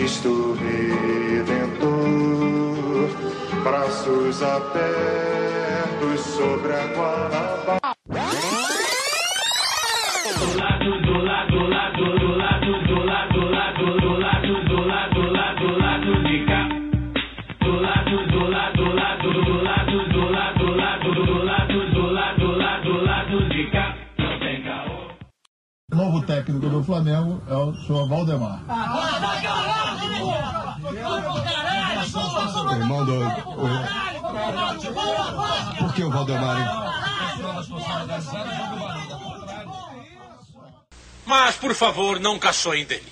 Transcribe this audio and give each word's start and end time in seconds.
Cristo 0.00 0.56
Redentor, 0.58 1.90
braços 3.62 4.42
abertos 4.42 6.20
sobre 6.22 6.72
a 6.72 6.86
Guanabara. 6.86 7.80
Do 10.38 10.48
lado, 10.58 10.90
do 11.02 11.18
lado, 11.22 11.52
do 11.52 11.68
lado, 11.68 12.00
do 12.18 12.32
lado, 12.34 12.72
do 12.88 12.96
lado, 13.04 13.28
do 13.28 13.50
lado, 13.52 13.84
do 14.00 14.16
lado, 14.16 14.64
do 14.64 14.80
lado, 14.88 15.12
do 15.12 15.32
lado, 15.36 15.60
do 15.60 15.68
lado 15.78 16.10
de 16.24 16.36
cá. 16.46 16.62
Do 17.60 17.72
lado, 17.78 18.16
do 18.26 18.40
lado, 18.48 18.80
do 18.80 18.88
lado, 18.94 19.28
do 19.28 19.52
lado, 19.62 19.98
do 20.08 20.24
lado, 20.32 20.64
do 20.64 20.80
lado, 20.80 21.12
do 21.12 21.44
lado, 21.44 21.76
do 21.92 22.06
lado, 22.10 22.40
do 22.40 22.56
lado, 22.56 22.84
do 22.84 22.96
lado 23.04 23.36
de 23.50 23.70
cá. 23.70 23.94
Não 24.18 24.32
tem 24.40 24.62
caô. 24.62 25.10
O 25.92 25.94
novo 25.94 26.22
técnico 26.26 26.70
do 26.70 26.82
Flamengo 26.82 27.42
é 27.46 27.54
o 27.54 27.74
senhor 27.74 28.08
Valdemar. 28.08 28.64
Irmão 32.72 33.04
do. 33.04 33.20
o- 33.20 33.84
Por 35.78 35.94
que 35.94 36.04
o 36.04 36.10
Valdemar? 36.10 36.90
Mas, 41.26 41.54
por 41.56 41.74
favor, 41.74 42.18
não 42.18 42.38
caçoem 42.38 42.84
dele. 42.84 43.10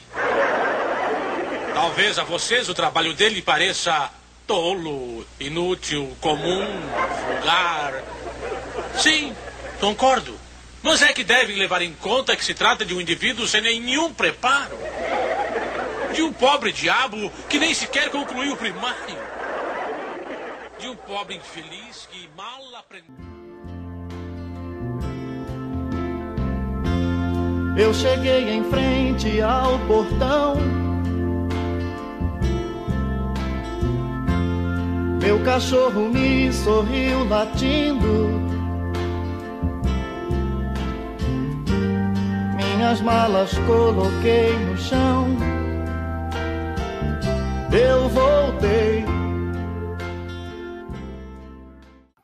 Talvez 1.75 2.19
a 2.19 2.25
vocês 2.25 2.69
o 2.69 2.75
trabalho 2.75 3.15
dele 3.15 3.41
pareça 3.41 4.11
tolo, 4.47 5.25
inútil, 5.39 6.17
comum, 6.20 6.67
vulgar. 7.27 8.03
Sim, 8.97 9.35
concordo. 9.79 10.35
Mas 10.83 11.03
é 11.03 11.13
que 11.13 11.23
devem 11.23 11.57
levar 11.57 11.83
em 11.83 11.92
conta 11.92 12.35
que 12.37 12.45
se 12.45 12.55
trata 12.55 12.85
de 12.85 12.95
um 12.95 13.01
indivíduo 13.01 13.47
sem 13.47 13.61
nenhum 13.61 14.13
preparo. 14.13 14.77
De 16.19 16.24
um 16.24 16.33
pobre 16.33 16.72
diabo 16.72 17.30
que 17.48 17.61
nem 17.61 17.72
sequer 17.72 18.11
concluiu 18.11 18.55
o 18.55 18.56
primário. 18.56 19.16
De 20.77 20.88
um 20.88 20.97
pobre 20.97 21.36
infeliz 21.36 22.08
que 22.11 22.28
mal 22.36 22.61
aprendeu. 22.77 23.14
Eu 27.77 27.94
cheguei 27.94 28.50
em 28.50 28.64
frente 28.64 29.41
ao 29.41 29.78
portão. 29.86 30.56
Meu 35.22 35.41
cachorro 35.44 36.08
me 36.08 36.52
sorriu 36.52 37.28
latindo. 37.28 38.42
Minhas 42.56 43.00
malas 43.02 43.56
coloquei 43.69 44.52
no 44.66 44.77
chão. 44.77 45.58
Eu 47.70 48.08
voltei. 48.08 49.05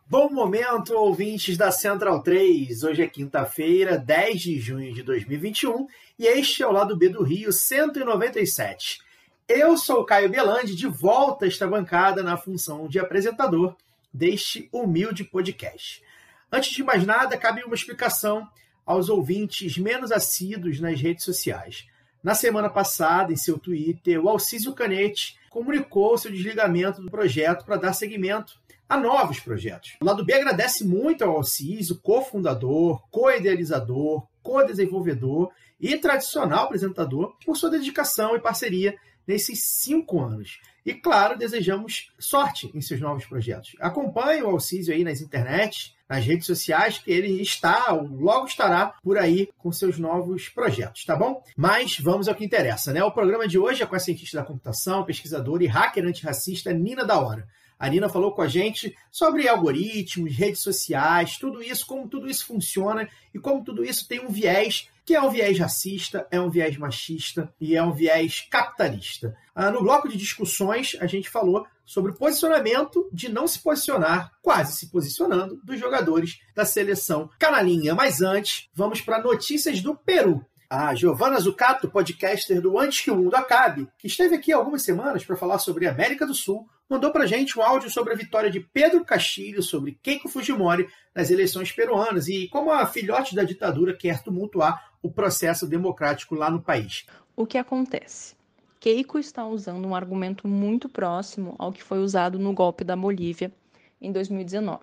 Bom 0.06 0.30
momento, 0.30 0.94
ouvintes 0.94 1.58
da 1.58 1.70
Central 1.70 2.22
3. 2.22 2.82
Hoje 2.82 3.02
é 3.02 3.06
quinta-feira, 3.06 3.98
10 3.98 4.40
de 4.40 4.58
junho 4.58 4.94
de 4.94 5.02
2021 5.02 5.86
e 6.18 6.26
este 6.26 6.62
é 6.62 6.66
o 6.66 6.72
lado 6.72 6.96
B 6.96 7.10
do 7.10 7.22
Rio 7.22 7.52
197. 7.52 9.00
Eu 9.46 9.76
sou 9.76 10.00
o 10.00 10.06
Caio 10.06 10.30
Belandi, 10.30 10.74
de 10.74 10.86
volta 10.86 11.44
a 11.44 11.48
esta 11.48 11.68
bancada 11.68 12.22
na 12.22 12.38
função 12.38 12.88
de 12.88 12.98
apresentador 12.98 13.76
deste 14.10 14.66
humilde 14.72 15.24
podcast. 15.24 16.02
Antes 16.50 16.70
de 16.70 16.82
mais 16.82 17.04
nada, 17.04 17.36
cabe 17.36 17.62
uma 17.64 17.74
explicação 17.74 18.48
aos 18.86 19.10
ouvintes 19.10 19.76
menos 19.76 20.10
assíduos 20.10 20.80
nas 20.80 20.98
redes 20.98 21.22
sociais. 21.22 21.86
Na 22.24 22.34
semana 22.34 22.70
passada, 22.70 23.34
em 23.34 23.36
seu 23.36 23.58
Twitter, 23.58 24.18
o 24.18 24.30
Alcísio 24.30 24.72
Canete 24.72 25.38
comunicou 25.50 26.16
seu 26.16 26.32
desligamento 26.32 27.02
do 27.02 27.10
projeto 27.10 27.66
para 27.66 27.76
dar 27.76 27.92
seguimento 27.92 28.58
a 28.88 28.96
novos 28.96 29.40
projetos. 29.40 29.98
O 30.00 30.06
lado 30.06 30.24
B 30.24 30.32
agradece 30.32 30.86
muito 30.86 31.22
ao 31.22 31.36
Alcísio, 31.36 32.00
cofundador, 32.00 33.06
co-idealizador, 33.10 34.26
co-desenvolvedor 34.42 35.50
e 35.78 35.98
tradicional 35.98 36.64
apresentador, 36.64 37.36
por 37.44 37.58
sua 37.58 37.68
dedicação 37.68 38.34
e 38.34 38.40
parceria 38.40 38.96
nesses 39.26 39.62
cinco 39.62 40.18
anos. 40.18 40.60
E, 40.84 40.94
claro, 40.94 41.36
desejamos 41.36 42.10
sorte 42.18 42.70
em 42.74 42.80
seus 42.80 43.02
novos 43.02 43.26
projetos. 43.26 43.76
Acompanhe 43.80 44.42
o 44.42 44.48
Alcísio 44.48 44.94
aí 44.94 45.04
nas 45.04 45.20
internet, 45.20 45.93
nas 46.08 46.24
redes 46.24 46.46
sociais, 46.46 46.98
que 46.98 47.10
ele 47.10 47.40
está, 47.40 47.92
ou 47.92 48.06
logo 48.06 48.46
estará 48.46 48.94
por 49.02 49.18
aí 49.18 49.48
com 49.58 49.72
seus 49.72 49.98
novos 49.98 50.48
projetos, 50.48 51.04
tá 51.04 51.16
bom? 51.16 51.42
Mas 51.56 51.98
vamos 51.98 52.28
ao 52.28 52.34
que 52.34 52.44
interessa, 52.44 52.92
né? 52.92 53.02
O 53.02 53.10
programa 53.10 53.48
de 53.48 53.58
hoje 53.58 53.82
é 53.82 53.86
com 53.86 53.96
a 53.96 53.98
cientista 53.98 54.38
da 54.38 54.44
computação, 54.44 55.04
pesquisadora 55.04 55.64
e 55.64 55.66
hacker 55.66 56.04
antirracista 56.04 56.72
Nina 56.72 57.04
da 57.04 57.18
Hora. 57.18 57.46
A 57.78 57.88
Nina 57.88 58.08
falou 58.08 58.32
com 58.32 58.42
a 58.42 58.48
gente 58.48 58.96
sobre 59.10 59.48
algoritmos, 59.48 60.34
redes 60.36 60.60
sociais, 60.60 61.36
tudo 61.38 61.62
isso, 61.62 61.84
como 61.86 62.08
tudo 62.08 62.28
isso 62.28 62.46
funciona 62.46 63.08
e 63.34 63.38
como 63.38 63.64
tudo 63.64 63.84
isso 63.84 64.06
tem 64.06 64.24
um 64.24 64.30
viés 64.30 64.88
que 65.04 65.14
é 65.14 65.20
um 65.20 65.30
viés 65.30 65.58
racista, 65.58 66.26
é 66.30 66.40
um 66.40 66.48
viés 66.48 66.76
machista 66.76 67.52
e 67.60 67.76
é 67.76 67.82
um 67.82 67.92
viés 67.92 68.46
capitalista. 68.50 69.36
Ah, 69.54 69.70
no 69.70 69.82
bloco 69.82 70.08
de 70.08 70.16
discussões, 70.16 70.96
a 71.00 71.06
gente 71.06 71.28
falou 71.28 71.66
sobre 71.84 72.12
o 72.12 72.14
posicionamento 72.14 73.08
de 73.12 73.28
não 73.28 73.46
se 73.46 73.58
posicionar, 73.58 74.32
quase 74.42 74.76
se 74.76 74.90
posicionando, 74.90 75.60
dos 75.62 75.78
jogadores 75.78 76.40
da 76.54 76.64
seleção 76.64 77.28
canalinha. 77.38 77.94
Mas 77.94 78.22
antes, 78.22 78.68
vamos 78.74 79.00
para 79.00 79.22
notícias 79.22 79.80
do 79.80 79.94
Peru. 79.94 80.44
A 80.68 80.94
Giovanna 80.94 81.38
Zucato, 81.38 81.90
podcaster 81.90 82.60
do 82.60 82.78
Antes 82.78 83.02
que 83.02 83.10
o 83.10 83.16
Mundo 83.16 83.34
Acabe, 83.34 83.86
que 83.98 84.06
esteve 84.06 84.34
aqui 84.34 84.52
algumas 84.52 84.82
semanas 84.82 85.24
para 85.24 85.36
falar 85.36 85.58
sobre 85.58 85.86
a 85.86 85.90
América 85.90 86.26
do 86.26 86.34
Sul, 86.34 86.66
mandou 86.88 87.12
para 87.12 87.26
gente 87.26 87.58
um 87.58 87.62
áudio 87.62 87.90
sobre 87.90 88.12
a 88.12 88.16
vitória 88.16 88.50
de 88.50 88.60
Pedro 88.60 89.04
Castilho 89.04 89.62
sobre 89.62 89.98
Keiko 90.02 90.28
Fujimori 90.28 90.88
nas 91.14 91.30
eleições 91.30 91.70
peruanas 91.70 92.28
e 92.28 92.48
como 92.48 92.72
a 92.72 92.86
filhote 92.86 93.34
da 93.34 93.44
ditadura 93.44 93.96
quer 93.96 94.22
tumultuar 94.22 94.93
o 95.04 95.10
processo 95.10 95.66
democrático 95.66 96.34
lá 96.34 96.50
no 96.50 96.62
país. 96.62 97.04
O 97.36 97.44
que 97.44 97.58
acontece? 97.58 98.34
Keiko 98.80 99.18
está 99.18 99.46
usando 99.46 99.86
um 99.86 99.94
argumento 99.94 100.48
muito 100.48 100.88
próximo 100.88 101.54
ao 101.58 101.70
que 101.70 101.82
foi 101.82 101.98
usado 101.98 102.38
no 102.38 102.54
golpe 102.54 102.84
da 102.84 102.96
Bolívia 102.96 103.52
em 104.00 104.10
2019. 104.10 104.80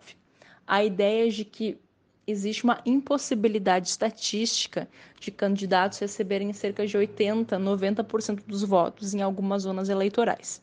A 0.68 0.84
ideia 0.86 1.28
de 1.32 1.44
que 1.44 1.80
existe 2.28 2.64
uma 2.64 2.80
impossibilidade 2.86 3.88
estatística 3.88 4.88
de 5.20 5.32
candidatos 5.32 5.98
receberem 5.98 6.54
cerca 6.54 6.86
de 6.86 6.96
80, 6.96 7.58
90% 7.58 8.44
dos 8.46 8.62
votos 8.64 9.16
em 9.16 9.24
algumas 9.24 9.64
zonas 9.64 9.90
eleitorais. 9.90 10.62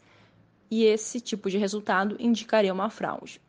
E 0.70 0.84
esse 0.84 1.20
tipo 1.20 1.50
de 1.50 1.58
resultado 1.58 2.14
indicaria 2.20 2.72
uma 2.72 2.90
fraude. 2.90 3.40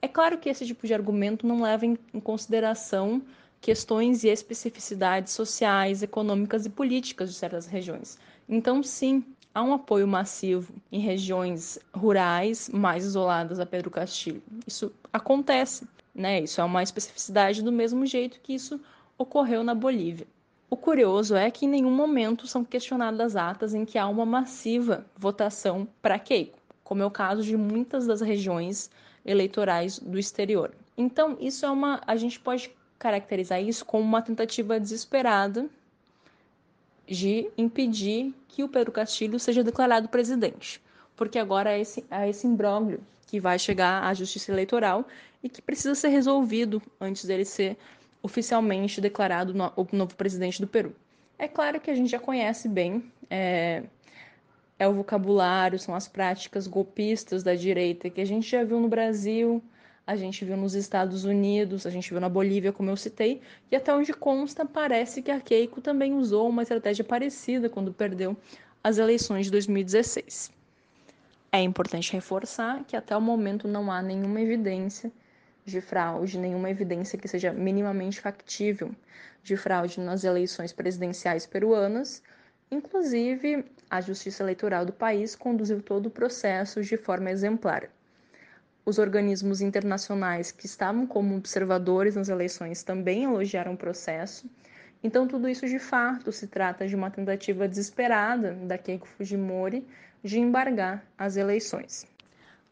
É 0.00 0.06
claro 0.06 0.38
que 0.38 0.48
esse 0.48 0.64
tipo 0.64 0.86
de 0.86 0.94
argumento 0.94 1.48
não 1.48 1.62
leva 1.62 1.84
em 1.84 1.96
consideração 2.22 3.20
questões 3.60 4.24
e 4.24 4.28
especificidades 4.28 5.32
sociais, 5.32 6.02
econômicas 6.02 6.66
e 6.66 6.70
políticas 6.70 7.30
de 7.30 7.36
certas 7.36 7.66
regiões. 7.66 8.18
Então, 8.48 8.82
sim, 8.82 9.24
há 9.54 9.62
um 9.62 9.74
apoio 9.74 10.06
massivo 10.06 10.72
em 10.90 11.00
regiões 11.00 11.78
rurais 11.94 12.68
mais 12.68 13.04
isoladas 13.04 13.60
a 13.60 13.66
Pedro 13.66 13.90
Castilho. 13.90 14.42
Isso 14.66 14.92
acontece, 15.12 15.86
né? 16.14 16.40
Isso 16.40 16.60
é 16.60 16.64
uma 16.64 16.82
especificidade 16.82 17.62
do 17.62 17.72
mesmo 17.72 18.06
jeito 18.06 18.40
que 18.40 18.54
isso 18.54 18.80
ocorreu 19.16 19.64
na 19.64 19.74
Bolívia. 19.74 20.26
O 20.70 20.76
curioso 20.76 21.34
é 21.34 21.50
que 21.50 21.64
em 21.64 21.68
nenhum 21.68 21.90
momento 21.90 22.46
são 22.46 22.62
questionadas 22.62 23.36
atas 23.36 23.74
em 23.74 23.84
que 23.84 23.98
há 23.98 24.06
uma 24.06 24.26
massiva 24.26 25.04
votação 25.16 25.88
para 26.02 26.18
Keiko, 26.18 26.58
como 26.84 27.02
é 27.02 27.06
o 27.06 27.10
caso 27.10 27.42
de 27.42 27.56
muitas 27.56 28.06
das 28.06 28.20
regiões 28.20 28.90
eleitorais 29.24 29.98
do 29.98 30.18
exterior. 30.18 30.72
Então, 30.96 31.36
isso 31.40 31.64
é 31.64 31.70
uma 31.70 32.00
a 32.06 32.16
gente 32.16 32.38
pode 32.38 32.70
caracterizar 32.98 33.62
isso 33.62 33.84
como 33.84 34.04
uma 34.04 34.22
tentativa 34.22 34.78
desesperada 34.80 35.68
de 37.06 37.50
impedir 37.56 38.34
que 38.48 38.62
o 38.62 38.68
Pedro 38.68 38.92
Castilho 38.92 39.38
seja 39.38 39.64
declarado 39.64 40.08
presidente, 40.08 40.82
porque 41.16 41.38
agora 41.38 41.72
é 41.72 41.80
esse, 41.80 42.04
é 42.10 42.28
esse 42.28 42.46
imbróglio 42.46 43.00
que 43.26 43.40
vai 43.40 43.58
chegar 43.58 44.02
à 44.02 44.12
justiça 44.12 44.52
eleitoral 44.52 45.06
e 45.42 45.48
que 45.48 45.62
precisa 45.62 45.94
ser 45.94 46.08
resolvido 46.08 46.82
antes 47.00 47.24
dele 47.24 47.44
ser 47.44 47.76
oficialmente 48.22 49.00
declarado 49.00 49.54
no, 49.54 49.72
o 49.76 49.86
novo 49.92 50.14
presidente 50.16 50.60
do 50.60 50.66
Peru. 50.66 50.94
É 51.38 51.46
claro 51.46 51.80
que 51.80 51.90
a 51.90 51.94
gente 51.94 52.10
já 52.10 52.18
conhece 52.18 52.68
bem 52.68 53.10
é, 53.30 53.84
é 54.78 54.88
o 54.88 54.94
vocabulário, 54.94 55.78
são 55.78 55.94
as 55.94 56.08
práticas 56.08 56.66
golpistas 56.66 57.42
da 57.42 57.54
direita 57.54 58.10
que 58.10 58.20
a 58.20 58.24
gente 58.24 58.48
já 58.48 58.64
viu 58.64 58.80
no 58.80 58.88
Brasil, 58.88 59.62
a 60.08 60.16
gente 60.16 60.42
viu 60.42 60.56
nos 60.56 60.74
Estados 60.74 61.24
Unidos, 61.24 61.84
a 61.84 61.90
gente 61.90 62.08
viu 62.08 62.18
na 62.18 62.30
Bolívia, 62.30 62.72
como 62.72 62.88
eu 62.88 62.96
citei, 62.96 63.42
e 63.70 63.76
até 63.76 63.92
onde 63.94 64.14
consta, 64.14 64.64
parece 64.64 65.20
que 65.20 65.30
a 65.30 65.38
Keiko 65.38 65.82
também 65.82 66.14
usou 66.14 66.48
uma 66.48 66.62
estratégia 66.62 67.04
parecida 67.04 67.68
quando 67.68 67.92
perdeu 67.92 68.34
as 68.82 68.96
eleições 68.96 69.44
de 69.44 69.52
2016. 69.52 70.50
É 71.52 71.60
importante 71.60 72.10
reforçar 72.10 72.84
que 72.84 72.96
até 72.96 73.14
o 73.14 73.20
momento 73.20 73.68
não 73.68 73.92
há 73.92 74.00
nenhuma 74.00 74.40
evidência 74.40 75.12
de 75.62 75.78
fraude, 75.78 76.38
nenhuma 76.38 76.70
evidência 76.70 77.18
que 77.18 77.28
seja 77.28 77.52
minimamente 77.52 78.18
factível 78.18 78.90
de 79.42 79.58
fraude 79.58 80.00
nas 80.00 80.24
eleições 80.24 80.72
presidenciais 80.72 81.44
peruanas. 81.44 82.22
Inclusive, 82.70 83.62
a 83.90 84.00
Justiça 84.00 84.42
Eleitoral 84.42 84.86
do 84.86 84.92
país 84.94 85.36
conduziu 85.36 85.82
todo 85.82 86.06
o 86.06 86.10
processo 86.10 86.82
de 86.82 86.96
forma 86.96 87.30
exemplar. 87.30 87.90
Os 88.88 88.96
organismos 88.96 89.60
internacionais 89.60 90.50
que 90.50 90.64
estavam 90.64 91.06
como 91.06 91.36
observadores 91.36 92.16
nas 92.16 92.30
eleições 92.30 92.82
também 92.82 93.24
elogiaram 93.24 93.74
o 93.74 93.76
processo. 93.76 94.48
Então, 95.04 95.28
tudo 95.28 95.46
isso 95.46 95.66
de 95.68 95.78
fato 95.78 96.32
se 96.32 96.46
trata 96.46 96.88
de 96.88 96.96
uma 96.96 97.10
tentativa 97.10 97.68
desesperada 97.68 98.54
da 98.54 98.78
Keiko 98.78 99.06
Fujimori 99.06 99.86
de 100.24 100.40
embargar 100.40 101.04
as 101.18 101.36
eleições. 101.36 102.06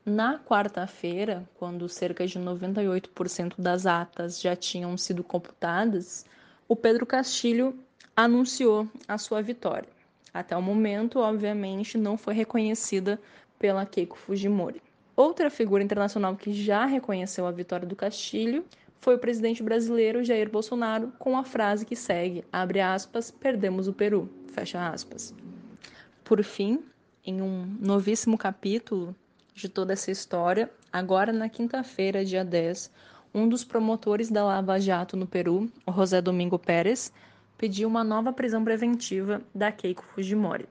Na 0.06 0.38
quarta-feira, 0.38 1.46
quando 1.58 1.86
cerca 1.86 2.26
de 2.26 2.38
98% 2.38 3.52
das 3.58 3.84
atas 3.84 4.40
já 4.40 4.56
tinham 4.56 4.96
sido 4.96 5.22
computadas, 5.22 6.24
o 6.66 6.74
Pedro 6.74 7.04
Castilho 7.04 7.78
anunciou 8.16 8.88
a 9.06 9.18
sua 9.18 9.42
vitória. 9.42 9.90
Até 10.32 10.56
o 10.56 10.62
momento, 10.62 11.18
obviamente, 11.18 11.98
não 11.98 12.16
foi 12.16 12.32
reconhecida 12.32 13.20
pela 13.58 13.84
Keiko 13.84 14.16
Fujimori. 14.16 14.80
Outra 15.16 15.48
figura 15.48 15.82
internacional 15.82 16.36
que 16.36 16.52
já 16.52 16.84
reconheceu 16.84 17.46
a 17.46 17.50
vitória 17.50 17.88
do 17.88 17.96
Castilho 17.96 18.66
foi 19.00 19.14
o 19.14 19.18
presidente 19.18 19.62
brasileiro 19.62 20.22
Jair 20.22 20.50
Bolsonaro 20.50 21.10
com 21.18 21.38
a 21.38 21.42
frase 21.42 21.86
que 21.86 21.96
segue, 21.96 22.44
abre 22.52 22.80
aspas, 22.80 23.30
perdemos 23.30 23.88
o 23.88 23.94
Peru, 23.94 24.28
fecha 24.52 24.90
aspas. 24.90 25.34
Por 26.22 26.42
fim, 26.44 26.84
em 27.24 27.40
um 27.40 27.64
novíssimo 27.80 28.36
capítulo 28.36 29.16
de 29.54 29.70
toda 29.70 29.94
essa 29.94 30.10
história, 30.10 30.70
agora 30.92 31.32
na 31.32 31.48
quinta-feira, 31.48 32.22
dia 32.22 32.44
10, 32.44 32.90
um 33.32 33.48
dos 33.48 33.64
promotores 33.64 34.28
da 34.28 34.44
Lava 34.44 34.78
Jato 34.78 35.16
no 35.16 35.26
Peru, 35.26 35.70
José 35.94 36.20
Domingo 36.20 36.58
Pérez, 36.58 37.10
pediu 37.56 37.88
uma 37.88 38.04
nova 38.04 38.34
prisão 38.34 38.62
preventiva 38.62 39.40
da 39.54 39.72
Keiko 39.72 40.04
Fujimori. 40.04 40.68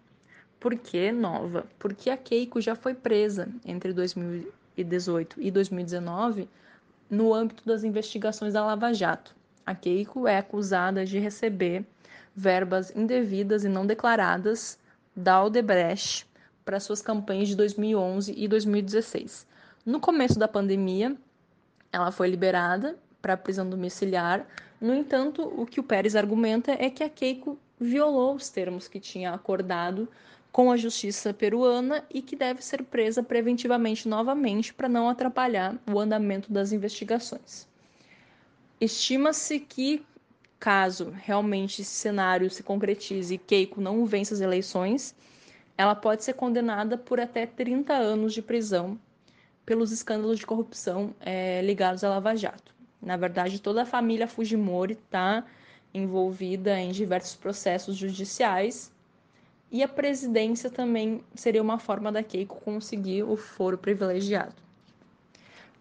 Por 0.66 0.76
que 0.76 1.12
nova? 1.12 1.68
Porque 1.78 2.10
a 2.10 2.18
Keiko 2.18 2.60
já 2.60 2.74
foi 2.74 2.96
presa 2.96 3.48
entre 3.64 3.94
2018 3.94 5.40
e 5.40 5.52
2019 5.52 6.50
no 7.08 7.36
âmbito 7.36 7.64
das 7.64 7.84
investigações 7.84 8.54
da 8.54 8.66
Lava 8.66 8.92
Jato. 8.92 9.36
A 9.64 9.76
Keiko 9.76 10.28
é 10.28 10.40
acusada 10.40 11.06
de 11.06 11.20
receber 11.20 11.86
verbas 12.36 12.92
indevidas 12.96 13.64
e 13.64 13.70
não 13.70 13.86
declaradas 13.86 14.80
da 15.16 15.36
Aldebrecht 15.36 16.26
para 16.66 16.80
suas 16.80 17.00
campanhas 17.00 17.50
de 17.50 17.56
2011 17.56 18.34
e 18.36 18.48
2016. 18.48 19.46
No 19.86 20.00
começo 20.00 20.40
da 20.40 20.48
pandemia, 20.48 21.16
ela 21.92 22.12
foi 22.12 22.28
liberada 22.28 22.98
para 23.22 23.38
prisão 23.38 23.70
domiciliar. 23.70 24.44
No 24.82 24.96
entanto, 24.96 25.44
o 25.44 25.64
que 25.64 25.80
o 25.80 25.84
Pérez 25.84 26.16
argumenta 26.16 26.72
é 26.72 26.90
que 26.90 27.04
a 27.04 27.10
Keiko 27.10 27.56
violou 27.80 28.34
os 28.34 28.50
termos 28.50 28.88
que 28.88 29.00
tinha 29.00 29.32
acordado 29.32 30.10
com 30.56 30.72
a 30.72 30.78
justiça 30.78 31.34
peruana 31.34 32.06
e 32.10 32.22
que 32.22 32.34
deve 32.34 32.64
ser 32.64 32.82
presa 32.82 33.22
preventivamente 33.22 34.08
novamente 34.08 34.74
para 34.74 34.88
não 34.88 35.10
atrapalhar 35.10 35.76
o 35.86 36.00
andamento 36.00 36.50
das 36.50 36.72
investigações. 36.72 37.68
Estima-se 38.80 39.60
que, 39.60 40.02
caso 40.58 41.14
realmente 41.14 41.82
esse 41.82 41.92
cenário 41.92 42.50
se 42.50 42.64
concretize 42.64 43.34
e 43.34 43.38
Keiko 43.38 43.82
não 43.82 44.06
vença 44.06 44.34
as 44.34 44.40
eleições, 44.40 45.14
ela 45.78 45.94
pode 45.94 46.24
ser 46.24 46.36
condenada 46.36 46.98
por 46.98 47.20
até 47.20 47.46
30 47.46 47.92
anos 47.92 48.34
de 48.34 48.42
prisão 48.42 48.98
pelos 49.66 49.92
escândalos 49.92 50.40
de 50.40 50.46
corrupção 50.46 51.14
é, 51.20 51.62
ligados 51.64 52.02
à 52.02 52.08
Lava 52.08 52.34
Jato. 52.34 52.74
Na 53.02 53.18
verdade, 53.18 53.60
toda 53.60 53.82
a 53.82 53.86
família 53.86 54.26
Fujimori 54.26 54.94
está 54.94 55.44
envolvida 55.94 56.80
em 56.80 56.92
diversos 56.92 57.36
processos 57.36 57.98
judiciais 57.98 58.95
e 59.76 59.84
a 59.84 59.90
presidência 59.90 60.70
também 60.70 61.22
seria 61.36 61.62
uma 61.62 61.78
forma 61.78 62.10
da 62.10 62.24
Keiko 62.24 62.62
conseguir 62.62 63.24
o 63.24 63.36
foro 63.36 63.78
privilegiado. 63.78 64.56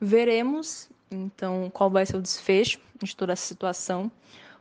Veremos, 0.01 0.91
então, 1.09 1.71
qual 1.73 1.89
vai 1.89 2.05
ser 2.05 2.17
o 2.17 2.21
desfecho 2.21 2.81
de 3.01 3.15
toda 3.15 3.35
essa 3.35 3.47
situação. 3.47 4.11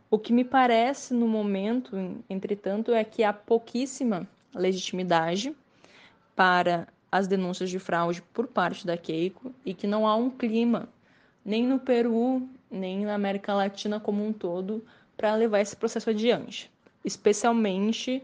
O 0.08 0.20
que 0.20 0.32
me 0.32 0.44
parece 0.44 1.16
no 1.16 1.28
momento, 1.28 1.98
entretanto, 2.30 2.92
é 2.94 3.04
que 3.04 3.24
há 3.24 3.34
pouquíssima 3.34 4.28
legitimidade 4.54 5.56
para 6.36 6.88
as 7.12 7.28
denúncias 7.28 7.72
de 7.72 7.80
fraude 7.80 8.22
por 8.36 8.46
parte 8.46 8.86
da 8.86 8.96
Keiko 8.96 9.52
e 9.66 9.74
que 9.74 9.88
não 9.88 10.06
há 10.06 10.16
um 10.16 10.30
clima, 10.30 10.88
nem 11.44 11.66
no 11.66 11.80
Peru, 11.80 12.48
nem 12.70 13.04
na 13.04 13.16
América 13.16 13.52
Latina 13.56 14.00
como 14.00 14.24
um 14.24 14.32
todo, 14.32 14.86
para 15.18 15.34
levar 15.34 15.60
esse 15.60 15.76
processo 15.76 16.12
adiante. 16.12 16.72
Especialmente 17.04 18.22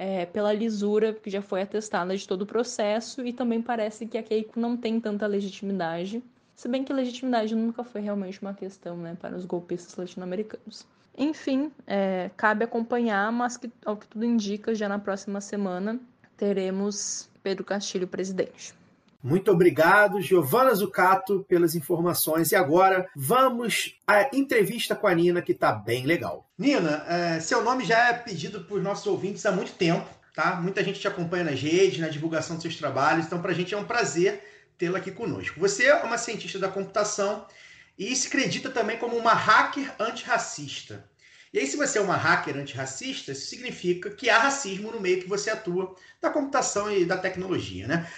é, 0.00 0.24
pela 0.24 0.50
lisura 0.50 1.12
que 1.12 1.28
já 1.28 1.42
foi 1.42 1.60
atestada 1.60 2.16
de 2.16 2.26
todo 2.26 2.40
o 2.40 2.46
processo 2.46 3.22
e 3.22 3.34
também 3.34 3.60
parece 3.60 4.06
que 4.06 4.16
a 4.16 4.22
Keiko 4.22 4.58
não 4.58 4.74
tem 4.74 4.98
tanta 4.98 5.26
legitimidade, 5.26 6.24
se 6.56 6.68
bem 6.68 6.82
que 6.82 6.90
legitimidade 6.90 7.54
nunca 7.54 7.84
foi 7.84 8.00
realmente 8.00 8.40
uma 8.40 8.54
questão 8.54 8.96
né, 8.96 9.14
para 9.20 9.36
os 9.36 9.44
golpistas 9.44 9.94
latino-americanos. 9.96 10.86
Enfim, 11.18 11.70
é, 11.86 12.30
cabe 12.34 12.64
acompanhar, 12.64 13.30
mas 13.30 13.58
que, 13.58 13.70
ao 13.84 13.94
que 13.94 14.06
tudo 14.06 14.24
indica, 14.24 14.74
já 14.74 14.88
na 14.88 14.98
próxima 14.98 15.38
semana 15.38 16.00
teremos 16.34 17.28
Pedro 17.42 17.62
Castilho 17.62 18.08
presidente. 18.08 18.72
Muito 19.22 19.50
obrigado, 19.50 20.22
Giovana 20.22 20.74
Zucato, 20.74 21.44
pelas 21.46 21.74
informações. 21.74 22.52
E 22.52 22.56
agora 22.56 23.06
vamos 23.14 23.98
à 24.06 24.34
entrevista 24.34 24.96
com 24.96 25.06
a 25.06 25.14
Nina, 25.14 25.42
que 25.42 25.52
está 25.52 25.72
bem 25.72 26.06
legal. 26.06 26.48
Nina, 26.56 27.04
é, 27.06 27.40
seu 27.40 27.62
nome 27.62 27.84
já 27.84 28.08
é 28.08 28.12
pedido 28.14 28.62
por 28.64 28.80
nossos 28.80 29.06
ouvintes 29.06 29.44
há 29.44 29.52
muito 29.52 29.72
tempo, 29.72 30.08
tá? 30.34 30.58
Muita 30.60 30.82
gente 30.82 31.00
te 31.00 31.06
acompanha 31.06 31.44
nas 31.44 31.60
redes, 31.60 31.98
na 31.98 32.08
divulgação 32.08 32.56
dos 32.56 32.62
seus 32.62 32.76
trabalhos, 32.76 33.26
então 33.26 33.42
para 33.42 33.52
a 33.52 33.54
gente 33.54 33.74
é 33.74 33.76
um 33.76 33.84
prazer 33.84 34.42
tê-la 34.78 34.98
aqui 34.98 35.10
conosco. 35.10 35.60
Você 35.60 35.84
é 35.84 35.94
uma 35.96 36.16
cientista 36.16 36.58
da 36.58 36.68
computação 36.68 37.46
e 37.98 38.16
se 38.16 38.28
acredita 38.28 38.70
também 38.70 38.96
como 38.96 39.16
uma 39.16 39.34
hacker 39.34 39.92
antirracista. 39.98 41.04
E 41.52 41.58
aí, 41.58 41.66
se 41.66 41.76
você 41.76 41.98
é 41.98 42.00
uma 42.00 42.16
hacker 42.16 42.56
antirracista, 42.56 43.32
isso 43.32 43.46
significa 43.46 44.08
que 44.08 44.30
há 44.30 44.38
racismo 44.38 44.92
no 44.92 45.00
meio 45.00 45.20
que 45.20 45.28
você 45.28 45.50
atua 45.50 45.94
da 46.22 46.30
computação 46.30 46.90
e 46.90 47.04
da 47.04 47.18
tecnologia, 47.18 47.88
né? 47.88 48.08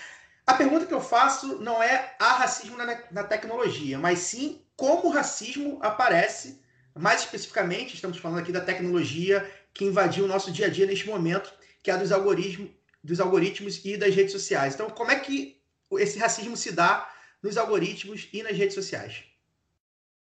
A 0.46 0.54
pergunta 0.54 0.86
que 0.86 0.94
eu 0.94 1.00
faço 1.00 1.58
não 1.58 1.82
é 1.82 2.14
há 2.18 2.32
racismo 2.32 2.76
na, 2.76 3.02
na 3.10 3.24
tecnologia, 3.24 3.98
mas 3.98 4.18
sim 4.18 4.60
como 4.76 5.08
o 5.08 5.12
racismo 5.12 5.78
aparece. 5.82 6.60
Mais 6.94 7.20
especificamente, 7.20 7.94
estamos 7.94 8.18
falando 8.18 8.40
aqui 8.40 8.52
da 8.52 8.60
tecnologia 8.60 9.48
que 9.72 9.84
invadiu 9.84 10.24
o 10.24 10.28
nosso 10.28 10.50
dia 10.50 10.66
a 10.66 10.70
dia 10.70 10.86
neste 10.86 11.06
momento, 11.08 11.52
que 11.82 11.90
é 11.90 11.94
a 11.94 11.96
dos 11.96 12.12
algoritmos, 12.12 12.70
dos 13.02 13.20
algoritmos 13.20 13.84
e 13.84 13.96
das 13.96 14.14
redes 14.14 14.32
sociais. 14.32 14.74
Então, 14.74 14.90
como 14.90 15.10
é 15.10 15.18
que 15.18 15.60
esse 15.92 16.18
racismo 16.18 16.56
se 16.56 16.72
dá 16.72 17.08
nos 17.42 17.56
algoritmos 17.56 18.28
e 18.32 18.42
nas 18.42 18.56
redes 18.56 18.74
sociais? 18.74 19.24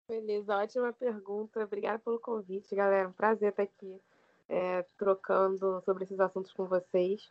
Beleza, 0.07 0.55
ótima 0.57 0.93
pergunta. 0.93 1.63
Obrigada 1.63 1.99
pelo 1.99 2.19
convite, 2.19 2.75
galera. 2.75 3.07
Um 3.07 3.13
prazer 3.13 3.49
estar 3.49 3.63
aqui 3.63 3.99
é, 4.49 4.83
trocando 4.97 5.81
sobre 5.85 6.03
esses 6.03 6.19
assuntos 6.19 6.51
com 6.53 6.65
vocês. 6.65 7.29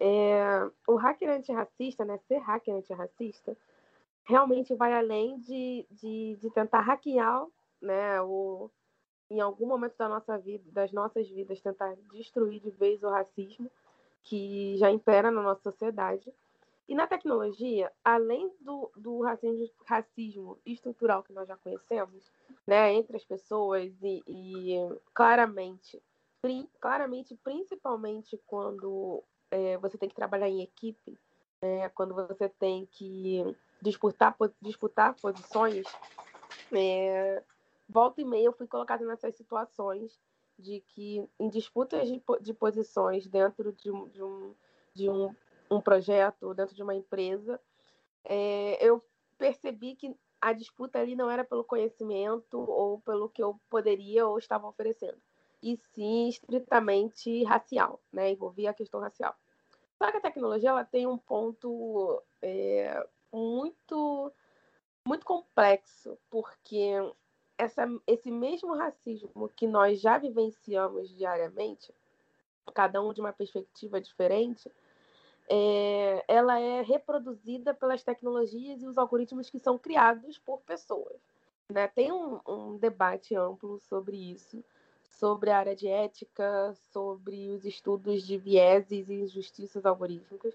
É, 0.00 0.70
o 0.86 0.94
hacker 0.94 1.28
antirracista, 1.28 2.04
né, 2.04 2.18
ser 2.18 2.38
hacker 2.38 2.74
antirracista, 2.74 3.56
realmente 4.22 4.74
vai 4.74 4.92
além 4.92 5.38
de, 5.40 5.86
de, 5.90 6.38
de 6.40 6.50
tentar 6.50 6.80
hackear, 6.80 7.46
né, 7.80 8.20
o, 8.22 8.70
em 9.30 9.40
algum 9.40 9.66
momento 9.66 9.96
da 9.98 10.08
nossa 10.08 10.38
vida, 10.38 10.64
das 10.70 10.92
nossas 10.92 11.28
vidas, 11.28 11.60
tentar 11.60 11.96
destruir 12.12 12.60
de 12.60 12.70
vez 12.70 13.02
o 13.02 13.08
racismo 13.08 13.70
que 14.22 14.76
já 14.76 14.90
impera 14.90 15.30
na 15.30 15.42
nossa 15.42 15.62
sociedade. 15.62 16.32
E 16.88 16.94
na 16.94 17.06
tecnologia, 17.06 17.92
além 18.02 18.50
do, 18.60 18.90
do 18.96 19.20
racismo, 19.20 19.68
racismo 19.84 20.58
estrutural 20.64 21.22
que 21.22 21.32
nós 21.32 21.46
já 21.46 21.56
conhecemos, 21.56 22.30
né, 22.66 22.92
entre 22.94 23.16
as 23.16 23.24
pessoas 23.24 23.92
e, 24.02 24.22
e 24.26 24.76
claramente, 25.12 26.02
claramente, 26.80 27.34
principalmente 27.42 28.40
quando 28.46 29.22
é, 29.50 29.76
você 29.78 29.96
tem 29.96 30.08
que 30.08 30.14
trabalhar 30.14 30.48
em 30.48 30.62
equipe, 30.62 31.18
é, 31.62 31.88
quando 31.90 32.14
você 32.14 32.48
tem 32.48 32.86
que 32.86 33.56
disputar, 33.82 34.36
disputar 34.60 35.14
posições, 35.14 35.86
é, 36.72 37.42
volta 37.88 38.20
e 38.20 38.24
meia 38.24 38.46
eu 38.46 38.52
fui 38.52 38.66
colocada 38.66 39.04
nessas 39.04 39.34
situações 39.34 40.18
de 40.58 40.80
que 40.88 41.28
em 41.38 41.48
disputas 41.48 42.08
de, 42.08 42.22
de 42.40 42.52
posições 42.52 43.26
dentro 43.26 43.72
de, 43.72 43.90
de, 44.10 44.22
um, 44.22 44.54
de 44.94 45.08
um 45.08 45.34
um 45.70 45.80
projeto, 45.80 46.54
dentro 46.54 46.74
de 46.74 46.82
uma 46.82 46.94
empresa, 46.94 47.60
é, 48.24 48.84
eu 48.84 49.04
percebi 49.36 49.94
que 49.94 50.14
a 50.40 50.52
disputa 50.52 50.98
ali 50.98 51.14
não 51.14 51.30
era 51.30 51.44
pelo 51.44 51.64
conhecimento 51.64 52.58
ou 52.58 53.00
pelo 53.00 53.28
que 53.28 53.42
eu 53.42 53.60
poderia 53.68 54.26
ou 54.26 54.38
estava 54.38 54.66
oferecendo, 54.66 55.18
e 55.62 55.76
sim 55.76 56.28
estritamente 56.28 57.44
racial, 57.44 58.00
né? 58.12 58.32
Envolvia 58.32 58.70
a 58.70 58.74
questão 58.74 59.00
racial. 59.00 59.34
Só 59.98 60.10
que 60.10 60.18
a 60.18 60.20
tecnologia 60.20 60.70
ela 60.70 60.84
tem 60.84 61.06
um 61.06 61.18
ponto 61.18 62.22
é, 62.40 63.06
muito 63.32 64.32
muito 65.06 65.24
complexo, 65.24 66.18
porque 66.28 66.92
essa, 67.56 67.84
esse 68.06 68.30
mesmo 68.30 68.74
racismo 68.74 69.48
que 69.56 69.66
nós 69.66 70.00
já 70.00 70.18
vivenciamos 70.18 71.08
diariamente, 71.16 71.92
cada 72.74 73.02
um 73.02 73.12
de 73.14 73.20
uma 73.20 73.32
perspectiva 73.32 74.00
diferente, 74.00 74.70
é, 75.48 76.24
ela 76.28 76.60
é 76.60 76.82
reproduzida 76.82 77.72
pelas 77.72 78.02
tecnologias 78.02 78.82
e 78.82 78.86
os 78.86 78.98
algoritmos 78.98 79.48
que 79.48 79.58
são 79.58 79.78
criados 79.78 80.38
por 80.38 80.60
pessoas. 80.60 81.18
Né? 81.72 81.88
Tem 81.88 82.12
um, 82.12 82.38
um 82.46 82.76
debate 82.76 83.34
amplo 83.34 83.80
sobre 83.80 84.16
isso, 84.16 84.62
sobre 85.18 85.50
a 85.50 85.58
área 85.58 85.74
de 85.74 85.88
ética, 85.88 86.72
sobre 86.92 87.50
os 87.50 87.64
estudos 87.64 88.22
de 88.24 88.38
vieses 88.38 89.08
e 89.08 89.14
injustiças 89.14 89.84
algorítmicas. 89.84 90.54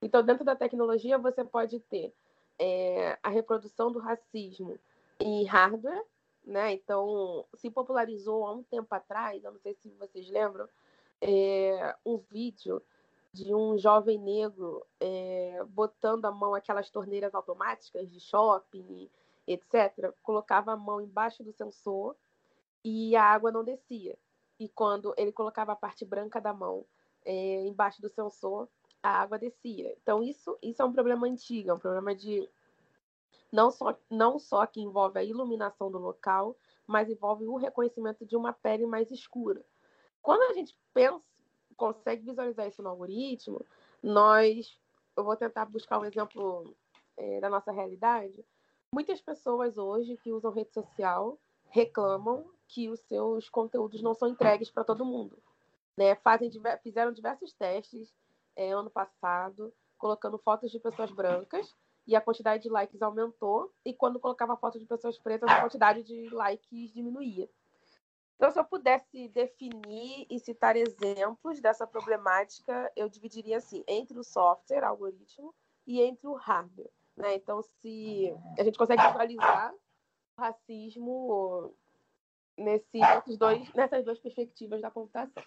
Então, 0.00 0.22
dentro 0.22 0.44
da 0.44 0.54
tecnologia, 0.54 1.18
você 1.18 1.44
pode 1.44 1.80
ter 1.80 2.14
é, 2.58 3.18
a 3.22 3.28
reprodução 3.28 3.90
do 3.90 3.98
racismo 3.98 4.78
em 5.18 5.44
hardware, 5.44 6.04
né? 6.44 6.72
Então, 6.72 7.44
se 7.54 7.68
popularizou 7.68 8.46
há 8.46 8.52
um 8.52 8.62
tempo 8.62 8.94
atrás, 8.94 9.42
eu 9.42 9.50
não 9.50 9.58
sei 9.58 9.74
se 9.74 9.88
vocês 9.98 10.28
lembram, 10.30 10.68
é, 11.20 11.96
um 12.04 12.18
vídeo 12.30 12.80
de 13.32 13.52
um 13.52 13.76
jovem 13.76 14.18
negro 14.18 14.86
é, 15.00 15.64
botando 15.68 16.24
a 16.26 16.30
mão 16.30 16.54
aquelas 16.54 16.90
torneiras 16.90 17.34
automáticas 17.34 18.08
de 18.10 18.20
shopping, 18.20 19.10
etc. 19.46 20.12
Colocava 20.22 20.72
a 20.72 20.76
mão 20.76 21.00
embaixo 21.00 21.42
do 21.42 21.52
sensor 21.52 22.14
e 22.88 23.16
a 23.16 23.24
água 23.24 23.50
não 23.50 23.64
descia. 23.64 24.16
E 24.60 24.68
quando 24.68 25.12
ele 25.16 25.32
colocava 25.32 25.72
a 25.72 25.76
parte 25.76 26.04
branca 26.04 26.40
da 26.40 26.52
mão 26.52 26.86
é, 27.24 27.66
embaixo 27.66 28.00
do 28.00 28.08
sensor, 28.08 28.68
a 29.02 29.10
água 29.10 29.36
descia. 29.36 29.92
Então, 30.00 30.22
isso, 30.22 30.56
isso 30.62 30.80
é 30.80 30.84
um 30.84 30.92
problema 30.92 31.26
antigo, 31.26 31.70
é 31.70 31.74
um 31.74 31.80
problema 31.80 32.14
de 32.14 32.48
não 33.50 33.72
só, 33.72 33.98
não 34.08 34.38
só 34.38 34.64
que 34.66 34.80
envolve 34.80 35.18
a 35.18 35.24
iluminação 35.24 35.90
do 35.90 35.98
local, 35.98 36.56
mas 36.86 37.10
envolve 37.10 37.44
o 37.48 37.56
reconhecimento 37.56 38.24
de 38.24 38.36
uma 38.36 38.52
pele 38.52 38.86
mais 38.86 39.10
escura. 39.10 39.64
Quando 40.22 40.42
a 40.42 40.54
gente 40.54 40.78
pensa, 40.94 41.20
consegue 41.76 42.24
visualizar 42.24 42.68
isso 42.68 42.84
no 42.84 42.90
algoritmo, 42.90 43.66
nós, 44.00 44.78
eu 45.16 45.24
vou 45.24 45.36
tentar 45.36 45.64
buscar 45.64 45.98
um 45.98 46.04
exemplo 46.04 46.72
é, 47.16 47.40
da 47.40 47.50
nossa 47.50 47.72
realidade. 47.72 48.44
Muitas 48.92 49.20
pessoas 49.20 49.76
hoje 49.76 50.16
que 50.18 50.30
usam 50.30 50.52
rede 50.52 50.72
social 50.72 51.36
reclamam 51.68 52.55
que 52.68 52.88
os 52.88 53.00
seus 53.00 53.48
conteúdos 53.48 54.02
não 54.02 54.14
são 54.14 54.28
entregues 54.28 54.70
para 54.70 54.84
todo 54.84 55.04
mundo. 55.04 55.38
Né? 55.96 56.14
Fazem, 56.16 56.50
fizeram 56.82 57.12
diversos 57.12 57.52
testes 57.52 58.14
é, 58.54 58.72
ano 58.72 58.90
passado, 58.90 59.72
colocando 59.98 60.38
fotos 60.38 60.70
de 60.70 60.78
pessoas 60.78 61.10
brancas 61.10 61.74
e 62.06 62.14
a 62.14 62.20
quantidade 62.20 62.62
de 62.62 62.68
likes 62.68 63.02
aumentou, 63.02 63.72
e 63.84 63.92
quando 63.92 64.20
colocava 64.20 64.56
foto 64.56 64.78
de 64.78 64.86
pessoas 64.86 65.18
pretas, 65.18 65.50
a 65.50 65.60
quantidade 65.60 66.04
de 66.04 66.28
likes 66.30 66.92
diminuía. 66.92 67.48
Então, 68.36 68.50
se 68.50 68.60
eu 68.60 68.64
pudesse 68.64 69.28
definir 69.28 70.26
e 70.30 70.38
citar 70.38 70.76
exemplos 70.76 71.60
dessa 71.60 71.86
problemática, 71.86 72.92
eu 72.94 73.08
dividiria 73.08 73.56
assim, 73.56 73.82
entre 73.88 74.18
o 74.18 74.22
software, 74.22 74.84
algoritmo, 74.84 75.54
e 75.86 76.00
entre 76.00 76.26
o 76.26 76.34
hardware. 76.34 76.90
Né? 77.16 77.36
Então, 77.36 77.62
se 77.62 78.32
a 78.58 78.62
gente 78.62 78.76
consegue 78.76 79.02
visualizar 79.02 79.72
o 80.36 80.40
racismo 80.40 81.74
nesse, 82.56 82.98
nesses 82.98 83.38
dois, 83.38 83.72
nessas 83.74 84.04
duas 84.04 84.18
perspectivas 84.18 84.80
da 84.80 84.90
computação. 84.90 85.42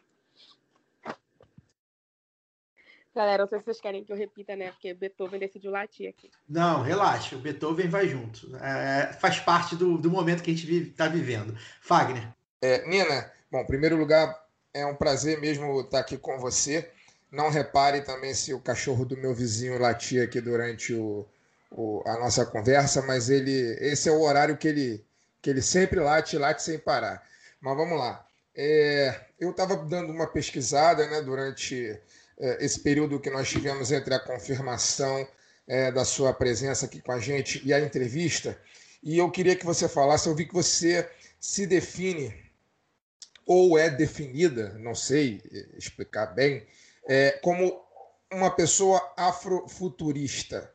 Galera, 3.16 3.44
não 3.44 3.50
sei 3.50 3.60
se 3.60 3.66
vocês 3.66 3.82
querem 3.82 4.04
que 4.04 4.14
eu 4.14 4.16
repita, 4.16 4.56
né? 4.56 4.72
Porque 4.72 4.94
Beethoven 4.94 5.40
decidiu 5.40 5.72
latir 5.72 6.10
aqui. 6.10 6.30
Não, 6.48 6.82
relaxa. 6.82 7.36
O 7.36 7.40
Beethoven 7.40 7.90
vai 7.90 8.08
junto. 8.08 8.56
É, 8.58 9.12
faz 9.14 9.40
parte 9.40 9.76
do, 9.76 9.98
do 9.98 10.12
momento 10.12 10.44
que 10.44 10.52
a 10.52 10.56
gente 10.56 10.72
está 10.72 11.08
vivendo. 11.08 11.58
Fagner. 11.82 12.32
É, 12.62 12.88
Nina, 12.88 13.32
bom, 13.52 13.60
em 13.60 13.66
primeiro 13.66 13.98
lugar, 13.98 14.48
é 14.74 14.86
um 14.86 14.96
prazer 14.96 15.40
mesmo 15.40 15.82
estar 15.82 16.00
aqui 16.00 16.18
com 16.18 16.38
você. 16.38 16.92
Não 17.32 17.50
repare 17.50 18.02
também 18.02 18.34
se 18.34 18.54
o 18.54 18.60
cachorro 18.60 19.06
do 19.06 19.18
meu 19.18 19.34
vizinho 19.34 19.80
latia 19.80 20.24
aqui 20.24 20.40
durante 20.40 20.94
o, 20.94 21.28
o, 21.72 22.02
a 22.06 22.20
nossa 22.20 22.46
conversa, 22.46 23.02
mas 23.02 23.30
ele 23.30 23.76
esse 23.80 24.10
é 24.10 24.12
o 24.12 24.22
horário 24.22 24.58
que 24.58 24.68
ele, 24.68 25.06
que 25.42 25.50
ele 25.50 25.62
sempre 25.62 26.00
late, 26.00 26.38
late 26.38 26.62
sem 26.62 26.78
parar. 26.78 27.24
Mas 27.62 27.76
vamos 27.76 27.98
lá. 27.98 28.26
É, 28.56 29.20
eu 29.40 29.52
estava 29.52 29.76
dando 29.78 30.12
uma 30.12 30.28
pesquisada 30.28 31.08
né, 31.08 31.22
durante 31.22 32.00
é, 32.38 32.66
esse 32.66 32.80
período 32.80 33.20
que 33.20 33.30
nós 33.30 33.50
tivemos 33.50 33.92
entre 33.92 34.14
a 34.14 34.20
confirmação 34.20 35.28
é, 35.68 35.92
da 35.92 36.04
sua 36.04 36.34
presença 36.34 36.86
aqui 36.86 37.02
com 37.02 37.12
a 37.12 37.20
gente 37.20 37.62
e 37.66 37.74
a 37.74 37.80
entrevista. 37.80 38.60
E 39.02 39.18
eu 39.18 39.30
queria 39.32 39.56
que 39.56 39.66
você 39.66 39.88
falasse, 39.88 40.28
eu 40.28 40.36
vi 40.36 40.46
que 40.46 40.54
você 40.54 41.10
se 41.40 41.66
define 41.66 42.34
ou 43.46 43.78
é 43.80 43.90
definida, 43.90 44.74
não 44.78 44.94
sei 44.94 45.42
explicar 45.76 46.28
bem, 46.28 46.68
é, 47.08 47.32
como 47.42 47.82
uma 48.32 48.52
pessoa 48.52 49.02
afrofuturista. 49.18 50.72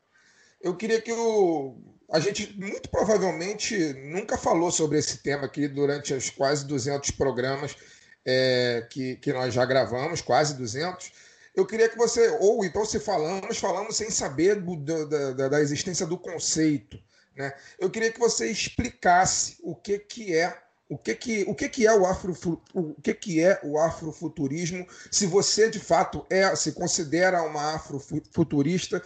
Eu 0.61 0.77
queria 0.77 1.01
que 1.01 1.13
o, 1.13 1.77
a 2.15 2.21
gente, 2.21 2.57
muito 2.57 2.89
provavelmente, 2.89 3.93
nunca 3.95 4.39
falou 4.39 4.71
sobre 4.71 4.99
esse 5.01 5.19
tema 5.19 5.47
aqui 5.47 5.67
durante 5.67 6.15
os 6.15 6.31
quase 6.31 6.65
200 6.65 7.11
programas 7.11 7.77
é, 8.25 8.87
que, 8.89 9.17
que 9.17 9.33
nós 9.33 9.53
já 9.53 9.65
gravamos, 9.65 10.21
quase 10.21 10.55
200. 10.55 11.11
Eu 11.57 11.67
queria 11.67 11.89
que 11.89 11.99
você, 11.99 12.29
ou 12.39 12.65
então 12.65 12.85
se 12.85 13.01
falamos, 13.01 13.59
falamos 13.59 13.97
sem 13.97 14.11
saber 14.11 14.61
do, 14.61 14.77
da, 14.77 15.49
da, 15.49 15.61
existência 15.61 16.07
do 16.07 16.17
conceito. 16.17 17.03
Né? 17.37 17.53
Eu 17.81 17.91
queria 17.91 18.13
que 18.13 18.21
você 18.21 18.49
explicasse 18.49 19.57
o 19.61 19.75
que, 19.75 19.99
que 19.99 20.37
é 20.37 20.57
o 20.89 20.97
que, 20.97 21.17
que, 21.17 21.45
o 21.49 21.55
que, 21.55 21.69
que 21.69 21.85
é 21.85 21.99
o 21.99 22.07
afro 22.07 22.33
o 22.75 22.95
que, 23.03 23.15
que 23.15 23.43
é 23.43 23.59
o 23.65 23.77
afrofuturismo, 23.77 24.87
se 25.11 25.27
você 25.27 25.69
de 25.69 25.81
fato 25.81 26.25
é 26.31 26.55
se 26.55 26.71
considera 26.71 27.43
uma 27.43 27.75
afrofuturista 27.75 29.03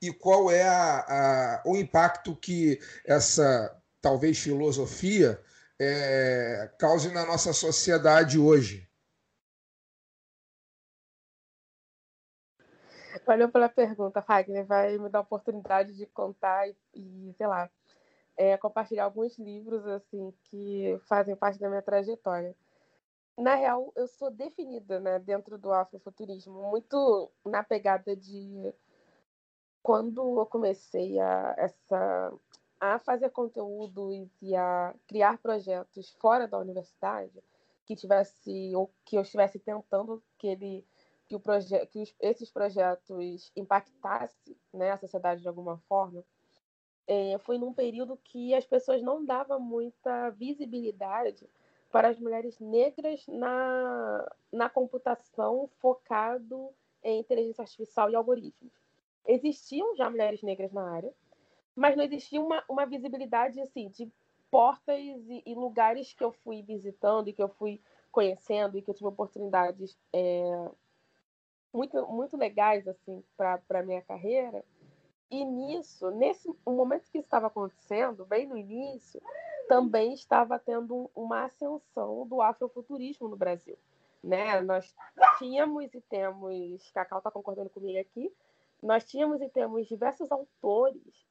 e 0.00 0.12
qual 0.12 0.50
é 0.50 0.66
a, 0.66 0.98
a, 1.00 1.62
o 1.66 1.76
impacto 1.76 2.34
que 2.34 2.78
essa 3.04 3.76
talvez 4.00 4.38
filosofia 4.38 5.40
é, 5.78 6.70
cause 6.78 7.12
na 7.12 7.26
nossa 7.26 7.52
sociedade 7.52 8.38
hoje. 8.38 8.88
Valeu 13.26 13.50
pela 13.50 13.68
pergunta, 13.68 14.22
Fagner. 14.22 14.66
Vai 14.66 14.98
me 14.98 15.08
dar 15.08 15.18
a 15.18 15.22
oportunidade 15.22 15.94
de 15.94 16.06
contar 16.06 16.68
e, 16.68 16.76
e 16.94 17.34
sei 17.36 17.46
lá, 17.46 17.70
é, 18.36 18.56
compartilhar 18.56 19.04
alguns 19.04 19.38
livros 19.38 19.86
assim 19.86 20.32
que 20.44 20.98
fazem 21.06 21.36
parte 21.36 21.58
da 21.58 21.68
minha 21.68 21.82
trajetória. 21.82 22.56
Na 23.38 23.54
real, 23.54 23.92
eu 23.96 24.06
sou 24.06 24.30
definida 24.30 25.00
né, 25.00 25.18
dentro 25.18 25.56
do 25.56 25.72
afrofuturismo, 25.72 26.70
muito 26.70 27.30
na 27.44 27.62
pegada 27.62 28.14
de 28.14 28.72
quando 29.82 30.38
eu 30.38 30.46
comecei 30.46 31.18
a, 31.18 31.54
essa, 31.56 32.32
a 32.78 32.98
fazer 32.98 33.30
conteúdo 33.30 34.28
e 34.40 34.54
a 34.54 34.94
criar 35.06 35.38
projetos 35.38 36.10
fora 36.20 36.46
da 36.46 36.58
universidade, 36.58 37.42
que 37.86 37.96
tivesse 37.96 38.72
ou 38.74 38.90
que 39.04 39.16
eu 39.16 39.22
estivesse 39.22 39.58
tentando 39.58 40.22
que 40.38 40.46
ele 40.46 40.86
que, 41.26 41.36
o 41.36 41.40
proje 41.40 41.86
que 41.86 42.00
os, 42.00 42.14
esses 42.18 42.50
projetos 42.50 43.52
impactassem 43.54 44.56
né, 44.72 44.90
a 44.90 44.96
sociedade 44.96 45.40
de 45.40 45.48
alguma 45.48 45.78
forma, 45.88 46.24
é, 47.06 47.38
foi 47.38 47.56
num 47.56 47.72
período 47.72 48.16
que 48.16 48.52
as 48.52 48.66
pessoas 48.66 49.00
não 49.00 49.24
davam 49.24 49.60
muita 49.60 50.30
visibilidade 50.30 51.48
para 51.90 52.08
as 52.08 52.18
mulheres 52.18 52.58
negras 52.58 53.26
na, 53.28 54.32
na 54.52 54.68
computação 54.68 55.68
focado 55.78 56.70
em 57.02 57.20
inteligência 57.20 57.62
artificial 57.62 58.10
e 58.10 58.14
algoritmos. 58.14 58.72
Existiam 59.26 59.94
já 59.96 60.08
mulheres 60.08 60.42
negras 60.42 60.72
na 60.72 60.90
área, 60.90 61.12
mas 61.74 61.96
não 61.96 62.04
existia 62.04 62.40
uma, 62.40 62.64
uma 62.68 62.86
visibilidade 62.86 63.60
assim 63.60 63.88
de 63.88 64.10
portas 64.50 64.98
e, 64.98 65.42
e 65.46 65.54
lugares 65.54 66.12
que 66.12 66.24
eu 66.24 66.32
fui 66.32 66.62
visitando 66.62 67.28
e 67.28 67.32
que 67.32 67.42
eu 67.42 67.48
fui 67.48 67.80
conhecendo 68.10 68.76
e 68.76 68.82
que 68.82 68.90
eu 68.90 68.94
tive 68.94 69.06
oportunidades 69.06 69.96
é, 70.12 70.68
muito, 71.72 72.06
muito 72.08 72.36
legais 72.36 72.86
assim 72.88 73.22
para 73.36 73.82
minha 73.82 74.02
carreira. 74.02 74.64
E 75.30 75.44
nisso, 75.44 76.10
nesse 76.10 76.48
o 76.64 76.72
momento 76.72 77.08
que 77.10 77.18
isso 77.18 77.26
estava 77.26 77.46
acontecendo, 77.46 78.26
bem 78.26 78.48
no 78.48 78.56
início, 78.56 79.22
também 79.68 80.12
estava 80.12 80.58
tendo 80.58 81.08
uma 81.14 81.44
ascensão 81.44 82.26
do 82.26 82.42
afrofuturismo 82.42 83.28
no 83.28 83.36
Brasil. 83.36 83.78
Né? 84.22 84.60
Nós 84.60 84.92
tínhamos 85.38 85.84
e 85.94 86.00
temos, 86.00 86.90
Cacau 86.90 87.18
está 87.18 87.30
concordando 87.30 87.70
comigo 87.70 87.98
aqui, 88.00 88.34
nós 88.82 89.04
tínhamos 89.04 89.40
e 89.40 89.48
temos 89.48 89.86
diversos 89.86 90.30
autores. 90.30 91.28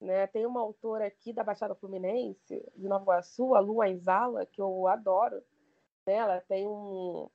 Né? 0.00 0.26
Tem 0.28 0.46
uma 0.46 0.60
autora 0.60 1.06
aqui 1.06 1.32
da 1.32 1.44
Baixada 1.44 1.74
Fluminense, 1.74 2.64
de 2.74 2.88
Nova 2.88 3.04
Iguaçu, 3.04 3.54
a 3.54 3.60
Lu 3.60 3.82
Anzala, 3.82 4.46
que 4.46 4.60
eu 4.60 4.86
adoro. 4.86 5.42
Né? 6.06 6.14
Ela 6.14 6.40
tem 6.42 6.66
um. 6.66 7.28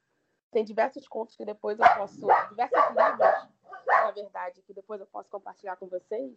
Tem 0.51 0.63
diversos 0.63 1.07
contos 1.07 1.35
que 1.35 1.45
depois 1.45 1.77
eu 1.79 1.85
posso. 1.95 2.27
Diversos 2.49 2.79
livros, 2.89 3.49
na 3.85 4.11
verdade, 4.11 4.61
que 4.61 4.73
depois 4.73 4.99
eu 4.99 5.07
posso 5.07 5.29
compartilhar 5.29 5.75
com 5.75 5.87
vocês. 5.87 6.33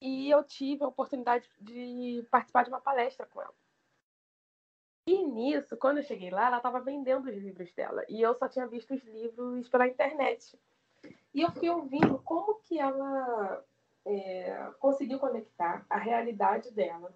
E 0.00 0.30
eu 0.30 0.42
tive 0.42 0.82
a 0.82 0.88
oportunidade 0.88 1.48
de 1.60 2.26
participar 2.30 2.64
de 2.64 2.70
uma 2.70 2.80
palestra 2.80 3.26
com 3.26 3.42
ela. 3.42 3.54
E 5.06 5.26
nisso, 5.26 5.76
quando 5.76 5.98
eu 5.98 6.02
cheguei 6.02 6.30
lá, 6.30 6.46
ela 6.46 6.56
estava 6.58 6.80
vendendo 6.80 7.28
os 7.28 7.36
livros 7.36 7.72
dela. 7.74 8.04
E 8.08 8.22
eu 8.22 8.34
só 8.34 8.48
tinha 8.48 8.66
visto 8.66 8.94
os 8.94 9.02
livros 9.04 9.68
pela 9.68 9.86
internet. 9.86 10.58
E 11.32 11.42
eu 11.42 11.50
fui 11.52 11.68
ouvindo 11.70 12.18
como 12.18 12.56
que 12.56 12.78
ela 12.78 13.64
é, 14.04 14.70
conseguiu 14.78 15.18
conectar 15.18 15.86
a 15.88 15.98
realidade 15.98 16.72
dela, 16.72 17.14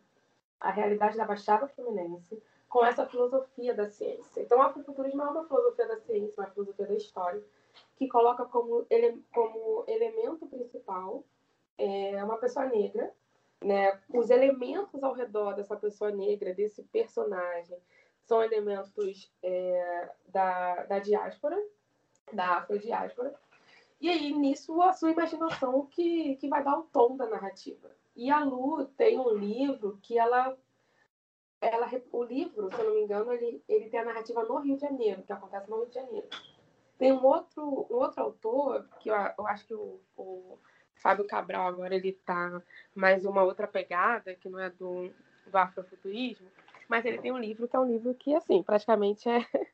a 0.60 0.70
realidade 0.70 1.16
da 1.16 1.24
Baixada 1.24 1.66
Fluminense, 1.68 2.40
com 2.68 2.84
essa 2.84 3.06
filosofia 3.06 3.74
da 3.74 3.88
ciência. 3.88 4.42
Então, 4.42 4.58
o 4.58 4.62
afrofuturismo 4.62 5.22
é 5.22 5.26
uma 5.26 5.46
filosofia 5.46 5.86
da 5.86 5.96
ciência, 5.98 6.42
uma 6.42 6.50
filosofia 6.50 6.86
da 6.86 6.94
história, 6.94 7.42
que 7.96 8.08
coloca 8.08 8.44
como, 8.44 8.86
ele, 8.90 9.22
como 9.32 9.84
elemento 9.86 10.46
principal 10.46 11.24
é, 11.78 12.22
uma 12.24 12.36
pessoa 12.36 12.66
negra, 12.66 13.12
né? 13.62 14.00
os 14.12 14.30
elementos 14.30 15.02
ao 15.02 15.12
redor 15.12 15.54
dessa 15.54 15.76
pessoa 15.76 16.10
negra, 16.10 16.54
desse 16.54 16.82
personagem, 16.84 17.78
são 18.24 18.42
elementos 18.42 19.32
é, 19.42 20.10
da, 20.28 20.84
da 20.84 20.98
diáspora, 20.98 21.56
da 22.32 22.58
afrodiáspora, 22.58 23.34
e 24.04 24.10
aí, 24.10 24.34
nisso, 24.34 24.82
a 24.82 24.92
sua 24.92 25.12
imaginação 25.12 25.86
que, 25.86 26.36
que 26.36 26.46
vai 26.46 26.62
dar 26.62 26.78
o 26.78 26.82
tom 26.82 27.16
da 27.16 27.26
narrativa. 27.26 27.90
E 28.14 28.30
a 28.30 28.44
Lu 28.44 28.84
tem 28.84 29.18
um 29.18 29.30
livro 29.30 29.98
que 30.02 30.18
ela. 30.18 30.54
ela 31.58 31.90
o 32.12 32.22
livro, 32.22 32.70
se 32.70 32.78
eu 32.78 32.84
não 32.84 32.94
me 32.96 33.00
engano, 33.00 33.32
ele, 33.32 33.64
ele 33.66 33.88
tem 33.88 34.00
a 34.00 34.04
narrativa 34.04 34.44
no 34.44 34.58
Rio 34.58 34.74
de 34.74 34.82
Janeiro, 34.82 35.22
que 35.22 35.32
acontece 35.32 35.70
no 35.70 35.76
Rio 35.78 35.86
de 35.86 35.94
Janeiro. 35.94 36.28
Tem 36.98 37.12
um 37.12 37.24
outro, 37.24 37.86
um 37.90 37.94
outro 37.94 38.22
autor, 38.22 38.86
que 39.00 39.08
eu, 39.08 39.16
eu 39.38 39.46
acho 39.46 39.66
que 39.66 39.74
o, 39.74 39.98
o 40.18 40.58
Fábio 40.96 41.26
Cabral 41.26 41.66
agora 41.66 41.94
ele 41.94 42.10
está 42.10 42.62
mais 42.94 43.24
uma 43.24 43.42
outra 43.42 43.66
pegada, 43.66 44.34
que 44.34 44.50
não 44.50 44.58
é 44.58 44.68
do, 44.68 45.10
do 45.46 45.56
afrofuturismo, 45.56 46.46
mas 46.90 47.06
ele 47.06 47.22
tem 47.22 47.32
um 47.32 47.38
livro 47.38 47.66
que 47.66 47.74
é 47.74 47.80
um 47.80 47.86
livro 47.86 48.14
que, 48.14 48.34
assim, 48.34 48.62
praticamente 48.62 49.30
é, 49.30 49.46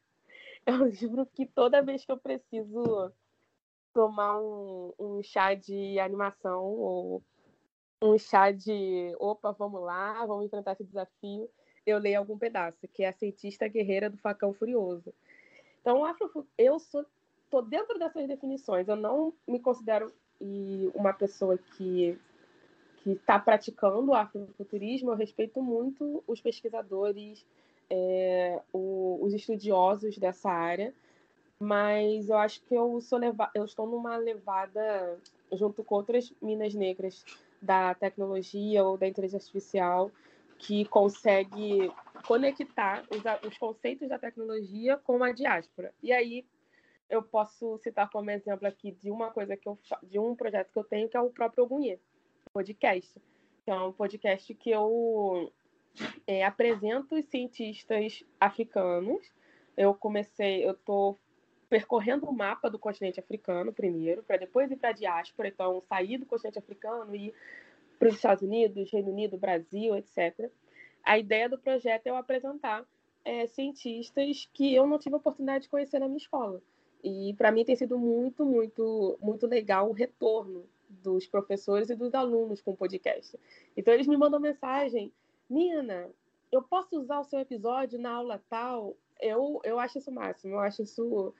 é 0.66 0.72
um 0.72 0.84
livro 0.84 1.26
que 1.26 1.46
toda 1.46 1.82
vez 1.82 2.04
que 2.04 2.12
eu 2.12 2.16
preciso 2.16 3.12
tomar 3.92 4.40
um, 4.40 4.92
um 4.98 5.22
chá 5.22 5.54
de 5.54 5.98
animação 5.98 6.64
ou 6.64 7.22
um 8.02 8.16
chá 8.18 8.50
de 8.50 9.14
opa, 9.18 9.52
vamos 9.52 9.82
lá, 9.82 10.24
vamos 10.26 10.46
enfrentar 10.46 10.72
esse 10.72 10.84
desafio, 10.84 11.48
eu 11.86 11.98
leio 11.98 12.18
algum 12.18 12.38
pedaço, 12.38 12.88
que 12.88 13.02
é 13.02 13.08
a 13.08 13.12
cientista 13.12 13.68
guerreira 13.68 14.08
do 14.08 14.16
facão 14.16 14.52
furioso. 14.52 15.12
Então, 15.80 16.02
eu 16.56 16.78
sou 16.78 17.04
tô 17.50 17.60
dentro 17.60 17.98
dessas 17.98 18.26
definições. 18.26 18.88
Eu 18.88 18.96
não 18.96 19.34
me 19.46 19.58
considero 19.58 20.10
uma 20.94 21.12
pessoa 21.12 21.58
que 21.76 22.16
que 23.02 23.12
está 23.12 23.38
praticando 23.38 24.10
o 24.10 24.14
afrofuturismo. 24.14 25.10
Eu 25.10 25.16
respeito 25.16 25.62
muito 25.62 26.22
os 26.26 26.38
pesquisadores, 26.38 27.46
é, 27.88 28.60
o, 28.72 29.18
os 29.22 29.32
estudiosos 29.32 30.18
dessa 30.18 30.50
área, 30.50 30.94
mas 31.60 32.30
eu 32.30 32.38
acho 32.38 32.62
que 32.62 32.74
eu 32.74 33.00
sou 33.02 33.18
leva... 33.18 33.50
eu 33.54 33.66
estou 33.66 33.86
numa 33.86 34.16
levada 34.16 35.20
junto 35.52 35.84
com 35.84 35.96
outras 35.96 36.32
minas 36.40 36.74
negras 36.74 37.22
da 37.60 37.94
tecnologia 37.94 38.82
ou 38.82 38.96
da 38.96 39.06
inteligência 39.06 39.44
artificial 39.44 40.10
que 40.58 40.86
consegue 40.86 41.92
conectar 42.26 43.04
os, 43.10 43.22
os 43.46 43.58
conceitos 43.58 44.08
da 44.08 44.18
tecnologia 44.18 44.96
com 44.96 45.22
a 45.22 45.32
diáspora. 45.32 45.92
E 46.02 46.12
aí 46.12 46.46
eu 47.10 47.22
posso 47.22 47.76
citar 47.78 48.08
como 48.08 48.30
exemplo 48.30 48.66
aqui 48.66 48.92
de 48.92 49.10
uma 49.10 49.30
coisa 49.30 49.56
que 49.56 49.68
eu 49.68 49.78
de 50.02 50.18
um 50.18 50.34
projeto 50.34 50.72
que 50.72 50.78
eu 50.78 50.84
tenho 50.84 51.08
que 51.08 51.16
é 51.16 51.20
o 51.20 51.28
próprio 51.28 51.64
Ogunhê, 51.64 51.98
podcast, 52.52 53.20
que 53.64 53.70
é 53.70 53.74
um 53.74 53.92
podcast 53.92 54.54
que 54.54 54.70
eu 54.70 55.52
é, 56.26 56.44
apresento 56.44 57.16
os 57.16 57.24
cientistas 57.26 58.24
africanos. 58.38 59.30
Eu 59.76 59.94
comecei, 59.94 60.64
eu 60.64 60.72
estou 60.72 61.18
percorrendo 61.70 62.26
o 62.26 62.32
mapa 62.32 62.68
do 62.68 62.78
continente 62.78 63.20
africano 63.20 63.72
primeiro, 63.72 64.24
para 64.24 64.36
depois 64.36 64.70
ir 64.72 64.76
para 64.76 64.90
a 64.90 64.92
diáspora, 64.92 65.48
então 65.48 65.80
sair 65.88 66.18
do 66.18 66.26
continente 66.26 66.58
africano 66.58 67.14
e 67.14 67.28
ir 67.28 67.34
para 67.96 68.08
os 68.08 68.16
Estados 68.16 68.42
Unidos, 68.42 68.90
Reino 68.90 69.12
Unido, 69.12 69.38
Brasil, 69.38 69.94
etc. 69.96 70.50
A 71.04 71.16
ideia 71.16 71.48
do 71.48 71.56
projeto 71.56 72.08
é 72.08 72.10
eu 72.10 72.16
apresentar 72.16 72.84
é, 73.24 73.46
cientistas 73.46 74.50
que 74.52 74.74
eu 74.74 74.86
não 74.86 74.98
tive 74.98 75.14
a 75.14 75.18
oportunidade 75.18 75.64
de 75.64 75.70
conhecer 75.70 76.00
na 76.00 76.06
minha 76.08 76.18
escola. 76.18 76.60
E 77.04 77.34
para 77.38 77.52
mim 77.52 77.64
tem 77.64 77.76
sido 77.76 77.96
muito, 77.96 78.44
muito, 78.44 79.16
muito 79.22 79.46
legal 79.46 79.88
o 79.88 79.92
retorno 79.92 80.64
dos 80.88 81.26
professores 81.26 81.88
e 81.88 81.94
dos 81.94 82.14
alunos 82.14 82.60
com 82.60 82.72
o 82.72 82.76
podcast. 82.76 83.38
Então 83.76 83.94
eles 83.94 84.08
me 84.08 84.16
mandam 84.16 84.40
mensagem, 84.40 85.12
Nina, 85.48 86.10
eu 86.50 86.62
posso 86.62 86.98
usar 86.98 87.20
o 87.20 87.24
seu 87.24 87.38
episódio 87.38 87.98
na 87.98 88.10
aula 88.10 88.42
tal? 88.50 88.96
Eu, 89.20 89.60
eu 89.62 89.78
acho 89.78 89.98
isso 89.98 90.10
máximo, 90.10 90.54
eu 90.54 90.58
acho 90.58 90.82
isso 90.82 91.32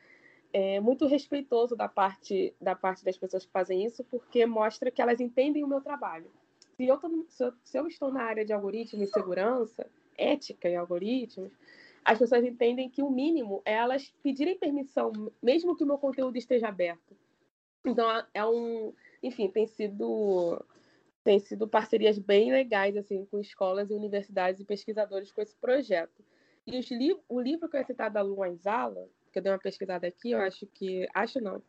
é, 0.53 0.81
muito 0.81 1.07
respeitoso 1.07 1.77
da 1.77 1.89
parte, 1.89 2.55
da 2.61 2.75
parte 2.75 3.05
das 3.05 3.17
pessoas 3.17 3.45
que 3.47 3.53
fazem 3.53 3.85
isso, 3.85 4.05
porque 4.05 4.45
mostra 4.47 4.91
que 4.91 5.01
elas 5.01 5.21
entendem 5.21 5.65
o 5.65 5.69
meu 5.69 5.81
trabalho. 5.81 6.31
Se 6.77 6.87
eu, 6.87 6.97
tô, 6.99 7.25
se 7.29 7.45
eu, 7.45 7.53
se 7.63 7.79
eu 7.79 7.87
estou 7.87 8.11
na 8.13 8.23
área 8.23 8.45
de 8.45 8.53
algoritmo 8.53 9.03
e 9.03 9.07
segurança, 9.07 9.87
ética 10.17 10.69
e 10.69 10.77
algoritmos, 10.77 11.53
as 12.05 12.19
pessoas 12.19 12.45
entendem 12.45 12.89
que 12.89 13.03
o 13.03 13.11
mínimo 13.11 13.63
é 13.65 13.75
elas 13.75 14.13
pedirem 14.23 14.59
permissão, 14.59 15.13
mesmo 15.43 15.77
que 15.77 15.85
o 15.85 15.87
meu 15.87 15.99
conteúdo 15.99 16.37
esteja 16.37 16.69
aberto. 16.69 17.17
Então, 17.85 18.07
é 18.33 18.45
um. 18.45 18.93
Enfim, 19.23 19.49
tem 19.49 19.67
sido. 19.67 20.65
Tem 21.23 21.39
sido 21.39 21.69
parcerias 21.69 22.19
bem 22.19 22.51
legais 22.51 22.97
assim 22.97 23.27
com 23.27 23.39
escolas 23.39 23.91
e 23.91 23.95
universidades 23.95 24.59
e 24.59 24.65
pesquisadores 24.65 25.31
com 25.31 25.43
esse 25.43 25.55
projeto. 25.55 26.25
E 26.67 26.79
os 26.79 26.91
li 26.91 27.15
o 27.29 27.41
livro 27.41 27.69
que 27.69 27.77
eu 27.77 27.85
citado 27.85 28.15
da 28.15 28.23
Luan 28.23 28.57
Zala, 28.57 29.07
que 29.31 29.39
eu 29.39 29.43
dei 29.43 29.53
uma 29.53 29.59
pesquisada 29.59 30.07
aqui, 30.07 30.33
eu 30.33 30.41
acho 30.41 30.67
que. 30.67 31.09
Acho 31.15 31.41
não. 31.41 31.63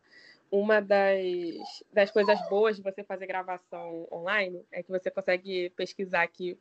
Uma 0.51 0.81
das, 0.81 1.83
das 1.93 2.11
coisas 2.11 2.37
boas 2.49 2.75
de 2.75 2.81
você 2.81 3.03
fazer 3.03 3.25
gravação 3.25 4.07
online 4.11 4.65
é 4.71 4.83
que 4.83 4.89
você 4.89 5.09
consegue 5.09 5.69
pesquisar 5.71 6.23
aqui 6.23 6.59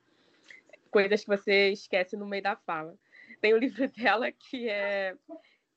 coisas 0.91 1.23
que 1.23 1.27
você 1.27 1.71
esquece 1.71 2.17
no 2.17 2.27
meio 2.27 2.43
da 2.43 2.57
fala. 2.57 2.95
Tem 3.41 3.53
o 3.53 3.57
um 3.57 3.59
livro 3.59 3.89
dela 3.97 4.31
que 4.31 4.69
é, 4.69 5.17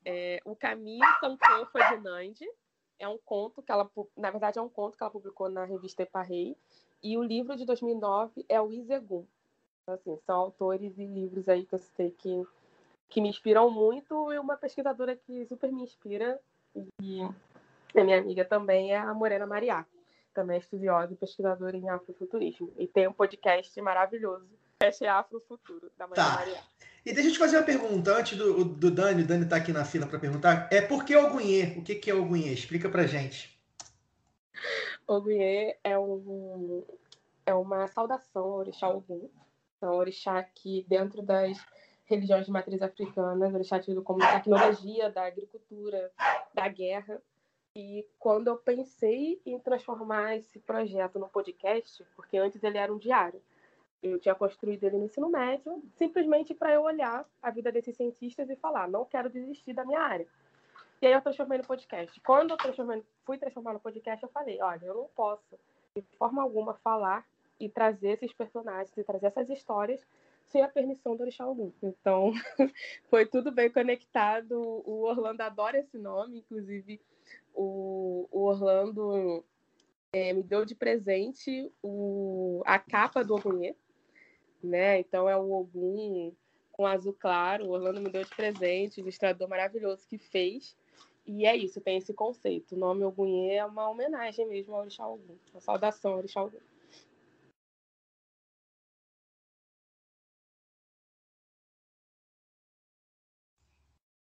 é 0.04 0.40
O 0.44 0.54
Caminho 0.54 1.04
Sankofa 1.20 1.66
Ferdinand. 1.72 2.34
É 2.98 3.08
um 3.08 3.18
conto 3.18 3.62
que 3.62 3.72
ela, 3.72 3.90
na 4.16 4.30
verdade, 4.30 4.58
é 4.58 4.62
um 4.62 4.68
conto 4.68 4.96
que 4.96 5.02
ela 5.02 5.10
publicou 5.10 5.48
na 5.48 5.64
revista 5.64 6.04
Eparrei. 6.04 6.56
E 7.02 7.18
o 7.18 7.22
livro 7.22 7.56
de 7.56 7.64
2009 7.64 8.46
é 8.48 8.60
o 8.60 8.72
Izegun. 8.72 9.26
Então, 9.82 9.94
assim, 9.94 10.16
são 10.24 10.36
autores 10.36 10.96
e 10.98 11.04
livros 11.04 11.48
aí 11.48 11.66
que 11.66 11.74
eu 11.74 11.78
citei 11.78 12.10
que 12.12 12.46
que 13.08 13.20
me 13.20 13.28
inspiram 13.28 13.70
muito 13.70 14.32
e 14.32 14.38
uma 14.38 14.56
pesquisadora 14.56 15.16
que 15.16 15.46
super 15.46 15.70
me 15.72 15.82
inspira 15.82 16.40
e 17.02 17.22
a 17.96 18.04
minha 18.04 18.18
amiga 18.18 18.44
também 18.44 18.92
é 18.92 18.98
a 18.98 19.14
Morena 19.14 19.46
Mariá, 19.46 19.86
também 20.32 20.56
é 20.56 20.60
estudiosa 20.60 21.12
e 21.12 21.16
pesquisadora 21.16 21.76
em 21.76 21.88
afrofuturismo 21.88 22.72
e 22.76 22.86
tem 22.86 23.06
um 23.06 23.12
podcast 23.12 23.80
maravilhoso, 23.80 24.48
é 24.80 25.08
Afrofuturo, 25.08 25.90
da 25.96 26.06
Morena 26.06 26.28
tá. 26.28 26.36
Mariá. 26.36 26.62
E 27.06 27.12
deixa 27.12 27.28
eu 27.28 27.32
te 27.34 27.38
fazer 27.38 27.58
uma 27.58 27.64
pergunta 27.64 28.16
antes 28.16 28.36
do, 28.36 28.64
do 28.64 28.90
Dani, 28.90 29.22
o 29.22 29.26
Dani 29.26 29.44
está 29.44 29.56
aqui 29.56 29.72
na 29.72 29.84
fila 29.84 30.06
para 30.06 30.18
perguntar, 30.18 30.68
é 30.72 30.80
por 30.80 31.04
que 31.04 31.14
Ogunhê? 31.14 31.74
O 31.76 31.82
que, 31.82 31.94
que 31.96 32.10
é 32.10 32.14
Ogunhê? 32.14 32.52
Explica 32.52 32.88
pra 32.88 33.06
gente. 33.06 33.54
Ogunhê 35.06 35.76
é, 35.84 35.98
um, 35.98 36.82
é 37.44 37.54
uma 37.54 37.86
saudação 37.88 38.44
ao 38.44 38.58
orixá 38.58 38.88
Ogum, 38.88 39.28
é 39.82 39.86
um 39.86 39.94
orixá 39.94 40.42
que 40.42 40.86
dentro 40.88 41.20
das 41.20 41.58
religiões 42.04 42.46
de 42.46 42.52
matriz 42.52 42.80
africana, 42.82 43.50
tido 43.82 44.02
como 44.02 44.20
tecnologia 44.20 45.10
da 45.10 45.26
agricultura, 45.26 46.10
da 46.52 46.68
guerra. 46.68 47.20
E 47.76 48.06
quando 48.18 48.48
eu 48.48 48.56
pensei 48.56 49.40
em 49.44 49.58
transformar 49.58 50.36
esse 50.36 50.60
projeto 50.60 51.18
no 51.18 51.28
podcast, 51.28 52.04
porque 52.14 52.36
antes 52.36 52.62
ele 52.62 52.78
era 52.78 52.92
um 52.92 52.98
diário, 52.98 53.42
eu 54.02 54.18
tinha 54.20 54.34
construído 54.34 54.84
ele 54.84 54.98
no 54.98 55.06
ensino 55.06 55.28
médio, 55.28 55.82
simplesmente 55.96 56.54
para 56.54 56.72
eu 56.72 56.82
olhar 56.82 57.26
a 57.42 57.50
vida 57.50 57.72
desses 57.72 57.96
cientistas 57.96 58.48
e 58.50 58.56
falar, 58.56 58.86
não 58.86 59.04
quero 59.04 59.30
desistir 59.30 59.72
da 59.72 59.84
minha 59.84 60.00
área. 60.00 60.26
E 61.00 61.06
aí 61.06 61.12
eu 61.12 61.22
transformei 61.22 61.58
no 61.58 61.66
podcast. 61.66 62.20
Quando 62.20 62.50
eu 62.52 62.56
transformei, 62.56 63.02
fui 63.24 63.38
transformar 63.38 63.72
no 63.72 63.80
podcast, 63.80 64.22
eu 64.22 64.28
falei, 64.28 64.60
olha, 64.60 64.84
eu 64.84 64.94
não 64.94 65.08
posso, 65.16 65.58
de 65.96 66.02
forma 66.16 66.42
alguma, 66.42 66.74
falar 66.74 67.26
e 67.58 67.68
trazer 67.68 68.10
esses 68.10 68.32
personagens, 68.32 68.96
e 68.96 69.02
trazer 69.02 69.26
essas 69.26 69.48
histórias 69.48 70.00
sem 70.46 70.62
a 70.62 70.68
permissão 70.68 71.16
do 71.16 71.22
Orixá 71.22 71.46
Ogum. 71.46 71.72
Então, 71.82 72.32
foi 73.10 73.26
tudo 73.26 73.50
bem 73.50 73.70
conectado. 73.70 74.54
O 74.84 75.02
Orlando 75.02 75.40
adora 75.40 75.78
esse 75.78 75.98
nome, 75.98 76.38
inclusive 76.38 77.00
o, 77.54 78.28
o 78.30 78.44
Orlando 78.44 79.44
é, 80.12 80.32
me 80.32 80.42
deu 80.42 80.64
de 80.64 80.74
presente 80.74 81.72
o, 81.82 82.62
a 82.64 82.78
capa 82.78 83.24
do 83.24 83.34
Ogunhê, 83.34 83.74
né? 84.62 85.00
Então 85.00 85.28
é 85.28 85.36
o 85.36 85.52
Ogum 85.52 86.32
com 86.72 86.86
azul 86.86 87.12
claro. 87.12 87.66
O 87.66 87.70
Orlando 87.70 88.00
me 88.00 88.10
deu 88.10 88.24
de 88.24 88.30
presente, 88.30 89.00
o 89.00 89.02
ilustrador 89.02 89.48
maravilhoso 89.48 90.06
que 90.06 90.18
fez. 90.18 90.76
E 91.26 91.46
é 91.46 91.56
isso, 91.56 91.80
tem 91.80 91.96
esse 91.96 92.12
conceito. 92.12 92.74
O 92.74 92.78
nome 92.78 93.02
Ogunhê 93.04 93.54
é 93.54 93.64
uma 93.64 93.88
homenagem 93.88 94.46
mesmo 94.46 94.74
ao 94.74 94.82
Orixá 94.82 95.08
Ogum, 95.08 95.36
uma 95.52 95.60
saudação 95.60 96.12
ao 96.12 96.18
Orixá 96.18 96.42
Ogum. 96.42 96.58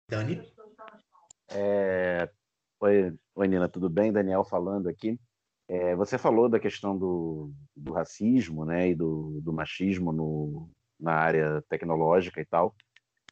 Dani? 0.09 0.41
É... 1.49 2.29
Oi, 2.79 3.13
oi, 3.35 3.47
Nina, 3.47 3.67
tudo 3.67 3.89
bem? 3.89 4.11
Daniel 4.11 4.45
falando 4.45 4.87
aqui. 4.87 5.19
É, 5.67 5.95
você 5.97 6.17
falou 6.17 6.47
da 6.47 6.59
questão 6.59 6.97
do, 6.97 7.51
do 7.75 7.91
racismo 7.91 8.63
né, 8.63 8.89
e 8.89 8.95
do, 8.95 9.41
do 9.41 9.51
machismo 9.51 10.13
no, 10.13 10.69
na 10.97 11.13
área 11.13 11.61
tecnológica 11.67 12.39
e 12.39 12.45
tal, 12.45 12.73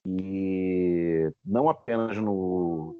e 0.06 1.32
não 1.46 1.70
apenas 1.70 2.18
no, 2.18 2.98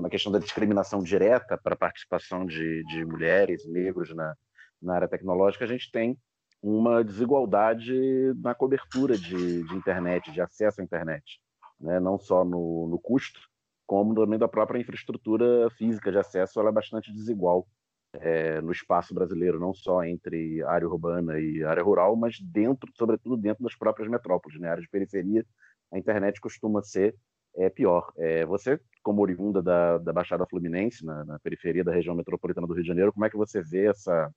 na 0.00 0.08
questão 0.08 0.30
da 0.30 0.38
discriminação 0.38 1.02
direta 1.02 1.58
para 1.58 1.74
a 1.74 1.78
participação 1.78 2.46
de, 2.46 2.84
de 2.84 3.04
mulheres, 3.04 3.66
negros 3.66 4.14
na, 4.14 4.32
na 4.80 4.94
área 4.94 5.08
tecnológica, 5.08 5.64
a 5.64 5.68
gente 5.68 5.90
tem 5.90 6.16
uma 6.62 7.02
desigualdade 7.02 8.32
na 8.36 8.54
cobertura 8.54 9.18
de, 9.18 9.64
de 9.64 9.74
internet, 9.74 10.30
de 10.30 10.40
acesso 10.40 10.80
à 10.80 10.84
internet, 10.84 11.40
né? 11.80 12.00
não 12.00 12.18
só 12.18 12.44
no, 12.44 12.86
no 12.88 12.98
custo, 12.98 13.40
como 13.86 14.14
também 14.14 14.38
da 14.38 14.48
própria 14.48 14.78
infraestrutura 14.78 15.70
física 15.70 16.12
de 16.12 16.18
acesso, 16.18 16.60
ela 16.60 16.68
é 16.68 16.72
bastante 16.72 17.12
desigual 17.12 17.66
é, 18.14 18.60
no 18.60 18.72
espaço 18.72 19.14
brasileiro, 19.14 19.60
não 19.60 19.72
só 19.72 20.04
entre 20.04 20.62
área 20.64 20.88
urbana 20.88 21.38
e 21.38 21.64
área 21.64 21.82
rural, 21.82 22.16
mas 22.16 22.40
dentro, 22.40 22.90
sobretudo 22.94 23.36
dentro 23.36 23.64
das 23.64 23.74
próprias 23.74 24.08
metrópoles, 24.08 24.60
né? 24.60 24.68
área 24.68 24.82
de 24.82 24.88
periferia, 24.88 25.44
a 25.92 25.98
internet 25.98 26.40
costuma 26.40 26.82
ser 26.82 27.14
é, 27.56 27.68
pior. 27.68 28.12
É, 28.16 28.44
você, 28.46 28.80
como 29.02 29.22
oriunda 29.22 29.62
da, 29.62 29.98
da 29.98 30.12
Baixada 30.12 30.46
Fluminense, 30.46 31.04
na, 31.04 31.24
na, 31.24 31.38
periferia 31.38 31.84
da 31.84 31.92
região 31.92 32.14
metropolitana 32.14 32.66
do 32.66 32.74
Rio 32.74 32.82
de 32.82 32.88
Janeiro, 32.88 33.12
como 33.12 33.24
é 33.24 33.30
que 33.30 33.36
você 33.36 33.62
vê 33.62 33.86
essa, 33.86 34.30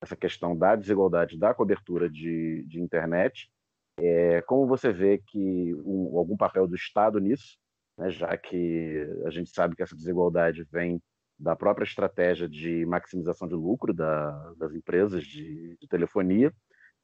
essa 0.00 0.16
questão 0.16 0.56
da 0.56 0.74
desigualdade 0.74 1.38
da 1.38 1.52
cobertura 1.54 2.08
de, 2.08 2.64
de 2.66 2.80
internet? 2.80 3.50
É, 3.98 4.42
como 4.42 4.66
você 4.66 4.92
vê 4.92 5.18
que 5.18 5.74
um, 5.84 6.16
algum 6.16 6.36
papel 6.36 6.66
do 6.66 6.74
Estado 6.74 7.18
nisso, 7.20 7.58
né, 7.98 8.10
já 8.10 8.36
que 8.36 9.06
a 9.26 9.30
gente 9.30 9.50
sabe 9.50 9.76
que 9.76 9.82
essa 9.82 9.94
desigualdade 9.96 10.64
vem 10.70 11.00
da 11.38 11.56
própria 11.56 11.84
estratégia 11.84 12.48
de 12.48 12.86
maximização 12.86 13.48
de 13.48 13.54
lucro 13.54 13.92
da, 13.92 14.30
das 14.54 14.74
empresas 14.74 15.24
de, 15.24 15.76
de, 15.80 15.88
telefonia. 15.88 16.52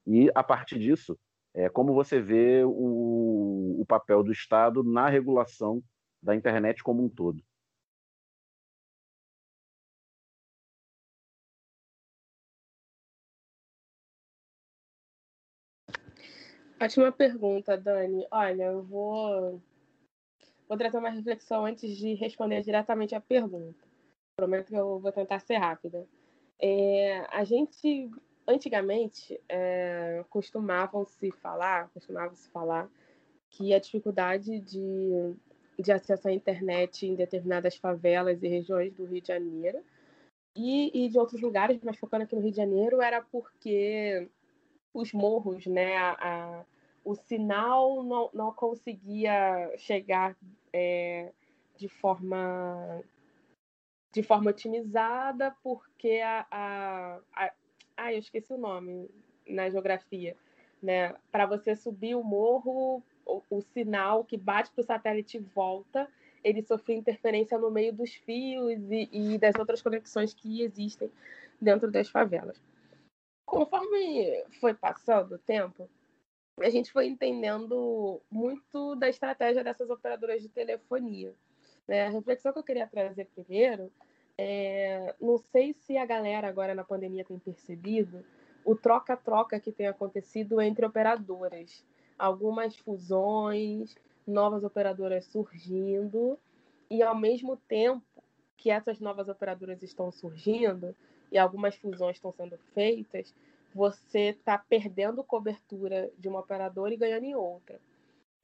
E, 0.06 0.30
a 0.34 0.42
partir 0.42 0.78
disso, 0.78 1.18
é, 1.54 1.68
como 1.68 1.92
você 1.92 2.20
vê 2.20 2.62
o, 2.64 3.80
o 3.80 3.84
papel 3.86 4.22
do 4.22 4.32
Estado 4.32 4.84
na 4.84 5.08
regulação 5.08 5.82
da 6.22 6.34
internet 6.34 6.82
como 6.82 7.04
um 7.04 7.08
todo? 7.08 7.42
Ótima 16.80 17.10
pergunta, 17.10 17.76
Dani. 17.76 18.24
Olha, 18.30 18.64
eu 18.64 18.82
vou, 18.84 19.60
vou 20.68 20.78
trazer 20.78 20.98
uma 20.98 21.10
reflexão 21.10 21.66
antes 21.66 21.96
de 21.96 22.14
responder 22.14 22.62
diretamente 22.62 23.16
a 23.16 23.20
pergunta. 23.20 23.84
Prometo 24.36 24.68
que 24.68 24.76
eu 24.76 25.00
vou 25.00 25.10
tentar 25.10 25.40
ser 25.40 25.56
rápida. 25.56 26.06
É, 26.60 27.26
a 27.30 27.42
gente, 27.42 28.08
antigamente, 28.46 29.40
é, 29.48 30.24
costumavam 30.30 31.04
se 31.04 31.32
falar, 31.32 31.88
costumava 31.88 32.32
se 32.36 32.48
falar 32.50 32.88
que 33.50 33.74
a 33.74 33.80
dificuldade 33.80 34.60
de, 34.60 35.34
de 35.80 35.90
acesso 35.90 36.28
à 36.28 36.32
internet 36.32 37.06
em 37.06 37.16
determinadas 37.16 37.76
favelas 37.76 38.40
e 38.40 38.46
regiões 38.46 38.94
do 38.94 39.04
Rio 39.04 39.20
de 39.20 39.28
Janeiro 39.28 39.82
e, 40.54 41.06
e 41.06 41.08
de 41.08 41.18
outros 41.18 41.40
lugares, 41.40 41.80
mas 41.82 41.98
focando 41.98 42.22
aqui 42.22 42.36
no 42.36 42.42
Rio 42.42 42.52
de 42.52 42.56
Janeiro, 42.56 43.00
era 43.00 43.20
porque 43.20 44.28
os 44.98 45.12
morros, 45.12 45.66
né, 45.66 45.96
a, 45.96 46.16
a, 46.20 46.64
o 47.04 47.14
sinal 47.14 48.02
não, 48.02 48.30
não 48.34 48.52
conseguia 48.52 49.72
chegar 49.78 50.36
é, 50.72 51.32
de 51.76 51.88
forma 51.88 53.02
de 54.10 54.22
forma 54.22 54.50
otimizada, 54.50 55.54
porque 55.62 56.20
a, 56.24 56.46
a, 56.50 57.20
a 57.34 57.52
ah, 57.96 58.12
eu 58.12 58.18
esqueci 58.18 58.52
o 58.52 58.58
nome 58.58 59.08
na 59.46 59.68
geografia, 59.68 60.36
né? 60.82 61.14
Para 61.30 61.46
você 61.46 61.76
subir 61.76 62.14
o 62.14 62.24
morro, 62.24 63.02
o, 63.26 63.42
o 63.50 63.60
sinal 63.60 64.24
que 64.24 64.36
bate 64.36 64.70
para 64.70 64.80
o 64.80 64.84
satélite 64.84 65.38
volta, 65.38 66.08
ele 66.42 66.62
sofre 66.62 66.94
interferência 66.94 67.58
no 67.58 67.70
meio 67.70 67.92
dos 67.92 68.14
fios 68.14 68.80
e, 68.90 69.08
e 69.12 69.38
das 69.38 69.54
outras 69.56 69.82
conexões 69.82 70.32
que 70.32 70.62
existem 70.62 71.10
dentro 71.60 71.90
das 71.90 72.08
favelas. 72.08 72.60
Conforme 73.48 74.44
foi 74.60 74.74
passando 74.74 75.36
o 75.36 75.38
tempo, 75.38 75.88
a 76.60 76.68
gente 76.68 76.92
foi 76.92 77.06
entendendo 77.06 78.20
muito 78.30 78.94
da 78.94 79.08
estratégia 79.08 79.64
dessas 79.64 79.88
operadoras 79.88 80.42
de 80.42 80.50
telefonia. 80.50 81.34
Né? 81.86 82.06
A 82.06 82.10
reflexão 82.10 82.52
que 82.52 82.58
eu 82.58 82.62
queria 82.62 82.86
trazer 82.86 83.24
primeiro 83.34 83.90
é, 84.36 85.14
não 85.18 85.38
sei 85.38 85.72
se 85.72 85.96
a 85.96 86.04
galera 86.04 86.46
agora 86.46 86.74
na 86.74 86.84
pandemia 86.84 87.24
tem 87.24 87.38
percebido 87.38 88.22
o 88.66 88.76
troca-troca 88.76 89.58
que 89.58 89.72
tem 89.72 89.86
acontecido 89.86 90.60
entre 90.60 90.84
operadoras. 90.84 91.82
Algumas 92.18 92.76
fusões, 92.76 93.96
novas 94.26 94.62
operadoras 94.62 95.24
surgindo, 95.24 96.38
e 96.90 97.02
ao 97.02 97.16
mesmo 97.16 97.56
tempo 97.56 98.04
que 98.58 98.70
essas 98.70 99.00
novas 99.00 99.26
operadoras 99.26 99.82
estão 99.82 100.12
surgindo 100.12 100.94
e 101.30 101.38
algumas 101.38 101.74
fusões 101.76 102.16
estão 102.16 102.32
sendo 102.32 102.58
feitas, 102.74 103.34
você 103.74 104.30
está 104.30 104.58
perdendo 104.58 105.22
cobertura 105.22 106.10
de 106.18 106.28
uma 106.28 106.40
operadora 106.40 106.92
e 106.92 106.96
ganhando 106.96 107.24
em 107.24 107.34
outra. 107.34 107.80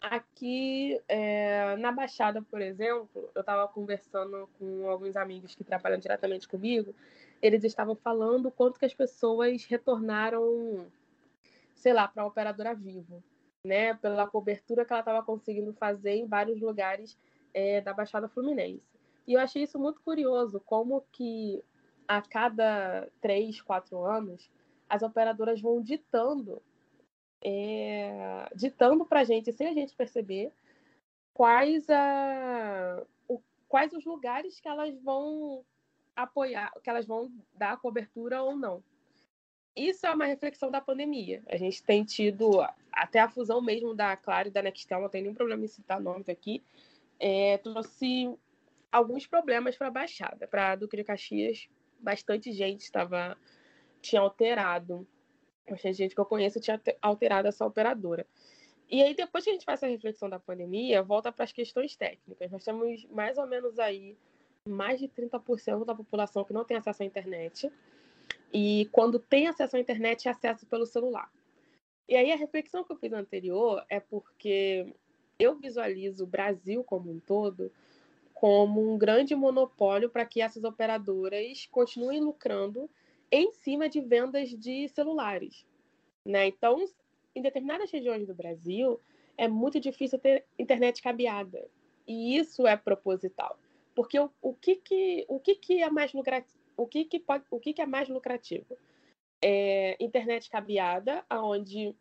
Aqui 0.00 1.00
é, 1.08 1.76
na 1.76 1.90
Baixada, 1.90 2.42
por 2.42 2.60
exemplo, 2.60 3.30
eu 3.34 3.40
estava 3.40 3.66
conversando 3.66 4.48
com 4.58 4.88
alguns 4.88 5.16
amigos 5.16 5.54
que 5.54 5.64
trabalham 5.64 5.98
diretamente 5.98 6.46
comigo. 6.46 6.94
Eles 7.40 7.64
estavam 7.64 7.96
falando 7.96 8.50
quanto 8.50 8.78
que 8.78 8.84
as 8.84 8.92
pessoas 8.92 9.64
retornaram, 9.64 10.86
sei 11.74 11.94
lá, 11.94 12.06
para 12.06 12.22
a 12.22 12.26
operadora 12.26 12.74
Vivo, 12.74 13.24
né? 13.64 13.94
Pela 13.94 14.26
cobertura 14.26 14.84
que 14.84 14.92
ela 14.92 15.00
estava 15.00 15.22
conseguindo 15.22 15.72
fazer 15.72 16.16
em 16.16 16.26
vários 16.26 16.60
lugares 16.60 17.16
é, 17.54 17.80
da 17.80 17.94
Baixada 17.94 18.28
Fluminense. 18.28 18.82
E 19.26 19.32
eu 19.32 19.40
achei 19.40 19.62
isso 19.62 19.78
muito 19.78 20.02
curioso, 20.02 20.60
como 20.60 21.02
que 21.12 21.64
a 22.06 22.22
cada 22.22 23.08
três, 23.20 23.60
quatro 23.60 24.04
anos 24.04 24.50
as 24.88 25.02
operadoras 25.02 25.60
vão 25.60 25.80
ditando 25.80 26.62
é, 27.44 28.48
ditando 28.56 29.04
para 29.04 29.20
a 29.20 29.24
gente, 29.24 29.52
sem 29.52 29.68
a 29.68 29.74
gente 29.74 29.94
perceber, 29.94 30.50
quais, 31.34 31.88
a, 31.90 33.04
o, 33.28 33.40
quais 33.68 33.92
os 33.92 34.04
lugares 34.04 34.58
que 34.58 34.66
elas 34.66 34.98
vão 35.02 35.62
apoiar, 36.16 36.72
que 36.82 36.88
elas 36.88 37.06
vão 37.06 37.30
dar 37.52 37.76
cobertura 37.76 38.42
ou 38.42 38.56
não. 38.56 38.82
Isso 39.76 40.06
é 40.06 40.10
uma 40.14 40.24
reflexão 40.24 40.70
da 40.70 40.80
pandemia. 40.80 41.42
A 41.48 41.56
gente 41.56 41.82
tem 41.82 42.04
tido 42.04 42.64
até 42.92 43.18
a 43.18 43.28
fusão 43.28 43.60
mesmo 43.60 43.94
da 43.94 44.16
Claro 44.16 44.48
e 44.48 44.50
da 44.50 44.62
Nextel, 44.62 45.00
não 45.00 45.08
tem 45.08 45.22
nenhum 45.22 45.34
problema 45.34 45.64
em 45.64 45.68
citar 45.68 46.00
nomes 46.00 46.28
aqui, 46.28 46.62
é, 47.18 47.58
trouxe 47.58 48.32
alguns 48.90 49.26
problemas 49.26 49.76
para 49.76 49.88
a 49.88 49.90
Baixada. 49.90 50.46
Para 50.46 50.76
Duque 50.76 50.96
de 50.96 51.04
Caxias, 51.04 51.68
bastante 52.04 52.52
gente 52.52 52.82
estava 52.82 53.36
tinha 54.00 54.20
alterado 54.20 55.06
Bastante 55.68 55.96
gente 55.96 56.14
que 56.14 56.20
eu 56.20 56.26
conheço 56.26 56.60
tinha 56.60 56.80
alterado 57.00 57.48
essa 57.48 57.64
operadora. 57.64 58.26
E 58.90 59.02
aí, 59.02 59.14
depois 59.14 59.44
que 59.44 59.50
a 59.50 59.52
gente 59.54 59.64
faz 59.64 59.82
essa 59.82 59.90
reflexão 59.90 60.28
da 60.28 60.38
pandemia, 60.38 61.02
volta 61.02 61.32
para 61.32 61.44
as 61.44 61.52
questões 61.52 61.96
técnicas. 61.96 62.50
Nós 62.50 62.62
temos 62.62 63.04
mais 63.06 63.38
ou 63.38 63.46
menos 63.46 63.78
aí 63.78 64.16
mais 64.68 65.00
de 65.00 65.08
30% 65.08 65.84
da 65.84 65.94
população 65.94 66.44
que 66.44 66.52
não 66.52 66.64
tem 66.64 66.76
acesso 66.76 67.02
à 67.02 67.06
internet. 67.06 67.72
E 68.52 68.88
quando 68.92 69.18
tem 69.18 69.48
acesso 69.48 69.76
à 69.76 69.80
internet, 69.80 70.28
é 70.28 70.30
acesso 70.30 70.66
pelo 70.66 70.86
celular. 70.86 71.30
E 72.06 72.14
aí, 72.14 72.30
a 72.30 72.36
reflexão 72.36 72.84
que 72.84 72.92
eu 72.92 72.96
fiz 72.96 73.12
anterior 73.12 73.82
é 73.88 73.98
porque 73.98 74.94
eu 75.38 75.56
visualizo 75.56 76.24
o 76.24 76.26
Brasil 76.26 76.84
como 76.84 77.10
um 77.10 77.18
todo 77.18 77.72
como 78.34 78.92
um 78.92 78.98
grande 78.98 79.34
monopólio 79.34 80.10
para 80.10 80.26
que 80.26 80.42
essas 80.42 80.64
operadoras 80.64 81.66
continuem 81.70 82.20
lucrando 82.20 82.90
em 83.30 83.52
cima 83.52 83.88
de 83.88 84.00
vendas 84.00 84.50
de 84.50 84.88
celulares. 84.88 85.64
Né? 86.26 86.48
Então, 86.48 86.84
em 87.34 87.40
determinadas 87.40 87.90
regiões 87.90 88.26
do 88.26 88.34
Brasil, 88.34 89.00
é 89.38 89.48
muito 89.48 89.80
difícil 89.80 90.18
ter 90.18 90.44
internet 90.58 91.00
cabeada. 91.00 91.66
E 92.06 92.36
isso 92.36 92.66
é 92.66 92.76
proposital. 92.76 93.58
Porque 93.94 94.18
o, 94.18 94.30
o, 94.42 94.52
que, 94.52 94.76
que, 94.76 95.24
o 95.28 95.38
que, 95.38 95.54
que 95.54 95.82
é 95.82 95.88
mais 95.88 96.12
o 96.76 96.86
que, 96.86 97.04
que, 97.04 97.20
pode, 97.20 97.44
o 97.50 97.60
que, 97.60 97.72
que 97.72 97.82
é 97.82 97.86
mais 97.86 98.08
lucrativo? 98.08 98.76
É 99.40 99.96
internet 100.00 100.50
cabeada, 100.50 101.24
onde 101.30 101.94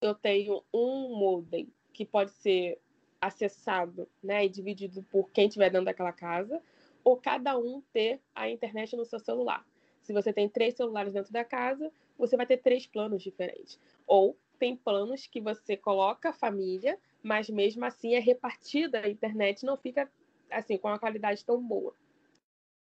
eu 0.00 0.14
tenho 0.14 0.62
um 0.72 1.16
modem 1.16 1.68
que 1.92 2.04
pode 2.04 2.30
ser 2.32 2.78
acessado 3.26 4.08
né, 4.22 4.44
e 4.44 4.48
dividido 4.48 5.02
por 5.04 5.30
quem 5.30 5.46
estiver 5.46 5.70
dentro 5.70 5.86
daquela 5.86 6.12
casa, 6.12 6.62
ou 7.04 7.16
cada 7.16 7.56
um 7.56 7.80
ter 7.92 8.20
a 8.34 8.48
internet 8.48 8.96
no 8.96 9.04
seu 9.04 9.18
celular. 9.18 9.64
Se 10.02 10.12
você 10.12 10.32
tem 10.32 10.48
três 10.48 10.74
celulares 10.74 11.12
dentro 11.12 11.32
da 11.32 11.44
casa, 11.44 11.92
você 12.16 12.36
vai 12.36 12.46
ter 12.46 12.58
três 12.58 12.86
planos 12.86 13.22
diferentes. 13.22 13.78
Ou 14.06 14.36
tem 14.58 14.76
planos 14.76 15.26
que 15.26 15.40
você 15.40 15.76
coloca 15.76 16.32
família, 16.32 16.98
mas 17.22 17.50
mesmo 17.50 17.84
assim 17.84 18.14
é 18.14 18.18
repartida 18.18 19.00
a 19.00 19.08
internet, 19.08 19.64
não 19.64 19.76
fica 19.76 20.10
assim 20.50 20.78
com 20.78 20.88
uma 20.88 20.98
qualidade 20.98 21.44
tão 21.44 21.62
boa. 21.62 21.94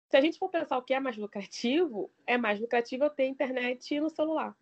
Se 0.10 0.18
a 0.18 0.22
gente 0.22 0.38
for 0.38 0.50
pensar 0.50 0.78
o 0.78 0.82
que 0.82 0.94
é 0.94 1.00
mais 1.00 1.18
lucrativo, 1.18 2.12
é 2.28 2.38
mais 2.38 2.60
lucrativo 2.60 3.06
eu 3.06 3.10
ter 3.10 3.28
internet 3.28 4.00
no 4.00 4.10
celular, 4.10 4.56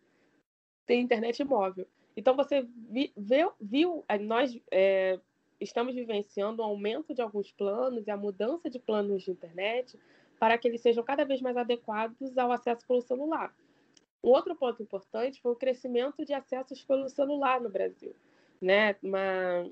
ter 0.85 0.95
internet 0.95 1.43
móvel. 1.43 1.87
Então 2.15 2.35
você 2.35 2.67
vi, 2.89 3.11
viu, 3.17 3.51
viu 3.59 4.05
nós 4.21 4.59
é, 4.69 5.19
estamos 5.59 5.95
vivenciando 5.95 6.61
o 6.61 6.65
aumento 6.65 7.13
de 7.13 7.21
alguns 7.21 7.51
planos 7.51 8.07
e 8.07 8.11
a 8.11 8.17
mudança 8.17 8.69
de 8.69 8.79
planos 8.79 9.23
de 9.23 9.31
internet 9.31 9.99
para 10.39 10.57
que 10.57 10.67
eles 10.67 10.81
sejam 10.81 11.03
cada 11.03 11.25
vez 11.25 11.41
mais 11.41 11.57
adequados 11.57 12.37
ao 12.37 12.51
acesso 12.51 12.85
pelo 12.87 13.01
celular. 13.01 13.53
Um 14.23 14.29
outro 14.29 14.55
ponto 14.55 14.81
importante 14.81 15.41
foi 15.41 15.51
o 15.51 15.55
crescimento 15.55 16.25
de 16.25 16.33
acessos 16.33 16.83
pelo 16.83 17.09
celular 17.09 17.61
no 17.61 17.69
Brasil. 17.69 18.15
Né? 18.61 18.95
Uma, 19.01 19.65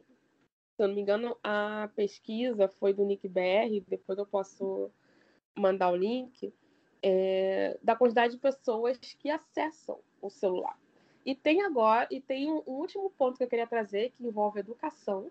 se 0.76 0.84
eu 0.84 0.88
não 0.88 0.95
me 0.95 1.02
engano, 1.02 1.38
a 1.43 1.89
pesquisa 1.95 2.67
foi 2.67 2.93
do 2.93 3.06
NICBR, 3.06 3.84
depois 3.88 4.17
eu 4.17 4.26
posso 4.26 4.91
mandar 5.56 5.89
o 5.89 5.95
link, 5.95 6.54
é, 7.02 7.78
da 7.82 7.95
quantidade 7.95 8.34
de 8.34 8.39
pessoas 8.39 8.97
que 8.97 9.30
acessam 9.30 10.00
o 10.21 10.30
celular. 10.30 10.78
E 11.26 11.36
tem 11.36 11.62
agora, 11.62 12.08
e 12.10 12.21
tem 12.21 12.50
um, 12.50 12.63
último 12.65 13.10
ponto 13.10 13.38
que 13.38 13.43
eu 13.43 13.50
queria 13.50 13.67
trazer, 13.67 14.12
que 14.12 14.26
envolve 14.26 14.60
educação. 14.60 15.30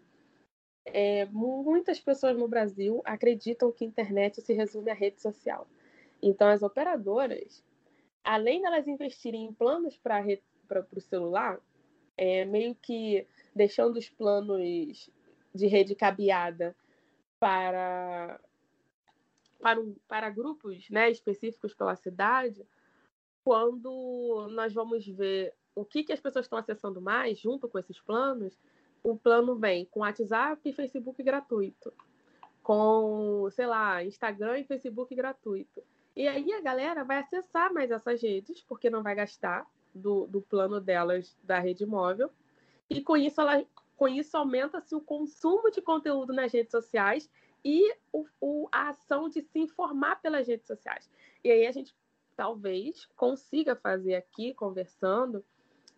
É, 0.86 1.26
muitas 1.26 2.00
pessoas 2.00 2.36
no 2.36 2.48
Brasil 2.48 3.02
acreditam 3.04 3.72
que 3.72 3.84
internet 3.84 4.40
se 4.40 4.52
resume 4.52 4.90
à 4.90 4.94
rede 4.94 5.20
social. 5.20 5.66
Então, 6.22 6.48
as 6.48 6.62
operadoras 6.62 7.64
além 8.26 8.60
delas 8.60 8.86
investirem 8.88 9.44
em 9.44 9.52
planos 9.52 9.96
para 9.96 10.20
o 10.92 11.00
celular, 11.00 11.60
é, 12.16 12.44
meio 12.44 12.74
que 12.74 13.26
deixando 13.54 13.96
os 13.96 14.10
planos 14.10 15.08
de 15.54 15.66
rede 15.66 15.94
cabeada 15.94 16.74
para, 17.38 18.40
para, 19.60 19.80
um, 19.80 19.94
para 20.08 20.28
grupos 20.28 20.90
né, 20.90 21.08
específicos 21.10 21.72
pela 21.72 21.94
cidade, 21.94 22.66
quando 23.44 24.48
nós 24.50 24.74
vamos 24.74 25.06
ver 25.06 25.54
o 25.74 25.84
que, 25.84 26.02
que 26.02 26.12
as 26.12 26.20
pessoas 26.20 26.46
estão 26.46 26.58
acessando 26.58 27.00
mais 27.00 27.38
junto 27.38 27.68
com 27.68 27.78
esses 27.78 28.00
planos, 28.00 28.58
o 29.06 29.16
plano 29.16 29.54
vem 29.54 29.84
com 29.84 30.00
WhatsApp 30.00 30.60
e 30.68 30.72
Facebook 30.72 31.22
gratuito, 31.22 31.92
com, 32.60 33.48
sei 33.52 33.64
lá, 33.64 34.02
Instagram 34.02 34.58
e 34.58 34.64
Facebook 34.64 35.14
gratuito. 35.14 35.80
E 36.16 36.26
aí 36.26 36.52
a 36.52 36.60
galera 36.60 37.04
vai 37.04 37.18
acessar 37.18 37.72
mais 37.72 37.92
essas 37.92 38.20
redes, 38.20 38.62
porque 38.62 38.90
não 38.90 39.04
vai 39.04 39.14
gastar 39.14 39.64
do, 39.94 40.26
do 40.26 40.42
plano 40.42 40.80
delas 40.80 41.38
da 41.44 41.60
rede 41.60 41.86
móvel. 41.86 42.32
E 42.90 43.00
com 43.00 43.16
isso, 43.16 43.40
ela, 43.40 43.64
com 43.96 44.08
isso 44.08 44.36
aumenta-se 44.36 44.92
o 44.92 45.00
consumo 45.00 45.70
de 45.70 45.80
conteúdo 45.80 46.32
nas 46.32 46.52
redes 46.52 46.72
sociais 46.72 47.30
e 47.64 47.94
o, 48.12 48.26
o, 48.40 48.68
a 48.72 48.88
ação 48.88 49.28
de 49.28 49.40
se 49.40 49.60
informar 49.60 50.20
pelas 50.20 50.48
redes 50.48 50.66
sociais. 50.66 51.08
E 51.44 51.50
aí 51.52 51.64
a 51.64 51.70
gente 51.70 51.94
talvez 52.34 53.06
consiga 53.14 53.76
fazer 53.76 54.16
aqui, 54.16 54.52
conversando, 54.52 55.44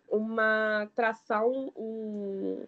uma 0.07 0.87
traçar 0.93 1.43
um, 1.47 1.71
um 1.75 2.65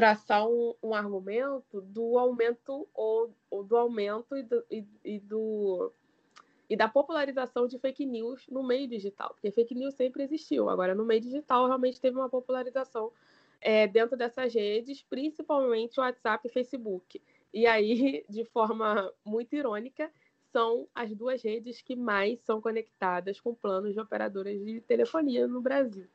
traçar 0.00 0.48
um, 0.48 0.74
um, 0.82 0.94
argumento 0.94 1.82
do 1.82 2.18
aumento 2.18 2.88
ou, 2.94 3.30
ou 3.50 3.62
do 3.62 3.76
aumento 3.76 4.34
e 4.34 4.42
do, 4.42 4.64
e, 4.70 4.86
e 5.04 5.18
do 5.18 5.92
e 6.70 6.74
da 6.74 6.88
popularização 6.88 7.66
de 7.66 7.78
fake 7.78 8.06
news 8.06 8.46
no 8.48 8.62
meio 8.62 8.88
digital, 8.88 9.28
porque 9.34 9.50
fake 9.50 9.74
news 9.74 9.92
sempre 9.94 10.22
existiu, 10.22 10.70
agora 10.70 10.94
no 10.94 11.04
meio 11.04 11.20
digital 11.20 11.66
realmente 11.66 12.00
teve 12.00 12.16
uma 12.16 12.30
popularização 12.30 13.12
é, 13.60 13.86
dentro 13.86 14.16
dessas 14.16 14.54
redes, 14.54 15.02
principalmente 15.02 16.00
WhatsApp 16.00 16.48
e 16.48 16.50
Facebook. 16.50 17.20
E 17.52 17.66
aí, 17.66 18.24
de 18.30 18.46
forma 18.46 19.12
muito 19.22 19.54
irônica, 19.54 20.10
são 20.50 20.88
as 20.94 21.14
duas 21.14 21.42
redes 21.42 21.82
que 21.82 21.94
mais 21.94 22.40
são 22.40 22.58
conectadas 22.58 23.38
com 23.38 23.54
planos 23.54 23.92
de 23.92 24.00
operadoras 24.00 24.58
de 24.64 24.80
telefonia 24.80 25.46
no 25.46 25.60
Brasil. 25.60 26.06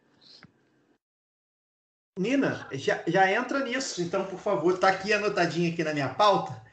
Nina, 2.17 2.65
já, 2.71 3.03
já 3.05 3.29
entra 3.29 3.59
nisso, 3.59 4.01
então, 4.01 4.25
por 4.25 4.39
favor, 4.39 4.75
está 4.75 4.87
aqui 4.87 5.11
anotadinho 5.11 5.73
aqui 5.73 5.83
na 5.83 5.93
minha 5.93 6.07
pauta. 6.07 6.63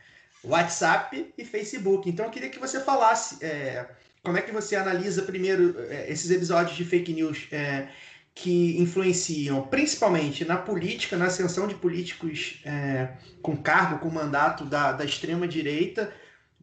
WhatsApp 0.44 1.33
e 1.37 1.44
Facebook. 1.44 2.09
Então 2.09 2.26
eu 2.26 2.31
queria 2.31 2.48
que 2.48 2.61
você 2.61 2.81
falasse 2.81 3.44
é, 3.44 3.87
como 4.22 4.37
é 4.37 4.42
que 4.42 4.52
você 4.52 4.76
analisa 4.76 5.22
primeiro 5.22 5.76
é, 5.88 6.11
esses 6.11 6.31
episódios 6.31 6.76
de 6.76 6.85
fake 6.85 7.12
news 7.12 7.48
é, 7.50 7.88
que 8.35 8.81
influenciam 8.81 9.62
principalmente 9.62 10.44
na 10.44 10.57
política, 10.57 11.16
na 11.16 11.26
ascensão 11.26 11.66
de 11.66 11.74
políticos 11.74 12.61
é, 12.64 13.09
com 13.42 13.57
cargo, 13.57 13.98
com 13.98 14.11
mandato 14.11 14.64
da, 14.64 14.92
da 14.92 15.05
extrema 15.05 15.46
direita, 15.48 16.12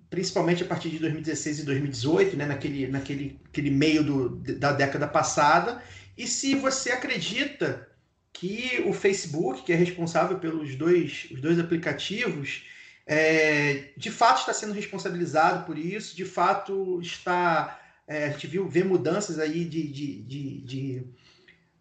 principalmente 0.09 0.63
a 0.63 0.65
partir 0.65 0.89
de 0.89 0.99
2016 0.99 1.59
e 1.59 1.65
2018, 1.65 2.37
né, 2.37 2.45
naquele, 2.45 2.87
naquele 2.87 3.39
aquele 3.49 3.69
meio 3.69 4.03
do, 4.03 4.29
da 4.55 4.71
década 4.71 5.07
passada, 5.07 5.83
e 6.17 6.25
se 6.25 6.55
você 6.55 6.91
acredita 6.91 7.88
que 8.33 8.83
o 8.85 8.93
Facebook, 8.93 9.63
que 9.63 9.73
é 9.73 9.75
responsável 9.75 10.39
pelos 10.39 10.75
dois, 10.75 11.27
os 11.31 11.41
dois 11.41 11.59
aplicativos, 11.59 12.63
é, 13.05 13.85
de 13.97 14.11
fato 14.11 14.41
está 14.41 14.53
sendo 14.53 14.73
responsabilizado 14.73 15.65
por 15.65 15.77
isso, 15.77 16.15
de 16.15 16.25
fato 16.25 16.99
está. 17.01 17.79
É, 18.07 18.25
a 18.25 18.29
gente 18.29 18.47
viu 18.47 18.67
ver 18.67 18.85
mudanças 18.85 19.37
aí 19.39 19.65
de, 19.65 19.87
de, 19.87 20.21
de, 20.21 20.61
de, 20.61 21.03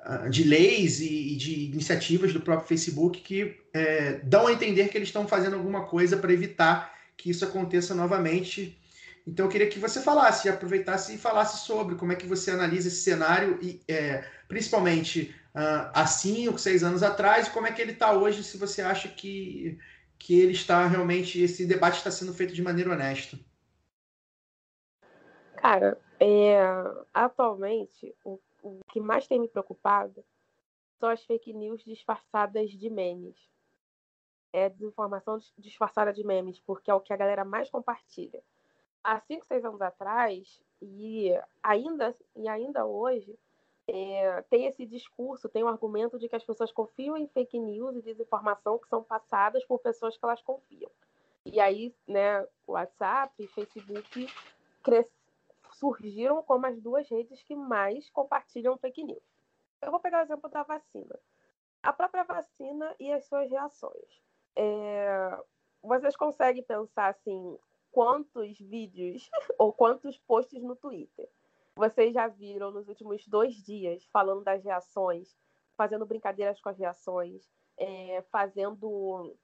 ah, 0.00 0.28
de 0.28 0.44
leis 0.44 1.00
e 1.00 1.36
de 1.36 1.64
iniciativas 1.66 2.32
do 2.32 2.40
próprio 2.40 2.68
Facebook 2.68 3.20
que 3.20 3.56
é, 3.72 4.20
dão 4.22 4.46
a 4.46 4.52
entender 4.52 4.88
que 4.88 4.98
eles 4.98 5.08
estão 5.08 5.26
fazendo 5.26 5.56
alguma 5.56 5.84
coisa 5.86 6.16
para 6.16 6.32
evitar 6.32 6.94
que 7.16 7.30
isso 7.30 7.44
aconteça 7.44 7.94
novamente. 7.94 8.78
Então 9.26 9.46
eu 9.46 9.50
queria 9.50 9.68
que 9.68 9.78
você 9.78 10.00
falasse, 10.00 10.48
aproveitasse 10.48 11.14
e 11.14 11.18
falasse 11.18 11.66
sobre 11.66 11.94
como 11.96 12.12
é 12.12 12.16
que 12.16 12.26
você 12.26 12.50
analisa 12.50 12.88
esse 12.88 13.02
cenário, 13.02 13.58
e, 13.60 13.80
é, 13.86 14.24
principalmente 14.48 15.34
uh, 15.54 15.90
há 15.94 16.06
cinco, 16.06 16.58
seis 16.58 16.82
anos 16.82 17.02
atrás, 17.02 17.46
e 17.46 17.50
como 17.50 17.66
é 17.66 17.72
que 17.72 17.80
ele 17.80 17.92
está 17.92 18.12
hoje, 18.12 18.42
se 18.42 18.56
você 18.56 18.82
acha 18.82 19.08
que 19.08 19.78
que 20.18 20.38
ele 20.38 20.52
está 20.52 20.86
realmente, 20.86 21.40
esse 21.40 21.64
debate 21.64 21.98
está 21.98 22.10
sendo 22.10 22.34
feito 22.34 22.52
de 22.52 22.60
maneira 22.60 22.90
honesta? 22.90 23.38
Cara, 25.56 25.98
é, 26.18 26.58
atualmente, 27.14 28.14
o, 28.24 28.40
o 28.62 28.80
que 28.90 29.00
mais 29.00 29.26
tem 29.28 29.38
me 29.38 29.48
preocupado 29.48 30.24
são 30.98 31.08
as 31.08 31.24
fake 31.24 31.52
news 31.52 31.84
disfarçadas 31.84 32.70
de 32.70 32.90
memes. 32.90 33.36
É 34.52 34.68
desinformação 34.68 35.38
disfarçada 35.56 36.12
de 36.12 36.24
memes, 36.24 36.58
porque 36.60 36.90
é 36.90 36.94
o 36.94 37.00
que 37.00 37.12
a 37.12 37.16
galera 37.16 37.44
mais 37.44 37.70
compartilha. 37.70 38.42
Há 39.04 39.20
5, 39.20 39.46
6 39.46 39.64
anos 39.64 39.80
atrás, 39.80 40.60
e 40.82 41.30
ainda, 41.62 42.16
e 42.34 42.48
ainda 42.48 42.84
hoje, 42.84 43.38
é, 43.90 44.42
tem 44.50 44.66
esse 44.66 44.84
discurso, 44.84 45.48
tem 45.48 45.64
o 45.64 45.68
argumento 45.68 46.18
de 46.18 46.28
que 46.28 46.36
as 46.36 46.44
pessoas 46.44 46.70
confiam 46.70 47.16
em 47.16 47.26
fake 47.26 47.58
news 47.58 47.96
e 47.96 48.02
desinformação 48.02 48.78
que 48.78 48.86
são 48.86 49.02
passadas 49.02 49.64
por 49.64 49.78
pessoas 49.78 50.16
que 50.16 50.24
elas 50.24 50.42
confiam. 50.42 50.90
E 51.46 51.58
aí, 51.58 51.94
né, 52.06 52.46
WhatsApp 52.66 53.32
e 53.42 53.46
Facebook 53.46 54.28
surgiram 55.72 56.42
como 56.42 56.66
as 56.66 56.78
duas 56.80 57.08
redes 57.08 57.42
que 57.42 57.56
mais 57.56 58.10
compartilham 58.10 58.76
fake 58.76 59.02
news. 59.04 59.22
Eu 59.80 59.90
vou 59.90 60.00
pegar 60.00 60.18
o 60.18 60.22
exemplo 60.22 60.50
da 60.50 60.62
vacina. 60.62 61.18
A 61.82 61.92
própria 61.92 62.24
vacina 62.24 62.94
e 63.00 63.10
as 63.10 63.24
suas 63.24 63.48
reações. 63.50 64.22
É, 64.54 65.38
vocês 65.82 66.14
conseguem 66.14 66.62
pensar 66.62 67.08
assim, 67.08 67.58
quantos 67.90 68.58
vídeos 68.58 69.30
ou 69.58 69.72
quantos 69.72 70.18
posts 70.18 70.62
no 70.62 70.76
Twitter 70.76 71.28
vocês 71.78 72.12
já 72.12 72.26
viram 72.26 72.72
nos 72.72 72.88
últimos 72.88 73.24
dois 73.28 73.54
dias 73.62 74.04
falando 74.12 74.42
das 74.42 74.64
reações, 74.64 75.36
fazendo 75.76 76.04
brincadeiras 76.04 76.60
com 76.60 76.68
as 76.68 76.76
reações, 76.76 77.48
é, 77.76 78.20
fazendo, 78.32 79.36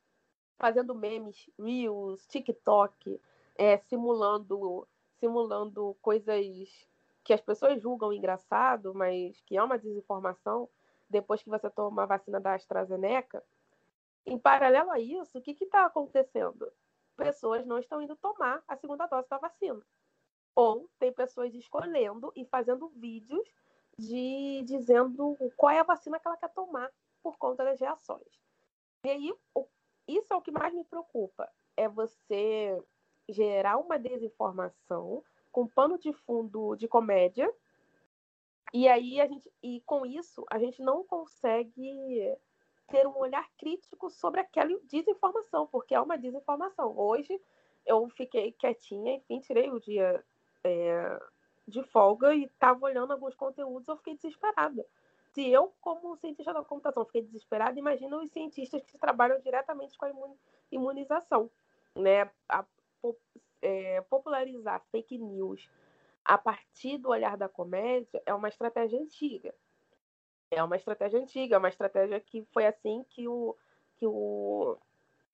fazendo 0.58 0.96
memes, 0.96 1.48
reels, 1.56 2.26
TikTok, 2.26 3.20
é, 3.54 3.78
simulando, 3.78 4.84
simulando 5.20 5.96
coisas 6.02 6.88
que 7.22 7.32
as 7.32 7.40
pessoas 7.40 7.80
julgam 7.80 8.12
engraçado, 8.12 8.92
mas 8.92 9.40
que 9.42 9.56
é 9.56 9.62
uma 9.62 9.78
desinformação 9.78 10.68
depois 11.08 11.40
que 11.40 11.48
você 11.48 11.70
toma 11.70 12.02
a 12.02 12.06
vacina 12.06 12.40
da 12.40 12.54
AstraZeneca. 12.54 13.44
Em 14.26 14.36
paralelo 14.36 14.90
a 14.90 14.98
isso, 14.98 15.38
o 15.38 15.40
que 15.40 15.52
está 15.52 15.86
acontecendo? 15.86 16.68
Pessoas 17.16 17.64
não 17.64 17.78
estão 17.78 18.02
indo 18.02 18.16
tomar 18.16 18.60
a 18.66 18.76
segunda 18.76 19.06
dose 19.06 19.28
da 19.28 19.38
vacina. 19.38 19.80
Ou 20.54 20.88
tem 20.98 21.12
pessoas 21.12 21.54
escolhendo 21.54 22.32
e 22.36 22.44
fazendo 22.44 22.88
vídeos 22.88 23.46
de 23.98 24.62
dizendo 24.64 25.36
qual 25.56 25.72
é 25.72 25.80
a 25.80 25.84
vacina 25.84 26.18
que 26.18 26.26
ela 26.26 26.36
quer 26.36 26.50
tomar 26.50 26.90
por 27.22 27.36
conta 27.36 27.64
das 27.64 27.80
reações. 27.80 28.26
E 29.04 29.10
aí, 29.10 29.34
isso 30.06 30.32
é 30.32 30.36
o 30.36 30.42
que 30.42 30.50
mais 30.50 30.72
me 30.74 30.84
preocupa, 30.84 31.50
é 31.76 31.88
você 31.88 32.82
gerar 33.28 33.78
uma 33.78 33.98
desinformação 33.98 35.24
com 35.50 35.66
pano 35.66 35.98
de 35.98 36.12
fundo 36.12 36.76
de 36.76 36.88
comédia. 36.88 37.52
E 38.72 38.88
aí 38.88 39.20
a 39.20 39.26
gente 39.26 39.50
e 39.62 39.80
com 39.82 40.04
isso 40.04 40.44
a 40.50 40.58
gente 40.58 40.82
não 40.82 41.04
consegue 41.04 42.36
ter 42.88 43.06
um 43.06 43.16
olhar 43.16 43.48
crítico 43.56 44.10
sobre 44.10 44.40
aquela 44.40 44.78
desinformação, 44.84 45.66
porque 45.66 45.94
é 45.94 46.00
uma 46.00 46.18
desinformação. 46.18 46.98
Hoje 46.98 47.40
eu 47.86 48.08
fiquei 48.10 48.52
quietinha, 48.52 49.14
enfim, 49.14 49.40
tirei 49.40 49.70
o 49.70 49.80
dia 49.80 50.24
é, 50.64 51.20
de 51.68 51.82
folga 51.82 52.34
e 52.34 52.44
estava 52.44 52.84
olhando 52.84 53.12
alguns 53.12 53.34
conteúdos, 53.34 53.86
eu 53.88 53.96
fiquei 53.96 54.16
desesperada. 54.16 54.84
Se 55.32 55.48
eu, 55.48 55.72
como 55.80 56.16
cientista 56.16 56.52
da 56.52 56.62
computação, 56.62 57.04
fiquei 57.04 57.22
desesperada, 57.22 57.78
imagina 57.78 58.16
os 58.16 58.30
cientistas 58.30 58.82
que 58.84 58.98
trabalham 58.98 59.40
diretamente 59.40 59.96
com 59.98 60.04
a 60.06 60.12
imunização. 60.70 61.50
Né? 61.94 62.30
A, 62.48 62.64
é, 63.60 64.00
popularizar 64.02 64.82
fake 64.90 65.18
news 65.18 65.68
a 66.24 66.38
partir 66.38 66.98
do 66.98 67.08
olhar 67.08 67.36
da 67.36 67.48
comédia 67.48 68.22
é 68.24 68.32
uma 68.32 68.48
estratégia 68.48 69.00
antiga. 69.00 69.54
É 70.50 70.62
uma 70.62 70.76
estratégia 70.76 71.18
antiga, 71.18 71.56
é 71.56 71.58
uma 71.58 71.68
estratégia 71.68 72.20
que 72.20 72.44
foi 72.52 72.66
assim 72.66 73.04
que 73.10 73.26
o, 73.26 73.56
que 73.96 74.06
o, 74.06 74.78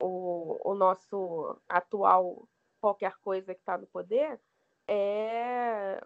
o, 0.00 0.70
o 0.70 0.74
nosso 0.74 1.56
atual 1.68 2.48
qualquer 2.80 3.16
coisa 3.18 3.54
que 3.54 3.60
está 3.60 3.76
no 3.76 3.86
poder 3.86 4.40
é, 4.92 6.04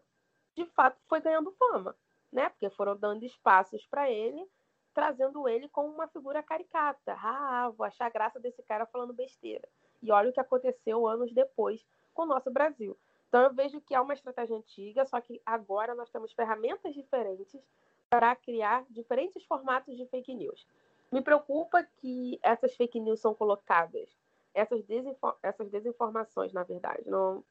de 0.54 0.66
fato 0.66 1.00
foi 1.08 1.18
ganhando 1.18 1.50
fama, 1.52 1.96
né? 2.30 2.50
Porque 2.50 2.68
foram 2.68 2.94
dando 2.94 3.24
espaços 3.24 3.86
para 3.86 4.10
ele, 4.10 4.46
trazendo 4.92 5.48
ele 5.48 5.70
como 5.70 5.88
uma 5.88 6.06
figura 6.06 6.42
caricata. 6.42 7.16
Ah, 7.18 7.72
vou 7.74 7.86
achar 7.86 8.10
graça 8.10 8.38
desse 8.38 8.62
cara 8.62 8.84
falando 8.84 9.14
besteira. 9.14 9.66
E 10.02 10.12
olha 10.12 10.28
o 10.28 10.32
que 10.34 10.40
aconteceu 10.40 11.06
anos 11.06 11.32
depois 11.32 11.82
com 12.12 12.24
o 12.24 12.26
nosso 12.26 12.50
Brasil. 12.50 12.94
Então 13.26 13.42
eu 13.42 13.54
vejo 13.54 13.80
que 13.80 13.94
é 13.94 14.00
uma 14.00 14.12
estratégia 14.12 14.54
antiga, 14.54 15.06
só 15.06 15.18
que 15.18 15.40
agora 15.46 15.94
nós 15.94 16.10
temos 16.10 16.34
ferramentas 16.34 16.92
diferentes 16.92 17.66
para 18.10 18.36
criar 18.36 18.84
diferentes 18.90 19.42
formatos 19.46 19.96
de 19.96 20.04
fake 20.06 20.34
news. 20.34 20.66
Me 21.10 21.22
preocupa 21.22 21.82
que 21.82 22.38
essas 22.42 22.76
fake 22.76 23.00
news 23.00 23.20
são 23.20 23.34
colocadas, 23.34 24.14
essas, 24.52 24.84
desinfo 24.84 25.34
essas 25.42 25.70
desinformações, 25.70 26.52
na 26.52 26.62
verdade, 26.62 27.08
não 27.08 27.42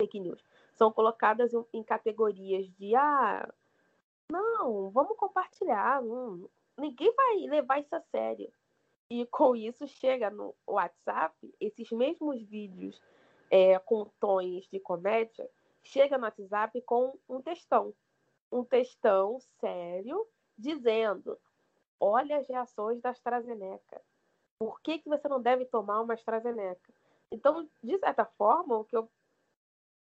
fake 0.00 0.20
news, 0.20 0.42
são 0.74 0.92
colocadas 0.92 1.52
em, 1.72 1.82
categorias 1.82 2.68
de 2.76 2.94
ah, 2.94 3.52
não, 4.30 4.90
vamos 4.90 5.16
compartilhar, 5.16 6.00
não, 6.02 6.48
ninguém 6.76 7.12
vai 7.14 7.36
levar 7.48 7.80
isso 7.80 7.94
a 7.94 8.00
sério. 8.00 8.50
E 9.10 9.24
com 9.26 9.56
isso 9.56 9.86
chega 9.88 10.30
no 10.30 10.54
WhatsApp, 10.66 11.34
esses 11.58 11.90
mesmos 11.90 12.42
vídeos 12.42 13.00
é, 13.50 13.78
com 13.78 14.04
tons 14.20 14.68
de 14.68 14.78
comédia, 14.78 15.50
chega 15.82 16.18
no 16.18 16.24
WhatsApp 16.24 16.80
com 16.82 17.18
um 17.28 17.40
textão. 17.40 17.94
Um 18.52 18.62
textão 18.64 19.40
sério 19.58 20.26
dizendo: 20.56 21.38
olha 21.98 22.36
as 22.36 22.46
reações 22.46 23.00
da 23.00 23.10
AstraZeneca. 23.10 24.00
Por 24.58 24.80
que, 24.80 24.98
que 24.98 25.08
você 25.08 25.26
não 25.26 25.40
deve 25.40 25.64
tomar 25.64 26.02
uma 26.02 26.14
AstraZeneca? 26.14 26.92
Então, 27.30 27.68
de 27.82 27.98
certa 27.98 28.24
forma, 28.24 28.76
o 28.76 28.84
que 28.84 28.96
eu 28.96 29.08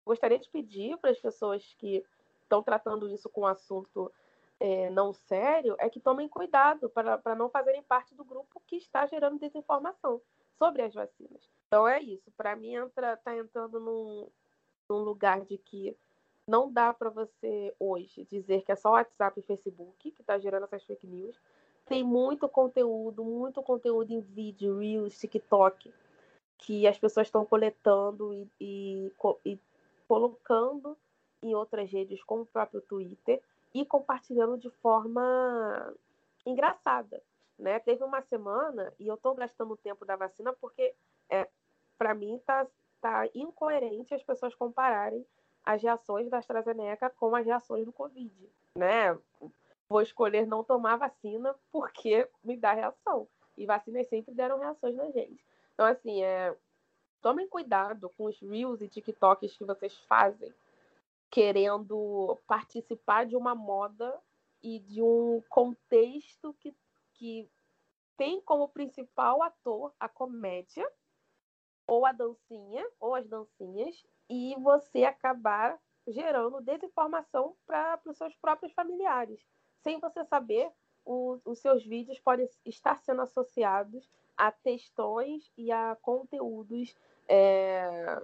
gostaria 0.05 0.39
de 0.39 0.49
pedir 0.49 0.97
para 0.99 1.11
as 1.11 1.19
pessoas 1.19 1.75
que 1.79 2.05
estão 2.43 2.63
tratando 2.63 3.09
isso 3.09 3.29
com 3.29 3.43
um 3.43 3.47
assunto 3.47 4.13
é, 4.61 4.89
não 4.91 5.13
sério 5.13 5.77
é 5.79 5.89
que 5.89 6.01
tomem 6.01 6.29
cuidado 6.29 6.89
para 6.89 7.35
não 7.35 7.49
fazerem 7.49 7.83
parte 7.83 8.15
do 8.15 8.25
grupo 8.25 8.63
que 8.67 8.77
está 8.77 9.07
gerando 9.07 9.39
desinformação 9.39 10.21
sobre 10.59 10.83
as 10.83 10.95
vacinas. 10.95 11.51
Então 11.67 11.87
é 11.89 12.01
isso. 12.01 12.31
Para 12.37 12.55
mim, 12.55 12.75
entra, 12.75 13.17
tá 13.17 13.37
entrando 13.37 13.81
num, 13.81 14.29
num 14.89 14.99
lugar 14.99 15.41
de 15.41 15.59
que 15.59 15.97
não 16.47 16.71
dá 16.71 16.93
para 16.93 17.11
você 17.11 17.75
hoje 17.79 18.25
dizer 18.31 18.63
que 18.63 18.73
é 18.73 18.77
só 18.77 18.93
WhatsApp 18.93 19.41
e 19.41 19.43
Facebook 19.43 20.11
que 20.11 20.21
está 20.21 20.39
gerando 20.39 20.65
essas 20.65 20.85
fake 20.85 21.07
news. 21.07 21.41
Tem 21.87 22.03
muito 22.03 22.49
conteúdo, 22.49 23.25
muito 23.25 23.63
conteúdo 23.63 24.11
em 24.13 24.21
vídeo, 24.21 24.79
Reels, 24.79 25.19
TikTok, 25.19 25.93
que 26.59 26.87
as 26.87 26.99
pessoas 26.99 27.27
estão 27.27 27.45
coletando 27.45 28.33
e, 28.33 28.49
e, 28.61 29.13
e 29.45 29.59
colocando 30.07 30.97
em 31.43 31.55
outras 31.55 31.91
redes, 31.91 32.23
como 32.25 32.43
o 32.43 32.47
próprio 32.47 32.81
Twitter, 32.81 33.43
e 33.73 33.85
compartilhando 33.85 34.57
de 34.57 34.71
forma 34.71 35.95
engraçada. 36.47 37.23
Né? 37.59 37.79
Teve 37.79 38.03
uma 38.03 38.23
semana, 38.23 38.93
e 38.99 39.07
eu 39.07 39.15
estou 39.15 39.35
gastando 39.35 39.75
o 39.75 39.77
tempo 39.77 40.05
da 40.05 40.17
vacina 40.17 40.53
porque, 40.55 40.95
é, 41.29 41.49
para 41.99 42.15
mim, 42.15 42.37
está 42.37 42.67
tá 43.01 43.27
incoerente 43.35 44.15
as 44.15 44.23
pessoas 44.23 44.55
compararem 44.55 45.25
as 45.65 45.83
reações 45.83 46.29
da 46.29 46.39
AstraZeneca 46.39 47.11
com 47.11 47.35
as 47.35 47.45
reações 47.45 47.85
do 47.85 47.93
Covid. 47.93 48.51
Né? 48.77 49.19
Vou 49.89 50.03
escolher 50.03 50.47
não 50.47 50.65
tomar 50.65 50.97
vacina 50.97 51.55
porque 51.71 52.29
me 52.43 52.57
dá 52.57 52.73
reação. 52.73 53.29
E 53.57 53.67
vacinas 53.67 54.09
sempre 54.09 54.35
deram 54.35 54.59
reações 54.59 54.97
na 54.97 55.11
gente. 55.11 55.45
Então, 55.75 55.87
assim, 55.87 56.23
é, 56.23 56.55
tomem 57.25 57.49
cuidado 57.49 58.11
com 58.11 58.27
os 58.27 58.39
Reels 58.39 58.83
e 58.83 58.89
TikToks 58.89 59.57
que 59.57 59.65
vocês 59.65 59.97
fazem, 60.01 60.53
querendo 61.31 62.39
participar 62.47 63.25
de 63.25 63.35
uma 63.35 63.55
moda 63.55 64.21
e 64.63 64.79
de 64.79 65.01
um 65.03 65.43
contexto 65.49 66.53
que 66.61 66.77
que 67.15 67.49
tem 68.17 68.41
como 68.43 68.69
principal 68.69 69.43
ator 69.43 69.95
a 69.99 70.09
comédia, 70.09 70.87
ou 71.87 72.05
a 72.05 72.13
dancinha, 72.13 72.87
ou 73.01 73.15
as 73.15 73.27
dancinhas, 73.27 74.05
e 74.29 74.55
você 74.57 75.05
acabar 75.05 75.81
gerando 76.07 76.61
desinformação 76.61 77.57
para 77.67 78.01
os 78.05 78.19
seus 78.19 78.35
próprios 78.37 78.73
familiares. 78.73 79.41
Sem 79.83 79.99
você 80.01 80.25
saber, 80.25 80.71
o, 81.05 81.39
os 81.45 81.61
seus 81.61 81.85
vídeos 81.85 82.19
podem 82.19 82.49
estar 82.65 83.01
sendo 83.01 83.23
associados 83.23 84.09
a 84.37 84.51
textões 84.51 85.51
e 85.57 85.71
a 85.71 85.97
conteúdos 86.03 86.95
é, 87.29 88.21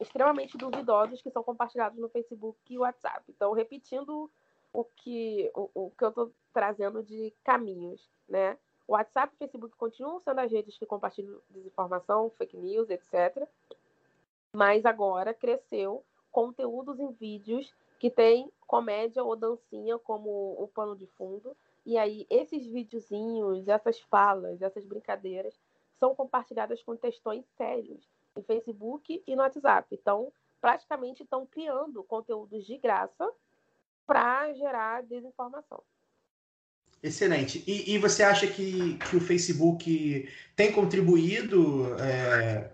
extremamente 0.00 0.56
duvidosos 0.56 1.22
que 1.22 1.30
são 1.30 1.42
compartilhados 1.42 1.98
no 1.98 2.08
Facebook 2.08 2.58
e 2.68 2.78
WhatsApp. 2.78 3.24
Então, 3.28 3.52
repetindo 3.52 4.30
o 4.72 4.84
que, 4.84 5.50
o, 5.54 5.70
o 5.74 5.90
que 5.90 6.04
eu 6.04 6.08
estou 6.08 6.32
trazendo 6.52 7.02
de 7.02 7.32
caminhos, 7.44 8.10
né? 8.28 8.58
O 8.86 8.92
WhatsApp 8.94 9.32
e 9.32 9.36
o 9.36 9.38
Facebook 9.38 9.76
continuam 9.76 10.18
sendo 10.20 10.40
as 10.40 10.50
redes 10.50 10.76
que 10.76 10.84
compartilham 10.84 11.40
desinformação, 11.50 12.30
fake 12.30 12.56
news, 12.56 12.90
etc. 12.90 13.46
Mas 14.54 14.84
agora 14.84 15.32
cresceu 15.32 16.04
conteúdos 16.30 16.98
em 16.98 17.12
vídeos 17.12 17.72
que 17.98 18.10
tem 18.10 18.50
comédia 18.66 19.22
ou 19.22 19.36
dancinha 19.36 19.98
como 19.98 20.56
o 20.58 20.66
pano 20.66 20.96
de 20.96 21.06
fundo. 21.06 21.56
E 21.86 21.96
aí, 21.96 22.26
esses 22.28 22.66
videozinhos, 22.66 23.68
essas 23.68 24.00
falas, 24.00 24.60
essas 24.60 24.84
brincadeiras 24.84 25.58
são 25.98 26.14
compartilhadas 26.14 26.82
com 26.82 26.96
textões 26.96 27.44
sérios 27.56 28.08
em 28.36 28.42
Facebook 28.42 29.22
e 29.26 29.36
no 29.36 29.42
WhatsApp. 29.42 29.88
Então, 29.92 30.32
praticamente 30.60 31.22
estão 31.22 31.46
criando 31.46 32.02
conteúdos 32.04 32.66
de 32.66 32.78
graça 32.78 33.28
para 34.06 34.52
gerar 34.54 35.02
desinformação. 35.02 35.82
Excelente. 37.02 37.64
E, 37.66 37.94
e, 37.94 37.98
você 37.98 38.22
acha 38.22 38.46
que, 38.46 38.96
que 38.98 39.16
o 39.16 39.20
Facebook 39.20 40.28
tem 40.54 40.70
contribuído? 40.70 41.96
É, 42.00 42.70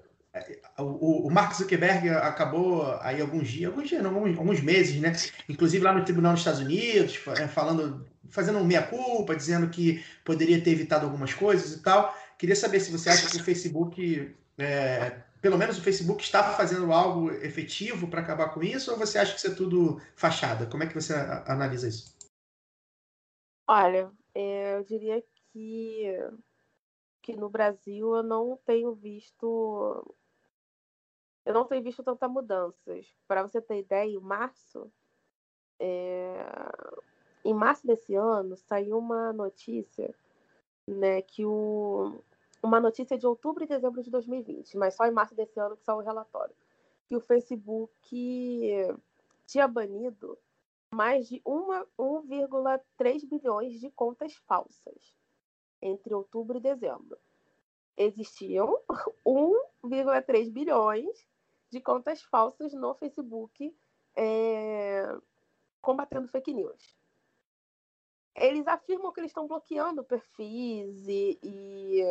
o, 0.78 1.26
o, 1.26 1.30
Mark 1.30 1.54
Zuckerberg 1.54 2.10
acabou 2.10 2.92
aí 3.00 3.20
alguns 3.22 3.48
dias, 3.48 3.70
alguns 3.70 3.88
dias, 3.88 4.02
não, 4.02 4.14
alguns, 4.14 4.36
alguns, 4.36 4.60
meses, 4.60 5.00
né? 5.00 5.12
Inclusive 5.48 5.82
lá 5.82 5.94
no 5.94 6.04
tribunal 6.04 6.32
dos 6.32 6.42
Estados 6.42 6.60
Unidos, 6.60 7.18
é, 7.38 7.48
falando, 7.48 8.06
fazendo 8.28 8.58
um 8.58 8.64
meia-culpa, 8.64 9.34
dizendo 9.34 9.70
que 9.70 10.04
poderia 10.24 10.60
ter 10.60 10.70
evitado 10.70 11.06
algumas 11.06 11.32
coisas 11.32 11.72
e 11.72 11.82
tal. 11.82 12.14
Queria 12.36 12.54
saber 12.54 12.80
se 12.80 12.92
você 12.92 13.08
acha 13.08 13.30
que 13.30 13.38
o 13.38 13.42
Facebook, 13.42 14.34
é, 14.58 15.22
pelo 15.40 15.58
menos 15.58 15.78
o 15.78 15.82
Facebook, 15.82 16.22
está 16.22 16.52
fazendo 16.52 16.92
algo 16.92 17.30
efetivo 17.30 18.08
para 18.08 18.20
acabar 18.20 18.52
com 18.52 18.62
isso, 18.62 18.90
ou 18.90 18.98
você 18.98 19.18
acha 19.18 19.32
que 19.32 19.38
isso 19.38 19.48
é 19.48 19.54
tudo 19.54 20.00
fachada? 20.14 20.66
Como 20.66 20.82
é 20.82 20.86
que 20.86 20.94
você 20.94 21.14
analisa 21.46 21.88
isso? 21.88 22.16
Olha, 23.66 24.10
é, 24.34 24.76
eu 24.76 24.84
diria 24.84 25.22
que, 25.52 26.04
que 27.22 27.36
no 27.36 27.50
Brasil 27.50 28.16
eu 28.16 28.22
não 28.22 28.58
tenho 28.64 28.94
visto. 28.94 30.16
Eu 31.44 31.54
não 31.54 31.64
tenho 31.64 31.82
visto 31.82 32.02
tantas 32.02 32.30
mudanças. 32.30 33.06
Para 33.26 33.42
você 33.42 33.60
ter 33.60 33.78
ideia, 33.78 34.10
em 34.10 34.20
março, 34.20 34.90
é, 35.78 36.34
em 37.44 37.54
março 37.54 37.86
desse 37.86 38.14
ano, 38.14 38.56
saiu 38.56 38.98
uma 38.98 39.32
notícia, 39.32 40.14
né, 40.86 41.22
que 41.22 41.44
o, 41.44 42.22
uma 42.62 42.80
notícia 42.80 43.16
de 43.16 43.26
outubro 43.26 43.64
e 43.64 43.66
dezembro 43.66 44.02
de 44.02 44.10
2020, 44.10 44.76
mas 44.76 44.94
só 44.94 45.06
em 45.06 45.10
março 45.10 45.34
desse 45.34 45.58
ano 45.58 45.76
que 45.76 45.84
saiu 45.84 45.98
o 45.98 46.02
relatório, 46.02 46.54
que 47.06 47.16
o 47.16 47.20
Facebook 47.20 47.96
tinha 49.46 49.66
banido 49.68 50.38
mais 50.92 51.28
de 51.28 51.40
1,3 51.40 53.28
bilhões 53.28 53.80
de 53.80 53.90
contas 53.90 54.34
falsas 54.34 55.14
entre 55.80 56.14
outubro 56.14 56.58
e 56.58 56.60
dezembro. 56.60 57.18
Existiam 57.96 58.80
1,3 59.26 60.50
bilhões 60.50 61.26
de 61.70 61.80
contas 61.80 62.22
falsas 62.22 62.72
no 62.72 62.94
Facebook 62.94 63.74
é, 64.16 65.16
combatendo 65.80 66.28
fake 66.28 66.52
news. 66.52 66.96
Eles 68.34 68.66
afirmam 68.66 69.12
que 69.12 69.20
eles 69.20 69.30
estão 69.30 69.46
bloqueando 69.46 70.04
perfis 70.04 71.06
e, 71.08 71.38
e, 71.42 72.02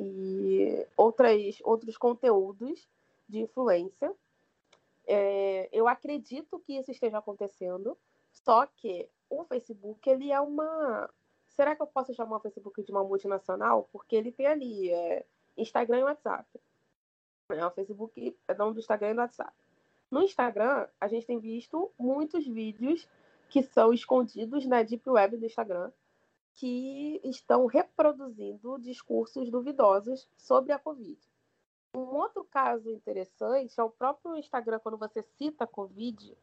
e 0.00 0.86
outras, 0.96 1.58
outros 1.62 1.96
conteúdos 1.96 2.88
de 3.28 3.40
influência. 3.40 4.14
É, 5.06 5.68
eu 5.72 5.86
acredito 5.86 6.58
que 6.60 6.78
isso 6.78 6.90
esteja 6.90 7.18
acontecendo, 7.18 7.96
só 8.32 8.66
que 8.66 9.08
o 9.28 9.44
Facebook 9.44 10.08
ele 10.08 10.32
é 10.32 10.40
uma. 10.40 11.08
Será 11.48 11.76
que 11.76 11.82
eu 11.82 11.86
posso 11.86 12.14
chamar 12.14 12.36
o 12.36 12.40
Facebook 12.40 12.82
de 12.82 12.90
uma 12.90 13.04
multinacional? 13.04 13.88
Porque 13.92 14.16
ele 14.16 14.32
tem 14.32 14.46
ali 14.46 14.90
é, 14.90 15.26
Instagram 15.56 15.98
e 15.98 16.04
WhatsApp. 16.04 16.46
É, 17.50 17.66
o 17.66 17.70
Facebook 17.70 18.36
é 18.48 18.54
dono 18.54 18.72
do 18.72 18.80
Instagram 18.80 19.10
e 19.10 19.14
do 19.14 19.20
WhatsApp. 19.20 19.52
No 20.10 20.22
Instagram, 20.22 20.88
a 21.00 21.08
gente 21.08 21.26
tem 21.26 21.38
visto 21.38 21.90
muitos 21.98 22.46
vídeos 22.46 23.06
que 23.48 23.62
são 23.62 23.92
escondidos 23.92 24.64
na 24.64 24.82
Deep 24.82 25.08
Web 25.08 25.36
do 25.36 25.46
Instagram 25.46 25.90
que 26.54 27.20
estão 27.24 27.66
reproduzindo 27.66 28.78
discursos 28.78 29.50
duvidosos 29.50 30.28
sobre 30.36 30.72
a 30.72 30.78
Covid. 30.78 31.18
Um 31.94 32.16
outro 32.16 32.44
caso 32.44 32.90
interessante 32.90 33.78
é 33.78 33.82
o 33.82 33.90
próprio 33.90 34.36
Instagram, 34.36 34.78
quando 34.78 34.98
você 34.98 35.22
cita 35.22 35.64
a 35.64 35.66
Covid, 35.66 36.36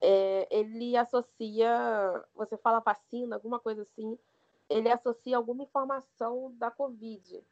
é, 0.00 0.46
ele 0.50 0.96
associa, 0.96 2.24
você 2.34 2.56
fala 2.58 2.80
vacina, 2.80 3.36
alguma 3.36 3.58
coisa 3.58 3.82
assim, 3.82 4.18
ele 4.68 4.90
associa 4.90 5.36
alguma 5.36 5.62
informação 5.62 6.52
da 6.56 6.70
Covid. 6.70 7.42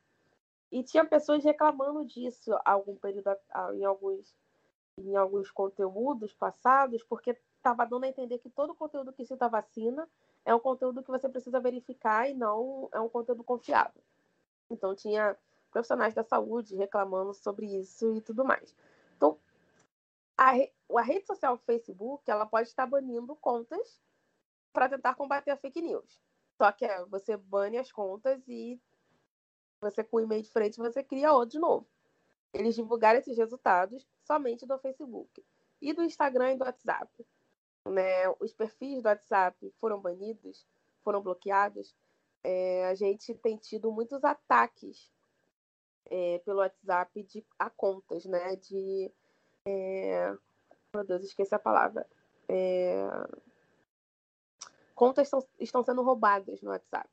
E 0.70 0.82
tinha 0.82 1.04
pessoas 1.04 1.44
reclamando 1.44 2.04
disso 2.04 2.50
algum 2.64 2.96
período, 2.96 3.30
em 3.74 3.84
alguns, 3.84 4.34
em 4.98 5.16
alguns 5.16 5.50
conteúdos 5.50 6.34
passados, 6.34 7.02
porque 7.04 7.36
estava 7.56 7.86
dando 7.86 8.04
a 8.04 8.08
entender 8.08 8.38
que 8.38 8.50
todo 8.50 8.74
conteúdo 8.74 9.12
que 9.12 9.24
cita 9.24 9.48
vacina 9.48 10.08
é 10.44 10.54
um 10.54 10.60
conteúdo 10.60 11.02
que 11.02 11.10
você 11.10 11.28
precisa 11.28 11.60
verificar 11.60 12.28
e 12.28 12.34
não 12.34 12.88
é 12.92 13.00
um 13.00 13.08
conteúdo 13.08 13.44
confiável. 13.44 14.02
Então 14.70 14.94
tinha 14.94 15.36
profissionais 15.70 16.14
da 16.14 16.22
saúde 16.22 16.76
reclamando 16.76 17.32
sobre 17.34 17.66
isso 17.66 18.14
e 18.16 18.20
tudo 18.20 18.44
mais. 18.44 18.76
Então, 19.16 19.38
a, 20.36 20.52
a 20.96 21.02
rede 21.02 21.26
social 21.26 21.56
Facebook, 21.58 22.30
ela 22.30 22.46
pode 22.46 22.68
estar 22.68 22.86
banindo 22.86 23.34
contas 23.36 24.00
para 24.72 24.88
tentar 24.88 25.14
combater 25.14 25.50
a 25.50 25.56
fake 25.56 25.80
news. 25.80 26.20
Só 26.56 26.70
que 26.72 26.84
é, 26.84 27.04
você 27.06 27.36
bane 27.36 27.78
as 27.78 27.90
contas 27.90 28.46
e 28.46 28.80
você 29.80 30.04
com 30.04 30.18
o 30.18 30.20
e-mail 30.20 30.42
diferente, 30.42 30.76
você 30.76 31.02
cria 31.02 31.32
outro 31.32 31.50
de 31.50 31.58
novo. 31.58 31.86
Eles 32.52 32.74
divulgaram 32.74 33.18
esses 33.18 33.36
resultados 33.36 34.06
somente 34.24 34.66
do 34.66 34.78
Facebook 34.78 35.44
e 35.80 35.92
do 35.92 36.02
Instagram 36.02 36.52
e 36.52 36.56
do 36.56 36.64
WhatsApp. 36.64 37.26
Né? 37.88 38.28
Os 38.40 38.52
perfis 38.52 39.02
do 39.02 39.08
WhatsApp 39.08 39.72
foram 39.80 40.00
banidos, 40.00 40.66
foram 41.02 41.20
bloqueados. 41.20 41.94
É, 42.44 42.86
a 42.86 42.94
gente 42.94 43.34
tem 43.34 43.56
tido 43.56 43.90
muitos 43.92 44.24
ataques 44.24 45.10
é, 46.10 46.38
pelo 46.44 46.58
WhatsApp 46.58 47.22
de, 47.24 47.44
a 47.58 47.70
contas, 47.70 48.24
né? 48.24 48.56
De. 48.56 49.10
É, 49.66 50.36
meu 50.94 51.04
Deus, 51.04 51.24
esqueci 51.24 51.54
a 51.54 51.58
palavra. 51.58 52.06
É, 52.48 53.06
contas 54.94 55.26
estão, 55.26 55.46
estão 55.58 55.82
sendo 55.82 56.02
roubadas 56.02 56.60
no 56.62 56.70
WhatsApp 56.70 57.08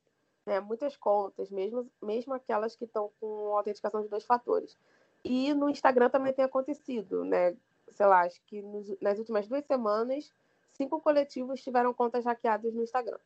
né, 0.49 0.59
muitas 0.59 0.97
contas, 0.97 1.51
mesmo, 1.51 1.89
mesmo 2.01 2.33
aquelas 2.33 2.75
que 2.75 2.85
estão 2.85 3.11
com 3.19 3.55
autenticação 3.55 4.01
de 4.01 4.09
dois 4.09 4.25
fatores. 4.25 4.75
E 5.23 5.53
no 5.53 5.69
Instagram 5.69 6.09
também 6.09 6.33
tem 6.33 6.43
acontecido, 6.43 7.23
né? 7.23 7.55
Sei 7.91 8.05
lá, 8.05 8.21
acho 8.21 8.41
que 8.47 8.61
nos, 8.61 8.99
nas 8.99 9.19
últimas 9.19 9.47
duas 9.47 9.63
semanas, 9.65 10.33
cinco 10.73 10.99
coletivos 11.01 11.61
tiveram 11.61 11.93
contas 11.93 12.25
hackeadas 12.25 12.73
no 12.73 12.83
Instagram. 12.83 13.19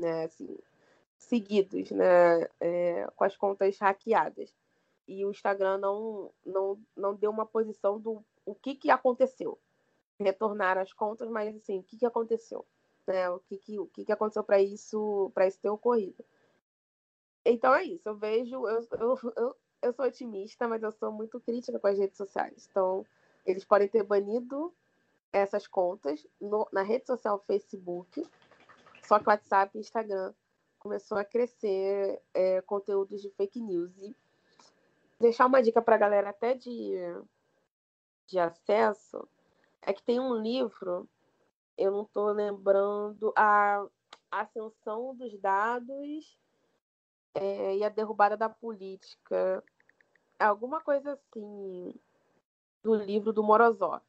Né, 0.00 0.24
assim, 0.24 0.58
seguidos, 1.18 1.90
né? 1.90 2.48
É, 2.60 3.06
com 3.14 3.24
as 3.24 3.36
contas 3.36 3.78
hackeadas. 3.78 4.54
E 5.06 5.24
o 5.24 5.30
Instagram 5.30 5.78
não, 5.78 6.30
não, 6.44 6.78
não 6.96 7.14
deu 7.14 7.30
uma 7.30 7.46
posição 7.46 7.98
do 7.98 8.24
o 8.44 8.54
que, 8.54 8.74
que 8.74 8.90
aconteceu. 8.90 9.58
Retornar 10.18 10.78
as 10.78 10.92
contas, 10.92 11.28
mas 11.28 11.54
assim, 11.56 11.80
o 11.80 11.82
que, 11.82 11.96
que 11.96 12.06
aconteceu? 12.06 12.66
né? 13.06 13.28
O 13.30 13.38
que, 13.40 13.58
que, 13.58 13.78
o 13.78 13.86
que, 13.86 14.04
que 14.04 14.12
aconteceu 14.12 14.44
para 14.44 14.60
isso, 14.60 15.32
isso 15.46 15.60
ter 15.60 15.70
ocorrido. 15.70 16.24
Então 17.44 17.74
é 17.74 17.84
isso, 17.84 18.08
eu 18.08 18.14
vejo, 18.14 18.68
eu, 18.68 18.86
eu, 18.92 19.18
eu, 19.36 19.56
eu 19.82 19.92
sou 19.92 20.04
otimista, 20.04 20.68
mas 20.68 20.82
eu 20.82 20.92
sou 20.92 21.10
muito 21.10 21.40
crítica 21.40 21.78
com 21.78 21.86
as 21.88 21.98
redes 21.98 22.16
sociais. 22.16 22.68
Então, 22.70 23.04
eles 23.44 23.64
podem 23.64 23.88
ter 23.88 24.04
banido 24.04 24.72
essas 25.32 25.66
contas 25.66 26.26
no, 26.40 26.68
na 26.72 26.82
rede 26.82 27.06
social 27.06 27.42
Facebook, 27.46 28.26
só 29.02 29.18
que 29.18 29.28
WhatsApp 29.28 29.76
e 29.76 29.80
Instagram 29.80 30.32
começou 30.78 31.16
a 31.16 31.24
crescer 31.24 32.20
é, 32.34 32.60
conteúdos 32.62 33.22
de 33.22 33.30
fake 33.30 33.60
news. 33.60 33.96
E 33.98 34.14
deixar 35.18 35.46
uma 35.46 35.62
dica 35.62 35.80
para 35.80 35.94
a 35.94 35.98
galera 35.98 36.30
até 36.30 36.54
de, 36.54 36.96
de 38.26 38.38
acesso, 38.38 39.28
é 39.80 39.92
que 39.92 40.02
tem 40.02 40.20
um 40.20 40.34
livro 40.34 41.08
eu 41.76 41.90
não 41.90 42.02
estou 42.02 42.26
lembrando 42.30 43.32
a 43.36 43.84
ascensão 44.30 45.14
dos 45.14 45.38
dados 45.38 46.38
é, 47.34 47.76
e 47.76 47.84
a 47.84 47.88
derrubada 47.88 48.36
da 48.36 48.48
política. 48.48 49.64
Alguma 50.38 50.80
coisa 50.80 51.12
assim 51.12 51.94
do 52.82 52.94
livro 52.94 53.32
do 53.32 53.42
Morozov. 53.42 54.02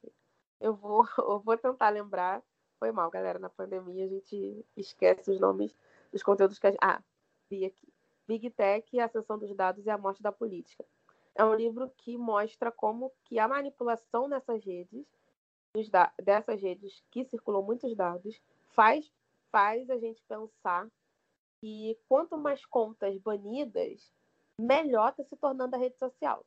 Eu 0.64 0.74
vou, 0.74 1.06
eu 1.20 1.40
vou 1.42 1.58
tentar 1.58 1.90
lembrar. 1.90 2.42
Foi 2.80 2.92
mal, 2.92 3.12
galera. 3.12 3.38
Na 3.38 3.50
pandemia 3.50 4.06
a 4.06 4.08
gente 4.08 4.66
esquece 4.78 5.30
os 5.30 5.40
nomes 5.40 5.76
dos 6.12 6.24
conteúdos 6.24 6.58
que 6.58 6.68
a 6.68 6.72
gente. 6.72 6.80
Ah, 6.82 7.04
vi 7.50 7.66
aqui. 7.66 7.94
Big 8.26 8.50
Tech, 8.52 8.98
a 8.98 9.06
ascensão 9.06 9.38
dos 9.38 9.54
dados 9.54 9.86
e 9.86 9.90
a 9.90 9.98
morte 9.98 10.24
da 10.24 10.32
política. 10.32 10.86
É 11.36 11.44
um 11.44 11.54
livro 11.54 11.92
que 11.98 12.18
mostra 12.18 12.72
como 12.72 13.12
que 13.26 13.38
a 13.38 13.48
manipulação 13.48 14.30
nessas 14.30 14.64
redes 14.64 15.06
dessas 16.22 16.62
redes 16.62 17.04
que 17.10 17.26
circulam 17.26 17.64
muitos 17.64 17.96
dados 17.96 18.40
faz, 18.76 19.12
faz 19.52 19.90
a 19.90 19.98
gente 19.98 20.22
pensar 20.28 20.88
que 21.60 21.98
quanto 22.08 22.38
mais 22.38 22.64
contas 22.64 23.18
banidas, 23.18 24.14
melhor 24.60 25.10
está 25.10 25.24
se 25.24 25.36
tornando 25.36 25.76
a 25.76 25.80
rede 25.80 25.98
social. 25.98 26.46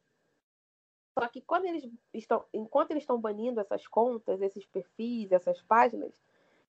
Só 1.19 1.27
que 1.29 1.41
quando 1.41 1.65
eles 1.65 1.89
estão, 2.13 2.45
enquanto 2.53 2.91
eles 2.91 3.03
estão 3.03 3.19
banindo 3.19 3.59
essas 3.59 3.87
contas, 3.87 4.43
esses 4.43 4.67
perfis, 4.67 5.33
essas 5.33 5.63
páginas, 5.63 6.23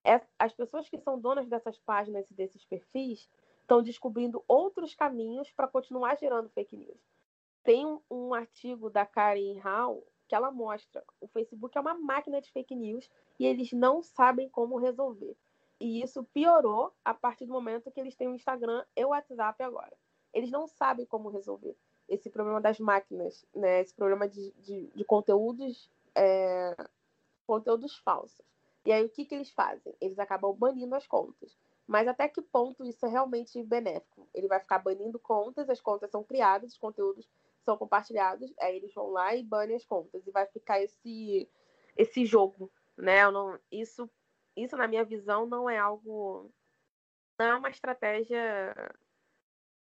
é, 0.06 0.22
as 0.40 0.54
pessoas 0.54 0.88
que 0.88 0.98
são 0.98 1.20
donas 1.20 1.50
dessas 1.50 1.78
páginas 1.80 2.32
e 2.32 2.34
desses 2.34 2.64
perfis 2.64 3.30
estão 3.60 3.84
descobrindo 3.84 4.42
outros 4.48 4.96
caminhos 4.96 5.52
para 5.52 5.68
continuar 5.68 6.16
gerando 6.18 6.48
fake 6.48 6.78
news. 6.78 6.98
Tem 7.62 7.86
um, 7.86 8.00
um 8.10 8.34
artigo 8.34 8.90
da 8.90 9.06
Karen 9.06 9.60
Hall 9.60 10.08
que 10.30 10.36
ela 10.36 10.50
mostra. 10.50 11.04
O 11.20 11.28
Facebook 11.28 11.78
é 11.78 11.82
uma 11.82 11.96
máquina 11.96 12.40
de 12.40 12.50
fake 12.50 12.74
news 12.74 13.10
e 13.38 13.46
eles 13.46 13.74
não 13.74 14.02
sabem 14.02 14.48
como 14.48 14.78
resolver. 14.78 15.36
E 15.78 16.02
isso 16.02 16.24
piorou 16.34 16.94
a 17.04 17.14
partir 17.14 17.46
do 17.46 17.52
momento 17.52 17.92
que 17.92 18.00
eles 18.00 18.16
têm 18.16 18.30
o 18.30 18.36
Instagram 18.36 18.86
e 18.96 19.04
o 19.04 19.10
WhatsApp 19.10 19.62
agora. 19.62 19.98
Eles 20.34 20.50
não 20.50 20.68
sabem 20.68 21.06
como 21.06 21.28
resolver 21.28 21.76
esse 22.08 22.30
problema 22.30 22.62
das 22.62 22.80
máquinas, 22.80 23.46
né? 23.54 23.82
esse 23.82 23.94
problema 23.94 24.28
de, 24.28 24.52
de, 24.60 24.88
de 24.88 25.04
conteúdos, 25.04 25.92
é, 26.16 26.76
conteúdos 27.46 27.98
falsos. 27.98 28.46
E 28.86 28.92
aí 28.92 29.06
o 29.06 29.10
que, 29.10 29.26
que 29.26 29.36
eles 29.36 29.50
fazem? 29.52 29.94
Eles 30.00 30.18
acabam 30.18 30.54
banindo 30.54 30.96
as 30.96 31.06
contas. 31.06 31.58
Mas 31.86 32.08
até 32.08 32.28
que 32.28 32.42
ponto 32.42 32.86
isso 32.86 33.06
é 33.06 33.10
realmente 33.10 33.64
benéfico? 33.64 34.28
Ele 34.34 34.48
vai 34.48 34.60
ficar 34.60 34.80
banindo 34.80 35.18
contas, 35.20 35.70
as 35.70 35.80
contas 35.80 36.12
são 36.12 36.24
criadas, 36.24 36.74
os 36.74 36.78
conteúdos 36.78 37.28
são 37.64 37.78
compartilhados, 37.78 38.54
aí 38.60 38.76
eles 38.78 38.94
vão 38.94 39.10
lá 39.10 39.36
e 39.36 39.44
banem 39.44 39.76
as 39.76 39.86
contas 39.86 40.26
e 40.26 40.32
vai 40.32 40.46
ficar 40.48 40.82
esse 40.82 41.50
esse 41.98 42.26
jogo, 42.26 42.72
né? 42.96 43.30
Não, 43.32 43.60
isso 43.72 44.10
isso 44.56 44.76
na 44.78 44.88
minha 44.88 45.04
visão 45.04 45.46
não 45.46 45.70
é 45.70 45.78
algo 45.78 46.52
não 47.40 47.46
é 47.46 47.56
uma 47.56 47.70
estratégia 47.70 48.74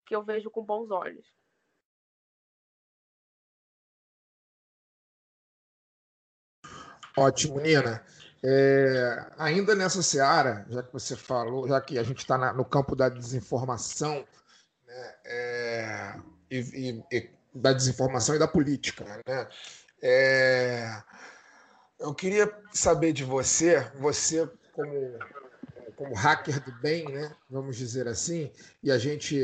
que 0.04 0.14
eu 0.14 0.22
vejo 0.22 0.50
com 0.50 0.62
bons 0.64 0.90
olhos. 0.90 1.32
Ótimo, 7.16 7.58
Nina. 7.60 8.02
É, 8.44 9.26
ainda 9.38 9.74
nessa 9.74 10.02
seara, 10.02 10.66
já 10.68 10.82
que 10.82 10.92
você 10.92 11.16
falou, 11.16 11.66
já 11.66 11.80
que 11.80 11.98
a 11.98 12.02
gente 12.02 12.18
está 12.18 12.52
no 12.52 12.64
campo 12.64 12.94
da 12.94 13.08
desinformação 13.08 14.24
né, 14.86 15.14
é, 15.24 16.14
e, 16.50 17.02
e, 17.10 17.30
da 17.54 17.72
desinformação 17.72 18.36
e 18.36 18.38
da 18.38 18.46
política. 18.46 19.04
Né? 19.26 19.48
É... 20.02 21.02
Eu 21.98 22.14
queria 22.14 22.52
saber 22.72 23.12
de 23.12 23.24
você, 23.24 23.80
você 23.98 24.48
como, 24.74 25.18
como 25.96 26.14
hacker 26.14 26.62
do 26.62 26.72
bem, 26.80 27.06
né? 27.06 27.34
vamos 27.48 27.76
dizer 27.76 28.06
assim, 28.06 28.52
e 28.82 28.92
a 28.92 28.98
gente 28.98 29.42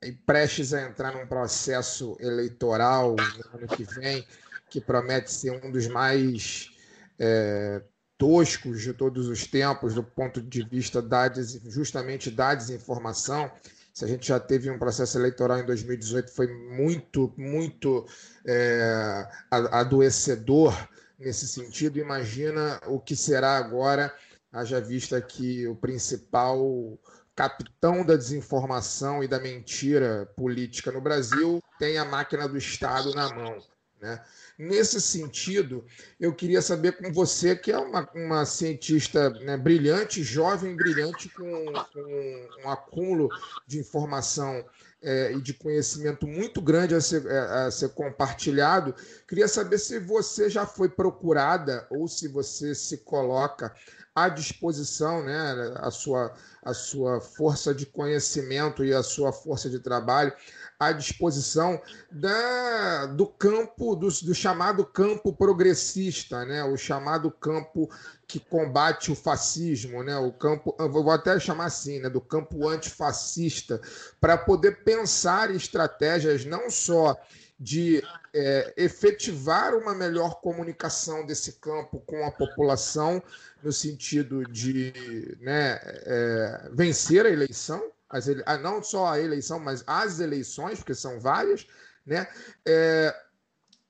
é 0.00 0.12
prestes 0.24 0.72
a 0.72 0.80
entrar 0.82 1.12
num 1.12 1.26
processo 1.26 2.16
eleitoral 2.18 3.14
no 3.14 3.58
ano 3.58 3.68
que 3.68 3.84
vem, 3.84 4.26
que 4.70 4.80
promete 4.80 5.30
ser 5.30 5.50
um 5.50 5.70
dos 5.70 5.86
mais 5.86 6.74
é, 7.18 7.82
toscos 8.18 8.80
de 8.80 8.92
todos 8.92 9.28
os 9.28 9.46
tempos, 9.46 9.94
do 9.94 10.02
ponto 10.02 10.40
de 10.40 10.62
vista 10.62 11.02
da, 11.02 11.30
justamente 11.66 12.30
da 12.30 12.54
desinformação. 12.54 13.50
Se 13.92 14.04
a 14.04 14.08
gente 14.08 14.28
já 14.28 14.38
teve 14.38 14.70
um 14.70 14.78
processo 14.78 15.18
eleitoral 15.18 15.58
em 15.58 15.66
2018, 15.66 16.30
foi 16.30 16.46
muito, 16.46 17.32
muito 17.36 18.06
é, 18.46 19.26
adoecedor 19.50 20.74
nesse 21.18 21.48
sentido. 21.48 21.98
Imagina 21.98 22.80
o 22.86 23.00
que 23.00 23.16
será 23.16 23.56
agora, 23.56 24.14
haja 24.52 24.80
vista 24.80 25.20
que 25.20 25.66
o 25.66 25.74
principal 25.74 26.98
capitão 27.34 28.04
da 28.04 28.16
desinformação 28.16 29.22
e 29.22 29.28
da 29.28 29.38
mentira 29.38 30.26
política 30.36 30.90
no 30.90 31.02
Brasil 31.02 31.62
tem 31.78 31.98
a 31.98 32.04
máquina 32.04 32.48
do 32.48 32.56
Estado 32.56 33.14
na 33.14 33.28
mão. 33.34 33.58
Né? 34.00 34.22
Nesse 34.58 35.00
sentido, 35.00 35.84
eu 36.20 36.34
queria 36.34 36.60
saber 36.60 36.92
com 36.92 37.12
você, 37.12 37.56
que 37.56 37.72
é 37.72 37.78
uma, 37.78 38.08
uma 38.14 38.44
cientista 38.44 39.30
né, 39.30 39.56
brilhante, 39.56 40.22
jovem, 40.22 40.76
brilhante, 40.76 41.28
com, 41.30 41.72
com, 41.92 42.48
um 42.64 42.70
acúmulo 42.70 43.28
de 43.66 43.78
informação 43.78 44.64
é, 45.02 45.32
e 45.32 45.40
de 45.40 45.54
conhecimento 45.54 46.26
muito 46.26 46.60
grande 46.60 46.94
a 46.94 47.00
ser, 47.00 47.24
é, 47.26 47.38
a 47.38 47.70
ser 47.70 47.90
compartilhado. 47.90 48.94
Queria 49.26 49.48
saber 49.48 49.78
se 49.78 49.98
você 49.98 50.50
já 50.50 50.66
foi 50.66 50.88
procurada 50.88 51.86
ou 51.90 52.06
se 52.06 52.28
você 52.28 52.74
se 52.74 52.98
coloca 52.98 53.74
à 54.14 54.28
disposição, 54.28 55.22
né, 55.22 55.74
a 55.76 55.90
sua, 55.90 56.34
a 56.62 56.72
sua 56.72 57.20
força 57.20 57.74
de 57.74 57.84
conhecimento 57.84 58.84
e 58.84 58.92
a 58.92 59.02
sua 59.02 59.32
força 59.32 59.68
de 59.68 59.78
trabalho 59.78 60.32
à 60.78 60.92
disposição 60.92 61.80
da, 62.10 63.06
do 63.06 63.26
campo, 63.26 63.96
do, 63.96 64.08
do, 64.08 64.34
chamado 64.34 64.84
campo 64.84 65.32
progressista, 65.32 66.44
né? 66.44 66.62
o 66.64 66.76
chamado 66.76 67.30
campo 67.30 67.90
que 68.26 68.38
combate 68.38 69.10
o 69.10 69.14
fascismo, 69.14 70.02
né? 70.02 70.16
o 70.18 70.32
campo, 70.32 70.76
vou 70.90 71.10
até 71.10 71.38
chamar 71.40 71.66
assim, 71.66 72.00
né? 72.00 72.10
do 72.10 72.20
campo 72.20 72.68
antifascista, 72.68 73.80
para 74.20 74.36
poder 74.36 74.82
pensar 74.84 75.50
estratégias 75.50 76.44
não 76.44 76.68
só 76.68 77.16
de 77.58 78.02
é, 78.34 78.74
efetivar 78.76 79.74
uma 79.74 79.94
melhor 79.94 80.40
comunicação 80.40 81.24
desse 81.24 81.54
campo 81.54 82.00
com 82.00 82.24
a 82.24 82.30
população, 82.30 83.22
no 83.62 83.72
sentido 83.72 84.44
de 84.44 85.36
né, 85.40 85.80
é, 85.82 86.68
vencer 86.72 87.24
a 87.24 87.30
eleição, 87.30 87.82
as 88.08 88.28
ele... 88.28 88.42
Ah, 88.46 88.58
não 88.58 88.82
só 88.82 89.06
a 89.06 89.20
eleição, 89.20 89.58
mas 89.58 89.82
as 89.86 90.20
eleições, 90.20 90.78
porque 90.78 90.94
são 90.94 91.20
várias, 91.20 91.66
né? 92.04 92.26
É... 92.66 93.14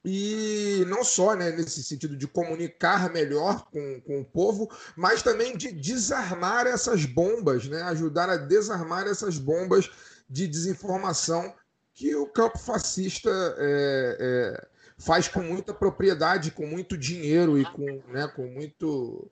E 0.08 0.84
não 0.86 1.02
só 1.02 1.34
né, 1.34 1.50
nesse 1.50 1.82
sentido 1.82 2.16
de 2.16 2.28
comunicar 2.28 3.12
melhor 3.12 3.68
com, 3.72 4.00
com 4.02 4.20
o 4.20 4.24
povo, 4.24 4.70
mas 4.94 5.20
também 5.20 5.56
de 5.56 5.72
desarmar 5.72 6.64
essas 6.64 7.04
bombas, 7.04 7.66
né? 7.66 7.82
ajudar 7.82 8.30
a 8.30 8.36
desarmar 8.36 9.08
essas 9.08 9.36
bombas 9.36 9.90
de 10.30 10.46
desinformação 10.46 11.52
que 11.92 12.14
o 12.14 12.26
campo 12.26 12.56
fascista 12.58 13.30
é, 13.58 14.16
é, 14.20 14.66
faz 14.98 15.26
com 15.26 15.40
muita 15.40 15.74
propriedade, 15.74 16.50
com 16.50 16.66
muito 16.66 16.96
dinheiro 16.96 17.58
e 17.58 17.64
com, 17.64 18.02
né, 18.08 18.28
com 18.28 18.46
muito 18.46 19.30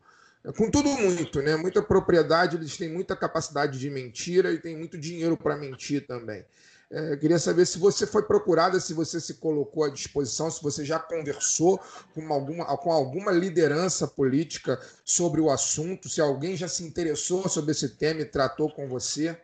com 0.52 0.70
tudo 0.70 0.90
muito, 0.90 1.40
né? 1.40 1.56
Muita 1.56 1.82
propriedade, 1.82 2.56
eles 2.56 2.76
têm 2.76 2.88
muita 2.88 3.16
capacidade 3.16 3.78
de 3.78 3.88
mentira 3.88 4.52
e 4.52 4.58
tem 4.58 4.76
muito 4.76 4.98
dinheiro 4.98 5.36
para 5.36 5.56
mentir 5.56 6.06
também. 6.06 6.44
É, 6.90 7.16
queria 7.16 7.38
saber 7.38 7.66
se 7.66 7.78
você 7.78 8.06
foi 8.06 8.22
procurada, 8.22 8.78
se 8.78 8.92
você 8.92 9.18
se 9.20 9.34
colocou 9.34 9.84
à 9.84 9.88
disposição, 9.88 10.50
se 10.50 10.62
você 10.62 10.84
já 10.84 10.98
conversou 10.98 11.80
com 12.14 12.32
alguma, 12.32 12.76
com 12.76 12.92
alguma 12.92 13.32
liderança 13.32 14.06
política 14.06 14.78
sobre 15.04 15.40
o 15.40 15.50
assunto, 15.50 16.08
se 16.08 16.20
alguém 16.20 16.56
já 16.56 16.68
se 16.68 16.84
interessou 16.84 17.48
sobre 17.48 17.72
esse 17.72 17.96
tema 17.96 18.20
e 18.20 18.26
tratou 18.26 18.70
com 18.70 18.86
você. 18.86 19.40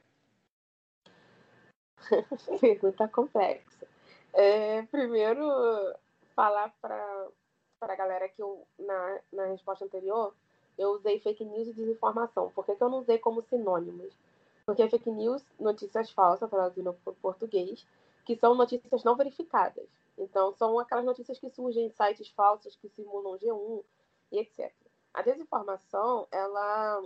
Pergunta 2.61 3.09
complexa. 3.09 3.89
É, 4.35 4.83
primeiro, 4.83 5.43
falar 6.37 6.73
para 6.81 7.29
a 7.81 7.97
galera 7.97 8.29
que 8.29 8.43
eu, 8.43 8.67
na, 8.79 9.19
na 9.33 9.47
resposta 9.47 9.85
anterior, 9.85 10.35
eu 10.81 10.93
usei 10.93 11.21
fake 11.21 11.45
news 11.45 11.69
e 11.69 11.75
desinformação. 11.75 12.51
Por 12.55 12.65
que, 12.65 12.75
que 12.75 12.83
eu 12.83 12.89
não 12.89 13.01
usei 13.01 13.19
como 13.19 13.43
sinônimos? 13.43 14.15
Porque 14.65 14.89
fake 14.89 15.11
news, 15.11 15.45
notícias 15.59 16.11
falsas, 16.11 16.49
traduzindo 16.49 16.95
para 17.05 17.13
português, 17.15 17.87
que 18.25 18.35
são 18.35 18.55
notícias 18.55 19.05
não 19.05 19.15
verificadas. 19.15 19.87
Então, 20.17 20.53
são 20.55 20.79
aquelas 20.79 21.05
notícias 21.05 21.39
que 21.39 21.51
surgem 21.51 21.87
em 21.87 21.91
sites 21.91 22.29
falsos, 22.29 22.77
que 22.77 22.89
simulam 22.89 23.39
G1 23.39 23.85
e 24.33 24.39
etc. 24.39 24.73
A 25.13 25.21
desinformação, 25.21 26.27
ela, 26.31 27.03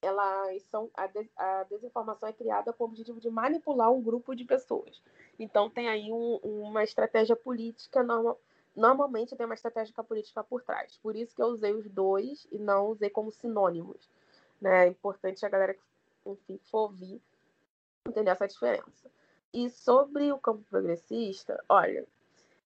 ela 0.00 0.58
são, 0.70 0.88
a, 0.94 1.08
a 1.36 1.64
desinformação 1.64 2.28
é 2.28 2.32
criada 2.32 2.72
com 2.72 2.84
o 2.84 2.86
objetivo 2.86 3.20
de 3.20 3.30
manipular 3.30 3.90
um 3.90 4.00
grupo 4.00 4.36
de 4.36 4.44
pessoas. 4.44 5.02
Então, 5.40 5.68
tem 5.68 5.88
aí 5.88 6.12
um, 6.12 6.36
uma 6.44 6.84
estratégia 6.84 7.34
política 7.34 8.00
normal, 8.02 8.38
normalmente 8.78 9.36
tem 9.36 9.44
uma 9.44 9.54
estratégia 9.54 9.92
política 10.04 10.42
por 10.44 10.62
trás. 10.62 10.96
Por 10.98 11.16
isso 11.16 11.34
que 11.34 11.42
eu 11.42 11.48
usei 11.48 11.74
os 11.74 11.88
dois 11.88 12.46
e 12.50 12.58
não 12.58 12.86
usei 12.86 13.10
como 13.10 13.32
sinônimos. 13.32 14.08
Né? 14.60 14.86
É 14.86 14.88
importante 14.88 15.44
a 15.44 15.48
galera 15.48 15.74
que 15.74 15.82
enfim, 16.24 16.58
for 16.70 16.82
ouvir 16.82 17.20
entender 18.06 18.30
essa 18.30 18.46
diferença. 18.46 19.10
E 19.52 19.68
sobre 19.70 20.30
o 20.32 20.38
campo 20.38 20.62
progressista, 20.68 21.62
olha, 21.68 22.06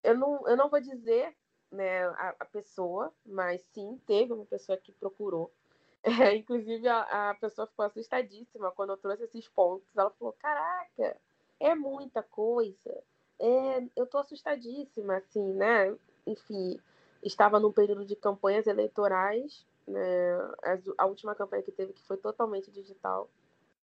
eu 0.03 0.17
não, 0.17 0.47
eu 0.49 0.57
não 0.57 0.69
vou 0.69 0.81
dizer 0.81 1.35
né, 1.71 2.05
a, 2.05 2.35
a 2.41 2.45
pessoa, 2.45 3.13
mas 3.25 3.63
sim 3.73 4.01
teve 4.07 4.33
uma 4.33 4.45
pessoa 4.45 4.79
que 4.79 4.93
procurou. 4.93 5.51
É, 6.05 6.35
inclusive, 6.35 6.89
a, 6.89 7.31
a 7.31 7.35
pessoa 7.35 7.69
ficou 7.69 7.85
assustadíssima 7.85 8.73
quando 8.73 8.91
eu 8.91 8.97
trouxe 8.97 9.23
esses 9.23 9.47
pontos. 9.47 9.97
Ela 9.97 10.11
falou: 10.11 10.33
Caraca, 10.33 11.17
é 11.61 11.77
muita 11.77 12.25
coisa 12.25 13.05
é, 13.43 13.85
eu 13.97 14.07
tô 14.07 14.19
assustadíssima, 14.19 15.17
assim, 15.17 15.53
né? 15.55 15.97
Enfim, 16.25 16.79
estava 17.23 17.59
num 17.59 17.73
período 17.73 18.05
de 18.05 18.15
campanhas 18.15 18.69
eleitorais, 18.69 19.67
né? 19.87 20.39
A 20.97 21.07
última 21.07 21.35
campanha 21.35 21.65
que 21.65 21.73
teve 21.73 21.93
que 21.93 22.03
foi 22.05 22.17
totalmente 22.17 22.71
digital. 22.71 23.29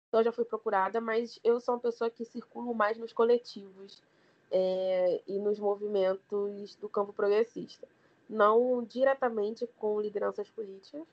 Então 0.07 0.23
já 0.23 0.31
fui 0.31 0.45
procurada, 0.45 0.99
mas 0.99 1.39
eu 1.43 1.59
sou 1.59 1.75
uma 1.75 1.81
pessoa 1.81 2.09
que 2.09 2.25
circulo 2.25 2.73
mais 2.73 2.97
nos 2.97 3.13
coletivos 3.13 4.01
é, 4.49 5.21
e 5.27 5.37
nos 5.37 5.59
movimentos 5.59 6.75
do 6.77 6.89
campo 6.89 7.13
progressista. 7.13 7.87
Não 8.27 8.83
diretamente 8.83 9.67
com 9.77 10.01
lideranças 10.01 10.49
políticas, 10.49 11.05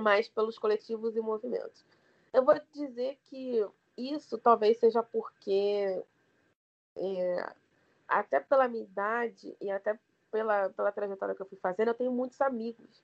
mas 0.00 0.28
pelos 0.28 0.56
coletivos 0.56 1.16
e 1.16 1.20
movimentos. 1.20 1.84
Eu 2.32 2.44
vou 2.44 2.54
dizer 2.72 3.18
que 3.24 3.66
isso 3.96 4.38
talvez 4.38 4.78
seja 4.78 5.02
porque 5.02 6.00
é, 7.00 7.52
até 8.06 8.40
pela 8.40 8.68
minha 8.68 8.84
idade 8.84 9.56
e 9.60 9.70
até 9.70 9.98
pela, 10.30 10.68
pela 10.70 10.92
trajetória 10.92 11.34
que 11.34 11.42
eu 11.42 11.46
fui 11.46 11.58
fazendo, 11.58 11.88
eu 11.88 11.94
tenho 11.94 12.12
muitos 12.12 12.40
amigos 12.40 13.02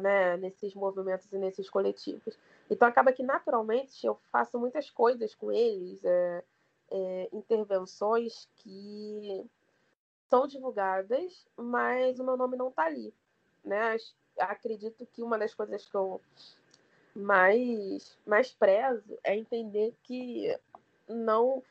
né, 0.00 0.36
nesses 0.36 0.74
movimentos 0.74 1.32
e 1.32 1.38
nesses 1.38 1.68
coletivos. 1.68 2.38
Então 2.68 2.86
acaba 2.86 3.12
que 3.12 3.22
naturalmente 3.22 4.06
eu 4.06 4.20
faço 4.30 4.58
muitas 4.58 4.90
coisas 4.90 5.34
com 5.34 5.50
eles, 5.50 6.04
é, 6.04 6.44
é, 6.90 7.28
intervenções 7.32 8.48
que 8.56 9.44
são 10.28 10.46
divulgadas, 10.46 11.46
mas 11.56 12.20
o 12.20 12.24
meu 12.24 12.36
nome 12.36 12.56
não 12.56 12.68
está 12.68 12.84
ali. 12.84 13.12
Né? 13.64 13.96
Acredito 14.38 15.06
que 15.06 15.22
uma 15.22 15.38
das 15.38 15.54
coisas 15.54 15.86
que 15.86 15.96
eu 15.96 16.20
mais, 17.14 18.16
mais 18.26 18.52
prezo 18.52 19.18
é 19.24 19.36
entender 19.36 19.94
que 20.04 20.56
não 21.08 21.62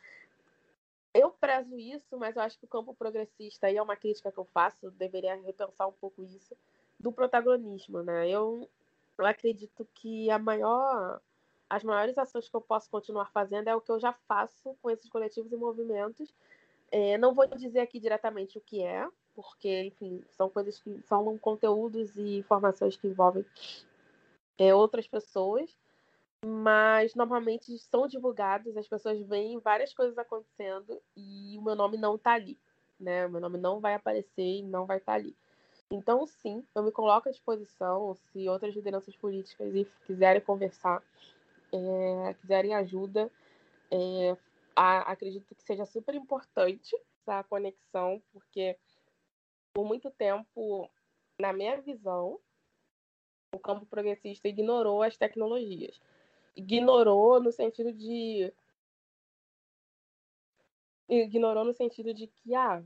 eu 1.13 1.31
prezo 1.31 1.77
isso, 1.77 2.17
mas 2.17 2.35
eu 2.35 2.41
acho 2.41 2.57
que 2.57 2.65
o 2.65 2.69
campo 2.69 2.93
progressista, 2.93 3.67
aí 3.67 3.77
é 3.77 3.81
uma 3.81 3.95
crítica 3.95 4.31
que 4.31 4.37
eu 4.37 4.45
faço, 4.45 4.91
deveria 4.91 5.35
repensar 5.35 5.87
um 5.87 5.91
pouco 5.93 6.23
isso, 6.23 6.55
do 6.99 7.11
protagonismo, 7.11 8.03
né? 8.03 8.29
Eu, 8.29 8.69
eu 9.17 9.25
acredito 9.25 9.87
que 9.95 10.29
a 10.29 10.37
maior, 10.37 11.21
as 11.69 11.83
maiores 11.83 12.17
ações 12.17 12.49
que 12.49 12.55
eu 12.55 12.61
posso 12.61 12.89
continuar 12.89 13.31
fazendo 13.31 13.67
é 13.69 13.75
o 13.75 13.81
que 13.81 13.91
eu 13.91 13.99
já 13.99 14.13
faço 14.27 14.75
com 14.81 14.89
esses 14.89 15.09
coletivos 15.09 15.51
e 15.51 15.55
movimentos. 15.55 16.33
É, 16.91 17.17
não 17.17 17.33
vou 17.33 17.47
dizer 17.47 17.79
aqui 17.79 17.99
diretamente 17.99 18.57
o 18.57 18.61
que 18.61 18.83
é, 18.83 19.07
porque, 19.35 19.83
enfim, 19.83 20.23
são 20.31 20.49
coisas 20.49 20.79
que 20.79 21.01
são 21.03 21.37
conteúdos 21.37 22.15
e 22.17 22.37
informações 22.37 22.97
que 22.97 23.07
envolvem 23.07 23.45
é, 24.57 24.75
outras 24.75 25.07
pessoas, 25.07 25.77
mas 26.45 27.15
normalmente 27.15 27.77
são 27.79 28.07
divulgados, 28.07 28.75
as 28.77 28.87
pessoas 28.87 29.19
veem 29.27 29.59
várias 29.59 29.93
coisas 29.93 30.17
acontecendo 30.17 31.01
e 31.15 31.57
o 31.57 31.61
meu 31.61 31.75
nome 31.75 31.97
não 31.97 32.17
tá 32.17 32.33
ali, 32.33 32.57
né? 32.99 33.25
O 33.25 33.29
meu 33.29 33.41
nome 33.41 33.57
não 33.57 33.79
vai 33.79 33.93
aparecer 33.93 34.59
e 34.59 34.63
não 34.63 34.85
vai 34.85 34.97
estar 34.97 35.13
tá 35.13 35.17
ali. 35.17 35.35
Então, 35.91 36.25
sim, 36.27 36.63
eu 36.75 36.83
me 36.83 36.91
coloco 36.91 37.27
à 37.27 37.31
disposição 37.31 38.15
se 38.15 38.47
outras 38.47 38.75
lideranças 38.75 39.15
políticas 39.15 39.73
quiserem 40.05 40.41
conversar, 40.41 41.03
é, 41.73 42.33
quiserem 42.35 42.75
ajuda. 42.75 43.29
É, 43.91 44.37
a, 44.75 45.11
acredito 45.11 45.55
que 45.55 45.63
seja 45.63 45.85
super 45.85 46.13
importante 46.13 46.95
essa 47.21 47.43
conexão, 47.43 48.21
porque 48.31 48.77
por 49.73 49.83
muito 49.83 50.11
tempo, 50.11 50.89
na 51.39 51.51
minha 51.51 51.81
visão, 51.81 52.39
o 53.53 53.59
campo 53.59 53.85
progressista 53.85 54.47
ignorou 54.47 55.01
as 55.01 55.17
tecnologias. 55.17 55.99
Ignorou 56.59 57.41
no 57.41 57.51
sentido 57.53 57.93
de. 57.93 58.53
Ignorou 61.07 61.63
no 61.63 61.73
sentido 61.73 62.13
de 62.13 62.27
que, 62.27 62.53
ah, 62.53 62.83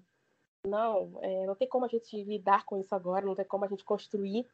não, 0.65 1.19
é, 1.21 1.45
não 1.45 1.55
tem 1.55 1.67
como 1.67 1.85
a 1.85 1.87
gente 1.89 2.23
lidar 2.23 2.63
com 2.65 2.77
isso 2.77 2.93
agora, 2.93 3.25
não 3.25 3.35
tem 3.35 3.43
como 3.45 3.65
a 3.65 3.67
gente 3.67 3.83
construir 3.83 4.47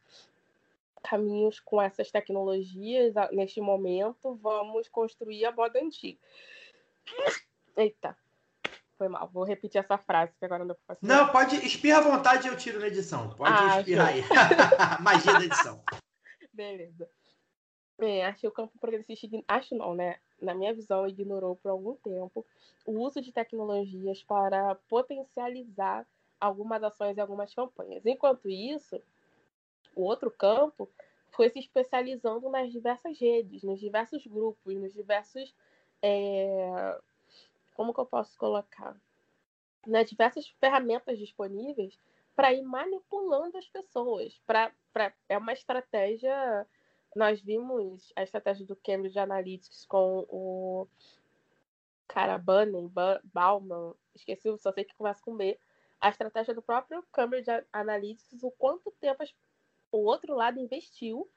caminhos 1.04 1.60
com 1.60 1.82
essas 1.82 2.10
tecnologias 2.10 3.14
neste 3.32 3.62
momento, 3.62 4.36
vamos 4.36 4.88
construir 4.90 5.46
a 5.46 5.52
moda 5.52 5.80
antiga. 5.80 6.20
Eita, 7.78 8.18
foi 8.98 9.08
mal. 9.08 9.30
Vou 9.30 9.44
repetir 9.44 9.80
essa 9.80 9.98
frase 9.98 10.34
que 10.38 10.46
agora 10.46 10.60
não 10.60 10.68
deu 10.68 10.76
pra 10.86 10.96
fazer. 10.96 11.06
Não, 11.06 11.32
pode 11.32 11.56
espirra 11.58 12.00
à 12.00 12.02
vontade 12.02 12.48
e 12.48 12.52
eu 12.52 12.58
tiro 12.58 12.80
na 12.80 12.88
edição. 12.88 13.30
Pode 13.36 13.54
Ah, 13.54 13.80
espirrar 13.80 14.08
aí. 14.08 14.24
Magia 15.02 15.34
da 15.34 15.46
edição. 15.46 15.84
Beleza. 16.54 17.10
É, 18.02 18.26
acho 18.26 18.42
que 18.42 18.48
o 18.48 18.52
campo 18.52 18.78
progressista, 18.80 19.28
acho 19.48 19.76
não, 19.76 19.94
né? 19.94 20.20
Na 20.42 20.54
minha 20.54 20.74
visão, 20.74 21.08
ignorou 21.08 21.56
por 21.58 21.70
algum 21.70 21.96
tempo 21.96 22.46
o 22.86 22.94
uso 23.00 23.22
de 23.22 23.32
tecnologias 23.32 24.24
para 24.24 24.76
potencializar 24.88 26.08
algumas 26.40 26.82
ações 26.82 27.18
e 27.18 27.22
algumas 27.22 27.54
campanhas. 27.54 28.06
Enquanto 28.06 28.50
isso, 28.50 29.02
o 29.96 30.04
outro 30.04 30.32
campo 30.32 30.90
foi 31.32 31.50
se 31.50 31.60
especializando 31.60 32.50
nas 32.50 32.72
diversas 32.72 33.20
redes, 33.20 33.64
nos 33.64 33.80
diversos 33.80 34.26
grupos, 34.26 34.76
nos 34.76 34.94
diversos. 34.94 35.54
é, 36.02 37.00
Como 37.76 37.94
que 37.94 38.00
eu 38.00 38.06
posso 38.06 38.38
colocar? 38.38 38.96
Nas 39.88 40.10
diversas 40.10 40.48
ferramentas 40.60 41.18
disponíveis 41.20 41.98
para 42.36 42.54
ir 42.54 42.62
manipulando 42.62 43.58
as 43.58 43.68
pessoas. 43.68 44.40
Pra, 44.46 44.74
pra, 44.94 45.14
é 45.28 45.38
uma 45.38 45.54
estratégia. 45.54 46.68
Nós 47.16 47.42
vimos 47.42 48.14
a 48.16 48.24
estratégia 48.24 48.66
do 48.66 48.76
Cambridge 48.76 49.18
Analytics 49.18 49.86
com 49.86 50.26
o 50.30 50.88
cara 52.08 52.38
Bunny, 52.38 52.88
Ba- 52.88 53.22
Bauman, 53.24 53.94
esqueci, 54.16 54.56
só 54.58 54.72
sei 54.72 54.84
que 54.84 54.96
começa 54.96 55.22
com 55.24 55.36
B. 55.36 55.60
A 56.00 56.10
estratégia 56.10 56.54
do 56.54 56.62
próprio 56.62 57.04
Cambridge 57.12 57.50
Analytics, 57.74 58.44
o 58.44 58.52
quanto 58.52 58.92
tempo 59.00 59.24
o 59.92 60.06
outro 60.06 60.36
lado 60.36 60.60
investiu 60.60 61.30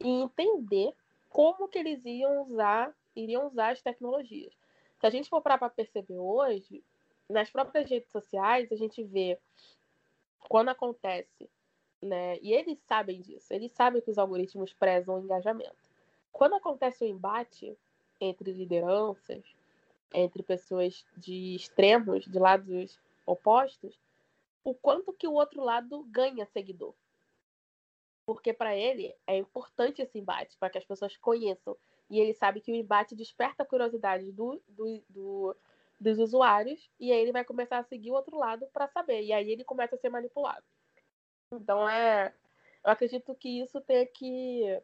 em 0.00 0.22
entender 0.22 0.94
como 1.28 1.68
que 1.68 1.78
eles 1.78 2.04
iam 2.04 2.42
usar, 2.42 2.94
iriam 3.14 3.46
usar 3.46 3.72
as 3.72 3.82
tecnologias. 3.82 4.54
Se 5.00 5.06
a 5.06 5.10
gente 5.10 5.28
for 5.28 5.40
para 5.40 5.68
perceber 5.68 6.18
hoje, 6.18 6.84
nas 7.28 7.50
próprias 7.50 7.88
redes 7.88 8.10
sociais, 8.10 8.70
a 8.72 8.76
gente 8.76 9.02
vê 9.02 9.38
quando 10.48 10.70
acontece, 10.70 11.50
né? 12.02 12.38
E 12.40 12.52
eles 12.52 12.78
sabem 12.86 13.20
disso, 13.20 13.52
eles 13.52 13.72
sabem 13.72 14.00
que 14.02 14.10
os 14.10 14.18
algoritmos 14.18 14.72
prezam 14.72 15.16
o 15.16 15.20
engajamento. 15.20 15.76
Quando 16.32 16.54
acontece 16.54 17.04
o 17.04 17.08
embate 17.08 17.76
entre 18.20 18.52
lideranças, 18.52 19.42
entre 20.12 20.42
pessoas 20.42 21.04
de 21.16 21.54
extremos, 21.56 22.24
de 22.24 22.38
lados 22.38 22.98
opostos, 23.26 23.98
o 24.64 24.74
quanto 24.74 25.12
que 25.12 25.26
o 25.26 25.32
outro 25.32 25.62
lado 25.62 26.02
ganha 26.04 26.46
seguidor. 26.46 26.94
Porque 28.26 28.52
para 28.52 28.76
ele 28.76 29.14
é 29.26 29.36
importante 29.38 30.02
esse 30.02 30.18
embate, 30.18 30.56
para 30.58 30.68
que 30.70 30.78
as 30.78 30.84
pessoas 30.84 31.16
conheçam. 31.16 31.76
E 32.10 32.20
ele 32.20 32.34
sabe 32.34 32.60
que 32.60 32.70
o 32.70 32.74
embate 32.74 33.14
desperta 33.14 33.62
a 33.62 33.66
curiosidade 33.66 34.30
do, 34.32 34.60
do, 34.68 35.02
do- 35.08 35.56
dos 36.00 36.18
usuários, 36.18 36.90
e 37.00 37.10
aí 37.10 37.18
ele 37.20 37.32
vai 37.32 37.44
começar 37.44 37.78
a 37.78 37.82
seguir 37.84 38.10
o 38.10 38.14
outro 38.14 38.36
lado 38.38 38.66
para 38.72 38.86
saber. 38.88 39.22
E 39.22 39.32
aí 39.32 39.50
ele 39.50 39.64
começa 39.64 39.94
a 39.96 39.98
ser 39.98 40.10
manipulado. 40.10 40.64
Então 41.52 41.88
é. 41.88 42.32
Eu 42.84 42.92
acredito 42.92 43.34
que 43.34 43.60
isso 43.60 43.80
tem 43.80 44.06
que 44.06 44.80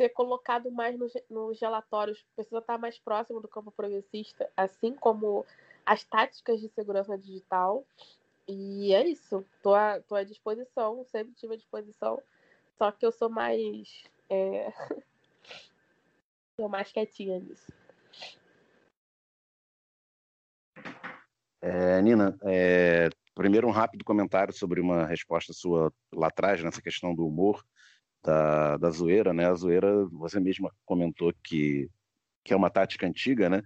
ser 0.00 0.08
colocado 0.10 0.70
mais 0.70 0.98
nos, 0.98 1.12
nos 1.28 1.60
relatórios, 1.60 2.24
precisa 2.34 2.58
estar 2.58 2.78
mais 2.78 2.98
próximo 2.98 3.40
do 3.40 3.48
campo 3.48 3.70
progressista, 3.70 4.50
assim 4.56 4.94
como 4.94 5.44
as 5.84 6.02
táticas 6.04 6.60
de 6.60 6.68
segurança 6.68 7.18
digital. 7.18 7.84
E 8.48 8.94
é 8.94 9.06
isso. 9.06 9.44
Tô 9.62 9.74
à, 9.74 10.00
tô 10.00 10.14
à 10.14 10.24
disposição, 10.24 11.04
sempre 11.04 11.34
tive 11.34 11.54
à 11.54 11.56
disposição. 11.56 12.20
Só 12.78 12.90
que 12.90 13.04
eu 13.04 13.12
sou 13.12 13.28
mais. 13.28 14.04
É... 14.28 14.72
Tô 16.56 16.68
mais 16.68 16.92
quietinha 16.92 17.38
nisso. 17.38 17.72
É, 21.62 22.00
Nina, 22.02 22.38
é, 22.42 23.08
primeiro 23.34 23.68
um 23.68 23.72
rápido 23.72 24.04
comentário 24.04 24.52
sobre 24.52 24.80
uma 24.80 25.06
resposta 25.06 25.52
sua 25.52 25.92
lá 26.12 26.28
atrás, 26.28 26.62
nessa 26.62 26.82
questão 26.82 27.14
do 27.14 27.26
humor, 27.26 27.64
da, 28.22 28.76
da 28.76 28.90
zoeira, 28.90 29.32
né? 29.32 29.46
A 29.46 29.54
zoeira, 29.54 30.06
você 30.06 30.40
mesma 30.40 30.72
comentou 30.84 31.32
que, 31.42 31.88
que 32.44 32.52
é 32.52 32.56
uma 32.56 32.70
tática 32.70 33.06
antiga, 33.06 33.48
né? 33.48 33.62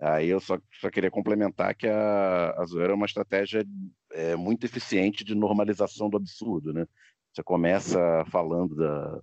Aí 0.00 0.28
eu 0.28 0.40
só, 0.40 0.58
só 0.80 0.90
queria 0.90 1.10
complementar 1.10 1.74
que 1.74 1.86
a, 1.86 2.54
a 2.58 2.64
zoeira 2.66 2.92
é 2.92 2.96
uma 2.96 3.06
estratégia 3.06 3.64
é, 4.12 4.36
muito 4.36 4.64
eficiente 4.66 5.24
de 5.24 5.34
normalização 5.34 6.10
do 6.10 6.16
absurdo, 6.16 6.72
né? 6.72 6.86
Você 7.32 7.42
começa 7.42 7.98
falando 8.30 8.74
da 8.76 9.20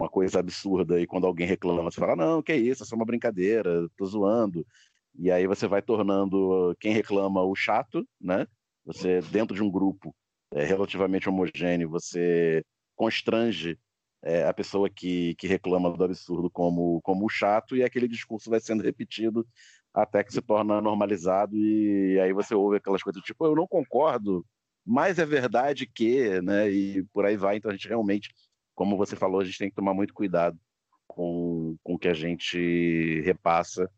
uma 0.00 0.08
coisa 0.08 0.40
absurda 0.40 0.98
e 0.98 1.06
quando 1.06 1.26
alguém 1.26 1.46
reclama, 1.46 1.90
você 1.90 2.00
fala, 2.00 2.16
não, 2.16 2.42
que 2.42 2.52
é 2.52 2.56
isso, 2.56 2.82
é 2.82 2.86
só 2.86 2.96
uma 2.96 3.04
brincadeira, 3.04 3.86
tô 3.96 4.06
zoando. 4.06 4.66
E 5.14 5.30
aí 5.30 5.46
você 5.46 5.66
vai 5.66 5.82
tornando 5.82 6.74
quem 6.80 6.92
reclama 6.94 7.42
o 7.42 7.54
chato, 7.54 8.06
né? 8.18 8.46
Você, 8.84 9.20
dentro 9.22 9.54
de 9.54 9.62
um 9.62 9.70
grupo 9.70 10.14
é, 10.52 10.64
relativamente 10.64 11.28
homogêneo, 11.28 11.88
você 11.88 12.64
constrange 12.96 13.78
é, 14.22 14.46
a 14.46 14.52
pessoa 14.52 14.90
que, 14.90 15.34
que 15.36 15.46
reclama 15.46 15.90
do 15.96 16.04
absurdo 16.04 16.50
como, 16.50 17.00
como 17.02 17.28
chato 17.28 17.76
e 17.76 17.82
aquele 17.82 18.06
discurso 18.06 18.50
vai 18.50 18.60
sendo 18.60 18.82
repetido 18.82 19.46
até 19.92 20.22
que 20.22 20.32
se 20.32 20.42
torna 20.42 20.80
normalizado 20.80 21.56
e 21.56 22.20
aí 22.20 22.32
você 22.32 22.54
ouve 22.54 22.76
aquelas 22.76 23.02
coisas 23.02 23.22
tipo, 23.22 23.44
eu 23.44 23.56
não 23.56 23.66
concordo, 23.66 24.44
mas 24.84 25.18
é 25.18 25.26
verdade 25.26 25.86
que, 25.86 26.40
né? 26.42 26.70
E 26.70 27.02
por 27.12 27.24
aí 27.24 27.36
vai. 27.36 27.56
Então 27.56 27.70
a 27.70 27.74
gente 27.74 27.88
realmente, 27.88 28.30
como 28.74 28.96
você 28.96 29.16
falou, 29.16 29.40
a 29.40 29.44
gente 29.44 29.58
tem 29.58 29.68
que 29.68 29.76
tomar 29.76 29.94
muito 29.94 30.14
cuidado 30.14 30.58
com, 31.06 31.76
com 31.82 31.94
o 31.94 31.98
que 31.98 32.08
a 32.08 32.14
gente 32.14 33.20
repassa 33.22 33.90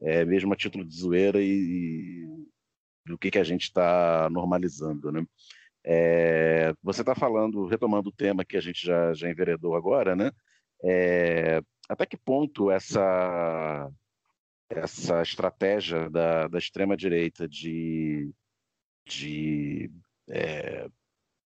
é, 0.00 0.24
mesmo 0.24 0.52
a 0.52 0.56
título 0.56 0.84
de 0.84 0.94
zoeira 0.94 1.42
e 1.42 2.39
do 3.10 3.18
que, 3.18 3.30
que 3.30 3.38
a 3.38 3.44
gente 3.44 3.64
está 3.64 4.28
normalizando, 4.30 5.12
né? 5.12 5.24
É, 5.84 6.74
você 6.82 7.02
está 7.02 7.14
falando, 7.14 7.66
retomando 7.66 8.10
o 8.10 8.12
tema 8.12 8.44
que 8.44 8.56
a 8.56 8.60
gente 8.60 8.84
já, 8.86 9.14
já 9.14 9.30
enveredou 9.30 9.74
agora, 9.74 10.14
né? 10.14 10.30
É, 10.84 11.60
até 11.88 12.06
que 12.06 12.16
ponto 12.16 12.70
essa 12.70 13.90
essa 14.68 15.20
estratégia 15.20 16.08
da, 16.08 16.46
da 16.46 16.58
extrema 16.58 16.96
direita 16.96 17.48
de, 17.48 18.30
de 19.04 19.90
é, 20.28 20.88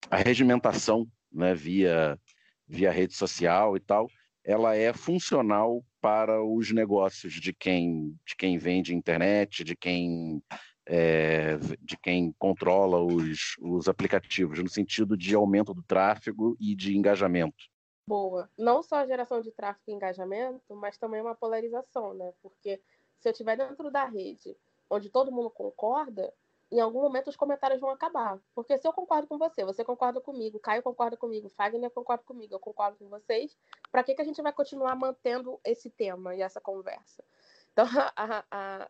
arregimentação, 0.10 1.08
né, 1.32 1.54
via 1.54 2.20
via 2.68 2.92
rede 2.92 3.14
social 3.14 3.78
e 3.78 3.80
tal, 3.80 4.10
ela 4.44 4.76
é 4.76 4.94
funcional 4.94 5.84
para 6.02 6.44
os 6.44 6.72
negócios 6.72 7.34
de 7.34 7.54
quem, 7.54 8.18
de 8.26 8.36
quem 8.36 8.58
vende 8.58 8.96
internet, 8.96 9.64
de 9.64 9.76
quem, 9.76 10.42
é, 10.86 11.58
de 11.82 11.98
quem 11.98 12.34
controla 12.38 13.00
os, 13.00 13.56
os 13.60 13.88
aplicativos, 13.88 14.60
no 14.60 14.70
sentido 14.70 15.16
de 15.18 15.34
aumento 15.36 15.74
do 15.74 15.84
tráfego 15.84 16.58
e 16.60 16.76
de 16.76 16.98
engajamento. 16.98 17.72
Boa. 18.08 18.50
Não 18.58 18.84
só 18.84 18.98
a 18.98 19.06
geração 19.06 19.42
de 19.42 19.52
tráfego 19.52 19.86
e 19.88 19.94
engajamento, 19.94 20.76
mas 20.76 20.98
também 20.98 21.22
uma 21.22 21.36
polarização, 21.36 22.14
né? 22.14 22.34
Porque 22.42 22.82
se 23.20 23.30
eu 23.30 23.32
estiver 23.32 23.56
dentro 23.56 23.90
da 23.90 24.06
rede 24.06 24.58
onde 24.90 25.10
todo 25.10 25.32
mundo 25.32 25.50
concorda, 25.50 26.34
em 26.72 26.80
algum 26.80 27.02
momento 27.02 27.30
os 27.30 27.36
comentários 27.36 27.80
vão 27.80 27.90
acabar. 27.90 28.40
Porque 28.54 28.78
se 28.78 28.88
eu 28.88 28.94
concordo 28.94 29.28
com 29.28 29.38
você, 29.38 29.64
você 29.64 29.84
concorda 29.84 30.20
comigo, 30.20 30.60
Caio 30.60 30.84
concorda 30.84 31.16
comigo, 31.16 31.50
Fagner 31.50 31.90
concorda 31.92 32.24
comigo, 32.24 32.54
eu 32.54 32.60
concordo 32.60 32.98
com 32.98 33.08
vocês, 33.10 33.56
para 33.92 34.04
que, 34.04 34.16
que 34.16 34.22
a 34.22 34.26
gente 34.26 34.42
vai 34.42 34.52
continuar 34.52 34.96
mantendo 34.96 35.60
esse 35.64 35.90
tema 35.90 36.36
e 36.36 36.42
essa 36.42 36.60
conversa? 36.60 37.24
Então, 37.72 37.86
a, 38.16 38.44
a, 38.52 38.90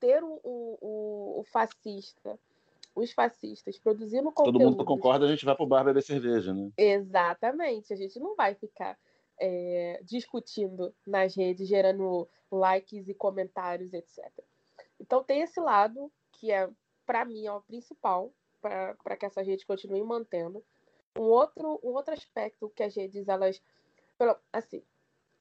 ter 0.00 0.24
o, 0.24 0.40
o, 0.42 1.40
o 1.40 1.44
fascista, 1.52 2.38
os 2.94 3.12
fascistas 3.12 3.78
produzindo 3.78 4.30
Se 4.30 4.34
todo 4.34 4.52
conteúdo. 4.52 4.70
mundo 4.70 4.84
concorda, 4.84 5.26
a 5.26 5.28
gente 5.28 5.44
vai 5.44 5.54
pro 5.54 5.66
bar 5.66 5.84
beber 5.84 6.02
cerveja, 6.02 6.52
né? 6.52 6.70
Exatamente. 6.76 7.92
A 7.92 7.96
gente 7.96 8.18
não 8.18 8.34
vai 8.34 8.54
ficar 8.54 8.98
é, 9.38 10.00
discutindo 10.02 10.92
nas 11.06 11.36
redes, 11.36 11.68
gerando 11.68 12.28
likes 12.50 13.08
e 13.08 13.14
comentários, 13.14 13.92
etc. 13.92 14.26
Então 14.98 15.22
tem 15.22 15.42
esse 15.42 15.60
lado 15.60 16.10
que 16.32 16.50
é, 16.50 16.68
para 17.06 17.24
mim, 17.24 17.46
é 17.46 17.52
o 17.52 17.60
principal, 17.60 18.32
para 18.60 19.16
que 19.16 19.26
essas 19.26 19.46
redes 19.46 19.64
continuem 19.64 20.04
mantendo. 20.04 20.64
Um 21.18 21.24
outro, 21.24 21.80
um 21.82 21.90
outro 21.90 22.14
aspecto 22.14 22.70
que 22.70 22.82
as 22.82 22.94
redes, 22.94 23.28
elas, 23.28 23.60
pelo, 24.16 24.36
assim, 24.52 24.82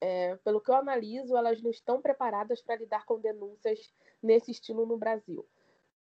é, 0.02 0.36
pelo 0.38 0.62
que 0.62 0.72
eu 0.72 0.76
analiso, 0.76 1.36
elas 1.36 1.62
não 1.62 1.70
estão 1.70 2.02
preparadas 2.02 2.62
para 2.62 2.78
lidar 2.78 3.06
com 3.06 3.20
denúncias 3.20 3.92
nesse 4.22 4.52
estilo 4.52 4.86
no 4.86 4.98
Brasil. 4.98 5.46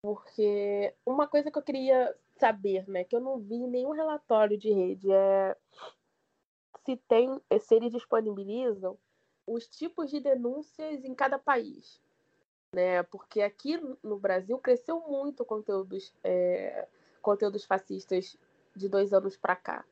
Porque 0.01 0.93
uma 1.05 1.27
coisa 1.27 1.51
que 1.51 1.57
eu 1.57 1.63
queria 1.63 2.15
saber, 2.37 2.87
né, 2.87 3.03
que 3.03 3.15
eu 3.15 3.19
não 3.19 3.39
vi 3.39 3.65
nenhum 3.65 3.91
relatório 3.91 4.57
de 4.57 4.71
rede, 4.71 5.11
é 5.11 5.55
se 6.85 6.95
tem, 6.95 7.41
se 7.59 7.75
eles 7.75 7.91
disponibilizam 7.91 8.97
os 9.45 9.67
tipos 9.67 10.09
de 10.09 10.19
denúncias 10.19 11.03
em 11.03 11.13
cada 11.13 11.37
país. 11.37 12.01
Né? 12.71 13.03
Porque 13.03 13.41
aqui 13.41 13.77
no 14.03 14.17
Brasil 14.17 14.57
cresceu 14.59 15.01
muito 15.01 15.43
conteúdos, 15.43 16.13
é, 16.23 16.87
conteúdos 17.21 17.65
fascistas 17.65 18.37
de 18.75 18.87
dois 18.87 19.13
anos 19.13 19.35
para 19.35 19.55
cá. 19.55 19.85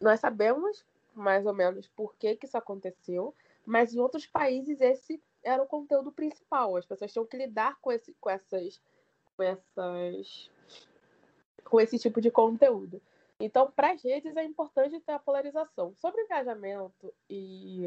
Nós 0.00 0.20
sabemos 0.20 0.84
mais 1.14 1.46
ou 1.46 1.52
menos 1.52 1.86
por 1.88 2.14
que, 2.16 2.36
que 2.36 2.46
isso 2.46 2.56
aconteceu, 2.56 3.34
mas 3.64 3.94
em 3.94 4.00
outros 4.00 4.26
países 4.26 4.80
esse 4.80 5.22
era 5.42 5.62
o 5.62 5.66
conteúdo 5.66 6.12
principal. 6.12 6.76
As 6.76 6.86
pessoas 6.86 7.12
tinham 7.12 7.26
que 7.26 7.36
lidar 7.36 7.78
com, 7.80 7.90
esse, 7.90 8.14
com 8.20 8.30
essas, 8.30 8.80
com 9.36 9.42
essas, 9.42 10.50
com 11.64 11.80
esse 11.80 11.98
tipo 11.98 12.20
de 12.20 12.30
conteúdo. 12.30 13.00
Então, 13.40 13.70
para 13.70 13.92
as 13.92 14.02
redes 14.02 14.36
é 14.36 14.44
importante 14.44 15.00
ter 15.00 15.12
a 15.12 15.18
polarização. 15.18 15.94
Sobre 15.96 16.22
engajamento 16.22 17.12
e, 17.28 17.82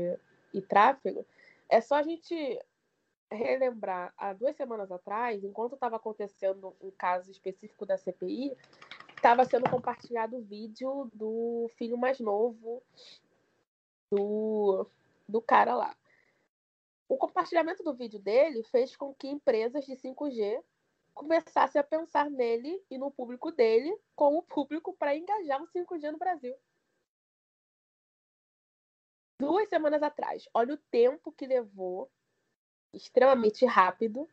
e 0.53 0.62
tráfego, 0.62 1.26
é 1.70 1.80
só 1.80 1.95
a 1.95 2.03
gente 2.03 2.60
relembrar 3.32 4.14
há 4.18 4.34
duas 4.34 4.56
semanas 4.56 4.91
atrás, 4.91 5.43
enquanto 5.43 5.74
estava 5.74 5.95
acontecendo 5.95 6.76
um 6.82 6.91
caso 6.91 7.32
específico 7.32 7.86
da 7.86 7.97
CPI, 7.97 8.56
estava 9.16 9.45
sendo 9.45 9.70
compartilhado 9.70 10.38
o 10.38 10.43
vídeo 10.43 11.10
do 11.14 11.70
filho 11.78 11.97
mais 11.97 12.20
novo 12.20 12.84
do, 14.12 14.86
do 15.28 15.41
cara 15.41 15.76
lá. 15.76 15.95
O 17.08 17.18
compartilhamento 17.18 17.84
do 17.84 17.93
vídeo 17.93 18.20
dele 18.20 18.64
fez 18.64 18.95
com 18.95 19.14
que 19.14 19.28
empresas 19.28 19.86
de 19.86 19.95
5G 19.95 20.64
começassem 21.14 21.80
a 21.80 21.84
pensar 21.84 22.30
nele 22.30 22.84
e 22.89 22.97
no 22.97 23.12
público 23.12 23.51
dele 23.51 23.95
como 24.16 24.43
público 24.43 24.93
para 24.93 25.16
engajar 25.16 25.62
o 25.62 25.68
5G 25.68 26.12
no 26.12 26.18
Brasil. 26.18 26.56
Duas 29.39 29.70
semanas 29.70 30.01
atrás, 30.01 30.47
olha 30.53 30.74
o 30.74 30.78
tempo 30.89 31.32
que 31.32 31.45
levou, 31.45 32.10
extremamente 32.93 33.66
rápido, 33.66 34.30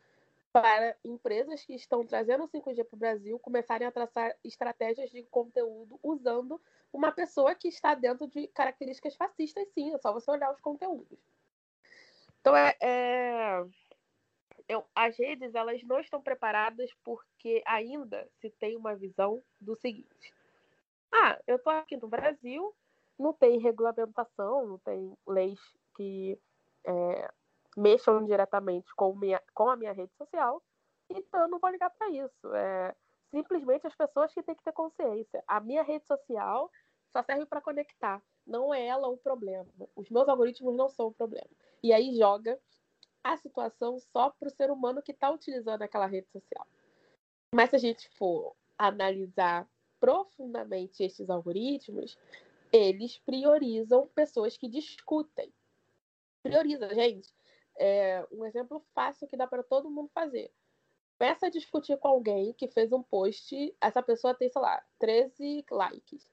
para 0.52 0.96
empresas 1.04 1.64
que 1.64 1.74
estão 1.74 2.06
trazendo 2.06 2.44
o 2.44 2.48
5G 2.48 2.84
para 2.84 2.96
o 2.96 2.98
Brasil 2.98 3.38
começarem 3.38 3.86
a 3.86 3.92
traçar 3.92 4.36
estratégias 4.44 5.10
de 5.10 5.22
conteúdo 5.24 5.98
usando 6.02 6.60
uma 6.92 7.10
pessoa 7.10 7.54
que 7.54 7.68
está 7.68 7.94
dentro 7.94 8.26
de 8.28 8.46
características 8.48 9.16
fascistas, 9.16 9.66
sim, 9.72 9.94
é 9.94 9.98
só 9.98 10.12
você 10.12 10.30
olhar 10.30 10.52
os 10.52 10.60
conteúdos. 10.60 11.18
Então, 12.42 12.56
é, 12.56 12.76
é... 12.82 13.64
Eu, 14.68 14.84
as 14.94 15.16
redes 15.16 15.54
elas 15.54 15.82
não 15.84 16.00
estão 16.00 16.20
preparadas 16.20 16.90
porque 17.04 17.62
ainda 17.66 18.28
se 18.40 18.50
tem 18.50 18.76
uma 18.76 18.96
visão 18.96 19.42
do 19.60 19.76
seguinte: 19.76 20.34
ah, 21.12 21.38
eu 21.46 21.56
estou 21.56 21.72
aqui 21.72 21.96
no 21.96 22.08
Brasil, 22.08 22.74
não 23.18 23.32
tem 23.32 23.60
regulamentação, 23.60 24.66
não 24.66 24.78
tem 24.78 25.16
leis 25.26 25.60
que 25.96 26.38
é, 26.84 27.30
mexam 27.76 28.24
diretamente 28.24 28.92
com, 28.96 29.14
minha, 29.14 29.40
com 29.54 29.68
a 29.68 29.76
minha 29.76 29.92
rede 29.92 30.12
social, 30.16 30.62
então 31.10 31.42
eu 31.42 31.48
não 31.48 31.60
vou 31.60 31.70
ligar 31.70 31.90
para 31.90 32.08
isso. 32.10 32.54
É 32.54 32.94
simplesmente 33.30 33.86
as 33.86 33.94
pessoas 33.96 34.32
que 34.32 34.42
têm 34.42 34.54
que 34.54 34.62
ter 34.62 34.72
consciência. 34.72 35.42
A 35.48 35.58
minha 35.58 35.82
rede 35.82 36.06
social 36.06 36.70
só 37.10 37.22
serve 37.22 37.46
para 37.46 37.62
conectar, 37.62 38.22
não 38.46 38.72
é 38.72 38.86
ela 38.86 39.08
o 39.08 39.16
problema. 39.16 39.68
Os 39.94 40.10
meus 40.10 40.28
algoritmos 40.28 40.74
não 40.74 40.88
são 40.88 41.08
o 41.08 41.12
problema. 41.12 41.48
E 41.82 41.92
aí 41.92 42.16
joga 42.16 42.58
a 43.22 43.36
situação 43.36 43.98
só 43.98 44.30
para 44.30 44.48
o 44.48 44.50
ser 44.50 44.70
humano 44.70 45.02
que 45.02 45.12
está 45.12 45.30
utilizando 45.30 45.82
aquela 45.82 46.06
rede 46.06 46.28
social. 46.30 46.66
Mas 47.54 47.70
se 47.70 47.76
a 47.76 47.78
gente 47.78 48.08
for 48.10 48.56
analisar 48.76 49.68
profundamente 50.00 51.02
esses 51.02 51.30
algoritmos, 51.30 52.18
eles 52.72 53.18
priorizam 53.18 54.08
pessoas 54.08 54.56
que 54.56 54.68
discutem. 54.68 55.52
Prioriza, 56.42 56.92
gente. 56.94 57.32
É 57.78 58.26
um 58.30 58.44
exemplo 58.44 58.84
fácil 58.94 59.28
que 59.28 59.36
dá 59.36 59.46
para 59.46 59.62
todo 59.62 59.90
mundo 59.90 60.10
fazer. 60.12 60.52
Começa 61.18 61.46
a 61.46 61.50
discutir 61.50 61.96
com 61.98 62.08
alguém 62.08 62.52
que 62.54 62.66
fez 62.66 62.92
um 62.92 63.02
post, 63.02 63.74
essa 63.80 64.02
pessoa 64.02 64.34
tem, 64.34 64.48
sei 64.48 64.60
lá, 64.60 64.82
13 64.98 65.64
likes. 65.70 66.28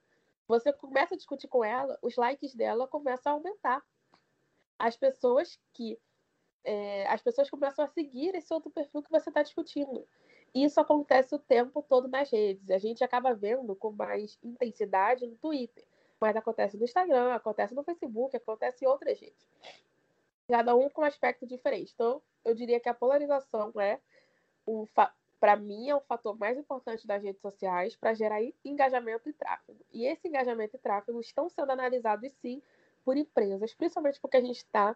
Você 0.50 0.74
começa 0.74 1.14
a 1.14 1.18
discutir 1.18 1.48
com 1.48 1.64
ela, 1.64 1.98
os 2.02 2.18
likes 2.18 2.54
dela 2.54 2.88
começam 2.88 3.32
a 3.32 3.36
aumentar. 3.36 3.82
As 4.78 4.98
pessoas 4.98 5.58
que 5.74 5.98
é, 6.66 7.08
as 7.08 7.22
pessoas 7.22 7.50
começam 7.50 7.86
a 7.86 7.88
seguir 7.88 8.36
esse 8.36 8.54
outro 8.54 8.70
perfil 8.70 9.02
que 9.02 9.10
você 9.10 9.30
está 9.30 9.42
discutindo. 9.42 10.06
Isso 10.54 10.82
acontece 10.82 11.34
o 11.34 11.40
tempo 11.40 11.82
todo 11.88 12.10
nas 12.10 12.30
redes. 12.30 12.70
A 12.70 12.78
gente 12.78 13.02
acaba 13.04 13.34
vendo 13.34 13.74
com 13.76 13.92
mais 13.92 14.38
intensidade 14.44 15.26
no 15.26 15.38
Twitter, 15.38 15.86
mas 16.20 16.36
acontece 16.36 16.76
no 16.76 16.84
Instagram, 16.84 17.34
acontece 17.34 17.74
no 17.74 17.84
Facebook, 17.84 18.36
acontece 18.36 18.84
em 18.84 18.88
outras 18.88 19.18
redes 19.18 19.48
cada 20.50 20.76
um 20.76 20.90
com 20.90 21.02
um 21.02 21.06
aspecto 21.06 21.46
diferente. 21.46 21.92
Então, 21.94 22.22
eu 22.44 22.56
diria 22.56 22.80
que 22.80 22.90
a 22.90 22.94
polarização 22.94 23.72
é, 23.80 24.00
um 24.68 24.86
para 25.40 25.56
mim, 25.56 25.90
é 25.90 25.96
o 25.96 26.02
fator 26.02 26.38
mais 26.38 26.58
importante 26.58 27.08
das 27.08 27.24
redes 27.24 27.42
sociais 27.42 27.96
para 27.96 28.14
gerar 28.14 28.40
engajamento 28.64 29.30
e 29.30 29.34
tráfego. 29.34 29.80
E 29.92 30.06
esse 30.06 30.28
engajamento 30.28 30.76
e 30.76 30.80
tráfego 30.80 31.20
estão 31.22 31.50
sendo 31.50 31.72
analisados, 31.72 32.32
sim, 32.42 32.62
por 33.06 33.16
empresas, 33.16 33.74
principalmente 33.74 34.20
porque 34.20 34.38
a 34.38 34.42
gente 34.42 34.58
está 34.58 34.96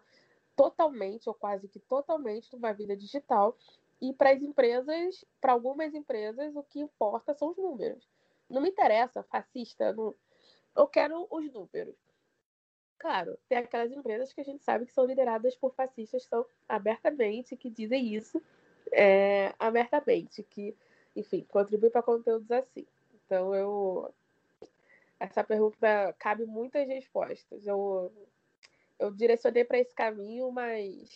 totalmente, 0.54 1.28
ou 1.28 1.34
quase 1.34 1.66
que 1.66 1.80
totalmente, 1.80 2.52
numa 2.52 2.72
vida 2.72 2.96
digital. 2.96 3.56
E 4.00 4.12
para 4.12 4.30
as 4.30 4.42
empresas, 4.42 5.24
para 5.40 5.52
algumas 5.52 5.94
empresas, 5.94 6.54
o 6.54 6.62
que 6.62 6.80
importa 6.80 7.32
são 7.34 7.48
os 7.50 7.56
números. 7.56 8.06
Não 8.48 8.60
me 8.60 8.68
interessa, 8.68 9.22
fascista, 9.22 9.92
não... 9.94 10.14
eu 10.76 10.86
quero 10.86 11.26
os 11.30 11.50
números. 11.50 11.96
Claro, 12.98 13.38
tem 13.48 13.58
aquelas 13.58 13.92
empresas 13.92 14.32
que 14.32 14.40
a 14.40 14.44
gente 14.44 14.62
sabe 14.62 14.86
que 14.86 14.92
são 14.92 15.04
lideradas 15.04 15.56
por 15.56 15.74
fascistas, 15.74 16.24
são 16.24 16.46
abertamente, 16.68 17.56
que 17.56 17.70
dizem 17.70 18.14
isso 18.14 18.40
é, 18.94 19.54
abertamente, 19.58 20.42
que, 20.42 20.74
enfim, 21.14 21.44
contribuem 21.48 21.90
para 21.90 22.02
conteúdos 22.02 22.50
assim. 22.50 22.86
Então, 23.26 23.54
eu. 23.54 24.12
Essa 25.18 25.44
pergunta 25.44 26.14
cabe 26.18 26.44
muitas 26.44 26.86
respostas. 26.86 27.66
Eu, 27.66 28.12
eu 28.98 29.10
direcionei 29.10 29.64
para 29.64 29.78
esse 29.78 29.94
caminho, 29.94 30.50
mas 30.50 31.08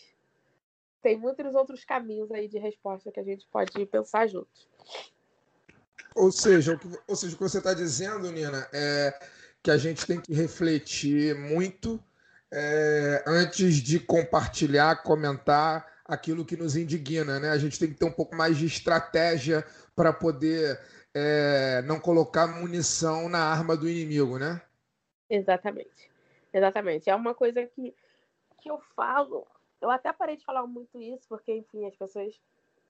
tem 1.03 1.17
muitos 1.17 1.55
outros 1.55 1.85
caminhos 1.85 2.31
aí 2.31 2.49
de 2.49 2.59
resposta 2.59 3.13
que 3.13 3.21
a 3.21 3.25
gente 3.25 3.47
pode 3.51 3.87
pensar 3.87 4.27
juntos. 4.29 4.69
Ou 6.15 6.33
seja, 6.33 6.79
ou 7.07 7.15
seja, 7.15 7.35
o 7.35 7.37
que 7.37 7.45
você 7.45 7.59
está 7.59 7.75
dizendo, 7.75 8.31
Nina, 8.33 8.69
é 8.73 9.19
que 9.63 9.71
a 9.71 9.77
gente 9.77 10.07
tem 10.07 10.21
que 10.21 10.33
refletir 10.33 11.35
muito 11.35 12.03
é, 12.51 13.23
antes 13.27 13.77
de 13.77 14.01
compartilhar, 14.01 15.03
comentar 15.03 15.87
aquilo 16.09 16.45
que 16.45 16.57
nos 16.57 16.75
indigna, 16.75 17.39
né? 17.39 17.51
A 17.51 17.59
gente 17.59 17.79
tem 17.79 17.89
que 17.89 17.95
ter 17.95 18.07
um 18.07 18.13
pouco 18.13 18.35
mais 18.35 18.57
de 18.57 18.65
estratégia 18.65 19.63
para 19.95 20.11
poder 20.11 20.81
é, 21.15 21.83
não 21.83 22.01
colocar 22.01 22.47
munição 22.47 23.29
na 23.29 23.41
arma 23.41 23.77
do 23.77 23.87
inimigo, 23.87 24.39
né? 24.39 24.63
Exatamente. 25.29 26.11
Exatamente. 26.51 27.11
É 27.11 27.15
uma 27.15 27.35
coisa 27.35 27.67
que, 27.67 27.95
que 28.63 28.71
eu 28.71 28.81
falo. 28.97 29.47
Eu 29.83 29.91
até 29.91 30.11
parei 30.11 30.37
de 30.37 30.45
falar 30.45 30.67
muito 30.67 30.99
isso, 30.99 31.29
porque, 31.29 31.55
enfim, 31.55 31.87
as 31.87 31.95
pessoas 31.95 32.35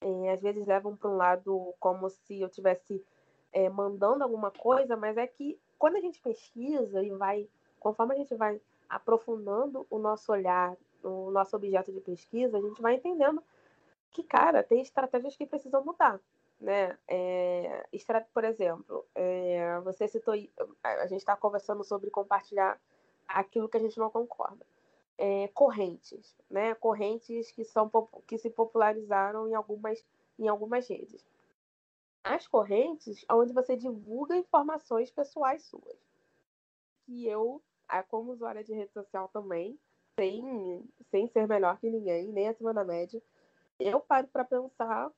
é, 0.01 0.33
às 0.33 0.41
vezes 0.41 0.65
levam 0.65 0.97
para 0.97 1.11
um 1.11 1.17
lado 1.17 1.75
como 1.81 2.09
se 2.09 2.41
eu 2.41 2.49
tivesse 2.49 3.05
é, 3.53 3.69
mandando 3.69 4.23
alguma 4.23 4.53
coisa, 4.53 4.97
mas 4.97 5.17
é 5.17 5.27
que 5.27 5.59
quando 5.77 5.97
a 5.97 6.01
gente 6.01 6.21
pesquisa 6.21 7.03
e 7.03 7.11
vai, 7.11 7.49
conforme 7.81 8.15
a 8.15 8.19
gente 8.19 8.35
vai 8.37 8.61
aprofundando 8.89 9.87
o 9.91 9.99
nosso 9.99 10.31
olhar, 10.33 10.77
o 11.03 11.31
nosso 11.31 11.57
objeto 11.57 11.93
de 11.93 12.01
pesquisa, 12.01 12.59
a 12.59 12.61
gente 12.61 12.81
vai 12.81 12.95
entendendo 12.95 13.43
que, 14.11 14.23
cara, 14.23 14.63
tem 14.63 14.81
estratégias 14.81 15.37
que 15.37 15.47
precisam 15.47 15.85
mudar. 15.85 16.21
Né? 16.61 16.99
É, 17.07 17.87
por 18.35 18.45
exemplo, 18.45 19.07
é, 19.15 19.79
você 19.81 20.09
citou, 20.09 20.35
a 20.83 21.07
gente 21.07 21.21
está 21.21 21.37
conversando 21.37 21.85
sobre 21.85 22.11
compartilhar 22.11 22.81
aquilo 23.27 23.69
que 23.69 23.77
a 23.77 23.81
gente 23.81 23.99
não 23.99 24.11
concorda. 24.11 24.67
É, 25.17 25.49
correntes, 25.49 26.37
né? 26.49 26.77
Correntes 26.77 27.51
que 27.51 27.65
são 27.65 27.91
que 28.25 28.39
se 28.39 28.51
popularizaram 28.51 29.49
em 29.49 29.55
algumas 29.55 30.05
em 30.39 30.47
algumas 30.47 30.87
redes 30.89 31.27
as 32.29 32.47
correntes 32.47 33.25
onde 33.31 33.53
você 33.53 33.75
divulga 33.75 34.37
informações 34.37 35.11
pessoais 35.11 35.63
suas. 35.65 35.99
Que 37.07 37.27
eu, 37.27 37.63
como 38.09 38.33
usuária 38.33 38.63
de 38.63 38.75
rede 38.75 38.93
social 38.93 39.29
também, 39.29 39.79
sem, 40.19 40.85
sem 41.13 41.29
ser 41.29 41.47
melhor 41.47 41.79
que 41.79 41.89
ninguém, 41.89 42.27
nem 42.33 42.49
acima 42.49 42.75
da 42.75 42.85
média, 42.85 43.23
eu 43.79 44.01
paro 44.01 44.27
para 44.27 44.45
pensar 44.45 45.13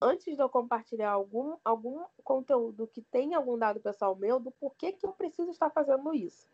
antes 0.00 0.34
de 0.34 0.42
eu 0.42 0.48
compartilhar 0.48 1.10
algum, 1.10 1.56
algum 1.62 2.02
conteúdo 2.24 2.86
que 2.86 3.02
tenha 3.02 3.36
algum 3.36 3.58
dado 3.58 3.78
pessoal 3.78 4.16
meu, 4.16 4.40
do 4.40 4.50
porquê 4.52 4.92
que 4.92 5.04
eu 5.04 5.12
preciso 5.12 5.50
estar 5.50 5.68
fazendo 5.70 6.14
isso. 6.14 6.48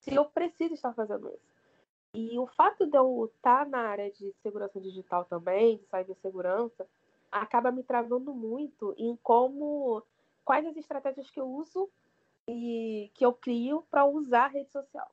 Se 0.00 0.14
eu 0.14 0.26
preciso 0.26 0.74
estar 0.74 0.92
fazendo 0.92 1.28
isso. 1.30 1.48
E 2.14 2.38
o 2.38 2.46
fato 2.46 2.86
de 2.86 2.96
eu 2.96 3.30
estar 3.34 3.66
na 3.66 3.80
área 3.80 4.10
de 4.10 4.32
segurança 4.42 4.80
digital 4.80 5.24
também, 5.24 5.78
de 5.78 5.86
cibersegurança, 5.86 6.86
acaba 7.30 7.70
me 7.70 7.82
travando 7.82 8.34
muito 8.34 8.94
em 8.98 9.16
como 9.22 10.02
quais 10.44 10.66
as 10.66 10.76
estratégias 10.76 11.30
que 11.30 11.40
eu 11.40 11.48
uso 11.48 11.88
e 12.46 13.10
que 13.14 13.24
eu 13.24 13.32
crio 13.32 13.84
para 13.90 14.04
usar 14.04 14.44
a 14.44 14.48
rede 14.48 14.70
social. 14.70 15.08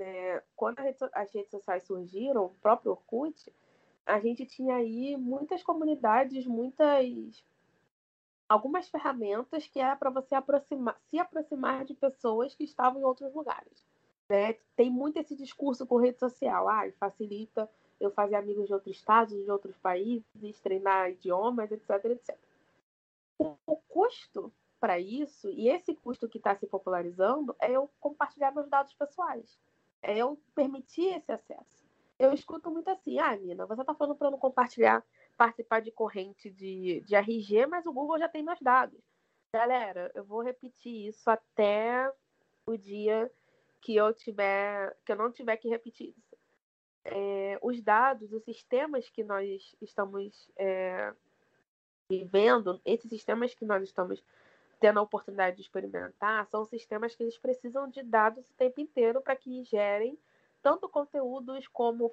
É, 0.00 0.42
quando 0.56 0.78
rede, 0.78 0.98
as 1.12 1.32
redes 1.32 1.50
sociais 1.50 1.84
surgiram, 1.84 2.46
o 2.46 2.54
próprio 2.60 2.92
Orkut, 2.92 3.52
a 4.06 4.18
gente 4.18 4.46
tinha 4.46 4.76
aí 4.76 5.16
muitas 5.16 5.62
comunidades, 5.62 6.46
muitas 6.46 7.44
algumas 8.48 8.88
ferramentas 8.88 9.68
que 9.68 9.78
era 9.78 9.94
para 9.94 10.10
você 10.10 10.34
aproximar, 10.34 11.00
se 11.08 11.18
aproximar 11.18 11.84
de 11.84 11.94
pessoas 11.94 12.52
que 12.52 12.64
estavam 12.64 13.00
em 13.00 13.04
outros 13.04 13.32
lugares. 13.32 13.86
Né? 14.28 14.54
Tem 14.74 14.90
muito 14.90 15.18
esse 15.18 15.36
discurso 15.36 15.86
com 15.86 15.96
rede 15.98 16.18
social, 16.18 16.68
ah, 16.68 16.90
facilita 16.98 17.70
eu 18.00 18.10
fazer 18.10 18.34
amigos 18.34 18.66
de 18.66 18.72
outros 18.72 18.96
estados, 18.96 19.36
de 19.36 19.50
outros 19.50 19.76
países, 19.76 20.60
treinar 20.62 21.10
idiomas, 21.10 21.70
etc, 21.70 22.04
etc. 22.06 22.36
O, 23.38 23.56
o 23.66 23.76
custo 23.76 24.52
para 24.80 24.98
isso, 24.98 25.48
e 25.50 25.68
esse 25.68 25.94
custo 25.94 26.28
que 26.28 26.38
está 26.38 26.56
se 26.56 26.66
popularizando, 26.66 27.54
é 27.60 27.70
eu 27.70 27.88
compartilhar 28.00 28.50
meus 28.50 28.68
dados 28.68 28.94
pessoais. 28.94 29.60
É 30.02 30.16
eu 30.18 30.40
permitir 30.54 31.16
esse 31.16 31.30
acesso 31.30 31.80
eu 32.20 32.34
escuto 32.34 32.70
muito 32.70 32.88
assim, 32.90 33.18
ah, 33.18 33.34
Nina, 33.34 33.64
você 33.64 33.80
está 33.80 33.94
falando 33.94 34.14
para 34.14 34.26
eu 34.26 34.32
não 34.32 34.38
compartilhar, 34.38 35.02
participar 35.38 35.80
de 35.80 35.90
corrente 35.90 36.50
de, 36.50 37.00
de 37.00 37.14
RG, 37.14 37.64
mas 37.64 37.86
o 37.86 37.92
Google 37.94 38.18
já 38.18 38.28
tem 38.28 38.42
meus 38.42 38.60
dados. 38.60 39.00
Galera, 39.54 40.12
eu 40.14 40.22
vou 40.22 40.42
repetir 40.42 41.08
isso 41.08 41.28
até 41.30 42.12
o 42.66 42.76
dia 42.76 43.32
que 43.80 43.96
eu 43.96 44.12
tiver, 44.12 44.94
que 45.02 45.12
eu 45.12 45.16
não 45.16 45.32
tiver 45.32 45.56
que 45.56 45.70
repetir 45.70 46.10
isso. 46.10 46.36
É, 47.06 47.58
os 47.62 47.80
dados, 47.80 48.30
os 48.34 48.44
sistemas 48.44 49.08
que 49.08 49.24
nós 49.24 49.74
estamos 49.80 50.50
é, 50.58 51.14
vivendo, 52.06 52.82
esses 52.84 53.08
sistemas 53.08 53.54
que 53.54 53.64
nós 53.64 53.82
estamos 53.82 54.22
tendo 54.80 54.98
a 54.98 55.02
oportunidade 55.02 55.56
de 55.56 55.62
experimentar, 55.62 56.46
são 56.46 56.64
sistemas 56.64 57.14
que 57.14 57.22
eles 57.22 57.38
precisam 57.38 57.88
de 57.88 58.02
dados 58.02 58.48
o 58.48 58.54
tempo 58.54 58.80
inteiro 58.80 59.20
para 59.20 59.36
que 59.36 59.62
gerem 59.62 60.18
tanto 60.62 60.88
conteúdos 60.88 61.68
como, 61.68 62.10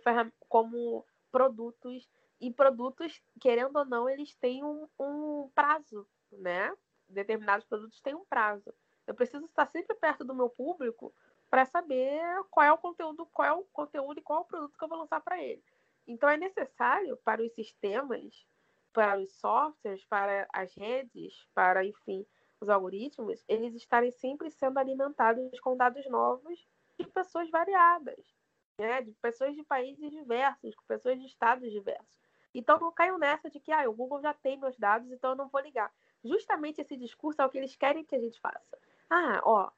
como 0.47 1.05
produtos. 1.31 2.07
E 2.39 2.51
produtos, 2.53 3.19
querendo 3.39 3.77
ou 3.77 3.85
não, 3.85 4.07
eles 4.07 4.35
têm 4.35 4.63
um, 4.63 4.87
um 4.99 5.49
prazo, 5.55 6.05
né? 6.31 6.71
Determinados 7.09 7.65
produtos 7.65 7.99
têm 8.01 8.13
um 8.13 8.25
prazo. 8.25 8.71
Eu 9.07 9.15
preciso 9.15 9.45
estar 9.45 9.65
sempre 9.67 9.95
perto 9.95 10.23
do 10.23 10.35
meu 10.35 10.49
público 10.49 11.13
para 11.49 11.65
saber 11.65 12.21
qual 12.51 12.65
é 12.65 12.71
o 12.71 12.77
conteúdo, 12.77 13.25
qual 13.27 13.47
é 13.47 13.53
o 13.53 13.63
conteúdo 13.71 14.19
e 14.19 14.21
qual 14.21 14.39
é 14.39 14.41
o 14.41 14.45
produto 14.45 14.77
que 14.77 14.83
eu 14.83 14.89
vou 14.89 14.99
lançar 14.99 15.21
para 15.21 15.41
ele. 15.41 15.63
Então 16.05 16.29
é 16.29 16.37
necessário 16.37 17.17
para 17.23 17.41
os 17.41 17.51
sistemas, 17.53 18.45
para 18.93 19.17
os 19.17 19.31
softwares, 19.33 20.03
para 20.05 20.47
as 20.53 20.75
redes, 20.75 21.47
para 21.53 21.85
enfim, 21.85 22.25
os 22.59 22.69
algoritmos, 22.69 23.43
eles 23.47 23.75
estarem 23.75 24.11
sempre 24.11 24.49
sendo 24.49 24.77
alimentados 24.77 25.59
com 25.59 25.77
dados 25.77 26.05
novos 26.09 26.67
de 26.97 27.07
pessoas 27.07 27.49
variadas 27.49 28.37
né, 28.77 29.01
de 29.01 29.11
pessoas 29.13 29.55
de 29.55 29.63
países 29.63 30.11
diversos, 30.11 30.75
com 30.75 30.83
pessoas 30.85 31.19
de 31.19 31.25
estados 31.25 31.71
diversos. 31.71 32.17
Então 32.53 32.79
não 32.79 32.91
caiam 32.91 33.17
nessa 33.17 33.49
de 33.49 33.59
que 33.59 33.71
ah, 33.71 33.89
o 33.89 33.93
Google 33.93 34.21
já 34.21 34.33
tem 34.33 34.57
meus 34.57 34.77
dados, 34.77 35.11
então 35.11 35.31
eu 35.31 35.35
não 35.35 35.49
vou 35.49 35.61
ligar. 35.61 35.91
Justamente 36.23 36.81
esse 36.81 36.95
discurso 36.95 37.41
é 37.41 37.45
o 37.45 37.49
que 37.49 37.57
eles 37.57 37.75
querem 37.75 38.05
que 38.05 38.15
a 38.15 38.19
gente 38.19 38.39
faça. 38.39 38.77
Ah, 39.09 39.41
ó, 39.43 39.71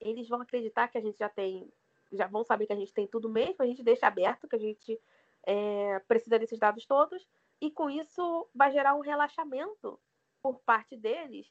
eles 0.00 0.28
vão 0.28 0.40
acreditar 0.40 0.88
que 0.88 0.98
a 0.98 1.00
gente 1.00 1.18
já 1.18 1.28
tem, 1.28 1.70
já 2.12 2.26
vão 2.26 2.44
saber 2.44 2.66
que 2.66 2.72
a 2.72 2.76
gente 2.76 2.92
tem 2.92 3.06
tudo 3.06 3.28
mesmo, 3.28 3.56
a 3.58 3.66
gente 3.66 3.82
deixa 3.82 4.06
aberto 4.06 4.48
que 4.48 4.56
a 4.56 4.58
gente 4.58 5.00
é, 5.46 5.98
precisa 6.00 6.38
desses 6.38 6.58
dados 6.58 6.86
todos, 6.86 7.26
e 7.60 7.70
com 7.70 7.88
isso 7.88 8.48
vai 8.54 8.70
gerar 8.70 8.94
um 8.94 9.00
relaxamento 9.00 9.98
por 10.42 10.60
parte 10.60 10.96
deles, 10.96 11.50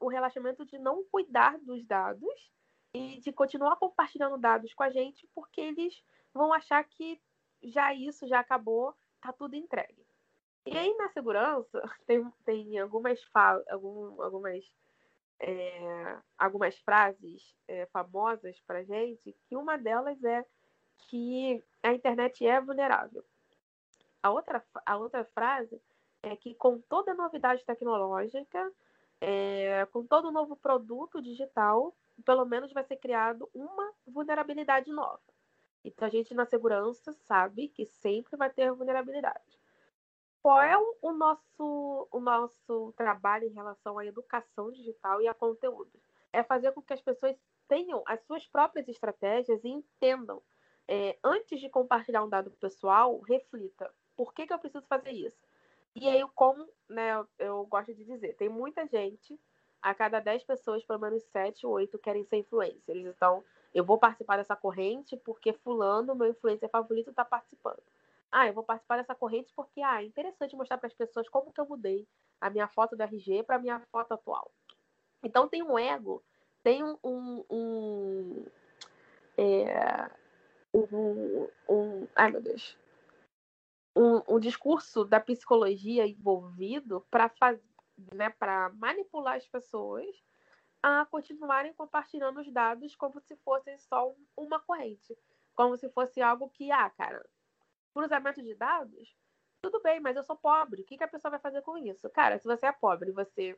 o 0.00 0.08
relaxamento 0.08 0.64
de 0.64 0.78
não 0.78 1.04
cuidar 1.04 1.58
dos 1.58 1.84
dados 1.86 2.52
e 2.94 3.20
de 3.20 3.32
continuar 3.32 3.76
compartilhando 3.76 4.36
dados 4.36 4.72
com 4.74 4.82
a 4.82 4.90
gente, 4.90 5.28
porque 5.34 5.60
eles 5.60 6.02
vão 6.34 6.52
achar 6.52 6.84
que 6.84 7.20
já 7.62 7.94
isso 7.94 8.26
já 8.26 8.40
acabou, 8.40 8.94
tá 9.20 9.32
tudo 9.32 9.56
entregue. 9.56 10.06
E 10.66 10.76
aí 10.76 10.94
na 10.96 11.08
segurança 11.08 11.82
tem, 12.06 12.30
tem 12.44 12.78
algumas 12.78 13.22
falas, 13.24 13.66
algum, 13.68 14.20
algumas 14.22 14.64
é, 15.40 16.18
algumas 16.38 16.78
frases 16.78 17.42
é, 17.66 17.86
famosas 17.86 18.60
para 18.60 18.84
gente, 18.84 19.36
que 19.48 19.56
uma 19.56 19.76
delas 19.76 20.22
é 20.22 20.44
que 21.08 21.62
a 21.82 21.92
internet 21.92 22.46
é 22.46 22.60
vulnerável. 22.60 23.24
A 24.22 24.30
outra, 24.30 24.64
a 24.86 24.96
outra 24.96 25.24
frase 25.24 25.82
é 26.22 26.36
que 26.36 26.54
com 26.54 26.80
toda 26.82 27.12
novidade 27.12 27.64
tecnológica, 27.64 28.72
é, 29.24 29.86
com 29.92 30.04
todo 30.04 30.32
novo 30.32 30.56
produto 30.56 31.22
digital, 31.22 31.94
pelo 32.24 32.44
menos 32.44 32.72
vai 32.72 32.82
ser 32.82 32.96
criado 32.96 33.48
uma 33.54 33.92
vulnerabilidade 34.04 34.90
nova. 34.90 35.22
Então 35.84 36.08
a 36.08 36.10
gente 36.10 36.34
na 36.34 36.44
segurança 36.44 37.12
sabe 37.12 37.68
que 37.68 37.86
sempre 37.86 38.36
vai 38.36 38.50
ter 38.50 38.72
vulnerabilidade. 38.72 39.60
Qual 40.42 40.60
é 40.60 40.76
o 40.76 41.12
nosso, 41.12 42.08
o 42.10 42.18
nosso 42.18 42.92
trabalho 42.96 43.46
em 43.46 43.52
relação 43.52 43.96
à 43.96 44.04
educação 44.04 44.72
digital 44.72 45.22
e 45.22 45.28
a 45.28 45.34
conteúdo? 45.34 45.92
É 46.32 46.42
fazer 46.42 46.72
com 46.72 46.82
que 46.82 46.92
as 46.92 47.00
pessoas 47.00 47.36
tenham 47.68 48.02
as 48.04 48.20
suas 48.22 48.44
próprias 48.48 48.88
estratégias 48.88 49.62
e 49.62 49.68
entendam. 49.68 50.42
É, 50.88 51.16
antes 51.22 51.60
de 51.60 51.68
compartilhar 51.68 52.24
um 52.24 52.28
dado 52.28 52.50
pessoal, 52.50 53.20
reflita. 53.20 53.88
Por 54.16 54.34
que, 54.34 54.48
que 54.48 54.52
eu 54.52 54.58
preciso 54.58 54.84
fazer 54.88 55.12
isso? 55.12 55.46
E 55.94 56.08
aí, 56.08 56.24
como 56.34 56.66
né, 56.88 57.24
eu, 57.38 57.66
gosto 57.66 57.94
de 57.94 58.04
dizer, 58.04 58.34
tem 58.36 58.48
muita 58.48 58.86
gente 58.86 59.38
a 59.80 59.94
cada 59.94 60.20
10 60.20 60.44
pessoas, 60.44 60.84
pelo 60.84 61.00
menos 61.00 61.22
7 61.24 61.66
ou 61.66 61.72
8 61.72 61.98
querem 61.98 62.24
ser 62.24 62.36
influencers. 62.36 63.04
Então, 63.04 63.44
eu 63.74 63.84
vou 63.84 63.98
participar 63.98 64.36
dessa 64.36 64.56
corrente 64.56 65.16
porque 65.16 65.52
fulano, 65.52 66.14
meu 66.14 66.28
influencer 66.28 66.70
favorito, 66.70 67.10
está 67.10 67.24
participando. 67.24 67.82
Ah, 68.30 68.46
eu 68.46 68.54
vou 68.54 68.64
participar 68.64 68.96
dessa 68.96 69.14
corrente 69.14 69.52
porque 69.54 69.82
ah, 69.82 70.02
é 70.02 70.06
interessante 70.06 70.56
mostrar 70.56 70.78
para 70.78 70.86
as 70.86 70.94
pessoas 70.94 71.28
como 71.28 71.52
que 71.52 71.60
eu 71.60 71.66
mudei 71.66 72.08
a 72.40 72.48
minha 72.48 72.66
foto 72.66 72.96
da 72.96 73.04
RG 73.04 73.42
para 73.42 73.56
a 73.56 73.58
minha 73.58 73.80
foto 73.92 74.12
atual. 74.12 74.50
Então 75.22 75.46
tem 75.46 75.62
um 75.62 75.78
ego, 75.78 76.24
tem 76.62 76.82
um, 76.82 76.96
um, 77.04 77.44
um, 77.50 78.46
é, 79.36 80.10
um, 80.72 81.48
um 81.68 82.08
ai 82.16 82.30
meu 82.30 82.40
Deus, 82.40 82.78
um, 83.94 84.36
um 84.36 84.40
discurso 84.40 85.04
da 85.04 85.20
psicologia 85.20 86.06
envolvido 86.06 87.06
para 87.10 87.30
né, 88.14 88.30
para 88.30 88.70
manipular 88.70 89.36
as 89.36 89.46
pessoas 89.46 90.06
a 90.82 91.06
continuarem 91.06 91.72
compartilhando 91.74 92.40
os 92.40 92.50
dados 92.50 92.96
como 92.96 93.20
se 93.20 93.36
fossem 93.36 93.78
só 93.78 94.12
uma 94.36 94.58
corrente. 94.58 95.16
Como 95.54 95.76
se 95.76 95.88
fosse 95.90 96.20
algo 96.20 96.48
que, 96.48 96.70
ah, 96.72 96.90
cara, 96.90 97.24
cruzamento 97.94 98.42
de 98.42 98.54
dados, 98.54 99.14
tudo 99.60 99.80
bem, 99.80 100.00
mas 100.00 100.16
eu 100.16 100.24
sou 100.24 100.34
pobre. 100.34 100.82
O 100.82 100.84
que, 100.84 100.96
que 100.96 101.04
a 101.04 101.08
pessoa 101.08 101.30
vai 101.30 101.38
fazer 101.38 101.62
com 101.62 101.76
isso? 101.78 102.10
Cara, 102.10 102.38
se 102.38 102.46
você 102.46 102.66
é 102.66 102.72
pobre 102.72 103.12
você 103.12 103.56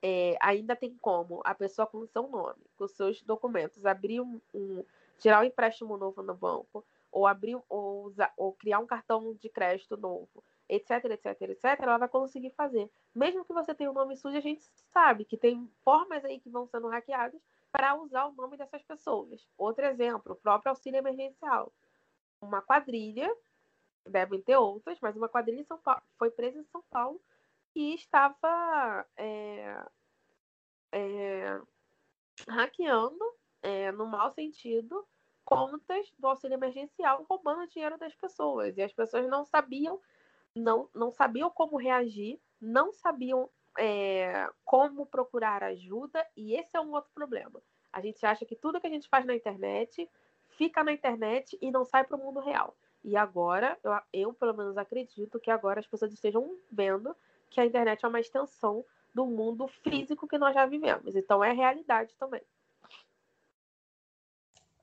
é, 0.00 0.36
ainda 0.40 0.76
tem 0.76 0.94
como 0.96 1.40
a 1.44 1.54
pessoa 1.54 1.86
com 1.86 1.98
o 1.98 2.06
seu 2.06 2.28
nome, 2.28 2.64
com 2.76 2.86
seus 2.86 3.20
documentos, 3.22 3.84
abrir 3.84 4.20
um, 4.20 4.40
um 4.54 4.84
tirar 5.18 5.40
um 5.40 5.44
empréstimo 5.44 5.96
novo 5.96 6.22
no 6.22 6.34
banco, 6.34 6.86
ou 7.10 7.26
abrir 7.26 7.58
ou, 7.68 8.04
usar, 8.04 8.32
ou 8.36 8.52
criar 8.54 8.78
um 8.78 8.86
cartão 8.86 9.34
de 9.34 9.48
crédito 9.48 9.96
novo, 9.96 10.44
etc, 10.68 11.04
etc, 11.04 11.42
etc, 11.42 11.64
ela 11.80 11.98
vai 11.98 12.08
conseguir 12.08 12.50
fazer. 12.50 12.90
Mesmo 13.14 13.44
que 13.44 13.52
você 13.52 13.74
tenha 13.74 13.90
um 13.90 13.94
nome 13.94 14.16
sujo, 14.16 14.36
a 14.36 14.40
gente 14.40 14.64
sabe 14.92 15.24
que 15.24 15.36
tem 15.36 15.70
formas 15.82 16.24
aí 16.24 16.40
que 16.40 16.50
vão 16.50 16.66
sendo 16.66 16.88
hackeadas 16.88 17.40
para 17.72 17.94
usar 17.94 18.26
o 18.26 18.32
nome 18.32 18.56
dessas 18.56 18.82
pessoas. 18.82 19.46
Outro 19.56 19.84
exemplo, 19.86 20.32
o 20.32 20.36
próprio 20.36 20.70
auxílio 20.70 20.98
emergencial. 20.98 21.72
Uma 22.40 22.62
quadrilha, 22.62 23.30
devem 24.06 24.40
ter 24.40 24.56
outras, 24.56 24.98
mas 25.00 25.16
uma 25.16 25.28
quadrilha 25.28 25.64
Paulo, 25.82 26.02
foi 26.18 26.30
presa 26.30 26.58
em 26.58 26.64
São 26.64 26.82
Paulo 26.90 27.20
e 27.74 27.94
estava 27.94 29.06
é, 29.16 29.84
é, 30.92 31.60
hackeando, 32.48 33.24
é, 33.62 33.92
no 33.92 34.06
mau 34.06 34.32
sentido, 34.32 35.06
contas 35.48 36.12
do 36.18 36.26
auxílio 36.26 36.56
emergencial, 36.56 37.24
roubando 37.26 37.66
dinheiro 37.68 37.96
das 37.96 38.14
pessoas. 38.14 38.76
E 38.76 38.82
as 38.82 38.92
pessoas 38.92 39.26
não 39.26 39.46
sabiam 39.46 39.98
não, 40.54 40.90
não 40.94 41.10
sabiam 41.10 41.48
como 41.48 41.78
reagir, 41.78 42.38
não 42.60 42.92
sabiam 42.92 43.48
é, 43.78 44.50
como 44.62 45.06
procurar 45.06 45.62
ajuda, 45.62 46.26
e 46.36 46.54
esse 46.54 46.76
é 46.76 46.80
um 46.80 46.92
outro 46.92 47.10
problema. 47.14 47.62
A 47.90 48.00
gente 48.02 48.24
acha 48.26 48.44
que 48.44 48.56
tudo 48.56 48.80
que 48.80 48.86
a 48.86 48.90
gente 48.90 49.08
faz 49.08 49.24
na 49.24 49.34
internet 49.34 50.10
fica 50.48 50.84
na 50.84 50.92
internet 50.92 51.56
e 51.62 51.70
não 51.70 51.84
sai 51.84 52.04
para 52.04 52.16
o 52.16 52.20
mundo 52.20 52.40
real. 52.40 52.76
E 53.02 53.16
agora, 53.16 53.78
eu, 53.82 53.92
eu, 54.12 54.32
pelo 54.34 54.54
menos 54.54 54.76
acredito 54.76 55.40
que 55.40 55.50
agora 55.50 55.80
as 55.80 55.86
pessoas 55.86 56.12
estejam 56.12 56.58
vendo 56.70 57.16
que 57.48 57.60
a 57.60 57.64
internet 57.64 58.04
é 58.04 58.08
uma 58.08 58.20
extensão 58.20 58.84
do 59.14 59.24
mundo 59.24 59.66
físico 59.68 60.28
que 60.28 60.36
nós 60.36 60.52
já 60.54 60.66
vivemos. 60.66 61.16
Então 61.16 61.42
é 61.42 61.52
realidade 61.52 62.14
também. 62.16 62.42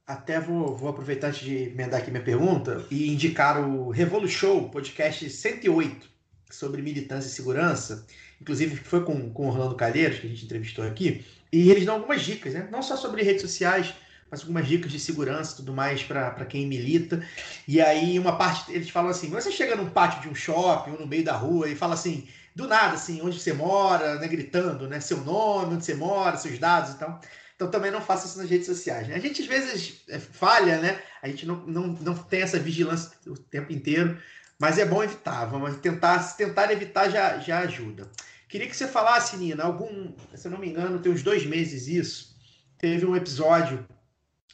Até 0.07 0.39
vou, 0.39 0.77
vou 0.77 0.89
aproveitar 0.89 1.29
antes 1.29 1.39
de 1.39 1.55
emendar 1.63 1.99
aqui 1.99 2.11
minha 2.11 2.23
pergunta 2.23 2.85
e 2.91 3.11
indicar 3.11 3.59
o 3.59 3.89
Revolution, 3.89 4.69
podcast 4.69 5.27
108, 5.27 6.07
sobre 6.51 6.79
militância 6.83 7.27
e 7.27 7.31
segurança. 7.31 8.05
Inclusive, 8.39 8.75
foi 8.75 9.03
com, 9.03 9.31
com 9.31 9.47
o 9.47 9.47
Orlando 9.47 9.73
Calheiros, 9.73 10.19
que 10.19 10.27
a 10.27 10.29
gente 10.29 10.45
entrevistou 10.45 10.85
aqui. 10.85 11.25
E 11.51 11.71
eles 11.71 11.85
dão 11.85 11.95
algumas 11.95 12.21
dicas, 12.21 12.53
né? 12.53 12.67
Não 12.71 12.83
só 12.83 12.95
sobre 12.95 13.23
redes 13.23 13.41
sociais, 13.41 13.95
mas 14.29 14.41
algumas 14.41 14.67
dicas 14.67 14.91
de 14.91 14.99
segurança 14.99 15.53
e 15.53 15.55
tudo 15.57 15.73
mais 15.73 16.03
para 16.03 16.45
quem 16.45 16.67
milita. 16.67 17.25
E 17.67 17.81
aí, 17.81 18.19
uma 18.19 18.37
parte, 18.37 18.71
eles 18.71 18.91
falam 18.91 19.09
assim: 19.09 19.31
você 19.31 19.51
chega 19.51 19.75
num 19.75 19.89
pátio 19.89 20.21
de 20.21 20.29
um 20.29 20.35
shopping 20.35 20.91
ou 20.91 20.99
no 20.99 21.07
meio 21.07 21.23
da 21.23 21.35
rua 21.35 21.67
e 21.67 21.75
fala 21.75 21.95
assim, 21.95 22.27
do 22.53 22.67
nada, 22.67 22.93
assim, 22.93 23.21
onde 23.23 23.39
você 23.39 23.53
mora, 23.53 24.19
né? 24.19 24.27
Gritando, 24.27 24.87
né? 24.87 24.99
Seu 24.99 25.17
nome, 25.21 25.73
onde 25.73 25.85
você 25.85 25.95
mora, 25.95 26.37
seus 26.37 26.59
dados 26.59 26.91
e 26.91 26.97
tal. 26.99 27.19
Então 27.55 27.71
também 27.71 27.89
não 27.89 28.01
faça 28.01 28.27
isso 28.27 28.37
nas 28.37 28.49
redes 28.49 28.67
sociais. 28.67 29.07
Né? 29.07 29.15
A 29.15 29.19
gente 29.19 29.41
às 29.41 29.47
vezes 29.47 30.01
é, 30.09 30.19
falha, 30.19 30.79
né? 30.79 31.01
A 31.21 31.27
gente 31.27 31.45
não, 31.45 31.55
não, 31.65 31.87
não 31.87 32.15
tem 32.15 32.41
essa 32.41 32.59
vigilância 32.59 33.11
o 33.25 33.37
tempo 33.37 33.71
inteiro, 33.71 34.19
mas 34.59 34.77
é 34.77 34.85
bom 34.85 35.01
evitar. 35.01 35.45
Vamos 35.45 35.77
tentar, 35.77 36.19
se 36.19 36.37
tentar 36.37 36.71
evitar 36.71 37.09
já, 37.09 37.39
já 37.39 37.59
ajuda. 37.59 38.09
Queria 38.47 38.67
que 38.67 38.75
você 38.75 38.87
falasse, 38.87 39.37
Nina, 39.37 39.63
algum, 39.63 40.13
se 40.33 40.47
eu 40.47 40.51
não 40.51 40.59
me 40.59 40.69
engano, 40.69 40.99
tem 40.99 41.11
uns 41.11 41.23
dois 41.23 41.45
meses 41.45 41.87
isso, 41.87 42.37
teve 42.77 43.05
um 43.05 43.15
episódio 43.15 43.85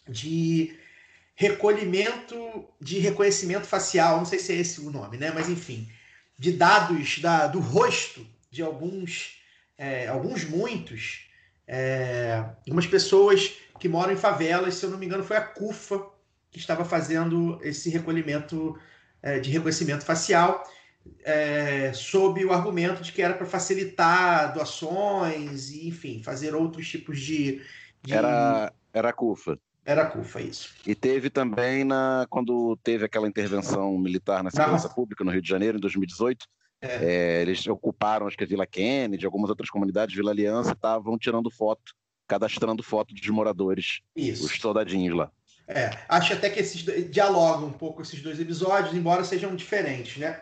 de 0.07 0.75
recolhimento 1.35 2.67
de 2.79 2.99
reconhecimento 2.99 3.65
facial, 3.65 4.17
não 4.17 4.25
sei 4.25 4.39
se 4.39 4.53
é 4.53 4.57
esse 4.57 4.79
o 4.79 4.91
nome, 4.91 5.17
né? 5.17 5.31
Mas 5.31 5.49
enfim, 5.49 5.89
de 6.37 6.51
dados 6.51 7.19
da, 7.19 7.47
do 7.47 7.59
rosto 7.59 8.25
de 8.49 8.61
alguns, 8.61 9.41
é, 9.77 10.07
alguns 10.07 10.43
muitos 10.43 11.30
é, 11.73 12.43
algumas 12.67 12.85
pessoas 12.85 13.53
que 13.79 13.87
moram 13.87 14.11
em 14.11 14.17
favelas, 14.17 14.75
se 14.75 14.85
eu 14.85 14.89
não 14.89 14.97
me 14.97 15.05
engano, 15.05 15.23
foi 15.23 15.37
a 15.37 15.41
CUFA 15.41 16.05
que 16.51 16.59
estava 16.59 16.83
fazendo 16.83 17.57
esse 17.63 17.89
recolhimento 17.89 18.77
é, 19.21 19.39
de 19.39 19.49
reconhecimento 19.49 20.03
facial, 20.03 20.61
é, 21.23 21.93
sob 21.93 22.43
o 22.43 22.51
argumento 22.51 23.01
de 23.01 23.13
que 23.13 23.21
era 23.21 23.33
para 23.33 23.45
facilitar 23.45 24.53
doações 24.53 25.69
e, 25.69 25.87
enfim, 25.87 26.21
fazer 26.21 26.53
outros 26.53 26.89
tipos 26.89 27.21
de. 27.21 27.61
de... 28.03 28.13
Era, 28.13 28.73
era 28.93 29.09
a 29.09 29.13
CUFA. 29.13 29.57
Era 29.85 30.03
a 30.03 30.05
CUFA, 30.07 30.41
isso. 30.41 30.75
E 30.85 30.93
teve 30.93 31.29
também 31.29 31.85
na 31.85 32.27
quando 32.29 32.77
teve 32.83 33.05
aquela 33.05 33.29
intervenção 33.29 33.97
militar 33.97 34.43
na 34.43 34.51
segurança 34.51 34.89
pública 34.89 35.23
no 35.23 35.31
Rio 35.31 35.41
de 35.41 35.47
Janeiro, 35.49 35.77
em 35.77 35.81
2018, 35.81 36.45
É. 36.81 37.05
É, 37.05 37.41
eles 37.43 37.65
ocuparam, 37.67 38.25
acho 38.27 38.35
que 38.37 38.43
a 38.43 38.47
Vila 38.47 38.65
Kennedy, 38.65 39.25
algumas 39.25 39.49
outras 39.49 39.69
comunidades, 39.69 40.15
Vila 40.15 40.31
Aliança, 40.31 40.71
estavam 40.71 41.17
tirando 41.17 41.51
foto, 41.51 41.93
cadastrando 42.27 42.81
foto 42.81 43.13
dos 43.13 43.27
moradores, 43.29 44.01
Isso. 44.15 44.45
os 44.45 44.59
soldadinhos 44.59 45.15
lá. 45.15 45.31
É, 45.67 45.91
acho 46.09 46.33
até 46.33 46.49
que 46.49 46.59
esses 46.59 46.83
dialogam 47.09 47.67
um 47.67 47.73
pouco 47.73 48.01
esses 48.01 48.21
dois 48.21 48.39
episódios, 48.39 48.93
embora 48.95 49.23
sejam 49.23 49.55
diferentes, 49.55 50.17
né? 50.17 50.41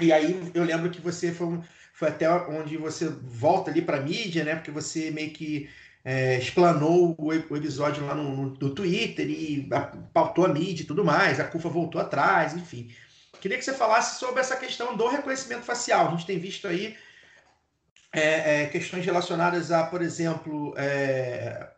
E 0.00 0.12
aí 0.12 0.50
eu 0.54 0.62
lembro 0.64 0.90
que 0.90 1.00
você 1.00 1.32
foi, 1.32 1.58
foi 1.94 2.08
até 2.08 2.30
onde 2.30 2.76
você 2.76 3.08
volta 3.08 3.70
ali 3.70 3.82
para 3.82 4.00
mídia, 4.00 4.44
né? 4.44 4.54
Porque 4.54 4.70
você 4.70 5.10
meio 5.10 5.30
que 5.32 5.68
é, 6.04 6.38
explanou 6.38 7.14
o, 7.18 7.26
o 7.28 7.32
episódio 7.56 8.04
lá 8.06 8.14
no, 8.14 8.36
no- 8.36 8.56
no 8.60 8.70
Twitter 8.74 9.28
e 9.28 9.68
a- 9.72 9.80
pautou 10.12 10.44
a 10.44 10.48
mídia 10.48 10.82
e 10.82 10.86
tudo 10.86 11.04
mais. 11.04 11.40
A 11.40 11.44
CUFA 11.44 11.68
voltou 11.68 12.00
atrás, 12.00 12.54
enfim. 12.54 12.90
Queria 13.42 13.58
que 13.58 13.64
você 13.64 13.74
falasse 13.74 14.20
sobre 14.20 14.40
essa 14.40 14.56
questão 14.56 14.96
do 14.96 15.08
reconhecimento 15.08 15.64
facial. 15.64 16.06
A 16.06 16.10
gente 16.12 16.24
tem 16.24 16.38
visto 16.38 16.68
aí 16.68 16.96
é, 18.12 18.62
é, 18.62 18.66
questões 18.66 19.04
relacionadas 19.04 19.72
a, 19.72 19.82
por 19.82 20.00
exemplo, 20.00 20.72
é, 20.76 21.68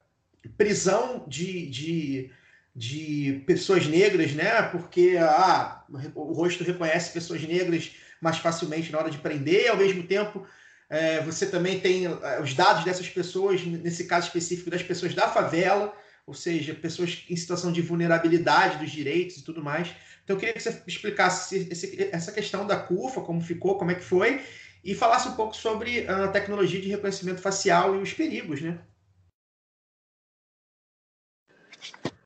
prisão 0.58 1.24
de, 1.26 1.66
de, 1.70 2.30
de 2.76 3.42
pessoas 3.46 3.86
negras, 3.86 4.32
né? 4.32 4.60
Porque 4.64 5.16
ah, 5.18 5.82
o 6.14 6.34
rosto 6.34 6.62
reconhece 6.62 7.12
pessoas 7.12 7.42
negras 7.42 7.92
mais 8.20 8.36
facilmente 8.36 8.92
na 8.92 8.98
hora 8.98 9.10
de 9.10 9.16
prender, 9.16 9.70
ao 9.70 9.78
mesmo 9.78 10.02
tempo 10.02 10.46
é, 10.90 11.20
você 11.22 11.46
também 11.46 11.80
tem 11.80 12.04
é, 12.06 12.40
os 12.42 12.52
dados 12.52 12.84
dessas 12.84 13.08
pessoas, 13.08 13.64
nesse 13.64 14.04
caso 14.04 14.26
específico 14.26 14.70
das 14.70 14.82
pessoas 14.82 15.14
da 15.14 15.28
favela, 15.28 15.94
ou 16.26 16.34
seja, 16.34 16.74
pessoas 16.74 17.24
em 17.28 17.36
situação 17.36 17.70
de 17.70 17.82
vulnerabilidade 17.82 18.78
dos 18.78 18.90
direitos 18.90 19.36
e 19.36 19.44
tudo 19.44 19.62
mais. 19.62 19.94
Então 20.24 20.36
eu 20.36 20.40
queria 20.40 20.54
que 20.54 20.60
você 20.60 20.82
explicasse 20.86 21.68
esse- 21.70 22.02
essa 22.10 22.32
questão 22.32 22.66
da 22.66 22.80
CUFA, 22.80 23.20
como 23.20 23.40
ficou, 23.40 23.76
como 23.78 23.90
é 23.90 23.94
que 23.94 24.00
foi, 24.02 24.40
e 24.82 24.94
falasse 24.94 25.28
um 25.28 25.36
pouco 25.36 25.54
sobre 25.54 26.06
a 26.08 26.28
tecnologia 26.28 26.80
de 26.80 26.88
reconhecimento 26.88 27.40
facial 27.40 27.94
e 27.94 27.98
os 28.02 28.12
perigos, 28.12 28.60
né? 28.62 28.82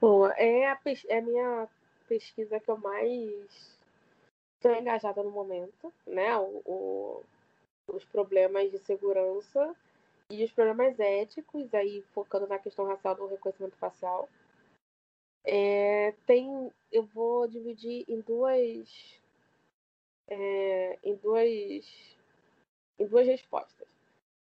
Boa, 0.00 0.32
é 0.36 0.66
a, 0.70 0.78
é 1.08 1.18
a 1.18 1.22
minha 1.22 1.68
pesquisa 2.08 2.60
que 2.60 2.70
eu 2.70 2.76
mais 2.76 3.76
estou 4.56 4.74
engajada 4.76 5.22
no 5.22 5.30
momento, 5.30 5.92
né? 6.06 6.36
O, 6.36 6.62
o- 6.64 7.24
os 7.88 8.04
problemas 8.04 8.70
de 8.70 8.78
segurança 8.78 9.74
e 10.30 10.44
os 10.44 10.52
problemas 10.52 10.98
éticos, 11.00 11.72
aí 11.72 12.02
focando 12.12 12.46
na 12.46 12.58
questão 12.58 12.86
racial 12.86 13.14
do 13.14 13.26
reconhecimento 13.26 13.76
facial. 13.76 14.28
É, 15.44 16.12
tem, 16.26 16.70
eu 16.92 17.04
vou 17.04 17.48
dividir 17.48 18.04
em 18.06 18.20
duas, 18.20 19.20
é, 20.26 20.98
em 21.02 21.14
duas, 21.16 21.46
em 22.98 23.06
duas 23.06 23.26
respostas. 23.26 23.88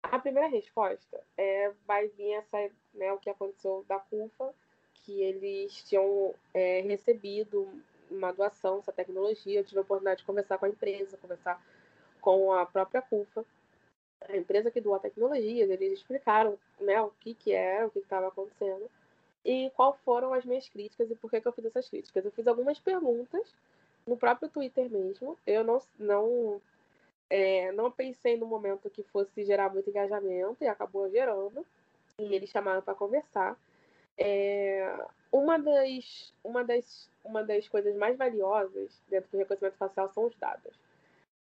A 0.03 0.19
primeira 0.19 0.49
resposta 0.49 1.23
é 1.37 1.71
vai 1.85 2.07
vir 2.09 2.33
essa, 2.33 2.57
né, 2.93 3.11
o 3.13 3.17
que 3.17 3.29
aconteceu 3.29 3.85
da 3.87 3.99
CUFA, 3.99 4.53
que 4.93 5.21
eles 5.21 5.83
tinham 5.87 6.35
é, 6.53 6.81
recebido 6.81 7.81
uma 8.11 8.33
doação, 8.33 8.79
essa 8.79 8.91
tecnologia. 8.91 9.59
Eu 9.59 9.65
tive 9.65 9.79
a 9.79 9.83
oportunidade 9.83 10.19
de 10.19 10.25
conversar 10.25 10.57
com 10.57 10.65
a 10.65 10.69
empresa, 10.69 11.17
conversar 11.17 11.65
com 12.19 12.51
a 12.51 12.65
própria 12.65 13.01
CUFA, 13.01 13.45
a 14.21 14.35
empresa 14.35 14.71
que 14.71 14.81
doou 14.81 14.95
a 14.95 14.99
tecnologia. 14.99 15.63
Eles 15.63 15.93
explicaram 15.93 16.57
né, 16.79 17.01
o 17.01 17.11
que, 17.19 17.33
que 17.33 17.51
era, 17.51 17.87
o 17.87 17.91
que 17.91 17.99
estava 17.99 18.27
acontecendo 18.27 18.89
e 19.45 19.71
qual 19.75 19.97
foram 20.03 20.33
as 20.33 20.43
minhas 20.43 20.67
críticas 20.67 21.09
e 21.09 21.15
por 21.15 21.31
que, 21.31 21.39
que 21.39 21.47
eu 21.47 21.53
fiz 21.53 21.65
essas 21.65 21.89
críticas. 21.89 22.25
Eu 22.25 22.31
fiz 22.31 22.47
algumas 22.47 22.79
perguntas 22.79 23.53
no 24.05 24.17
próprio 24.17 24.49
Twitter 24.49 24.89
mesmo. 24.89 25.37
Eu 25.47 25.63
não, 25.63 25.81
não, 25.97 26.61
é, 27.29 27.71
não 27.71 27.89
pensei 27.89 28.37
no 28.37 28.45
momento 28.45 28.89
que 28.89 29.03
fosse 29.03 29.45
gerar 29.45 29.73
muito 29.73 29.89
engajamento 29.89 30.63
e 30.63 30.67
acabou 30.67 31.09
gerando. 31.09 31.65
E 32.19 32.35
eles 32.35 32.49
chamaram 32.49 32.81
para 32.81 32.93
conversar. 32.93 33.57
É, 34.17 34.97
uma, 35.31 35.57
das, 35.57 36.33
uma, 36.43 36.63
das, 36.63 37.09
uma 37.23 37.43
das 37.43 37.69
coisas 37.69 37.95
mais 37.95 38.17
valiosas 38.17 39.01
dentro 39.09 39.29
do 39.31 39.37
reconhecimento 39.37 39.77
facial 39.77 40.09
são 40.09 40.25
os 40.25 40.35
dados. 40.35 40.73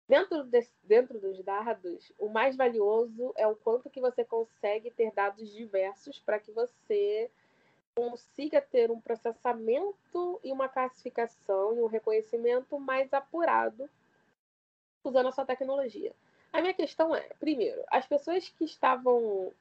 Dentro, 0.08 0.44
desse, 0.46 0.72
dentro 0.84 1.20
dos 1.20 1.44
dados, 1.44 2.14
o 2.18 2.30
mais 2.30 2.56
valioso 2.56 3.34
é 3.36 3.46
o 3.46 3.56
quanto 3.56 3.90
que 3.90 4.00
você 4.00 4.24
consegue 4.24 4.90
ter 4.90 5.12
dados 5.12 5.52
diversos 5.52 6.18
para 6.20 6.40
que 6.40 6.52
você 6.52 7.30
consiga 7.94 8.62
ter 8.62 8.90
um 8.90 9.02
processamento 9.02 10.40
e 10.44 10.52
uma 10.52 10.70
classificação 10.70 11.76
e 11.76 11.82
um 11.82 11.88
reconhecimento 11.88 12.80
mais 12.80 13.12
apurado 13.12 13.90
usando 15.04 15.28
a 15.28 15.32
sua 15.32 15.46
tecnologia. 15.46 16.14
A 16.54 16.62
minha 16.62 16.74
questão 16.74 17.16
é, 17.16 17.28
primeiro, 17.40 17.84
as 17.90 18.06
pessoas 18.08 18.48
que 18.50 18.64
estavam 18.64 19.52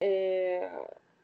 é, 0.00 0.68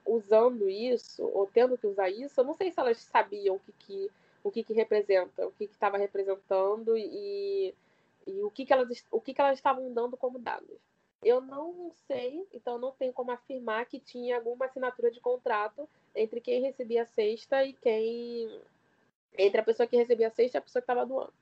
usando 0.06 0.68
isso, 0.68 1.24
ou 1.24 1.46
tendo 1.46 1.76
que 1.76 1.86
usar 1.86 2.10
isso, 2.10 2.40
eu 2.40 2.44
não 2.44 2.54
sei 2.54 2.70
se 2.70 2.78
elas 2.78 2.98
sabiam 2.98 3.56
o 3.56 3.60
que, 3.60 3.72
que, 3.72 4.10
o 4.44 4.50
que, 4.50 4.62
que 4.62 4.72
representa, 4.72 5.46
o 5.46 5.52
que 5.52 5.64
estava 5.64 5.98
representando 5.98 6.96
e, 6.96 7.02
e 7.02 7.74
o, 8.42 8.50
que, 8.50 8.64
que, 8.64 8.72
elas, 8.72 9.04
o 9.10 9.20
que, 9.20 9.34
que 9.34 9.40
elas 9.40 9.58
estavam 9.58 9.92
dando 9.92 10.16
como 10.16 10.38
dados. 10.38 10.78
Eu 11.22 11.40
não 11.40 11.90
sei, 12.06 12.46
então 12.52 12.78
não 12.78 12.92
tenho 12.92 13.12
como 13.12 13.30
afirmar 13.30 13.86
que 13.86 13.98
tinha 13.98 14.36
alguma 14.36 14.66
assinatura 14.66 15.10
de 15.10 15.20
contrato 15.20 15.88
entre 16.14 16.40
quem 16.40 16.60
recebia 16.62 17.02
a 17.02 17.06
cesta 17.06 17.64
e 17.64 17.72
quem. 17.72 18.60
entre 19.36 19.60
a 19.60 19.64
pessoa 19.64 19.86
que 19.86 19.96
recebia 19.96 20.28
a 20.28 20.30
cesta 20.30 20.56
e 20.56 20.60
a 20.60 20.62
pessoa 20.62 20.80
que 20.80 20.84
estava 20.84 21.04
doando. 21.04 21.32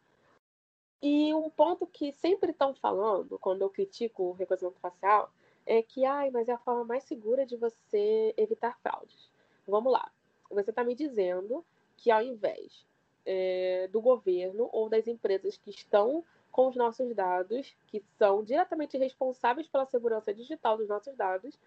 E 1.03 1.35
um 1.35 1.51
ponto 1.51 1.87
que 1.87 2.13
sempre 2.13 2.53
estão 2.53 2.75
falando, 2.75 3.39
quando 3.39 3.63
eu 3.63 3.71
critico 3.71 4.25
o 4.25 4.33
reconhecimento 4.33 4.81
facial, 4.81 5.31
é 5.67 5.83
que, 5.83 6.05
ai, 6.05 6.31
mas 6.31 6.49
é 6.49 6.53
a 6.53 6.59
forma 6.59 6.85
mais 6.85 7.05
segura 7.05 7.45
de 7.45 7.57
você 7.57 8.33
evitar 8.37 8.79
fraudes. 8.81 9.31
Vamos 9.67 9.93
lá. 9.93 10.11
Você 10.51 10.71
está 10.71 10.83
me 10.83 10.95
dizendo 10.95 11.65
que 11.97 12.11
ao 12.11 12.23
invés 12.23 12.87
é, 13.27 13.89
do 13.89 14.01
governo 14.01 14.71
ou 14.73 14.89
das 14.89 15.07
empresas 15.07 15.57
que 15.57 15.71
estão 15.71 16.25
com 16.57 16.69
os 16.69 16.75
nossos 16.75 17.15
dados, 17.15 17.77
que 17.87 18.03
são 18.17 18.43
diretamente 18.43 18.97
responsáveis 18.97 19.69
pela 19.69 19.85
segurança 19.85 20.33
digital 20.33 20.79
dos 20.79 20.89
nossos 20.89 21.15
dados, 21.15 21.61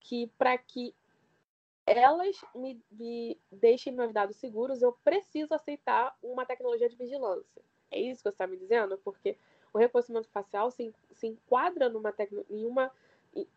que 0.00 0.26
para 0.36 0.58
que 0.58 0.94
elas 1.86 2.38
me, 2.54 2.78
me 2.90 3.40
deixem 3.50 3.90
meus 3.90 4.12
dados 4.12 4.36
seguros, 4.36 4.82
eu 4.82 4.92
preciso 5.02 5.54
aceitar 5.54 6.14
uma 6.22 6.44
tecnologia 6.44 6.90
de 6.90 6.94
vigilância. 6.94 7.62
É 7.90 7.98
isso 7.98 8.18
que 8.18 8.24
você 8.24 8.28
está 8.28 8.46
me 8.46 8.58
dizendo? 8.58 8.98
Porque 8.98 9.38
o 9.72 9.78
reconhecimento 9.78 10.28
facial 10.28 10.70
se, 10.70 10.94
se 11.12 11.26
enquadra 11.26 11.88
numa 11.88 12.14
em 12.50 12.66
uma, 12.66 12.92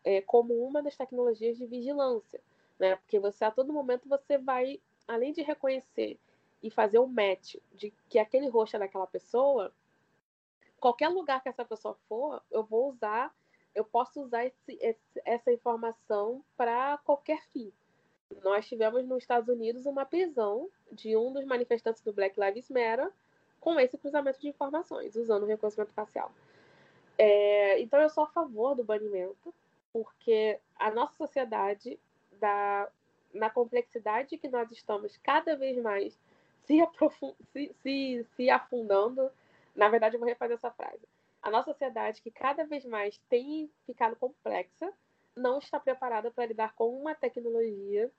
é, 0.06 0.22
como 0.22 0.54
uma 0.66 0.82
das 0.82 0.96
tecnologias 0.96 1.58
de 1.58 1.66
vigilância, 1.66 2.40
né? 2.80 2.96
Porque 2.96 3.20
você 3.20 3.44
a 3.44 3.52
todo 3.52 3.74
momento 3.74 4.08
você 4.08 4.38
vai, 4.38 4.80
além 5.06 5.34
de 5.34 5.42
reconhecer 5.42 6.18
e 6.64 6.72
fazer 6.72 7.00
um 7.00 7.08
match 7.08 7.58
de 7.74 7.94
que 8.08 8.18
aquele 8.18 8.48
rosto 8.48 8.78
é 8.78 8.80
daquela 8.80 9.08
pessoa, 9.08 9.74
qualquer 10.82 11.10
lugar 11.10 11.42
que 11.42 11.48
essa 11.48 11.64
pessoa 11.64 11.96
for, 12.10 12.42
eu 12.52 12.64
vou 12.64 12.90
usar, 12.90 13.34
eu 13.74 13.86
posso 13.86 14.22
usar 14.22 14.46
esse, 14.46 14.78
esse, 14.82 15.22
essa 15.24 15.52
informação 15.54 16.44
para 16.58 16.98
qualquer 17.06 17.42
fim. 17.54 17.72
Nós 18.44 18.68
tivemos 18.68 19.06
nos 19.06 19.20
Estados 19.20 19.48
Unidos 19.48 19.86
uma 19.86 20.06
prisão 20.06 20.70
de 20.92 21.16
um 21.16 21.32
dos 21.32 21.46
manifestantes 21.46 22.02
do 22.02 22.12
Black 22.12 22.38
Lives 22.40 22.70
Matter 22.70 23.12
com 23.60 23.80
esse 23.80 23.98
cruzamento 23.98 24.42
de 24.42 24.50
informações, 24.50 25.16
usando 25.16 25.44
o 25.44 25.46
reconhecimento 25.46 25.94
facial. 25.94 26.32
É, 27.18 27.80
então, 27.80 28.02
eu 28.02 28.10
sou 28.10 28.24
a 28.24 28.28
favor 28.28 28.74
do 28.74 28.84
banimento, 28.84 29.54
porque 29.94 30.60
a 30.76 30.90
nossa 30.90 31.14
sociedade, 31.14 32.00
da, 32.40 32.90
na 33.34 33.50
complexidade 33.50 34.38
que 34.38 34.50
nós 34.50 34.72
estamos 34.72 35.16
cada 35.18 35.56
vez 35.56 35.78
mais 35.78 36.18
se, 36.64 36.80
se, 37.54 37.76
se, 37.84 38.26
se 38.36 38.50
afundando, 38.50 39.30
na 39.76 39.90
verdade, 39.90 40.16
eu 40.16 40.20
vou 40.20 40.28
refazer 40.28 40.56
essa 40.56 40.72
frase. 40.72 41.08
A 41.42 41.50
nossa 41.50 41.72
sociedade, 41.72 42.22
que 42.22 42.32
cada 42.32 42.64
vez 42.66 42.86
mais 42.86 43.18
tem 43.30 43.70
ficado 43.86 44.16
complexa, 44.16 44.94
não 45.36 45.60
está 45.60 45.80
preparada 45.80 46.30
para 46.30 46.46
lidar 46.46 46.76
com 46.76 46.96
uma 46.96 47.16
tecnologia 47.16 48.12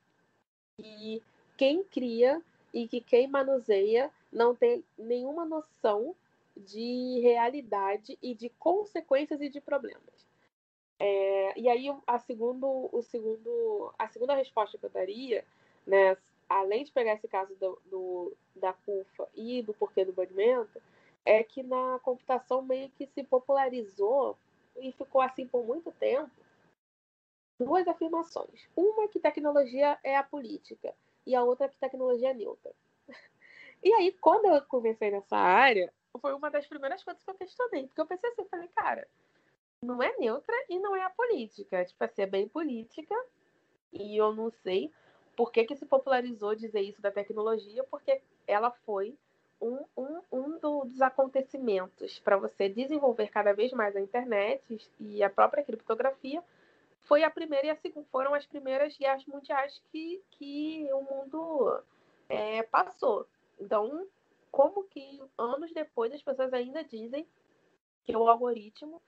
que 0.76 1.22
quem 1.56 1.84
cria 1.84 2.42
e 2.72 2.88
que 2.88 3.00
quem 3.00 3.28
manuseia 3.28 4.10
não 4.32 4.54
tem 4.54 4.82
nenhuma 4.98 5.44
noção 5.44 6.16
de 6.56 7.20
realidade 7.20 8.18
e 8.22 8.34
de 8.34 8.48
consequências 8.48 9.40
e 9.40 9.48
de 9.48 9.60
problemas. 9.60 10.26
É, 10.98 11.58
e 11.58 11.68
aí 11.68 11.86
a 12.06 12.18
segundo, 12.18 12.88
o 12.92 13.02
segundo, 13.02 13.92
a 13.98 14.08
segunda 14.08 14.34
resposta 14.34 14.78
que 14.78 14.86
eu 14.86 14.90
daria, 14.90 15.44
né, 15.86 16.16
além 16.48 16.84
de 16.84 16.92
pegar 16.92 17.14
esse 17.14 17.26
caso 17.26 17.54
do, 17.56 17.78
do, 17.86 18.32
da 18.54 18.72
CUFA 18.72 19.28
e 19.34 19.62
do 19.62 19.74
porquê 19.74 20.04
do 20.04 20.12
banimento, 20.12 20.80
é 21.24 21.42
que 21.42 21.62
na 21.62 21.98
computação 22.02 22.62
meio 22.62 22.90
que 22.90 23.06
se 23.06 23.22
popularizou 23.22 24.36
e 24.76 24.92
ficou 24.92 25.20
assim 25.20 25.46
por 25.46 25.64
muito 25.64 25.92
tempo 25.92 26.30
duas 27.58 27.86
afirmações. 27.86 28.68
Uma 28.76 29.08
que 29.08 29.20
tecnologia 29.20 29.98
é 30.02 30.16
a 30.16 30.22
política 30.22 30.94
e 31.26 31.34
a 31.34 31.42
outra 31.44 31.68
que 31.68 31.78
tecnologia 31.78 32.30
é 32.30 32.34
neutra. 32.34 32.72
E 33.84 33.92
aí, 33.94 34.12
quando 34.12 34.44
eu 34.44 34.62
comecei 34.66 35.10
nessa 35.10 35.36
área, 35.36 35.92
foi 36.20 36.32
uma 36.34 36.48
das 36.48 36.64
primeiras 36.68 37.02
coisas 37.02 37.20
que 37.20 37.28
eu 37.28 37.34
questionei. 37.34 37.88
Porque 37.88 38.00
eu 38.00 38.06
pensei 38.06 38.30
assim, 38.30 38.44
falei, 38.44 38.68
cara, 38.68 39.08
não 39.82 40.00
é 40.00 40.16
neutra 40.18 40.54
e 40.68 40.78
não 40.78 40.94
é 40.94 41.02
a 41.02 41.10
política. 41.10 41.84
Tipo 41.84 42.04
assim, 42.04 42.22
é 42.22 42.26
bem 42.26 42.46
política. 42.46 43.12
E 43.92 44.16
eu 44.16 44.32
não 44.32 44.52
sei 44.52 44.92
por 45.34 45.50
que, 45.50 45.64
que 45.64 45.74
se 45.74 45.84
popularizou 45.84 46.54
dizer 46.54 46.80
isso 46.80 47.02
da 47.02 47.10
tecnologia, 47.10 47.82
porque 47.90 48.22
ela 48.46 48.70
foi 48.70 49.18
um, 49.62 49.84
um, 49.96 50.20
um 50.32 50.58
dos 50.58 51.00
acontecimentos 51.00 52.18
para 52.18 52.36
você 52.36 52.68
desenvolver 52.68 53.28
cada 53.28 53.52
vez 53.52 53.72
mais 53.72 53.94
a 53.94 54.00
internet 54.00 54.80
e 54.98 55.22
a 55.22 55.30
própria 55.30 55.62
criptografia 55.62 56.42
foi 57.02 57.22
a 57.22 57.30
primeira 57.30 57.68
e 57.68 57.70
a 57.70 57.76
segunda, 57.76 58.06
foram 58.10 58.34
as 58.34 58.44
primeiras 58.44 58.96
guerras 58.96 59.24
mundiais 59.26 59.80
que, 59.90 60.20
que 60.32 60.88
o 60.92 61.02
mundo 61.02 61.80
é, 62.28 62.62
passou. 62.64 63.26
Então, 63.60 64.06
como 64.50 64.84
que 64.84 65.22
anos 65.38 65.72
depois 65.72 66.12
as 66.12 66.22
pessoas 66.22 66.52
ainda 66.52 66.82
dizem 66.82 67.26
que 68.04 68.16
o 68.16 68.28
algoritmo 68.28 69.00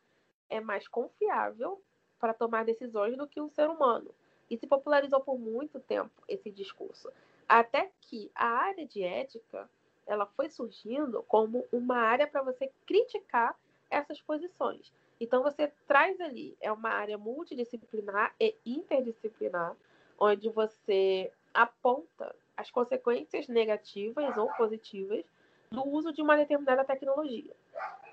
é 0.49 0.61
mais 0.61 0.87
confiável 0.87 1.83
para 2.21 2.33
tomar 2.33 2.65
decisões 2.65 3.17
do 3.17 3.27
que 3.27 3.41
um 3.41 3.51
ser 3.51 3.69
humano? 3.69 4.15
E 4.49 4.57
se 4.57 4.67
popularizou 4.67 5.21
por 5.21 5.39
muito 5.39 5.81
tempo 5.81 6.23
esse 6.29 6.51
discurso. 6.51 7.11
Até 7.49 7.91
que 8.01 8.31
a 8.35 8.47
área 8.47 8.87
de 8.87 9.03
ética 9.03 9.69
ela 10.07 10.27
foi 10.27 10.49
surgindo 10.49 11.23
como 11.25 11.67
uma 11.73 11.97
área 11.97 12.27
para 12.27 12.43
você 12.43 12.71
criticar 12.87 13.57
essas 13.91 14.21
posições. 14.21 14.93
Então 15.21 15.43
você 15.43 15.73
traz 15.87 16.21
ali, 16.21 16.57
é 16.61 16.71
uma 16.71 16.91
área 16.91 17.17
multidisciplinar 17.17 18.35
e 18.41 18.57
interdisciplinar, 18.67 19.77
onde 20.19 20.49
você 20.49 21.33
aponta 21.53 22.35
as 22.57 22.71
consequências 22.71 23.49
negativas 23.49 24.37
ou 24.37 24.49
positivas 24.55 25.25
do 25.71 25.87
uso 25.87 26.13
de 26.13 26.23
uma 26.23 26.37
determinada 26.37 26.85
tecnologia. 26.85 27.55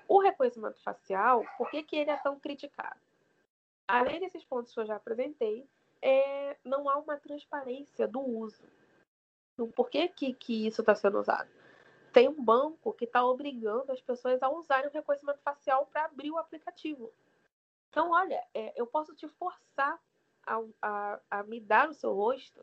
O 0.08 0.20
reconhecimento 0.20 0.80
facial, 0.82 1.44
por 1.56 1.70
que, 1.70 1.82
que 1.82 1.96
ele 1.96 2.10
é 2.10 2.16
tão 2.16 2.38
criticado? 2.38 3.00
Além 3.86 4.20
desses 4.20 4.44
pontos 4.44 4.72
que 4.72 4.80
eu 4.80 4.86
já 4.86 4.96
apresentei, 4.96 5.66
é, 6.00 6.56
não 6.64 6.88
há 6.88 6.96
uma 6.96 7.16
transparência 7.16 8.06
do 8.08 8.20
uso. 8.20 8.62
Do 9.56 9.66
porquê 9.68 10.08
que, 10.08 10.32
que 10.32 10.66
isso 10.66 10.80
está 10.82 10.94
sendo 10.94 11.20
usado 11.20 11.48
tem 12.12 12.28
um 12.28 12.42
banco 12.42 12.92
que 12.92 13.04
está 13.04 13.24
obrigando 13.24 13.90
as 13.90 14.00
pessoas 14.00 14.42
a 14.42 14.50
usarem 14.50 14.88
o 14.88 14.92
reconhecimento 14.92 15.40
facial 15.42 15.86
para 15.86 16.04
abrir 16.04 16.30
o 16.30 16.38
aplicativo. 16.38 17.10
Então, 17.90 18.10
olha, 18.10 18.42
é, 18.54 18.72
eu 18.76 18.86
posso 18.86 19.14
te 19.14 19.26
forçar 19.28 19.98
a, 20.46 20.62
a, 20.80 21.20
a, 21.30 21.42
me 21.42 21.60
dar 21.60 21.88
o 21.88 21.94
seu 21.94 22.12
rosto, 22.12 22.60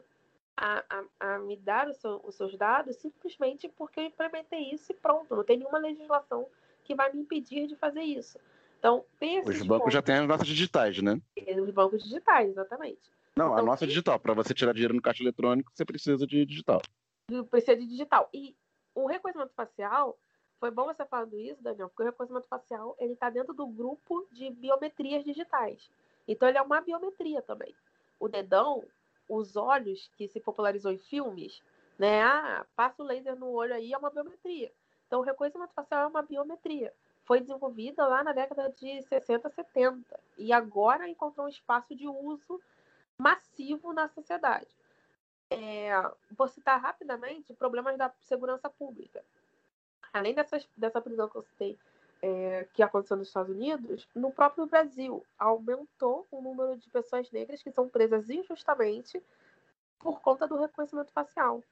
a, 0.55 0.83
a, 0.89 1.03
a 1.19 1.39
me 1.39 1.55
dar 1.55 1.93
seu, 1.93 2.21
os 2.23 2.35
seus 2.35 2.57
dados, 2.57 2.95
simplesmente 2.97 3.67
porque 3.69 3.99
eu 3.99 4.05
implementei 4.05 4.71
isso 4.71 4.91
e 4.91 4.95
pronto. 4.95 5.35
Não 5.35 5.43
tem 5.43 5.57
nenhuma 5.57 5.77
legislação 5.77 6.47
que 6.83 6.95
vai 6.95 7.11
me 7.11 7.19
impedir 7.19 7.67
de 7.67 7.75
fazer 7.75 8.01
isso. 8.01 8.39
Então, 8.79 9.05
tem 9.19 9.39
Os 9.39 9.45
bancos 9.45 9.67
pontos. 9.67 9.93
já 9.93 10.01
têm 10.01 10.15
as 10.15 10.27
notas 10.27 10.47
digitais, 10.47 11.01
né? 11.01 11.21
Os 11.61 11.69
bancos 11.71 12.01
digitais, 12.01 12.49
exatamente. 12.49 13.11
Não, 13.35 13.47
então, 13.47 13.57
a 13.57 13.61
nossa 13.61 13.85
é 13.85 13.87
digital. 13.87 14.19
Para 14.19 14.33
você 14.33 14.53
tirar 14.53 14.73
dinheiro 14.73 14.93
no 14.93 15.01
caixa 15.01 15.21
eletrônico, 15.21 15.71
você 15.73 15.85
precisa 15.85 16.25
de 16.25 16.45
digital. 16.45 16.81
Precisa 17.49 17.75
de 17.75 17.85
digital. 17.85 18.29
E 18.33 18.55
o 18.95 19.05
reconhecimento 19.05 19.53
facial, 19.53 20.17
foi 20.59 20.71
bom 20.71 20.85
você 20.85 21.05
falando 21.05 21.39
isso, 21.39 21.63
Daniel, 21.63 21.87
porque 21.89 22.03
o 22.03 22.05
reconhecimento 22.05 22.47
facial 22.47 22.95
ele 22.99 23.13
está 23.13 23.29
dentro 23.29 23.53
do 23.53 23.65
grupo 23.65 24.27
de 24.31 24.49
biometrias 24.49 25.23
digitais. 25.23 25.89
Então 26.27 26.47
ele 26.47 26.57
é 26.57 26.61
uma 26.61 26.81
biometria 26.81 27.41
também. 27.41 27.73
O 28.19 28.27
dedão, 28.27 28.83
os 29.27 29.55
olhos 29.55 30.11
que 30.17 30.27
se 30.27 30.39
popularizou 30.39 30.91
em 30.91 30.97
filmes, 30.97 31.61
né? 31.97 32.21
Ah, 32.23 32.65
passa 32.75 33.01
o 33.01 33.05
laser 33.05 33.35
no 33.37 33.49
olho 33.51 33.73
aí 33.73 33.93
é 33.93 33.97
uma 33.97 34.09
biometria. 34.09 34.71
Então 35.07 35.21
o 35.21 35.23
reconhecimento 35.23 35.73
facial 35.73 36.03
é 36.03 36.07
uma 36.07 36.21
biometria. 36.21 36.93
Foi 37.23 37.39
desenvolvida 37.39 38.05
lá 38.07 38.23
na 38.23 38.33
década 38.33 38.69
de 38.69 39.01
60, 39.03 39.49
70 39.49 40.19
e 40.37 40.51
agora 40.51 41.07
encontrou 41.07 41.45
um 41.45 41.49
espaço 41.49 41.95
de 41.95 42.07
uso 42.07 42.59
massivo 43.17 43.93
na 43.93 44.07
sociedade. 44.09 44.78
É, 45.49 45.91
vou 46.31 46.47
citar 46.47 46.79
rapidamente 46.79 47.53
problemas 47.53 47.97
da 47.97 48.13
segurança 48.21 48.69
pública. 48.69 49.23
Além 50.13 50.33
dessas, 50.33 50.67
dessa 50.77 51.01
prisão 51.01 51.27
que 51.27 51.35
eu 51.35 51.43
citei, 51.43 51.77
é, 52.21 52.67
que 52.73 52.83
aconteceu 52.83 53.17
nos 53.17 53.27
Estados 53.27 53.55
Unidos, 53.55 54.07
no 54.13 54.31
próprio 54.31 54.65
Brasil 54.65 55.25
aumentou 55.37 56.27
o 56.31 56.41
número 56.41 56.77
de 56.77 56.89
pessoas 56.89 57.31
negras 57.31 57.63
que 57.63 57.71
são 57.71 57.87
presas 57.87 58.29
injustamente 58.29 59.23
por 59.99 60.21
conta 60.21 60.47
do 60.47 60.57
reconhecimento 60.57 61.11
facial 61.11 61.63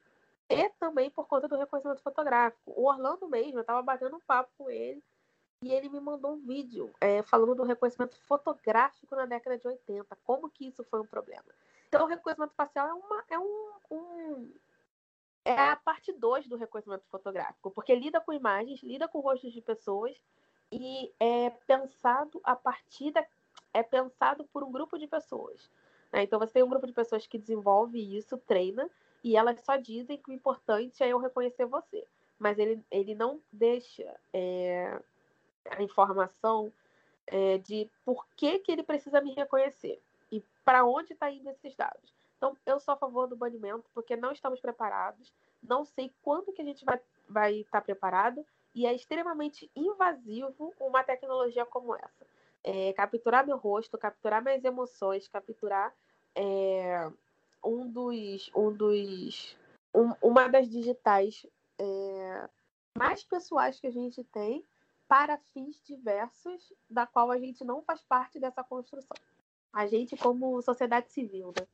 e 0.48 0.68
também 0.80 1.10
por 1.10 1.26
conta 1.26 1.46
do 1.46 1.56
reconhecimento 1.56 2.02
fotográfico. 2.02 2.72
O 2.74 2.86
Orlando 2.86 3.28
mesmo, 3.28 3.58
eu 3.58 3.62
estava 3.62 3.82
batendo 3.82 4.16
um 4.16 4.20
papo 4.20 4.50
com 4.56 4.70
ele 4.70 5.02
e 5.62 5.72
ele 5.72 5.88
me 5.88 6.00
mandou 6.00 6.32
um 6.32 6.46
vídeo 6.46 6.90
é, 7.00 7.22
falando 7.22 7.54
do 7.54 7.64
reconhecimento 7.64 8.16
fotográfico 8.22 9.14
na 9.14 9.26
década 9.26 9.58
de 9.58 9.66
80, 9.66 10.16
como 10.24 10.48
que 10.50 10.68
isso 10.68 10.84
foi 10.84 11.00
um 11.00 11.06
problema. 11.06 11.44
Então, 11.88 12.04
o 12.04 12.08
reconhecimento 12.08 12.52
facial 12.54 12.86
é, 12.86 12.92
uma, 12.92 13.24
é 13.30 13.38
um, 13.38 13.72
um 13.90 14.52
é 15.44 15.70
a 15.70 15.76
parte 15.76 16.12
2 16.12 16.46
do 16.46 16.56
reconhecimento 16.56 17.04
fotográfico, 17.08 17.70
porque 17.70 17.94
lida 17.94 18.20
com 18.20 18.34
imagens, 18.34 18.82
lida 18.82 19.08
com 19.08 19.20
rostos 19.20 19.52
de 19.52 19.62
pessoas 19.62 20.22
e 20.70 21.10
é 21.18 21.48
pensado 21.66 22.38
a 22.44 22.54
partir 22.54 23.10
da, 23.10 23.26
é 23.72 23.82
pensado 23.82 24.44
por 24.52 24.62
um 24.62 24.70
grupo 24.70 24.98
de 24.98 25.06
pessoas. 25.06 25.70
Né? 26.12 26.24
Então 26.24 26.38
você 26.38 26.52
tem 26.52 26.62
um 26.62 26.68
grupo 26.68 26.86
de 26.86 26.92
pessoas 26.92 27.26
que 27.26 27.38
desenvolve 27.38 27.98
isso, 27.98 28.36
treina, 28.36 28.90
e 29.24 29.36
elas 29.36 29.58
só 29.62 29.76
dizem 29.76 30.18
que 30.18 30.30
o 30.30 30.34
importante 30.34 31.02
é 31.02 31.08
eu 31.08 31.18
reconhecer 31.18 31.64
você. 31.64 32.06
Mas 32.38 32.58
ele, 32.58 32.84
ele 32.90 33.14
não 33.14 33.40
deixa 33.50 34.14
é, 34.32 35.00
a 35.70 35.82
informação 35.82 36.70
é, 37.26 37.56
de 37.56 37.90
por 38.04 38.26
que, 38.36 38.58
que 38.58 38.70
ele 38.70 38.82
precisa 38.82 39.20
me 39.22 39.32
reconhecer 39.32 39.98
para 40.68 40.84
onde 40.84 41.14
está 41.14 41.30
indo 41.30 41.48
esses 41.48 41.74
dados. 41.74 42.14
Então, 42.36 42.54
eu 42.66 42.78
sou 42.78 42.92
a 42.92 42.96
favor 42.98 43.26
do 43.26 43.34
banimento 43.34 43.88
porque 43.94 44.14
não 44.14 44.32
estamos 44.32 44.60
preparados, 44.60 45.32
não 45.62 45.82
sei 45.82 46.14
quando 46.20 46.52
que 46.52 46.60
a 46.60 46.64
gente 46.64 46.84
vai 46.84 46.96
estar 46.96 47.08
vai 47.26 47.64
tá 47.70 47.80
preparado 47.80 48.44
e 48.74 48.84
é 48.86 48.94
extremamente 48.94 49.70
invasivo 49.74 50.74
uma 50.78 51.02
tecnologia 51.02 51.64
como 51.64 51.94
essa. 51.96 52.26
É, 52.62 52.92
capturar 52.92 53.46
meu 53.46 53.56
rosto, 53.56 53.96
capturar 53.96 54.44
minhas 54.44 54.62
emoções, 54.62 55.26
capturar 55.26 55.90
é, 56.34 57.10
um 57.64 57.90
dos, 57.90 58.50
um 58.54 58.70
dos, 58.70 59.56
um, 59.94 60.12
uma 60.20 60.48
das 60.48 60.68
digitais 60.68 61.46
é, 61.78 62.48
mais 62.94 63.24
pessoais 63.24 63.80
que 63.80 63.86
a 63.86 63.92
gente 63.92 64.22
tem 64.24 64.62
para 65.08 65.38
fins 65.38 65.80
diversos, 65.82 66.74
da 66.90 67.06
qual 67.06 67.30
a 67.30 67.38
gente 67.38 67.64
não 67.64 67.80
faz 67.80 68.02
parte 68.02 68.38
dessa 68.38 68.62
construção. 68.62 69.16
A 69.72 69.86
gente 69.86 70.16
como 70.16 70.60
sociedade 70.62 71.12
civil, 71.12 71.52
né? 71.56 71.66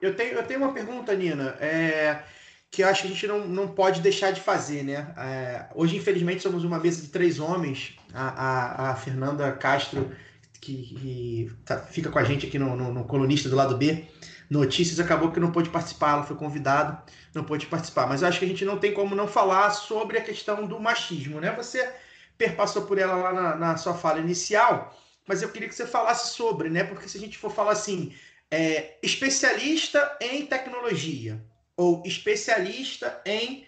Eu 0.00 0.14
tenho, 0.14 0.34
eu 0.34 0.46
tenho 0.46 0.60
uma 0.60 0.72
pergunta, 0.72 1.14
Nina, 1.14 1.56
é, 1.60 2.22
que 2.70 2.82
eu 2.82 2.88
acho 2.88 3.02
que 3.02 3.08
a 3.08 3.10
gente 3.10 3.26
não, 3.26 3.46
não 3.46 3.68
pode 3.68 4.00
deixar 4.00 4.30
de 4.30 4.40
fazer, 4.40 4.82
né? 4.82 5.14
É, 5.16 5.66
hoje, 5.74 5.96
infelizmente, 5.96 6.42
somos 6.42 6.64
uma 6.64 6.78
mesa 6.78 7.02
de 7.02 7.08
três 7.08 7.38
homens. 7.38 7.96
A, 8.12 8.28
a, 8.28 8.90
a 8.90 8.96
Fernanda 8.96 9.50
Castro, 9.52 10.14
que, 10.60 10.82
que 10.82 11.52
tá- 11.64 11.78
fica 11.78 12.10
com 12.10 12.18
a 12.18 12.24
gente 12.24 12.46
aqui 12.46 12.58
no, 12.58 12.76
no, 12.76 12.92
no 12.92 13.04
Colunista 13.04 13.48
do 13.48 13.56
lado 13.56 13.76
B, 13.76 14.04
Notícias, 14.48 15.00
acabou 15.00 15.32
que 15.32 15.40
não 15.40 15.50
pôde 15.50 15.70
participar, 15.70 16.12
ela 16.12 16.22
foi 16.22 16.36
convidada, 16.36 17.02
não 17.34 17.42
pôde 17.42 17.66
participar. 17.66 18.06
Mas 18.06 18.22
eu 18.22 18.28
acho 18.28 18.38
que 18.38 18.44
a 18.44 18.48
gente 18.48 18.64
não 18.64 18.78
tem 18.78 18.92
como 18.92 19.14
não 19.14 19.26
falar 19.26 19.70
sobre 19.70 20.18
a 20.18 20.22
questão 20.22 20.66
do 20.66 20.78
machismo, 20.78 21.40
né? 21.40 21.50
Você 21.56 21.92
perpassou 22.38 22.82
por 22.86 22.98
ela 22.98 23.16
lá 23.16 23.32
na, 23.32 23.56
na 23.56 23.76
sua 23.76 23.94
fala 23.94 24.20
inicial, 24.20 24.94
mas 25.26 25.42
eu 25.42 25.50
queria 25.50 25.68
que 25.68 25.74
você 25.74 25.86
falasse 25.86 26.34
sobre, 26.34 26.70
né? 26.70 26.84
Porque 26.84 27.08
se 27.08 27.18
a 27.18 27.20
gente 27.20 27.36
for 27.36 27.50
falar 27.52 27.72
assim, 27.72 28.14
é, 28.50 28.96
especialista 29.02 30.16
em 30.20 30.46
tecnologia 30.46 31.42
ou 31.76 32.02
especialista 32.06 33.20
em 33.26 33.66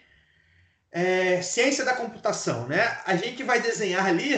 é, 0.91 1.41
ciência 1.41 1.85
da 1.85 1.95
computação, 1.95 2.67
né? 2.67 2.97
A 3.05 3.15
gente 3.15 3.43
vai 3.43 3.61
desenhar 3.61 4.05
ali 4.05 4.31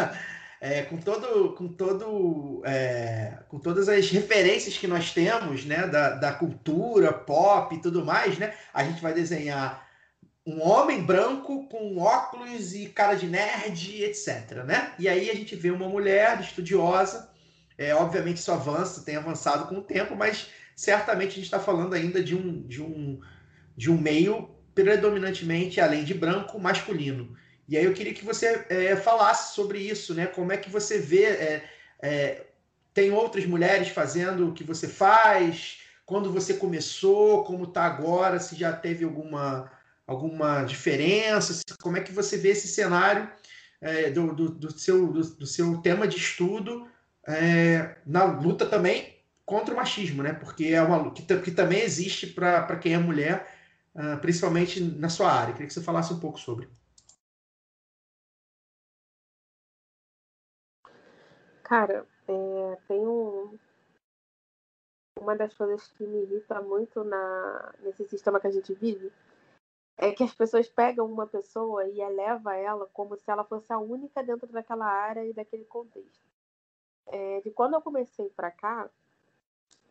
é, 0.60 0.82
com 0.82 0.96
todo, 0.96 1.54
com 1.54 1.68
todo, 1.68 2.62
é, 2.64 3.38
com 3.48 3.58
todas 3.58 3.88
as 3.88 4.10
referências 4.10 4.76
que 4.76 4.86
nós 4.86 5.12
temos, 5.12 5.64
né? 5.64 5.86
Da, 5.86 6.10
da 6.10 6.32
cultura 6.32 7.12
pop 7.12 7.74
e 7.74 7.80
tudo 7.80 8.04
mais, 8.04 8.38
né? 8.38 8.54
A 8.72 8.82
gente 8.82 9.00
vai 9.00 9.12
desenhar 9.12 9.83
um 10.46 10.62
homem 10.62 11.02
branco 11.02 11.66
com 11.68 11.98
óculos 11.98 12.74
e 12.74 12.86
cara 12.86 13.14
de 13.14 13.26
nerd, 13.26 14.02
etc, 14.02 14.64
né? 14.64 14.92
E 14.98 15.08
aí 15.08 15.30
a 15.30 15.34
gente 15.34 15.56
vê 15.56 15.70
uma 15.70 15.88
mulher 15.88 16.40
estudiosa 16.40 17.32
é, 17.76 17.94
obviamente 17.94 18.36
isso 18.36 18.52
avança, 18.52 19.04
tem 19.04 19.16
avançado 19.16 19.66
com 19.66 19.76
o 19.76 19.82
tempo, 19.82 20.14
mas 20.14 20.48
certamente 20.76 21.32
a 21.32 21.34
gente 21.34 21.44
está 21.44 21.58
falando 21.58 21.94
ainda 21.94 22.22
de 22.22 22.34
um, 22.34 22.62
de, 22.62 22.80
um, 22.80 23.20
de 23.76 23.90
um 23.90 23.98
meio 23.98 24.50
predominantemente, 24.74 25.80
além 25.80 26.04
de 26.04 26.14
branco, 26.14 26.58
masculino. 26.58 27.36
E 27.68 27.76
aí 27.76 27.84
eu 27.84 27.94
queria 27.94 28.14
que 28.14 28.24
você 28.24 28.64
é, 28.68 28.94
falasse 28.96 29.54
sobre 29.54 29.78
isso, 29.78 30.14
né? 30.14 30.26
Como 30.26 30.52
é 30.52 30.56
que 30.56 30.70
você 30.70 30.98
vê. 30.98 31.24
é, 31.24 31.64
é, 32.02 32.46
tem 32.92 33.10
outras 33.10 33.44
mulheres 33.44 33.88
fazendo 33.88 34.48
o 34.48 34.52
que 34.52 34.62
você 34.62 34.86
faz? 34.86 35.78
Quando 36.06 36.30
você 36.30 36.54
começou? 36.54 37.42
Como 37.44 37.64
está 37.64 37.84
agora? 37.84 38.38
Se 38.38 38.54
já 38.54 38.72
teve 38.72 39.04
alguma, 39.04 39.70
alguma 40.06 40.64
diferença? 40.64 41.62
Como 41.82 41.96
é 41.96 42.00
que 42.00 42.12
você 42.12 42.36
vê 42.36 42.50
esse 42.50 42.68
cenário 42.68 43.30
é, 43.80 44.10
do, 44.10 44.34
do, 44.34 44.48
do 44.50 44.78
seu, 44.78 45.12
do, 45.12 45.20
do 45.20 45.46
seu 45.46 45.80
tema 45.82 46.06
de 46.06 46.16
estudo 46.16 46.88
é, 47.26 47.96
na 48.06 48.24
luta 48.24 48.66
também 48.66 49.14
contra 49.44 49.74
o 49.74 49.76
machismo, 49.76 50.22
né? 50.22 50.32
Porque 50.32 50.66
é 50.66 50.82
uma 50.82 51.12
que, 51.12 51.22
que 51.22 51.50
também 51.50 51.80
existe 51.80 52.26
para 52.26 52.78
quem 52.78 52.94
é 52.94 52.98
mulher, 52.98 53.46
ah, 53.94 54.16
principalmente 54.16 54.80
na 54.80 55.08
sua 55.08 55.30
área. 55.30 55.52
Queria 55.52 55.66
que 55.66 55.74
você 55.74 55.82
falasse 55.82 56.12
um 56.12 56.20
pouco 56.20 56.38
sobre. 56.38 56.68
Cara, 61.62 62.06
é, 62.28 62.78
tem 62.88 63.06
um, 63.06 63.58
uma 65.18 65.34
das 65.34 65.54
coisas 65.54 65.88
que 65.88 66.06
me 66.06 66.22
irrita 66.22 66.60
muito 66.60 67.02
na, 67.04 67.74
nesse 67.80 68.06
sistema 68.06 68.40
que 68.40 68.46
a 68.46 68.50
gente 68.50 68.74
vive 68.74 69.10
é 69.96 70.12
que 70.12 70.24
as 70.24 70.34
pessoas 70.34 70.68
pegam 70.68 71.06
uma 71.06 71.26
pessoa 71.26 71.86
e 71.86 72.00
eleva 72.00 72.54
ela 72.56 72.86
como 72.92 73.16
se 73.16 73.30
ela 73.30 73.44
fosse 73.44 73.72
a 73.72 73.78
única 73.78 74.22
dentro 74.22 74.46
daquela 74.48 74.86
área 74.86 75.24
e 75.24 75.32
daquele 75.32 75.64
contexto. 75.64 76.24
É, 77.06 77.40
de 77.42 77.50
quando 77.50 77.74
eu 77.74 77.82
comecei 77.82 78.28
pra 78.30 78.50
cá, 78.50 78.88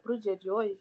pro 0.01 0.17
dia 0.17 0.35
de 0.35 0.49
hoje, 0.51 0.79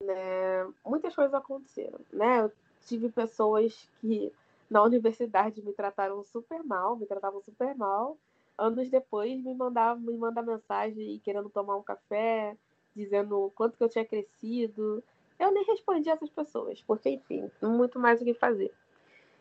né, 0.00 0.64
muitas 0.84 1.14
coisas 1.14 1.34
aconteceram, 1.34 2.00
né? 2.12 2.42
Eu 2.42 2.52
tive 2.86 3.10
pessoas 3.10 3.88
que 4.00 4.32
na 4.70 4.82
universidade 4.82 5.62
me 5.62 5.72
trataram 5.72 6.22
super 6.24 6.62
mal, 6.62 6.96
me 6.96 7.06
tratavam 7.06 7.40
super 7.42 7.74
mal. 7.74 8.16
Anos 8.56 8.88
depois 8.88 9.42
me 9.42 9.54
mandavam, 9.54 10.02
me 10.02 10.16
mandar 10.16 10.42
mensagem 10.42 11.20
querendo 11.24 11.50
tomar 11.50 11.76
um 11.76 11.82
café, 11.82 12.56
dizendo 12.94 13.46
o 13.46 13.50
quanto 13.50 13.76
que 13.76 13.82
eu 13.82 13.88
tinha 13.88 14.04
crescido. 14.04 15.02
Eu 15.38 15.50
nem 15.52 15.64
respondi 15.64 16.08
essas 16.08 16.30
pessoas, 16.30 16.80
porque 16.82 17.10
enfim, 17.10 17.50
muito 17.62 17.98
mais 17.98 18.20
o 18.20 18.24
que 18.24 18.34
fazer. 18.34 18.72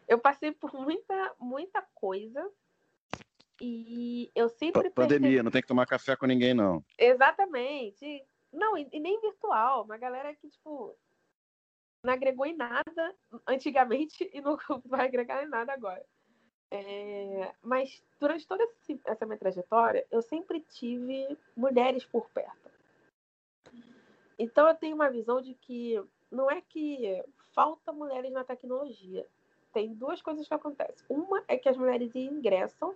Eu 0.07 0.19
passei 0.19 0.51
por 0.51 0.73
muita, 0.73 1.35
muita 1.39 1.81
coisa 1.93 2.49
e 3.61 4.29
eu 4.35 4.49
sempre 4.49 4.89
Pa- 4.89 5.03
Pandemia, 5.03 5.19
percebi- 5.19 5.43
não 5.43 5.51
tem 5.51 5.61
que 5.61 5.67
tomar 5.67 5.85
café 5.85 6.15
com 6.15 6.25
ninguém, 6.25 6.53
não. 6.53 6.83
Exatamente. 6.97 8.25
Não, 8.51 8.77
e, 8.77 8.87
e 8.91 8.99
nem 8.99 9.19
virtual. 9.21 9.83
Uma 9.85 9.97
galera 9.97 10.33
que, 10.35 10.49
tipo, 10.49 10.95
não 12.03 12.13
agregou 12.13 12.45
em 12.45 12.55
nada 12.55 13.15
antigamente 13.47 14.29
e 14.33 14.41
não 14.41 14.57
vai 14.85 15.05
agregar 15.05 15.43
em 15.43 15.47
nada 15.47 15.73
agora. 15.73 16.05
É, 16.71 17.53
mas 17.61 18.03
durante 18.19 18.47
toda 18.47 18.67
essa 19.05 19.25
minha 19.27 19.37
trajetória, 19.37 20.05
eu 20.09 20.21
sempre 20.23 20.59
tive 20.59 21.37
mulheres 21.55 22.03
por 22.03 22.27
perto. 22.31 22.72
Então 24.37 24.67
eu 24.67 24.75
tenho 24.75 24.95
uma 24.95 25.09
visão 25.09 25.41
de 25.41 25.53
que 25.53 26.01
não 26.31 26.49
é 26.49 26.61
que 26.61 27.23
falta 27.53 27.91
mulheres 27.91 28.31
na 28.31 28.43
tecnologia. 28.43 29.25
Tem 29.71 29.93
duas 29.93 30.21
coisas 30.21 30.47
que 30.47 30.53
acontecem. 30.53 31.05
Uma 31.09 31.43
é 31.47 31.57
que 31.57 31.69
as 31.69 31.77
mulheres 31.77 32.15
ingressam 32.15 32.95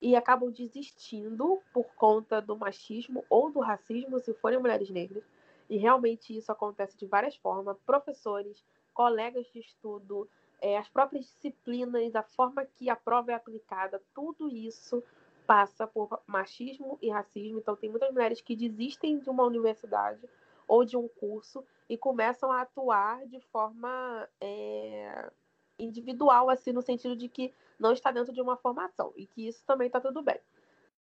e 0.00 0.14
acabam 0.14 0.50
desistindo 0.50 1.60
por 1.72 1.86
conta 1.94 2.40
do 2.40 2.56
machismo 2.56 3.24
ou 3.28 3.50
do 3.50 3.60
racismo, 3.60 4.18
se 4.18 4.34
forem 4.34 4.58
mulheres 4.58 4.90
negras. 4.90 5.24
E 5.68 5.76
realmente 5.76 6.36
isso 6.36 6.52
acontece 6.52 6.96
de 6.96 7.06
várias 7.06 7.36
formas. 7.36 7.78
Professores, 7.84 8.62
colegas 8.94 9.46
de 9.52 9.60
estudo, 9.60 10.28
eh, 10.60 10.76
as 10.76 10.88
próprias 10.88 11.24
disciplinas, 11.26 12.14
a 12.14 12.22
forma 12.22 12.64
que 12.64 12.88
a 12.88 12.96
prova 12.96 13.32
é 13.32 13.34
aplicada, 13.34 14.02
tudo 14.14 14.48
isso 14.48 15.02
passa 15.46 15.86
por 15.86 16.20
machismo 16.26 16.98
e 17.00 17.08
racismo. 17.10 17.58
Então, 17.58 17.76
tem 17.76 17.90
muitas 17.90 18.12
mulheres 18.12 18.40
que 18.40 18.56
desistem 18.56 19.18
de 19.18 19.30
uma 19.30 19.44
universidade 19.44 20.20
ou 20.66 20.84
de 20.84 20.96
um 20.96 21.08
curso 21.08 21.64
e 21.88 21.96
começam 21.96 22.50
a 22.52 22.62
atuar 22.62 23.26
de 23.26 23.40
forma 23.40 24.28
eh, 24.40 25.30
individual, 25.78 26.50
assim, 26.50 26.72
no 26.72 26.82
sentido 26.82 27.16
de 27.16 27.28
que 27.28 27.52
não 27.78 27.92
está 27.92 28.10
dentro 28.10 28.32
de 28.32 28.40
uma 28.40 28.56
formação 28.56 29.12
e 29.16 29.26
que 29.26 29.46
isso 29.46 29.64
também 29.64 29.86
está 29.86 30.00
tudo 30.00 30.22
bem. 30.22 30.40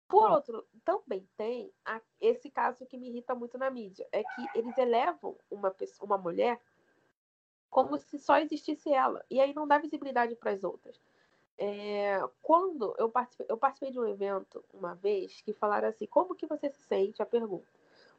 Por 0.07 0.29
outro, 0.31 0.65
também 0.85 1.27
tem 1.37 1.73
a- 1.85 2.01
esse 2.21 2.49
caso 2.49 2.85
que 2.85 2.97
me 2.97 3.09
irrita 3.09 3.35
muito 3.35 3.57
na 3.57 3.69
mídia, 3.69 4.07
é 4.11 4.23
que 4.23 4.47
eles 4.55 4.77
elevam 4.77 5.37
uma 5.51 5.69
pessoa, 5.71 6.05
uma 6.05 6.17
mulher 6.17 6.61
como 7.69 7.97
se 7.97 8.17
só 8.17 8.37
existisse 8.39 8.91
ela 8.91 9.23
e 9.29 9.39
aí 9.39 9.53
não 9.53 9.67
dá 9.67 9.77
visibilidade 9.77 10.35
para 10.35 10.51
as 10.51 10.63
outras. 10.63 10.99
É, 11.57 12.19
quando 12.41 12.95
eu 12.97 13.09
participei, 13.09 13.47
eu 13.49 13.57
participei 13.57 13.91
de 13.91 13.99
um 13.99 14.07
evento 14.07 14.63
uma 14.73 14.93
vez 14.95 15.41
que 15.41 15.53
falaram 15.53 15.87
assim, 15.89 16.05
como 16.07 16.35
que 16.35 16.47
você 16.47 16.69
se 16.69 16.81
sente? 16.83 17.21
A 17.21 17.25
pergunta. 17.25 17.67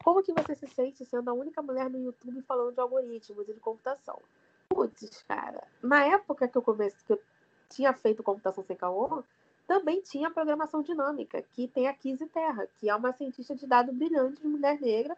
Como 0.03 0.23
que 0.23 0.33
você 0.33 0.55
se 0.55 0.67
sente 0.69 1.05
sendo 1.05 1.29
a 1.29 1.33
única 1.33 1.61
mulher 1.61 1.91
no 1.91 1.99
YouTube 1.99 2.41
falando 2.43 2.73
de 2.73 2.81
algoritmos 2.81 3.49
e 3.49 3.53
de 3.53 3.61
computação? 3.61 4.21
Putz, 4.69 5.23
cara, 5.25 5.67
na 5.83 6.05
época 6.05 6.47
que 6.47 6.57
eu 6.57 6.63
comecei, 6.63 6.99
que 7.07 7.13
eu 7.13 7.21
tinha 7.69 7.93
feito 7.93 8.23
computação 8.23 8.63
sem 8.65 8.77
caô, 8.77 9.23
também 9.67 10.01
tinha 10.01 10.31
programação 10.31 10.83
dinâmica, 10.83 11.43
que 11.53 11.69
tem 11.69 11.89
a 11.89 11.93
Kizzy 11.93 12.27
Terra, 12.27 12.67
que 12.79 12.89
é 12.89 12.95
uma 12.95 13.13
cientista 13.13 13.55
de 13.55 13.67
dados 13.67 13.95
brilhante 13.95 14.41
de 14.41 14.49
mulher 14.49 14.81
negra. 14.81 15.17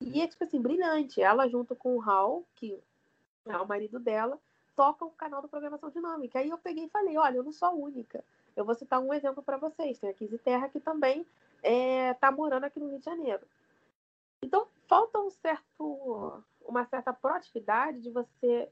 E 0.00 0.20
é, 0.20 0.26
tipo 0.26 0.42
assim, 0.42 0.60
brilhante. 0.60 1.22
Ela, 1.22 1.48
junto 1.48 1.76
com 1.76 1.96
o 1.96 2.02
Hal, 2.02 2.42
que 2.56 2.76
é 3.46 3.56
o 3.56 3.66
marido 3.66 4.00
dela, 4.00 4.38
toca 4.74 5.04
um 5.04 5.10
canal 5.10 5.40
de 5.42 5.48
programação 5.48 5.90
dinâmica. 5.90 6.40
Aí 6.40 6.48
eu 6.50 6.58
peguei 6.58 6.86
e 6.86 6.88
falei: 6.88 7.16
olha, 7.16 7.36
eu 7.36 7.44
não 7.44 7.52
sou 7.52 7.68
a 7.68 7.72
única. 7.72 8.24
Eu 8.56 8.64
vou 8.64 8.74
citar 8.74 9.00
um 9.00 9.14
exemplo 9.14 9.42
para 9.42 9.56
vocês. 9.56 9.98
Tem 9.98 10.10
a 10.10 10.14
Kizzy 10.14 10.38
Terra, 10.38 10.68
que 10.68 10.80
também 10.80 11.24
está 11.62 12.32
morando 12.32 12.64
aqui 12.64 12.80
no 12.80 12.88
Rio 12.88 12.98
de 12.98 13.04
Janeiro. 13.04 13.46
Então, 14.44 14.68
falta 14.86 15.18
um 15.18 15.30
certo, 15.30 16.42
uma 16.66 16.84
certa 16.84 17.14
proatividade 17.14 18.02
de 18.02 18.10
você 18.10 18.68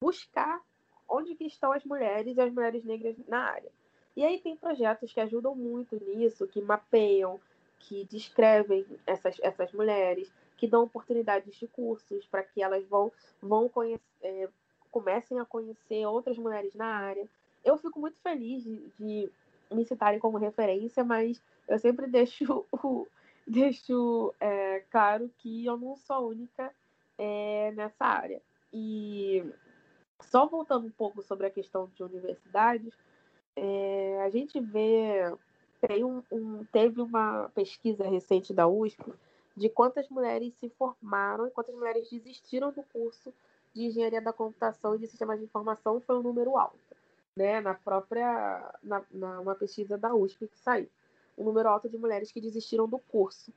buscar 0.00 0.62
onde 1.08 1.34
que 1.34 1.44
estão 1.44 1.72
as 1.72 1.84
mulheres 1.84 2.36
e 2.36 2.40
as 2.40 2.50
mulheres 2.52 2.84
negras 2.84 3.14
na 3.28 3.40
área. 3.40 3.70
E 4.16 4.24
aí 4.24 4.40
tem 4.40 4.56
projetos 4.56 5.12
que 5.12 5.20
ajudam 5.20 5.54
muito 5.54 5.96
nisso, 6.02 6.46
que 6.46 6.62
mapeiam, 6.62 7.38
que 7.80 8.04
descrevem 8.06 8.86
essas, 9.06 9.36
essas 9.42 9.72
mulheres, 9.72 10.32
que 10.56 10.66
dão 10.66 10.84
oportunidades 10.84 11.54
de 11.56 11.66
cursos 11.66 12.26
para 12.26 12.42
que 12.42 12.62
elas 12.62 12.82
vão, 12.86 13.12
vão 13.42 13.68
conhecer, 13.68 14.02
é, 14.22 14.48
comecem 14.90 15.38
a 15.38 15.44
conhecer 15.44 16.06
outras 16.06 16.38
mulheres 16.38 16.74
na 16.74 16.86
área. 16.86 17.28
Eu 17.62 17.76
fico 17.76 18.00
muito 18.00 18.18
feliz 18.22 18.62
de, 18.64 18.88
de 18.98 19.30
me 19.70 19.84
citarem 19.84 20.18
como 20.18 20.38
referência, 20.38 21.04
mas 21.04 21.42
eu 21.68 21.78
sempre 21.78 22.06
deixo, 22.08 22.64
o- 22.72 23.06
deixo 23.48 24.34
é, 24.40 24.80
claro 24.90 25.30
que 25.38 25.64
eu 25.64 25.76
não 25.76 25.96
sou 25.96 26.16
a 26.16 26.20
única 26.20 26.74
é, 27.18 27.72
nessa 27.72 28.04
área. 28.04 28.42
E 28.72 29.44
só 30.20 30.46
voltando 30.46 30.86
um 30.86 30.90
pouco 30.90 31.22
sobre 31.22 31.46
a 31.46 31.50
questão 31.50 31.90
de 31.94 32.02
universidades, 32.02 32.92
é, 33.56 34.22
a 34.24 34.30
gente 34.30 34.60
vê. 34.60 35.32
Um, 36.02 36.22
um, 36.32 36.64
teve 36.72 37.02
uma 37.02 37.50
pesquisa 37.54 38.08
recente 38.08 38.54
da 38.54 38.66
USP 38.66 39.04
de 39.54 39.68
quantas 39.68 40.08
mulheres 40.08 40.54
se 40.54 40.68
formaram 40.70 41.46
e 41.46 41.50
quantas 41.50 41.74
mulheres 41.74 42.08
desistiram 42.10 42.72
do 42.72 42.82
curso 42.84 43.32
de 43.74 43.84
engenharia 43.84 44.20
da 44.20 44.32
computação 44.32 44.94
e 44.94 44.98
de 44.98 45.06
sistemas 45.06 45.38
de 45.38 45.44
informação 45.44 46.00
foi 46.00 46.16
um 46.18 46.22
número 46.22 46.56
alto, 46.56 46.96
né? 47.36 47.60
Na 47.60 47.74
própria, 47.74 48.74
na, 48.82 49.02
na 49.10 49.40
uma 49.40 49.54
pesquisa 49.54 49.98
da 49.98 50.14
USP 50.14 50.48
que 50.48 50.58
saiu, 50.58 50.88
um 51.36 51.44
número 51.44 51.68
alto 51.68 51.88
de 51.88 51.98
mulheres 51.98 52.32
que 52.32 52.40
desistiram 52.40 52.88
do 52.88 52.98
curso. 52.98 53.52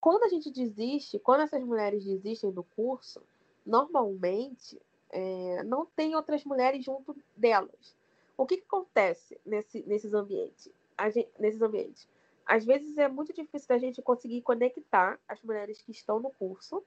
Quando 0.00 0.24
a 0.24 0.28
gente 0.28 0.50
desiste, 0.50 1.18
quando 1.18 1.42
essas 1.42 1.62
mulheres 1.62 2.04
desistem 2.04 2.50
do 2.50 2.64
curso, 2.64 3.22
normalmente 3.64 4.80
é, 5.10 5.62
não 5.62 5.86
tem 5.86 6.16
outras 6.16 6.44
mulheres 6.44 6.84
junto 6.84 7.16
delas. 7.36 7.96
O 8.36 8.46
que, 8.46 8.56
que 8.56 8.64
acontece 8.64 9.38
nesse, 9.44 9.82
nesses 9.84 10.12
ambientes? 10.12 10.68
Gente, 11.12 11.30
nesses 11.38 11.62
ambientes? 11.62 12.08
Às 12.44 12.64
vezes 12.64 12.96
é 12.98 13.08
muito 13.08 13.32
difícil 13.32 13.68
da 13.68 13.78
gente 13.78 14.02
conseguir 14.02 14.42
conectar 14.42 15.18
as 15.28 15.40
mulheres 15.42 15.80
que 15.80 15.92
estão 15.92 16.18
no 16.18 16.30
curso 16.30 16.84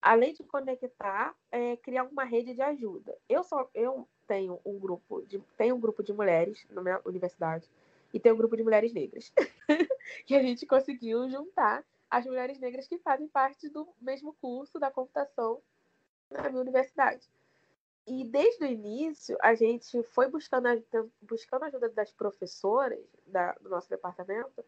além 0.00 0.32
de 0.32 0.42
conectar, 0.44 1.34
é, 1.50 1.76
criar 1.76 2.04
uma 2.04 2.24
rede 2.24 2.54
de 2.54 2.62
ajuda. 2.62 3.16
Eu 3.28 3.42
eu 3.74 4.08
tenho 4.26 4.58
um 4.64 4.78
grupo 4.78 5.22
de 5.22 5.38
tenho 5.56 5.76
um 5.76 5.80
grupo 5.80 6.02
de 6.02 6.12
mulheres 6.12 6.66
na 6.70 6.82
minha 6.82 7.00
universidade 7.04 7.68
e 8.12 8.20
tenho 8.20 8.34
um 8.34 8.38
grupo 8.38 8.56
de 8.56 8.62
mulheres 8.62 8.92
negras 8.92 9.32
que 10.26 10.34
a 10.36 10.42
gente 10.42 10.66
conseguiu 10.66 11.28
juntar 11.28 11.84
as 12.10 12.26
mulheres 12.26 12.58
negras 12.58 12.86
que 12.86 12.98
fazem 12.98 13.28
parte 13.28 13.68
do 13.68 13.88
mesmo 14.00 14.32
curso 14.40 14.78
da 14.78 14.90
computação 14.90 15.62
na 16.30 16.48
minha 16.48 16.60
universidade. 16.60 17.28
E 18.06 18.24
desde 18.24 18.64
o 18.64 18.66
início 18.66 19.36
a 19.40 19.54
gente 19.54 20.02
foi 20.02 20.28
buscando 20.28 20.66
a, 20.66 20.76
buscando 21.22 21.64
a 21.64 21.66
ajuda 21.66 21.88
das 21.88 22.10
professoras 22.12 22.98
da, 23.26 23.52
do 23.54 23.68
nosso 23.68 23.88
departamento 23.88 24.64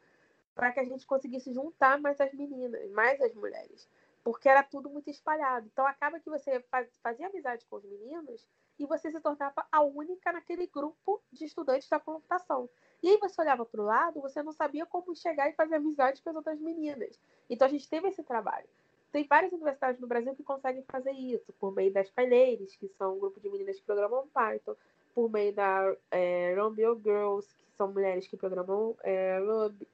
para 0.55 0.71
que 0.71 0.81
a 0.81 0.85
gente 0.85 1.07
conseguisse 1.07 1.53
juntar 1.53 1.99
mais 2.01 2.21
as 2.21 2.33
meninas, 2.33 2.89
mais 2.91 3.21
as 3.21 3.35
mulheres 3.35 3.89
porque 4.23 4.49
era 4.49 4.63
tudo 4.63 4.89
muito 4.89 5.11
espalhado. 5.11 5.69
Então 5.73 5.87
acaba 5.87 6.21
que 6.21 6.31
você 6.31 6.65
fazia 7.03 7.27
amizade 7.27 7.67
com 7.67 7.77
os 7.77 7.85
meninos 7.85 8.47
e 8.79 8.87
você 8.87 9.11
se 9.11 9.21
tornava 9.21 9.67
a 9.71 9.83
única 9.83 10.33
naquele 10.33 10.67
grupo 10.67 11.23
de 11.33 11.45
estudantes 11.45 11.89
da 11.89 12.01
computação. 12.01 12.69
E 13.03 13.09
aí 13.09 13.19
você 13.19 13.41
olhava 13.41 13.65
para 13.65 13.81
o 13.81 13.85
lado, 13.85 14.21
você 14.21 14.43
não 14.43 14.53
sabia 14.53 14.87
como 14.87 15.15
chegar 15.15 15.49
e 15.49 15.55
fazer 15.55 15.75
amizade 15.75 16.23
com 16.23 16.31
as 16.31 16.37
outras 16.37 16.61
meninas. 16.61 17.19
Então 17.51 17.67
a 17.67 17.71
gente 17.71 17.89
teve 17.89 18.09
esse 18.09 18.23
trabalho. 18.23 18.69
Tem 19.11 19.27
várias 19.27 19.53
universidades 19.53 20.01
no 20.01 20.07
Brasil 20.07 20.35
que 20.35 20.43
conseguem 20.43 20.83
fazer 20.85 21.13
isso, 21.13 21.53
por 21.55 21.75
meio 21.75 21.93
das 21.93 22.09
paileiras, 22.09 22.75
que 22.77 22.89
são 22.89 23.17
um 23.17 23.19
grupo 23.19 23.41
de 23.41 23.51
meninas 23.51 23.79
que 23.79 23.85
programam 23.85 24.27
Python, 24.29 24.75
por 25.15 25.31
meio 25.31 25.53
da 25.53 25.95
é, 26.11 26.55
Ruby 26.55 26.83
Girls, 27.03 27.47
que 27.55 27.77
são 27.77 27.93
mulheres 27.93 28.27
que 28.27 28.37
programam 28.37 28.97
é, 29.03 29.39
Ruby, 29.39 29.89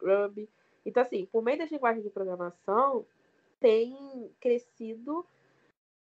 Ruby. 0.00 0.48
Então, 0.84 1.02
assim, 1.02 1.26
por 1.26 1.42
meio 1.42 1.58
das 1.58 1.70
linguagens 1.70 2.02
de 2.02 2.10
programação, 2.10 3.06
tem 3.60 4.30
crescido 4.40 5.24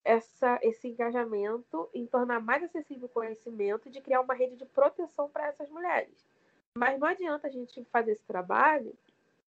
essa, 0.04 0.60
esse 0.62 0.88
engajamento 0.88 1.90
em 1.94 2.06
tornar 2.06 2.42
mais 2.42 2.64
acessível 2.64 3.06
o 3.06 3.10
conhecimento 3.10 3.88
e 3.88 3.92
de 3.92 4.02
criar 4.02 4.22
uma 4.22 4.34
rede 4.34 4.56
de 4.56 4.66
proteção 4.66 5.30
para 5.30 5.48
essas 5.48 5.70
mulheres. 5.70 6.33
Mas 6.78 7.00
não 7.00 7.08
adianta 7.08 7.48
a 7.48 7.52
gente 7.52 7.84
fazer 7.86 8.14
esse 8.14 8.24
trabalho 8.24 8.96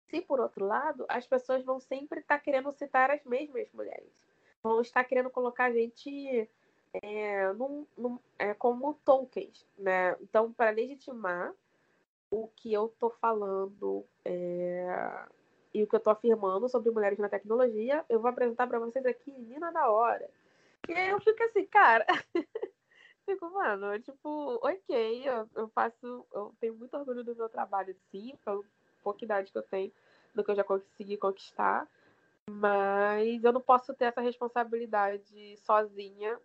se, 0.09 0.21
por 0.21 0.39
outro 0.39 0.65
lado, 0.65 1.05
as 1.07 1.27
pessoas 1.27 1.63
vão 1.63 1.79
sempre 1.79 2.19
estar 2.19 2.39
querendo 2.39 2.71
citar 2.71 3.11
as 3.11 3.23
mesmas 3.23 3.67
mulheres. 3.73 4.11
Vão 4.63 4.81
estar 4.81 5.03
querendo 5.03 5.29
colocar 5.29 5.65
a 5.65 5.71
gente 5.71 6.49
é, 7.01 7.53
num, 7.53 7.85
num, 7.97 8.19
é, 8.37 8.53
como 8.53 8.95
tokens. 9.05 9.65
Né? 9.77 10.15
Então, 10.21 10.51
para 10.51 10.71
legitimar 10.71 11.53
o 12.31 12.47
que 12.47 12.73
eu 12.73 12.87
estou 12.87 13.09
falando 13.09 14.05
é, 14.25 15.25
e 15.73 15.83
o 15.83 15.87
que 15.87 15.95
eu 15.95 15.99
estou 15.99 16.11
afirmando 16.11 16.67
sobre 16.67 16.91
mulheres 16.91 17.19
na 17.19 17.29
tecnologia, 17.29 18.03
eu 18.09 18.19
vou 18.19 18.29
apresentar 18.29 18.67
para 18.67 18.79
vocês 18.79 19.05
aqui 19.05 19.31
Nina 19.31 19.71
da 19.71 19.89
Hora. 19.89 20.29
E 20.87 20.93
aí 20.93 21.09
eu 21.09 21.19
fico 21.19 21.43
assim, 21.43 21.65
cara. 21.67 22.05
fico, 23.29 23.49
mano, 23.51 23.99
tipo, 23.99 24.59
ok, 24.63 25.27
eu, 25.27 25.47
eu, 25.55 25.67
faço. 25.69 26.25
Eu 26.33 26.53
tenho 26.59 26.75
muito 26.75 26.95
orgulho 26.97 27.23
do 27.23 27.35
meu 27.35 27.47
trabalho, 27.47 27.95
sim, 28.11 28.33
pela 28.43 28.61
pouca 29.03 29.23
idade 29.23 29.51
que 29.51 29.57
eu 29.57 29.63
tenho, 29.63 29.91
do 30.33 30.43
que 30.43 30.51
eu 30.51 30.55
já 30.55 30.63
consegui 30.63 31.17
conquistar. 31.17 31.87
Mas 32.49 33.43
eu 33.43 33.53
não 33.53 33.61
posso 33.61 33.93
ter 33.93 34.05
essa 34.05 34.21
responsabilidade 34.21 35.57
sozinha 35.57 36.39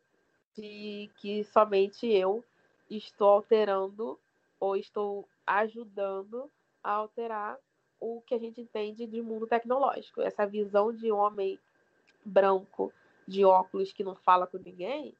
de 0.54 1.10
que 1.16 1.42
somente 1.44 2.06
eu 2.06 2.44
estou 2.90 3.28
alterando 3.28 4.18
ou 4.60 4.76
estou 4.76 5.26
ajudando 5.46 6.50
a 6.82 6.92
alterar 6.92 7.58
o 7.98 8.20
que 8.20 8.34
a 8.34 8.38
gente 8.38 8.60
entende 8.60 9.06
de 9.06 9.22
mundo 9.22 9.46
tecnológico. 9.46 10.20
Essa 10.20 10.46
visão 10.46 10.92
de 10.92 11.10
homem 11.10 11.58
branco 12.22 12.92
de 13.26 13.42
óculos 13.44 13.92
que 13.92 14.04
não 14.04 14.14
fala 14.14 14.46
com 14.46 14.58
ninguém, 14.58 15.14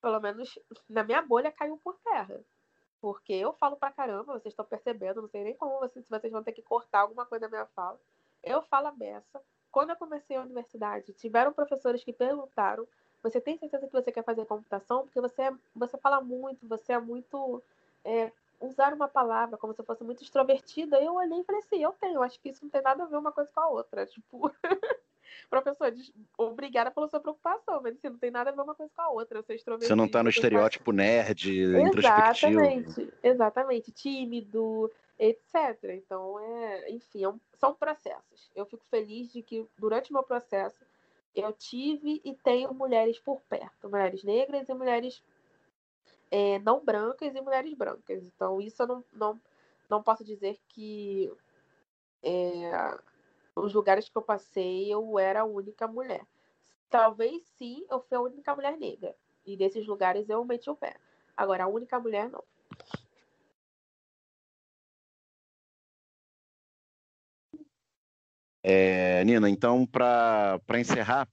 pelo 0.00 0.20
menos 0.20 0.58
na 0.88 1.04
minha 1.04 1.22
bolha 1.22 1.52
caiu 1.52 1.78
por 1.78 1.96
terra. 1.98 2.40
Porque 3.00 3.32
eu 3.32 3.52
falo 3.54 3.76
pra 3.76 3.90
caramba, 3.90 4.34
vocês 4.34 4.52
estão 4.52 4.64
percebendo, 4.64 5.22
não 5.22 5.28
sei 5.28 5.42
nem 5.42 5.56
como 5.56 5.78
vocês, 5.78 6.04
se 6.04 6.10
vocês 6.10 6.32
vão 6.32 6.42
ter 6.42 6.52
que 6.52 6.62
cortar 6.62 7.00
alguma 7.00 7.24
coisa 7.24 7.46
da 7.46 7.50
minha 7.50 7.66
fala. 7.74 7.98
Eu 8.42 8.62
falo 8.62 8.88
a 8.88 8.92
beça. 8.92 9.40
Quando 9.72 9.90
eu 9.90 9.96
comecei 9.96 10.36
a 10.36 10.42
universidade, 10.42 11.12
tiveram 11.14 11.52
professores 11.52 12.04
que 12.04 12.12
perguntaram: 12.12 12.86
você 13.22 13.40
tem 13.40 13.56
certeza 13.56 13.86
que 13.86 13.92
você 13.92 14.12
quer 14.12 14.24
fazer 14.24 14.44
computação? 14.46 15.02
Porque 15.04 15.20
você, 15.20 15.42
é, 15.42 15.52
você 15.74 15.96
fala 15.98 16.20
muito, 16.20 16.66
você 16.66 16.92
é 16.92 16.98
muito 16.98 17.62
é, 18.04 18.32
usar 18.60 18.92
uma 18.92 19.08
palavra 19.08 19.56
como 19.56 19.72
se 19.72 19.82
fosse 19.82 20.04
muito 20.04 20.22
extrovertida, 20.22 21.00
eu 21.00 21.14
olhei 21.14 21.40
e 21.40 21.44
falei 21.44 21.60
assim, 21.60 21.82
eu 21.82 21.92
tenho, 21.92 22.22
acho 22.22 22.38
que 22.40 22.50
isso 22.50 22.62
não 22.62 22.70
tem 22.70 22.82
nada 22.82 23.04
a 23.04 23.06
ver 23.06 23.16
uma 23.16 23.32
coisa 23.32 23.50
com 23.52 23.60
a 23.60 23.68
outra. 23.68 24.06
Tipo, 24.20 24.52
professor, 25.48 25.92
obrigada 26.36 26.90
pela 26.90 27.08
sua 27.08 27.20
preocupação, 27.20 27.80
mas 27.82 27.96
assim, 27.96 28.08
não 28.08 28.18
tem 28.18 28.30
nada 28.30 28.50
a 28.50 28.52
ver 28.52 28.60
uma 28.60 28.74
coisa 28.74 28.92
com 28.94 29.02
a 29.02 29.10
outra. 29.10 29.38
Eu 29.38 29.42
sou 29.42 29.54
extrovertida. 29.54 29.88
Você 29.88 29.94
não 29.94 30.08
tá 30.08 30.22
no 30.22 30.30
estereótipo 30.30 30.92
nerd, 30.92 31.50
introspectivo. 31.50 32.60
Exatamente, 32.60 33.14
exatamente. 33.22 33.92
Tímido, 33.92 34.90
etc. 35.18 35.84
Então, 35.94 36.40
é, 36.40 36.90
enfim, 36.90 37.24
é 37.24 37.28
um, 37.28 37.38
são 37.54 37.74
processos. 37.74 38.50
Eu 38.54 38.64
fico 38.64 38.84
feliz 38.90 39.32
de 39.32 39.42
que 39.42 39.66
durante 39.78 40.10
o 40.10 40.14
meu 40.14 40.22
processo 40.22 40.84
eu 41.34 41.52
tive 41.52 42.20
e 42.24 42.34
tenho 42.34 42.72
mulheres 42.74 43.18
por 43.18 43.40
perto, 43.42 43.88
mulheres 43.88 44.24
negras 44.24 44.68
e 44.68 44.74
mulheres 44.74 45.22
é, 46.30 46.58
não 46.60 46.84
brancas 46.84 47.34
e 47.34 47.40
mulheres 47.40 47.74
brancas. 47.74 48.24
Então, 48.24 48.60
isso 48.60 48.82
eu 48.82 48.86
não, 48.86 49.04
não, 49.12 49.40
não 49.88 50.02
posso 50.02 50.24
dizer 50.24 50.58
que 50.68 51.30
é, 52.22 52.98
os 53.56 53.74
lugares 53.74 54.08
que 54.08 54.16
eu 54.16 54.22
passei 54.22 54.92
eu 54.92 55.18
era 55.18 55.40
a 55.40 55.44
única 55.44 55.86
mulher. 55.86 56.26
Talvez 56.88 57.42
sim, 57.56 57.84
eu 57.90 58.00
fui 58.00 58.16
a 58.16 58.20
única 58.20 58.54
mulher 58.54 58.76
negra. 58.76 59.14
E 59.46 59.56
desses 59.56 59.86
lugares 59.86 60.28
eu 60.28 60.44
meti 60.44 60.68
o 60.68 60.76
pé. 60.76 60.96
Agora, 61.36 61.64
a 61.64 61.68
única 61.68 61.98
mulher 61.98 62.28
não. 62.28 62.44
É, 68.62 69.24
Nina, 69.24 69.48
então, 69.48 69.86
para 69.86 70.60
encerrar, 70.78 71.28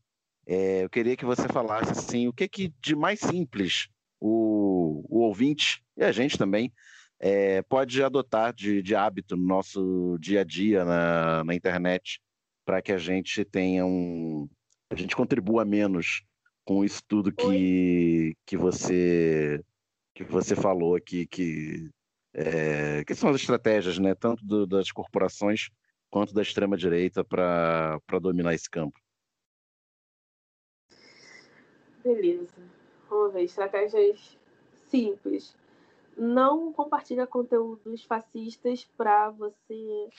é, 0.46 0.84
eu 0.86 0.90
queria 0.90 1.18
que 1.18 1.26
você 1.26 1.48
falasse 1.50 1.92
assim, 1.92 2.28
o 2.28 2.34
que, 2.34 2.48
que 2.48 2.74
de 2.80 2.96
mais 2.96 3.20
simples 3.20 3.90
o, 4.20 5.04
o 5.10 5.20
ouvinte 5.20 5.84
e 5.96 6.04
a 6.04 6.12
gente 6.12 6.38
também 6.38 6.72
é, 7.20 7.62
pode 7.64 8.02
adotar 8.04 8.54
de, 8.54 8.82
de, 8.82 8.96
hábito 8.96 9.36
no 9.36 9.46
nosso 9.46 10.18
dia 10.20 10.42
a 10.42 10.44
dia 10.44 10.86
na, 10.86 11.44
na 11.44 11.56
internet 11.56 12.22
para 12.66 12.82
que 12.82 12.92
a 12.92 12.98
gente 12.98 13.44
tenha 13.44 13.86
um. 13.86 14.48
a 14.92 14.96
gente 14.96 15.16
contribua 15.16 15.66
menos 15.66 16.24
com 16.66 16.84
isso 16.84 17.02
tudo 17.08 17.32
que, 17.32 18.36
que 18.46 18.58
você 18.58 19.64
que 20.14 20.24
você 20.24 20.56
falou 20.56 20.96
aqui, 20.96 21.28
que, 21.28 21.90
é, 22.34 23.04
que 23.06 23.14
são 23.14 23.30
as 23.30 23.36
estratégias, 23.36 24.00
né, 24.00 24.16
tanto 24.16 24.44
do, 24.44 24.66
das 24.66 24.92
corporações 24.92 25.70
quanto 26.10 26.34
da 26.34 26.42
extrema-direita 26.42 27.24
para 27.24 28.00
dominar 28.20 28.56
esse 28.56 28.68
campo. 28.68 29.00
Beleza. 32.04 32.56
Vamos 33.08 33.34
ver, 33.34 33.44
estratégias 33.44 34.38
simples. 34.90 35.56
Não 36.18 36.74
compartilha 36.74 37.28
conteúdos 37.28 38.04
fascistas 38.04 38.84
para 38.98 39.30
você 39.30 40.10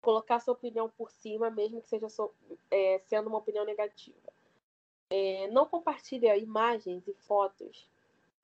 colocar 0.00 0.38
sua 0.38 0.54
opinião 0.54 0.88
por 0.90 1.10
cima, 1.10 1.50
mesmo 1.50 1.80
que 1.80 1.88
seja 1.88 2.08
so, 2.08 2.30
é, 2.70 3.00
sendo 3.06 3.28
uma 3.28 3.38
opinião 3.38 3.64
negativa. 3.64 4.32
É, 5.10 5.48
não 5.48 5.66
compartilha 5.66 6.36
imagens 6.36 7.08
e 7.08 7.14
fotos 7.14 7.90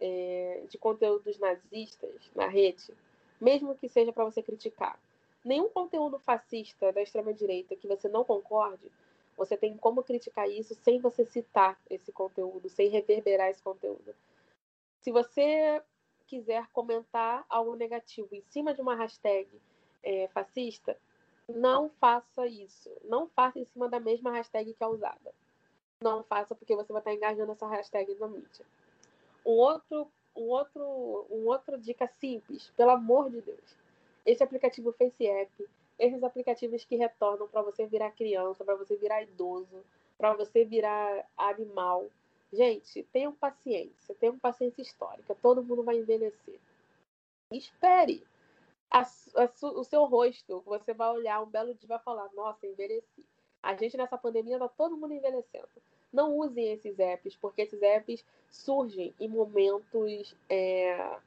é, 0.01 0.65
de 0.69 0.79
conteúdos 0.79 1.39
nazistas 1.39 2.31
na 2.35 2.49
rede, 2.49 2.93
mesmo 3.41 3.77
que 3.77 3.89
seja 3.89 4.13
para 4.13 4.25
você 4.25 4.43
criticar. 4.43 4.99
Nenhum 5.45 5.69
conteúdo 5.69 6.19
fascista 6.19 6.93
da 6.93 7.03
extrema-direita 7.03 7.77
que 7.77 7.87
você 7.87 8.09
não 8.09 8.25
concorde, 8.25 8.91
você 9.37 9.57
tem 9.57 9.77
como 9.77 10.03
criticar 10.03 10.51
isso 10.51 10.75
sem 10.75 10.99
você 10.99 11.25
citar 11.25 11.81
esse 11.89 12.11
conteúdo, 12.11 12.69
sem 12.69 12.89
reverberar 12.89 13.49
esse 13.49 13.63
conteúdo. 13.63 14.15
Se 15.01 15.11
você 15.11 15.83
quiser 16.31 16.69
comentar 16.73 17.45
algo 17.49 17.75
negativo 17.75 18.33
em 18.33 18.43
cima 18.43 18.73
de 18.73 18.81
uma 18.81 18.95
hashtag 18.95 19.49
é, 20.03 20.29
fascista, 20.29 20.97
não 21.49 21.91
faça 22.01 22.47
isso. 22.47 22.89
Não 23.05 23.29
faça 23.29 23.59
em 23.59 23.65
cima 23.65 23.89
da 23.89 23.99
mesma 23.99 24.31
hashtag 24.31 24.73
que 24.73 24.85
é 24.85 24.87
usada. 24.87 25.35
Não 26.01 26.23
faça 26.23 26.55
porque 26.55 26.77
você 26.77 26.93
vai 26.93 27.01
estar 27.01 27.13
engajando 27.13 27.51
essa 27.51 27.67
hashtag 27.67 28.15
na 28.15 28.29
mídia. 28.29 28.65
Um 29.45 29.51
outro, 29.51 30.09
um 30.37 30.49
outro, 30.49 31.27
um 31.29 31.47
outro 31.49 31.77
dica 31.77 32.07
simples, 32.07 32.71
pelo 32.77 32.93
amor 32.93 33.29
de 33.29 33.41
Deus. 33.41 33.77
Esse 34.25 34.45
aplicativo 34.45 34.93
Face 34.93 35.27
App, 35.27 35.69
esses 35.99 36.23
aplicativos 36.23 36.85
que 36.85 36.95
retornam 36.95 37.49
para 37.49 37.63
você 37.63 37.87
virar 37.87 38.13
criança, 38.13 38.65
para 38.65 38.77
você 38.77 38.97
virar 38.97 39.23
idoso, 39.23 39.85
para 40.17 40.33
você 40.35 40.65
virar 40.65 41.27
animal. 41.37 42.07
Gente, 42.53 43.05
tenham 43.13 43.33
paciência, 43.33 44.15
tenham 44.17 44.39
paciência 44.39 44.83
histórica. 44.83 45.37
Todo 45.41 45.63
mundo 45.63 45.85
vai 45.85 45.99
envelhecer. 45.99 46.59
Espere 47.53 48.25
a, 48.91 49.03
a, 49.03 49.67
o 49.69 49.85
seu 49.85 50.05
rosto. 50.05 50.63
Você 50.67 50.93
vai 50.93 51.11
olhar 51.11 51.43
um 51.43 51.47
belo 51.47 51.75
dia 51.75 51.85
e 51.85 51.87
vai 51.87 51.99
falar: 52.01 52.29
Nossa, 52.35 52.67
envelheci. 52.67 53.25
A 53.63 53.75
gente 53.75 53.97
nessa 53.97 54.19
pandemia 54.19 54.59
tá 54.59 54.69
todo 54.69 54.97
mundo 54.97 55.15
envelhecendo. 55.15 55.69
Não 56.13 56.37
usem 56.37 56.73
esses 56.73 56.99
apps, 56.99 57.37
porque 57.37 57.63
esses 57.63 57.81
apps 57.83 58.25
surgem 58.51 59.15
em 59.21 59.29
momentos. 59.29 60.35
É, 60.49 61.19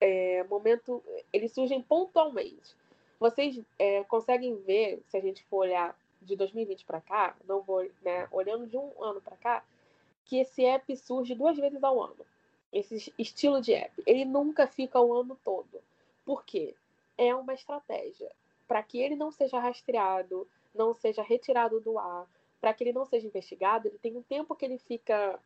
é, 0.00 0.44
momento, 0.44 1.02
eles 1.32 1.52
surgem 1.52 1.80
pontualmente. 1.80 2.76
Vocês 3.18 3.58
é, 3.78 4.04
conseguem 4.04 4.56
ver, 4.56 5.02
se 5.08 5.16
a 5.16 5.20
gente 5.20 5.42
for 5.44 5.58
olhar 5.58 5.98
de 6.20 6.36
2020 6.36 6.84
para 6.84 7.00
cá, 7.00 7.34
não 7.46 7.62
vou, 7.62 7.88
né, 8.02 8.28
olhando 8.30 8.66
de 8.66 8.76
um 8.76 9.02
ano 9.02 9.22
para 9.22 9.36
cá, 9.36 9.64
que 10.26 10.38
esse 10.38 10.64
app 10.64 10.94
surge 10.96 11.34
duas 11.34 11.56
vezes 11.56 11.82
ao 11.82 12.02
ano. 12.02 12.26
Esse 12.72 13.12
estilo 13.18 13.60
de 13.60 13.72
app. 13.72 14.02
Ele 14.04 14.24
nunca 14.24 14.66
fica 14.66 15.00
o 15.00 15.14
ano 15.14 15.38
todo. 15.42 15.80
Por 16.24 16.44
quê? 16.44 16.74
É 17.16 17.34
uma 17.34 17.54
estratégia. 17.54 18.30
Para 18.68 18.82
que 18.82 18.98
ele 18.98 19.16
não 19.16 19.30
seja 19.30 19.58
rastreado, 19.58 20.46
não 20.74 20.92
seja 20.92 21.22
retirado 21.22 21.80
do 21.80 21.98
ar, 21.98 22.26
para 22.60 22.74
que 22.74 22.82
ele 22.84 22.92
não 22.92 23.06
seja 23.06 23.26
investigado, 23.26 23.88
ele 23.88 23.98
tem 23.98 24.16
um 24.16 24.22
tempo 24.22 24.54
que 24.54 24.64
ele 24.64 24.78
fica 24.78 25.38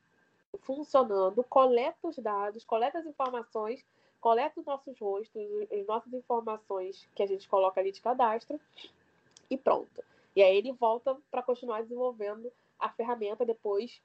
funcionando, 0.63 1.45
coleta 1.45 2.09
os 2.09 2.17
dados, 2.17 2.65
coleta 2.65 2.99
as 2.99 3.07
informações, 3.07 3.85
coleta 4.21 4.59
os 4.59 4.67
nossos 4.67 4.99
rostos, 4.99 5.43
as 5.71 5.87
nossas 5.87 6.13
informações 6.13 7.07
que 7.15 7.23
a 7.23 7.27
gente 7.27 7.49
coloca 7.49 7.81
ali 7.81 7.93
de 7.93 8.01
cadastro 8.01 8.59
e 9.49 9.57
pronto. 9.57 10.03
E 10.35 10.43
aí 10.43 10.57
ele 10.57 10.73
volta 10.73 11.17
para 11.31 11.43
continuar 11.43 11.83
desenvolvendo 11.83 12.51
a 12.79 12.89
ferramenta 12.89 13.45
depois 13.45 14.01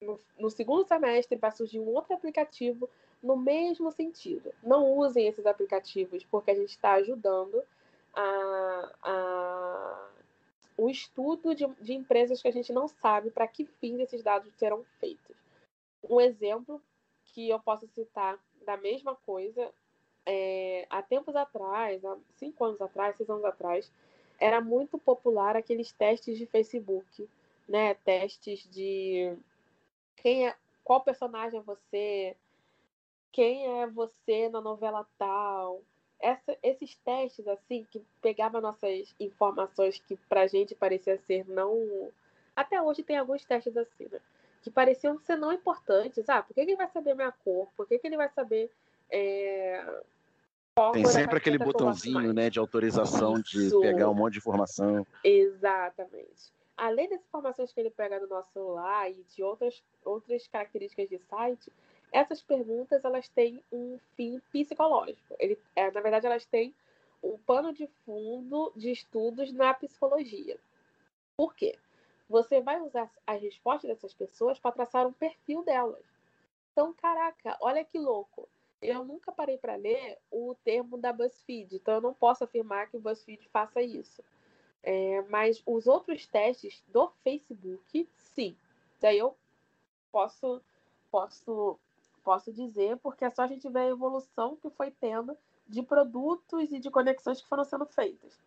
no, 0.00 0.18
no 0.38 0.50
segundo 0.50 0.86
semestre 0.86 1.36
vai 1.38 1.52
surgir 1.52 1.78
um 1.78 1.88
outro 1.88 2.14
aplicativo 2.14 2.88
no 3.22 3.36
mesmo 3.36 3.90
sentido. 3.92 4.52
Não 4.62 4.92
usem 4.92 5.26
esses 5.26 5.46
aplicativos 5.46 6.24
porque 6.24 6.50
a 6.50 6.54
gente 6.54 6.70
está 6.70 6.92
ajudando 6.94 7.62
a, 8.14 8.92
a, 9.02 10.08
o 10.76 10.88
estudo 10.88 11.54
de, 11.54 11.66
de 11.80 11.92
empresas 11.92 12.40
que 12.40 12.48
a 12.48 12.52
gente 12.52 12.72
não 12.72 12.88
sabe 12.88 13.30
para 13.30 13.46
que 13.46 13.64
fim 13.64 14.00
esses 14.00 14.22
dados 14.22 14.52
serão 14.54 14.84
feitos. 14.98 15.36
Um 16.08 16.20
exemplo 16.20 16.80
que 17.26 17.48
eu 17.48 17.60
posso 17.60 17.86
citar 17.88 18.38
da 18.64 18.76
mesma 18.76 19.14
coisa, 19.14 19.70
é, 20.26 20.86
há 20.90 21.02
tempos 21.02 21.36
atrás, 21.36 22.04
há 22.04 22.16
cinco 22.36 22.64
anos 22.64 22.80
atrás, 22.80 23.16
seis 23.16 23.28
anos 23.28 23.44
atrás, 23.44 23.92
era 24.38 24.60
muito 24.60 24.98
popular 24.98 25.56
aqueles 25.56 25.92
testes 25.92 26.38
de 26.38 26.46
Facebook, 26.46 27.28
né? 27.68 27.94
Testes 27.94 28.68
de 28.70 29.36
quem 30.22 30.46
é, 30.46 30.54
qual 30.84 31.00
personagem 31.00 31.60
é 31.60 31.62
você, 31.62 32.36
quem 33.32 33.80
é 33.80 33.86
você 33.86 34.48
na 34.48 34.60
novela 34.60 35.06
tal. 35.18 35.82
Essa, 36.18 36.56
esses 36.62 36.94
testes, 36.96 37.48
assim, 37.48 37.86
que 37.90 38.02
pegavam 38.20 38.60
nossas 38.60 39.14
informações 39.18 39.98
que 40.06 40.16
pra 40.28 40.46
gente 40.46 40.74
parecia 40.74 41.18
ser 41.26 41.48
não. 41.48 42.10
Até 42.54 42.80
hoje 42.80 43.02
tem 43.02 43.16
alguns 43.16 43.44
testes 43.44 43.74
assim, 43.76 44.06
né? 44.10 44.20
Que 44.62 44.70
pareciam 44.70 45.18
ser 45.20 45.36
não 45.36 45.50
importantes. 45.50 46.28
Ah, 46.28 46.42
por 46.42 46.52
que, 46.52 46.64
que 46.64 46.70
ele 46.72 46.76
vai 46.76 46.88
saber 46.88 47.14
minha 47.14 47.32
cor? 47.32 47.68
Por 47.74 47.86
que, 47.86 47.98
que 47.98 48.06
ele 48.06 48.18
vai 48.18 48.28
saber. 48.28 48.70
É... 49.10 49.82
Tem 50.92 51.04
sempre 51.06 51.38
aquele 51.38 51.58
botãozinho, 51.58 52.32
né, 52.32 52.48
de 52.48 52.58
autorização 52.58 53.34
Isso. 53.38 53.80
de 53.80 53.80
pegar 53.80 54.08
um 54.08 54.14
monte 54.14 54.34
de 54.34 54.38
informação. 54.38 55.06
Exatamente 55.24 56.59
além 56.80 57.10
das 57.10 57.20
informações 57.20 57.70
que 57.72 57.78
ele 57.78 57.90
pega 57.90 58.18
no 58.18 58.26
nosso 58.26 58.50
celular 58.52 59.10
e 59.10 59.22
de 59.22 59.42
outras, 59.42 59.84
outras 60.02 60.48
características 60.48 61.10
de 61.10 61.18
site, 61.18 61.70
essas 62.10 62.42
perguntas 62.42 63.04
elas 63.04 63.28
têm 63.28 63.62
um 63.70 63.98
fim 64.16 64.40
psicológico. 64.50 65.36
Ele, 65.38 65.58
é, 65.76 65.90
na 65.90 66.00
verdade, 66.00 66.26
elas 66.26 66.46
têm 66.46 66.74
um 67.22 67.36
pano 67.36 67.70
de 67.70 67.86
fundo 68.06 68.72
de 68.74 68.90
estudos 68.90 69.52
na 69.52 69.74
psicologia. 69.74 70.58
Por 71.36 71.54
quê? 71.54 71.78
Você 72.30 72.62
vai 72.62 72.80
usar 72.80 73.10
as 73.26 73.42
respostas 73.42 73.90
dessas 73.90 74.14
pessoas 74.14 74.58
para 74.58 74.72
traçar 74.72 75.06
um 75.06 75.12
perfil 75.12 75.62
delas. 75.62 76.04
Então, 76.72 76.94
caraca, 76.94 77.58
olha 77.60 77.84
que 77.84 77.98
louco. 77.98 78.48
Eu 78.80 79.04
nunca 79.04 79.30
parei 79.30 79.58
para 79.58 79.76
ler 79.76 80.16
o 80.30 80.54
termo 80.64 80.96
da 80.96 81.12
BuzzFeed, 81.12 81.76
então 81.76 81.94
eu 81.94 82.00
não 82.00 82.14
posso 82.14 82.42
afirmar 82.42 82.88
que 82.88 82.96
o 82.96 83.00
BuzzFeed 83.00 83.46
faça 83.50 83.82
isso. 83.82 84.24
É, 84.82 85.22
mas 85.28 85.62
os 85.66 85.86
outros 85.86 86.26
testes 86.26 86.82
do 86.88 87.10
Facebook, 87.22 88.08
sim. 88.16 88.56
Daí 89.00 89.18
eu 89.18 89.36
posso, 90.10 90.60
posso, 91.10 91.78
posso 92.24 92.52
dizer, 92.52 92.96
porque 92.98 93.24
é 93.24 93.30
só 93.30 93.42
a 93.42 93.46
gente 93.46 93.68
ver 93.68 93.80
a 93.80 93.88
evolução 93.88 94.56
que 94.56 94.70
foi 94.70 94.90
tendo 94.90 95.36
de 95.68 95.82
produtos 95.82 96.72
e 96.72 96.80
de 96.80 96.90
conexões 96.90 97.40
que 97.40 97.48
foram 97.48 97.64
sendo 97.64 97.86
feitas. 97.86 98.38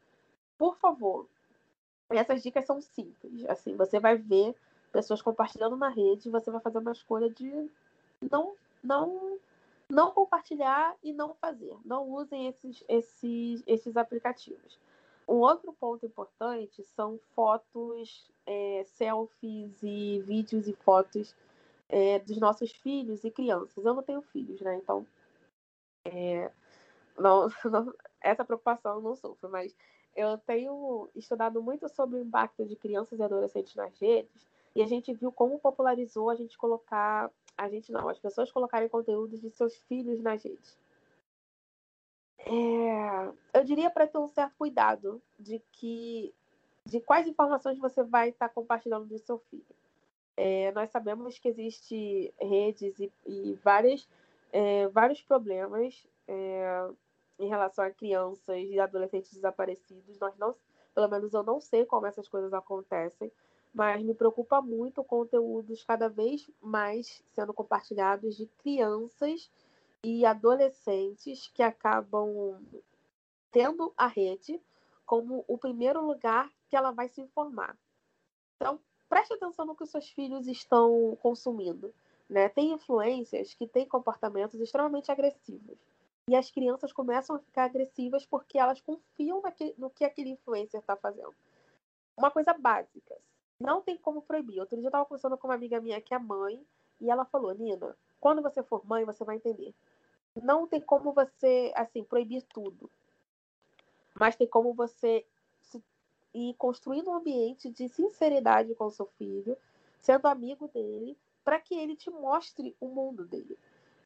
Por 0.58 0.76
favor, 0.78 1.28
essas 2.10 2.44
dicas 2.44 2.66
são 2.66 2.82
simples. 2.82 3.46
Assim, 3.46 3.76
você 3.76 4.00
vai 4.00 4.18
ver 4.18 4.56
pessoas 4.92 5.22
compartilhando 5.22 5.76
na 5.76 5.90
rede, 5.90 6.30
você 6.30 6.52
vai 6.52 6.62
fazer 6.62 6.80
uma 6.80 6.92
escolha 6.92 7.30
de 7.30 7.70
não, 8.32 8.54
não, 8.84 9.40
não 9.90 10.12
compartilhar 10.12 10.96
e 11.04 11.14
não 11.14 11.34
fazer. 11.36 11.76
Não 11.86 12.08
usem 12.10 12.48
esses, 12.48 12.84
esses, 12.88 13.64
esses 13.66 13.98
aplicativos. 13.98 14.78
Um 15.28 15.36
outro 15.36 15.74
ponto 15.74 16.06
importante 16.06 16.84
são 16.84 17.20
fotos, 17.36 18.30
é, 18.46 18.84
selfies 18.86 19.82
e 19.82 20.20
vídeos 20.22 20.68
e 20.68 20.74
fotos 20.74 21.36
é, 21.90 22.20
dos 22.20 22.38
nossos 22.38 22.72
filhos 22.72 23.24
e 23.24 23.32
crianças. 23.32 23.86
Eu 23.86 23.94
não 23.94 24.04
tenho 24.04 24.22
filhos, 24.22 24.60
né? 24.62 24.76
Então, 24.76 25.06
é, 26.06 26.52
não, 27.18 27.48
não, 27.66 27.94
essa 28.22 28.44
preocupação 28.44 28.96
eu 28.96 29.02
não 29.02 29.16
sofro, 29.16 29.50
mas 29.50 29.76
eu 30.16 30.38
tenho 30.40 31.10
estudado 31.16 31.62
muito 31.62 31.88
sobre 31.90 32.18
o 32.18 32.24
impacto 32.24 32.66
de 32.66 32.76
crianças 32.76 33.20
e 33.20 33.24
adolescentes 33.24 33.76
nas 33.76 33.98
redes 34.00 34.48
e 34.76 34.82
a 34.82 34.88
gente 34.88 35.14
viu 35.14 35.32
como 35.32 35.60
popularizou 35.60 36.30
a 36.30 36.36
gente 36.36 36.58
colocar, 36.58 37.32
a 37.58 37.70
gente 37.70 37.92
não, 37.92 38.10
as 38.10 38.20
pessoas 38.20 38.52
colocarem 38.52 38.90
conteúdos 38.90 39.40
de 39.40 39.50
seus 39.52 39.76
filhos 39.88 40.20
nas 40.22 40.44
redes. 40.44 40.78
É, 42.46 43.60
eu 43.60 43.64
diria 43.64 43.90
para 43.90 44.08
ter 44.08 44.18
um 44.18 44.28
certo 44.28 44.56
cuidado 44.58 45.22
de 45.40 45.60
que 45.72 46.34
de 46.86 47.00
quais 47.00 47.28
informações 47.28 47.78
você 47.80 48.04
vai 48.04 48.30
estar 48.30 48.50
tá 48.50 48.54
compartilhando 48.54 49.06
do 49.06 49.18
seu 49.18 49.40
filho. 49.50 49.66
É, 50.36 50.72
nós 50.74 50.90
sabemos 50.90 51.40
que 51.40 51.48
existe 51.48 52.34
redes 52.40 53.00
e, 53.00 53.12
e 53.26 53.54
várias, 53.64 54.08
é, 54.52 54.88
vários 54.90 55.22
problemas 55.22 56.06
é, 56.28 56.90
em 57.40 57.48
relação 57.48 57.86
a 57.86 57.92
crianças 57.92 58.58
e 58.58 58.80
adolescentes 58.80 59.34
desaparecidos. 59.34 60.20
Nós 60.20 60.36
não, 60.38 60.54
pelo 60.94 61.08
menos 61.08 61.34
eu 61.34 61.44
não 61.44 61.62
sei 61.62 61.86
como 61.86 62.08
essas 62.08 62.28
coisas 62.28 62.54
acontecem, 62.54 63.32
mas 63.74 64.04
me 64.04 64.14
preocupa 64.14 64.62
muito 64.62 65.04
conteúdos 65.04 65.84
cada 65.84 66.10
vez 66.10 66.50
mais 66.62 67.24
sendo 67.32 67.54
compartilhados 67.54 68.36
de 68.36 68.46
crianças 68.58 69.50
e 70.04 70.26
adolescentes 70.26 71.48
que 71.54 71.64
acabam 71.64 72.62
tendo 73.52 73.94
a 73.96 74.08
rede 74.08 74.62
como 75.06 75.46
o 75.48 75.58
primeiro 75.58 76.06
lugar 76.06 76.52
que 76.68 76.76
ela 76.76 76.92
vai 76.92 77.08
se 77.08 77.22
informar. 77.22 77.78
Então, 78.56 78.80
preste 79.08 79.34
atenção 79.34 79.66
no 79.66 79.76
que 79.76 79.86
seus 79.86 80.10
filhos 80.10 80.48
estão 80.48 81.18
consumindo. 81.22 81.94
Né? 82.30 82.50
Tem 82.50 82.72
influências 82.72 83.54
que 83.54 83.68
têm 83.68 83.88
comportamentos 83.88 84.60
extremamente 84.60 85.12
agressivos. 85.12 85.78
E 86.30 86.36
as 86.36 86.50
crianças 86.50 86.94
começam 86.94 87.36
a 87.36 87.40
ficar 87.40 87.66
agressivas 87.66 88.26
porque 88.26 88.58
elas 88.58 88.82
confiam 88.82 89.42
no 89.78 89.90
que 89.90 90.06
aquele 90.06 90.30
influencer 90.32 90.80
está 90.80 90.96
fazendo. 90.96 91.36
Uma 92.18 92.32
coisa 92.32 92.54
básica. 92.54 93.18
Não 93.60 93.82
tem 93.82 93.98
como 93.98 94.22
proibir. 94.22 94.60
Outro 94.60 94.78
dia 94.78 94.86
eu 94.86 94.90
estava 94.90 95.06
conversando 95.06 95.38
com 95.38 95.48
uma 95.48 95.56
amiga 95.56 95.82
minha 95.82 96.02
que 96.02 96.14
é 96.14 96.20
mãe 96.20 96.66
e 97.00 97.10
ela 97.10 97.26
falou: 97.26 97.54
Nina, 97.54 97.96
quando 98.24 98.42
você 98.42 98.64
for 98.64 98.82
mãe, 98.86 99.04
você 99.04 99.24
vai 99.24 99.36
entender 99.36 99.74
não 100.42 100.68
tem 100.68 100.82
como 100.82 101.14
você, 101.14 101.72
assim, 101.76 102.04
proibir 102.04 102.44
tudo. 102.44 102.90
Mas 104.16 104.36
tem 104.36 104.48
como 104.48 104.74
você 104.74 105.26
ir 106.34 106.54
construindo 106.56 107.10
um 107.10 107.16
ambiente 107.16 107.70
de 107.70 107.88
sinceridade 107.90 108.74
com 108.76 108.86
o 108.86 108.92
seu 108.92 109.06
filho, 109.18 109.58
sendo 110.00 110.28
amigo 110.28 110.68
dele, 110.68 111.18
para 111.44 111.60
que 111.60 111.76
ele 111.76 111.96
te 111.96 112.10
mostre 112.10 112.76
o 112.80 112.88
mundo 112.88 113.26
dele. 113.26 113.58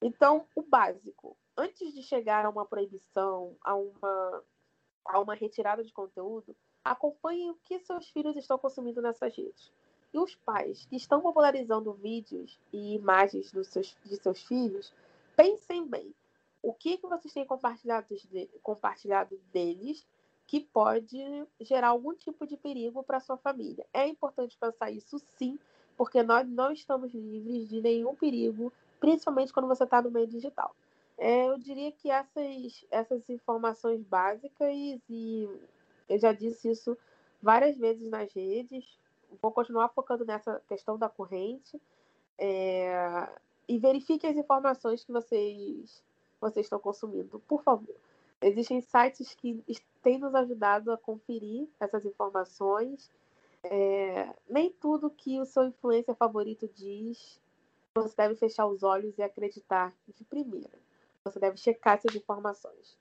Então, 0.02 0.46
o 0.56 0.62
básico. 0.62 1.38
antes 1.56 1.94
de 1.94 2.04
chegar 2.04 2.46
a 2.46 2.50
uma 2.50 2.66
proibição, 2.66 3.56
a 3.64 3.76
uma, 3.76 4.44
a 5.06 5.20
uma 5.20 5.34
retirada 5.34 5.84
de 5.84 5.92
conteúdo, 5.92 6.56
acompanhem 6.84 7.50
o 7.50 7.56
que 7.64 7.80
seus 7.80 8.08
filhos 8.10 8.36
estão 8.36 8.60
consumindo 8.60 9.02
nessas 9.02 9.36
redes. 9.36 9.72
E 10.14 10.20
os 10.20 10.36
pais 10.36 10.86
que 10.86 10.96
estão 10.96 11.22
popularizando 11.22 11.94
vídeos 11.94 12.60
e 12.72 12.96
imagens 12.96 13.52
dos 13.52 13.68
seus, 13.68 13.96
de 14.06 14.16
seus 14.18 14.42
filhos, 14.44 14.94
pensem 15.36 15.86
bem. 15.86 16.14
O 16.62 16.74
que, 16.74 16.98
que 16.98 17.08
vocês 17.08 17.34
têm 17.34 17.46
compartilhado, 17.46 18.08
de, 18.16 18.50
compartilhado 18.64 19.40
deles 19.52 20.06
que 20.48 20.62
pode 20.62 21.46
gerar 21.62 21.90
algum 21.90 22.14
tipo 22.14 22.48
de 22.48 22.58
perigo 22.58 23.04
para 23.04 23.20
sua 23.20 23.38
família? 23.38 23.86
É 23.94 24.08
importante 24.08 24.58
pensar 24.58 24.90
isso 24.92 25.20
sim, 25.38 25.60
porque 25.96 26.24
nós 26.24 26.48
não 26.48 26.72
estamos 26.72 27.14
livres 27.14 27.68
de 27.70 27.82
nenhum 27.82 28.16
perigo, 28.16 28.72
principalmente 29.00 29.54
quando 29.54 29.68
você 29.68 29.84
está 29.84 30.02
no 30.02 30.12
meio 30.12 30.28
digital. 30.28 30.76
É, 31.18 31.48
eu 31.48 31.58
diria 31.58 31.92
que 31.92 32.12
essas, 32.12 32.86
essas 32.92 33.30
informações 33.30 34.04
básicas, 34.04 34.72
e 35.10 35.50
eu 36.08 36.20
já 36.20 36.32
disse 36.32 36.70
isso 36.70 36.98
várias 37.42 37.76
vezes 37.78 38.10
nas 38.10 38.32
redes, 38.34 38.86
vou 39.42 39.52
continuar 39.52 39.90
focando 39.90 40.26
nessa 40.26 40.62
questão 40.68 40.98
da 40.98 41.10
corrente. 41.10 41.82
É, 42.38 43.28
e 43.68 43.78
verifique 43.78 44.26
as 44.26 44.38
informações 44.38 45.04
que 45.04 45.12
vocês, 45.12 46.04
vocês 46.40 46.66
estão 46.66 46.80
consumindo, 46.80 47.40
por 47.48 47.64
favor. 47.64 47.96
Existem 48.42 48.82
sites 48.82 49.34
que 49.34 49.64
têm 50.02 50.20
nos 50.20 50.34
ajudado 50.36 50.92
a 50.92 50.98
conferir 50.98 51.68
essas 51.80 52.06
informações. 52.06 53.12
É, 53.64 54.34
nem 54.48 54.72
tudo 54.72 55.10
que 55.10 55.40
o 55.40 55.46
seu 55.46 55.64
influencer 55.66 56.16
favorito 56.16 56.70
diz, 56.76 57.40
você 57.96 58.16
deve 58.16 58.36
fechar 58.36 58.68
os 58.68 58.84
olhos 58.84 59.18
e 59.18 59.24
acreditar 59.24 59.94
de 60.08 60.24
primeira. 60.24 60.80
Você 61.24 61.40
deve 61.40 61.58
checar 61.58 61.96
essas 61.96 62.16
informações. 62.16 62.98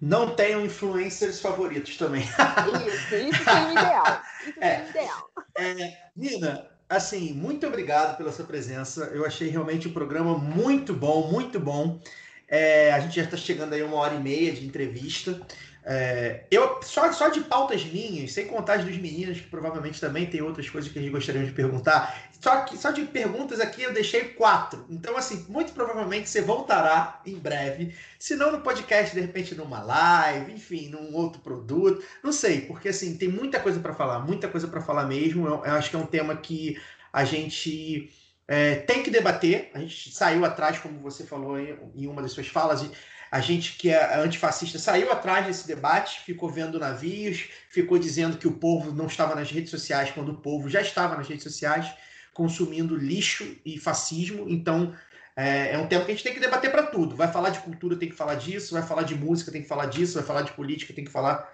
Não 0.00 0.34
tenham 0.34 0.64
influencers 0.64 1.40
favoritos 1.40 1.96
também. 1.96 2.22
Isso, 2.22 3.14
isso 3.14 3.44
seria 3.44 3.66
o 3.68 3.72
ideal. 3.72 4.22
Isso 4.46 4.54
seria 4.58 4.84
o 4.84 4.88
ideal. 4.90 5.30
É, 5.56 5.98
Nina, 6.16 6.66
assim, 6.88 7.32
muito 7.32 7.66
obrigado 7.66 8.16
pela 8.16 8.32
sua 8.32 8.44
presença. 8.44 9.10
Eu 9.12 9.26
achei 9.26 9.48
realmente 9.48 9.88
o 9.88 9.92
programa 9.92 10.38
muito 10.38 10.94
bom, 10.94 11.30
muito 11.30 11.58
bom. 11.58 12.00
É, 12.46 12.92
a 12.92 13.00
gente 13.00 13.16
já 13.16 13.24
está 13.24 13.36
chegando 13.36 13.74
aí 13.74 13.82
uma 13.82 13.96
hora 13.96 14.14
e 14.14 14.20
meia 14.20 14.52
de 14.52 14.64
entrevista. 14.64 15.40
É, 15.84 16.44
eu 16.50 16.80
só, 16.82 17.10
só 17.12 17.28
de 17.28 17.40
pautas 17.40 17.84
minhas, 17.84 18.32
sem 18.32 18.46
contar 18.46 18.74
as 18.74 18.84
dos 18.84 18.96
meninos, 18.98 19.40
que 19.40 19.48
provavelmente 19.48 20.00
também 20.00 20.26
tem 20.26 20.42
outras 20.42 20.68
coisas 20.68 20.92
que 20.92 20.98
a 20.98 21.02
gente 21.02 21.10
gostaria 21.10 21.44
de 21.44 21.52
perguntar. 21.52 22.28
Só, 22.40 22.60
que, 22.60 22.76
só 22.76 22.90
de 22.90 23.04
perguntas 23.04 23.58
aqui 23.58 23.82
eu 23.82 23.92
deixei 23.92 24.24
quatro. 24.24 24.84
Então, 24.88 25.16
assim, 25.16 25.44
muito 25.48 25.72
provavelmente 25.72 26.28
você 26.28 26.40
voltará 26.40 27.20
em 27.26 27.34
breve. 27.36 27.94
Se 28.18 28.36
não 28.36 28.52
no 28.52 28.60
podcast, 28.60 29.14
de 29.14 29.20
repente 29.20 29.54
numa 29.54 29.82
live, 29.82 30.52
enfim, 30.52 30.88
num 30.88 31.14
outro 31.14 31.40
produto. 31.40 32.04
Não 32.22 32.32
sei, 32.32 32.60
porque 32.62 32.90
assim, 32.90 33.16
tem 33.16 33.28
muita 33.28 33.58
coisa 33.58 33.80
para 33.80 33.94
falar, 33.94 34.20
muita 34.20 34.46
coisa 34.46 34.68
para 34.68 34.80
falar 34.80 35.06
mesmo. 35.06 35.46
Eu, 35.46 35.64
eu, 35.64 35.72
acho 35.72 35.90
que 35.90 35.96
é 35.96 35.98
um 35.98 36.06
tema 36.06 36.36
que 36.36 36.80
a 37.12 37.24
gente 37.24 38.12
é, 38.46 38.76
tem 38.76 39.02
que 39.02 39.10
debater. 39.10 39.70
A 39.74 39.78
gente 39.80 40.10
saiu 40.10 40.44
atrás, 40.44 40.78
como 40.78 41.00
você 41.00 41.24
falou 41.24 41.58
em, 41.58 42.06
uma 42.06 42.22
das 42.22 42.32
suas 42.32 42.46
falas, 42.46 42.88
a 43.30 43.40
gente 43.40 43.76
que 43.76 43.90
é 43.90 44.16
antifascista 44.16 44.78
saiu 44.78 45.12
atrás 45.12 45.46
desse 45.46 45.66
debate, 45.66 46.20
ficou 46.20 46.48
vendo 46.48 46.78
navios, 46.78 47.48
ficou 47.68 47.98
dizendo 47.98 48.38
que 48.38 48.48
o 48.48 48.52
povo 48.52 48.92
não 48.92 49.06
estava 49.06 49.34
nas 49.34 49.50
redes 49.50 49.70
sociais 49.70 50.10
quando 50.10 50.30
o 50.30 50.38
povo 50.38 50.68
já 50.68 50.80
estava 50.80 51.16
nas 51.16 51.28
redes 51.28 51.42
sociais 51.42 51.92
consumindo 52.32 52.96
lixo 52.96 53.56
e 53.64 53.78
fascismo. 53.78 54.48
Então 54.48 54.94
é, 55.36 55.74
é 55.74 55.78
um 55.78 55.86
tema 55.86 56.04
que 56.04 56.12
a 56.12 56.14
gente 56.14 56.24
tem 56.24 56.34
que 56.34 56.40
debater 56.40 56.70
para 56.70 56.84
tudo. 56.84 57.14
Vai 57.16 57.30
falar 57.30 57.50
de 57.50 57.60
cultura, 57.60 57.96
tem 57.96 58.08
que 58.08 58.14
falar 58.14 58.36
disso. 58.36 58.74
Vai 58.74 58.82
falar 58.82 59.02
de 59.02 59.14
música, 59.14 59.52
tem 59.52 59.62
que 59.62 59.68
falar 59.68 59.86
disso. 59.86 60.14
Vai 60.14 60.24
falar 60.24 60.42
de 60.42 60.52
política, 60.52 60.94
tem 60.94 61.04
que 61.04 61.10
falar 61.10 61.52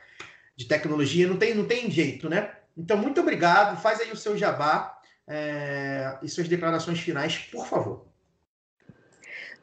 de 0.57 0.67
tecnologia. 0.67 1.27
Não 1.27 1.37
tem, 1.37 1.55
não 1.55 1.67
tem 1.67 1.91
jeito, 1.91 2.29
né? 2.29 2.53
Então 2.77 2.97
muito 2.97 3.21
obrigado. 3.21 3.81
Faz 3.81 4.01
aí 4.01 4.13
o 4.13 4.17
seu 4.17 4.37
jabá 4.37 4.99
é, 5.27 6.19
e 6.23 6.29
suas 6.29 6.49
declarações 6.49 7.01
finais, 7.01 7.37
por 7.37 7.67
favor. 7.67 8.14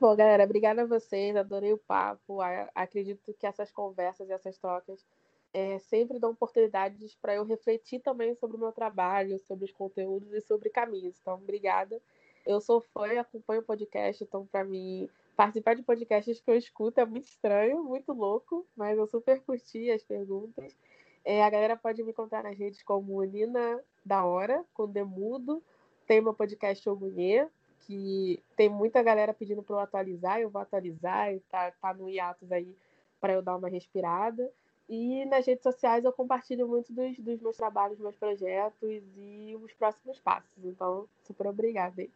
Bom, 0.02 0.16
galera, 0.16 0.46
obrigada 0.46 0.82
a 0.82 0.86
vocês, 0.88 1.36
adorei 1.36 1.74
o 1.74 1.78
papo. 1.78 2.40
Acredito 2.74 3.32
que 3.36 3.46
essas 3.46 3.72
conversas 3.72 4.28
e 4.28 4.32
essas 4.32 4.58
trocas 4.58 5.06
é, 5.54 5.78
sempre 5.78 6.18
dão 6.18 6.32
oportunidades 6.32 7.14
para 7.22 7.36
eu 7.36 7.44
refletir 7.44 8.00
também 8.00 8.34
sobre 8.34 8.58
o 8.58 8.60
meu 8.60 8.72
trabalho, 8.72 9.38
sobre 9.38 9.66
os 9.66 9.72
conteúdos 9.72 10.34
e 10.34 10.42
sobre 10.42 10.72
caminhos. 10.72 11.20
Então, 11.22 11.36
obrigada. 11.36 12.02
Eu 12.48 12.60
sou 12.60 12.82
fã 12.82 13.14
e 13.14 13.20
acompanho 13.20 13.62
o 13.62 13.64
podcast, 13.64 14.24
então, 14.24 14.44
para 14.48 14.64
mim, 14.64 15.08
participar 15.36 15.76
de 15.76 15.84
podcasts 15.84 16.42
que 16.42 16.50
eu 16.50 16.56
escuto 16.56 17.00
é 17.00 17.06
muito 17.06 17.26
estranho, 17.26 17.84
muito 17.84 18.12
louco, 18.12 18.66
mas 18.76 18.98
eu 18.98 19.06
super 19.06 19.40
curti 19.42 19.92
as 19.92 20.02
perguntas. 20.04 20.76
É, 21.24 21.44
a 21.44 21.50
galera 21.52 21.78
pode 21.78 22.02
me 22.02 22.10
encontrar 22.10 22.42
nas 22.42 22.58
redes 22.58 22.82
como 22.82 23.22
Nina 23.22 23.80
da 24.04 24.26
Hora, 24.26 24.66
com 24.74 24.88
Demudo. 24.88 25.62
Tem 26.08 26.20
meu 26.20 26.34
podcast 26.34 26.90
Ogunhê, 26.90 27.48
que 27.86 28.44
tem 28.56 28.70
muita 28.70 29.02
galera 29.04 29.34
pedindo 29.34 29.64
para 29.64 29.76
eu 29.76 29.80
atualizar, 29.80 30.40
eu 30.40 30.50
vou 30.50 30.62
atualizar, 30.62 31.34
e 31.34 31.40
tá, 31.42 31.72
tá 31.72 31.94
no 31.94 32.10
hiatus 32.10 32.52
aí 32.52 32.76
para 33.20 33.34
eu 33.34 33.42
dar 33.42 33.56
uma 33.56 33.70
respirada. 33.70 34.52
E 34.90 35.26
nas 35.26 35.46
redes 35.46 35.64
sociais 35.64 36.04
eu 36.04 36.12
compartilho 36.12 36.68
muito 36.68 36.92
dos, 36.92 37.18
dos 37.18 37.40
meus 37.40 37.56
trabalhos, 37.56 38.00
meus 38.00 38.16
projetos 38.16 39.02
e 39.16 39.58
os 39.62 39.72
próximos 39.74 40.20
passos. 40.20 40.52
Então, 40.64 41.08
super 41.24 41.48
obrigada 41.48 42.02
aí. 42.02 42.12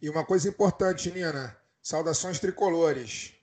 E 0.00 0.10
uma 0.10 0.26
coisa 0.26 0.48
importante, 0.48 1.10
Nina, 1.10 1.56
saudações 1.80 2.38
tricolores. 2.38 3.34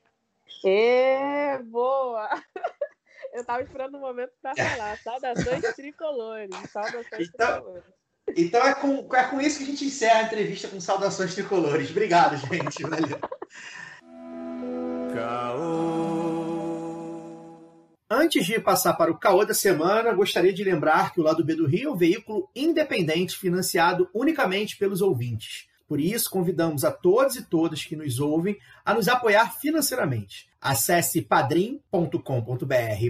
É, 0.63 1.57
boa! 1.63 2.30
Eu 3.31 3.41
estava 3.41 3.61
esperando 3.61 3.95
o 3.95 3.97
um 3.97 4.01
momento 4.01 4.34
para 4.41 4.55
falar. 4.55 4.97
Saudações 4.97 5.76
tricolores. 5.76 6.55
Saudações 6.71 7.30
então, 7.30 7.47
tricolores. 7.47 7.98
Então 8.35 8.65
é 8.65 8.73
com, 8.73 9.07
é 9.15 9.23
com 9.23 9.41
isso 9.41 9.57
que 9.57 9.64
a 9.64 9.68
gente 9.68 9.85
encerra 9.85 10.19
a 10.19 10.23
entrevista 10.23 10.68
com 10.68 10.80
saudações 10.80 11.34
tricolores. 11.34 11.89
Obrigado, 11.89 12.38
gente. 12.38 12.84
Valeu. 12.84 13.19
Antes 18.11 18.45
de 18.45 18.60
passar 18.60 18.93
para 18.93 19.11
o 19.11 19.18
caô 19.18 19.45
da 19.45 19.53
semana, 19.53 20.14
gostaria 20.14 20.51
de 20.51 20.64
lembrar 20.64 21.14
que 21.14 21.22
o 21.22 21.23
Lado 21.23 21.43
B 21.43 21.56
do 21.56 21.68
Rio 21.68 21.89
é 21.89 21.93
um 21.93 21.95
veículo 21.95 22.49
independente 22.56 23.38
financiado 23.38 24.10
unicamente 24.14 24.77
pelos 24.77 25.01
ouvintes. 25.01 25.68
Por 25.88 25.99
isso, 25.99 26.30
convidamos 26.30 26.84
a 26.84 26.91
todos 26.91 27.35
e 27.35 27.43
todas 27.43 27.84
que 27.84 27.95
nos 27.95 28.19
ouvem 28.19 28.57
a 28.85 28.93
nos 28.93 29.07
apoiar 29.07 29.60
financeiramente. 29.60 30.47
Acesse 30.61 31.22
padrim.com.br 31.22 32.19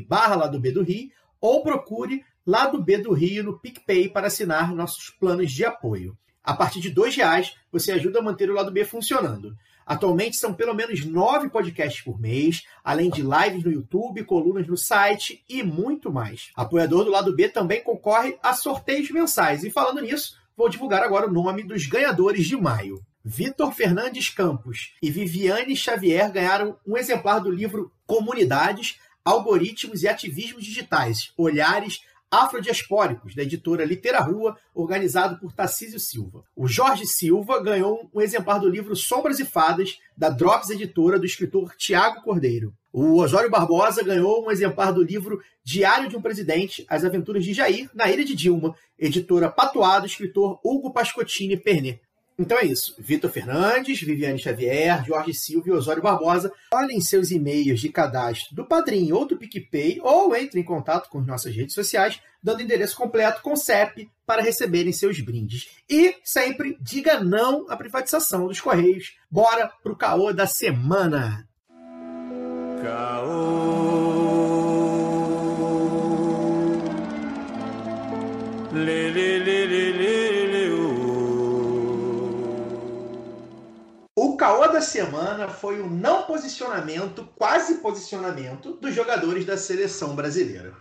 barra 0.07 0.35
Lado 0.35 0.59
B 0.59 0.71
do 0.71 0.83
Rio 0.83 1.09
ou 1.41 1.63
procure 1.63 2.23
Lado 2.49 2.81
B 2.81 2.97
do 2.97 3.13
Rio 3.13 3.43
no 3.43 3.59
PicPay 3.59 4.09
para 4.09 4.25
assinar 4.25 4.73
nossos 4.73 5.11
planos 5.11 5.51
de 5.51 5.63
apoio. 5.63 6.17
A 6.43 6.51
partir 6.51 6.79
de 6.79 6.89
R$ 6.89 7.07
reais 7.11 7.53
você 7.71 7.91
ajuda 7.91 8.17
a 8.17 8.23
manter 8.23 8.49
o 8.49 8.55
Lado 8.55 8.71
B 8.71 8.83
funcionando. 8.83 9.55
Atualmente 9.85 10.35
são 10.35 10.51
pelo 10.51 10.73
menos 10.73 11.05
nove 11.05 11.47
podcasts 11.47 12.03
por 12.03 12.19
mês, 12.19 12.63
além 12.83 13.11
de 13.11 13.21
lives 13.21 13.63
no 13.63 13.71
YouTube, 13.71 14.23
colunas 14.23 14.65
no 14.65 14.75
site 14.75 15.45
e 15.47 15.61
muito 15.61 16.11
mais. 16.11 16.49
Apoiador 16.55 17.05
do 17.05 17.11
Lado 17.11 17.35
B 17.35 17.49
também 17.49 17.83
concorre 17.83 18.35
a 18.41 18.51
sorteios 18.55 19.11
mensais. 19.11 19.63
E 19.63 19.69
falando 19.69 20.01
nisso, 20.01 20.35
vou 20.57 20.69
divulgar 20.69 21.03
agora 21.03 21.27
o 21.27 21.31
nome 21.31 21.61
dos 21.61 21.85
ganhadores 21.85 22.47
de 22.47 22.57
maio. 22.57 22.99
Vitor 23.23 23.71
Fernandes 23.73 24.29
Campos 24.29 24.95
e 25.03 25.11
Viviane 25.11 25.75
Xavier 25.75 26.31
ganharam 26.31 26.79
um 26.83 26.97
exemplar 26.97 27.41
do 27.41 27.51
livro 27.51 27.91
Comunidades, 28.07 28.99
Algoritmos 29.23 30.01
e 30.01 30.07
Ativismos 30.07 30.65
Digitais, 30.65 31.31
Olhares 31.37 32.01
afrodiaspóricos, 32.31 33.35
da 33.35 33.43
editora 33.43 33.83
Litera 33.83 34.19
Rua, 34.19 34.57
organizado 34.73 35.39
por 35.39 35.51
Tarcísio 35.51 35.99
Silva. 35.99 36.43
O 36.55 36.67
Jorge 36.67 37.05
Silva 37.05 37.61
ganhou 37.61 38.09
um 38.13 38.21
exemplar 38.21 38.59
do 38.59 38.69
livro 38.69 38.95
Sombras 38.95 39.39
e 39.39 39.45
Fadas, 39.45 39.97
da 40.15 40.29
Drops 40.29 40.69
Editora, 40.69 41.19
do 41.19 41.25
escritor 41.25 41.75
Tiago 41.75 42.21
Cordeiro. 42.21 42.73
O 42.91 43.19
Osório 43.19 43.49
Barbosa 43.49 44.03
ganhou 44.03 44.45
um 44.45 44.51
exemplar 44.51 44.91
do 44.91 45.03
livro 45.03 45.41
Diário 45.63 46.09
de 46.09 46.17
um 46.17 46.21
Presidente, 46.21 46.85
As 46.89 47.05
Aventuras 47.05 47.43
de 47.43 47.53
Jair, 47.53 47.89
na 47.93 48.11
Ilha 48.11 48.25
de 48.25 48.35
Dilma, 48.35 48.75
editora 48.97 49.49
Patuá, 49.49 49.99
do 49.99 50.07
escritor 50.07 50.59
Hugo 50.63 50.91
Pascotini 50.91 51.55
Pernet. 51.55 52.01
Então 52.39 52.57
é 52.57 52.65
isso. 52.65 52.95
Vitor 52.97 53.29
Fernandes, 53.29 54.01
Viviane 54.01 54.39
Xavier, 54.39 55.03
Jorge 55.05 55.33
Silva 55.33 55.67
e 55.67 55.71
Osório 55.73 56.01
Barbosa. 56.01 56.49
Olhem 56.73 57.01
seus 57.01 57.31
e-mails 57.31 57.81
de 57.81 57.89
cadastro 57.89 58.55
do 58.55 58.65
Padrim 58.65 59.11
ou 59.11 59.27
do 59.27 59.37
PicPay 59.37 59.99
ou 60.01 60.33
entre 60.33 60.61
em 60.61 60.63
contato 60.63 61.09
com 61.09 61.19
nossas 61.19 61.53
redes 61.53 61.75
sociais, 61.75 62.21
dando 62.41 62.61
endereço 62.61 62.95
completo 62.95 63.41
com 63.41 63.57
CEP 63.57 64.09
para 64.25 64.41
receberem 64.41 64.93
seus 64.93 65.19
brindes. 65.19 65.67
E 65.89 66.15
sempre 66.23 66.77
diga 66.79 67.21
não 67.21 67.69
à 67.69 67.75
privatização 67.75 68.47
dos 68.47 68.61
Correios. 68.61 69.17
Bora 69.29 69.69
pro 69.83 69.97
caô 69.97 70.31
da 70.31 70.47
semana! 70.47 71.45
Caô. 72.81 73.99
Caô 84.39 84.65
da 84.69 84.79
semana 84.79 85.49
foi 85.49 85.81
o 85.81 85.89
não 85.89 86.23
posicionamento, 86.23 87.27
quase 87.35 87.75
posicionamento, 87.79 88.71
dos 88.75 88.95
jogadores 88.95 89.43
da 89.43 89.57
seleção 89.57 90.15
brasileira. 90.15 90.73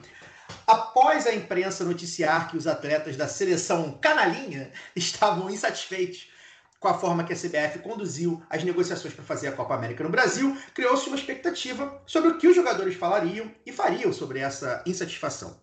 Após 0.65 1.27
a 1.27 1.35
imprensa 1.35 1.85
noticiar 1.85 2.49
que 2.49 2.57
os 2.57 2.69
atletas 2.69 3.17
da 3.17 3.27
seleção 3.27 3.99
canalinha 4.01 4.71
estavam 4.95 5.51
insatisfeitos 5.51 6.31
com 6.79 6.87
a 6.87 6.95
forma 6.95 7.25
que 7.25 7.33
a 7.33 7.37
CBF 7.37 7.81
conduziu 7.81 8.41
as 8.49 8.63
negociações 8.63 9.13
para 9.13 9.25
fazer 9.25 9.49
a 9.49 9.53
Copa 9.53 9.75
América 9.75 10.05
no 10.05 10.11
Brasil, 10.11 10.57
criou-se 10.73 11.09
uma 11.09 11.17
expectativa 11.17 12.01
sobre 12.07 12.31
o 12.31 12.39
que 12.39 12.47
os 12.47 12.55
jogadores 12.55 12.95
falariam 12.95 13.51
e 13.67 13.73
fariam 13.73 14.13
sobre 14.13 14.39
essa 14.39 14.85
insatisfação. 14.87 15.61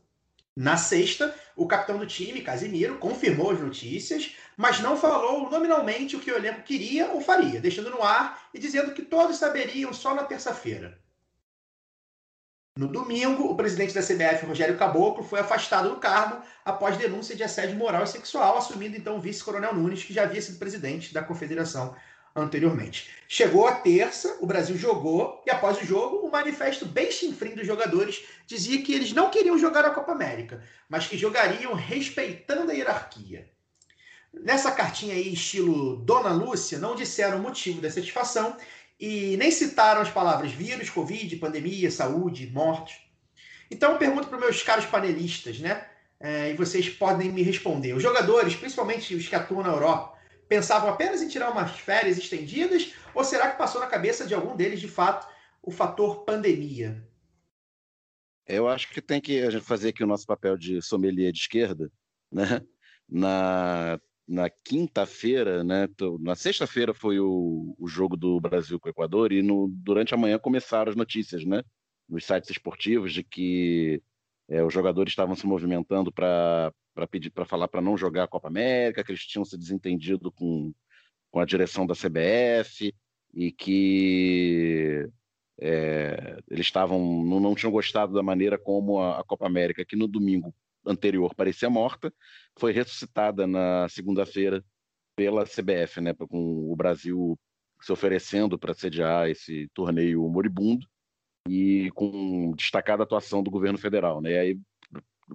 Na 0.57 0.77
sexta, 0.77 1.35
o 1.53 1.67
capitão 1.67 1.97
do 1.97 2.05
time, 2.05 2.41
Casimiro, 2.41 2.97
confirmou 2.97 3.51
as 3.51 3.59
notícias, 3.59 4.35
mas 4.57 4.80
não 4.80 4.98
falou 4.98 5.49
nominalmente 5.49 6.15
o 6.15 6.19
que 6.19 6.32
o 6.32 6.36
elenco 6.36 6.64
queria 6.64 7.11
ou 7.11 7.22
faria, 7.22 7.60
deixando 7.60 7.90
no 7.90 8.03
ar 8.03 8.48
e 8.53 8.60
dizendo 8.60 8.94
que 8.94 9.02
todos 9.02 9.38
saberiam 9.38 9.91
só 9.94 10.14
na 10.15 10.23
terça-feira. 10.23 10.99
No 12.77 12.90
domingo, 12.90 13.49
o 13.49 13.56
presidente 13.56 13.94
da 13.94 14.02
CBF, 14.02 14.45
Rogério 14.45 14.77
Caboclo, 14.77 15.23
foi 15.23 15.40
afastado 15.40 15.90
do 15.90 15.95
cargo 15.95 16.44
após 16.65 16.98
denúncia 16.98 17.34
de 17.34 17.41
assédio 17.41 17.77
moral 17.77 18.03
e 18.03 18.07
sexual, 18.07 18.57
assumindo 18.57 18.98
então 18.98 19.15
o 19.15 19.22
vice-coronel 19.22 19.73
Nunes, 19.73 20.03
que 20.03 20.14
já 20.14 20.23
havia 20.23 20.41
sido 20.41 20.60
presidente 20.60 21.14
da 21.14 21.23
confederação 21.23 21.95
anteriormente. 22.36 23.10
Chegou 23.30 23.65
a 23.65 23.76
terça, 23.76 24.38
o 24.41 24.45
Brasil 24.45 24.77
jogou, 24.77 25.41
e 25.48 25.52
após 25.52 25.82
o 25.82 25.86
jogo, 25.86 26.18
o 26.18 26.30
manifesto 26.30 26.86
bem 26.86 27.10
chinfrim 27.10 27.56
dos 27.56 27.65
jogadores 27.65 28.26
dizia 28.45 28.82
que 28.84 28.94
eles 28.94 29.14
não 29.14 29.30
queriam 29.30 29.57
jogar 29.57 29.86
a 29.86 29.91
Copa 29.91 30.11
América, 30.11 30.61
mas 30.90 31.07
que 31.07 31.18
jogariam 31.18 31.73
respeitando 31.73 32.72
a 32.72 32.73
hierarquia. 32.73 33.49
Nessa 34.41 34.72
cartinha 34.72 35.16
aí, 35.16 35.34
estilo 35.34 35.98
Dona 35.98 36.32
Lúcia, 36.32 36.78
não 36.78 36.95
disseram 36.95 37.40
o 37.40 37.41
motivo 37.41 37.82
da 37.82 37.90
satisfação 37.90 38.56
e 38.99 39.36
nem 39.38 39.52
citaram 39.52 40.02
as 40.02 40.10
palavras 40.10 40.52
vírus, 40.52 40.90
Covid, 40.90 41.36
pandemia, 41.38 41.90
saúde, 41.91 42.48
morte. 42.48 43.10
Então 43.70 43.94
eu 43.94 43.98
pergunto 43.98 44.28
para 44.28 44.38
os 44.38 44.44
meus 44.44 44.64
caros 44.64 44.86
panelistas, 44.86 45.60
né? 45.60 45.86
É, 46.20 46.52
e 46.52 46.53
vocês 46.56 46.90
podem 46.90 47.32
me 47.32 47.41
responder. 47.41 47.94
Os 47.94 48.02
jogadores, 48.02 48.56
principalmente 48.56 49.16
os 49.16 49.28
que 49.28 49.36
atuam 49.36 49.64
na 49.64 49.70
Europa, 49.70 50.18
pensavam 50.48 50.90
apenas 50.90 51.22
em 51.22 51.28
tirar 51.28 51.52
umas 51.52 51.72
férias 51.72 52.18
estendidas 52.18 52.94
ou 53.14 53.24
será 53.24 53.52
que 53.52 53.57
passou 53.57 53.82
na 53.82 53.88
cabeça 53.88 54.26
de 54.26 54.34
algum 54.34 54.56
deles, 54.56 54.80
de 54.80 54.88
fato, 54.88 55.28
o 55.62 55.72
fator 55.72 56.24
pandemia? 56.24 57.03
Eu 58.48 58.68
acho 58.68 58.90
que 58.90 59.02
tem 59.02 59.20
que 59.20 59.41
a 59.41 59.49
gente 59.49 59.66
fazer 59.66 59.90
aqui 59.90 60.03
o 60.03 60.07
nosso 60.07 60.26
papel 60.26 60.56
de 60.56 60.82
sommelier 60.82 61.32
de 61.32 61.40
esquerda, 61.40 61.91
né? 62.32 62.62
Na 63.10 63.99
na 64.27 64.49
quinta-feira, 64.49 65.64
né? 65.64 65.88
Na 66.19 66.35
sexta-feira 66.35 66.93
foi 66.93 67.19
o, 67.19 67.76
o 67.77 67.88
jogo 67.88 68.18
do 68.18 68.39
Brasil 68.39 68.80
com 68.80 68.88
o 68.88 68.91
Equador 68.91 69.31
e 69.31 69.41
no, 69.41 69.68
durante 69.69 70.14
a 70.14 70.18
manhã 70.18 70.39
começaram 70.39 70.89
as 70.89 70.95
notícias, 70.95 71.45
né? 71.45 71.64
Nos 72.10 72.26
sites 72.26 72.49
esportivos 72.49 73.14
de 73.14 73.23
que 73.23 74.02
é, 74.49 74.64
os 74.64 74.73
jogadores 74.73 75.11
estavam 75.11 75.35
se 75.35 75.45
movimentando 75.45 76.11
para 76.11 76.73
pedir 77.10 77.30
para 77.30 77.45
falar 77.45 77.68
para 77.68 77.81
não 77.81 77.97
jogar 77.97 78.23
a 78.23 78.27
Copa 78.27 78.47
América, 78.47 79.03
que 79.03 79.11
eles 79.11 79.26
tinham 79.26 79.45
se 79.45 79.57
desentendido 79.57 80.31
com, 80.31 80.73
com 81.31 81.39
a 81.39 81.45
direção 81.45 81.85
da 81.85 81.93
CBF 81.95 82.93
e 83.34 83.52
que 83.52 85.07
é, 85.60 86.39
eles 86.49 86.65
estavam 86.65 87.23
não, 87.23 87.39
não 87.39 87.56
tinham 87.56 87.72
gostado 87.72 88.14
da 88.14 88.23
maneira 88.23 88.57
como 88.57 88.99
a, 88.99 89.19
a 89.19 89.23
Copa 89.23 89.45
América, 89.45 89.85
que 89.85 89.95
no 89.95 90.07
domingo 90.07 90.53
anterior 90.86 91.34
parecia 91.36 91.70
morta, 91.70 92.14
foi 92.57 92.72
ressuscitada 92.72 93.48
na 93.48 93.88
segunda-feira 93.90 94.64
pela 95.16 95.45
CBF, 95.45 96.02
né, 96.02 96.14
com 96.14 96.72
o 96.72 96.76
Brasil 96.76 97.40
se 97.82 97.91
oferecendo 97.91 98.57
para 98.57 98.74
sediar 98.74 99.30
esse 99.30 99.70
torneio 99.74 100.28
moribundo 100.30 100.88
e 101.48 101.91
com 101.94 102.53
destacada 102.56 103.03
atuação 103.03 103.44
do 103.44 103.52
governo 103.52 103.78
federal, 103.78 104.22
né? 104.22 104.40
Aí, 104.40 104.60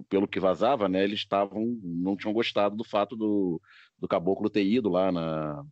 pelo 0.09 0.27
que 0.27 0.39
vazava, 0.39 0.89
né, 0.89 1.03
eles 1.03 1.19
estavam 1.19 1.79
não 1.83 2.15
tinham 2.15 2.33
gostado 2.33 2.75
do 2.75 2.83
fato 2.83 3.15
do, 3.15 3.61
do 3.97 4.07
caboclo 4.07 4.49
ter 4.49 4.63
ido 4.63 4.89
lá 4.89 5.11
na, 5.11 5.63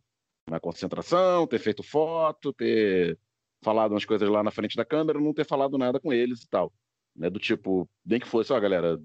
na 0.48 0.60
concentração, 0.60 1.46
ter 1.46 1.58
feito 1.58 1.82
foto, 1.82 2.52
ter 2.52 3.18
falado 3.62 3.92
umas 3.92 4.04
coisas 4.04 4.28
lá 4.28 4.42
na 4.42 4.50
frente 4.50 4.76
da 4.76 4.84
câmera, 4.84 5.20
não 5.20 5.34
ter 5.34 5.44
falado 5.44 5.76
nada 5.76 6.00
com 6.00 6.12
eles 6.12 6.42
e 6.42 6.48
tal. 6.48 6.72
Né, 7.14 7.28
do 7.28 7.38
tipo, 7.38 7.88
nem 8.04 8.20
que 8.20 8.26
fosse, 8.26 8.52
ó, 8.52 8.60
galera, 8.60 8.98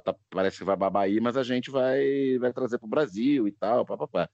tá, 0.00 0.12
tá, 0.12 0.18
parece 0.30 0.58
que 0.58 0.64
vai 0.64 0.76
babar 0.76 1.04
aí, 1.04 1.20
mas 1.20 1.36
a 1.36 1.42
gente 1.42 1.70
vai, 1.70 2.38
vai 2.38 2.52
trazer 2.52 2.78
para 2.78 2.86
o 2.86 2.90
Brasil 2.90 3.48
e 3.48 3.52
tal, 3.52 3.84
papapá. 3.84 4.28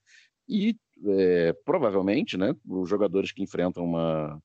E 0.49 0.77
é, 1.07 1.53
provavelmente, 1.65 2.37
né, 2.37 2.55
os 2.67 2.89
jogadores 2.89 3.33
que 3.33 3.43
enfrentam 3.43 3.85
uma, 3.85 4.43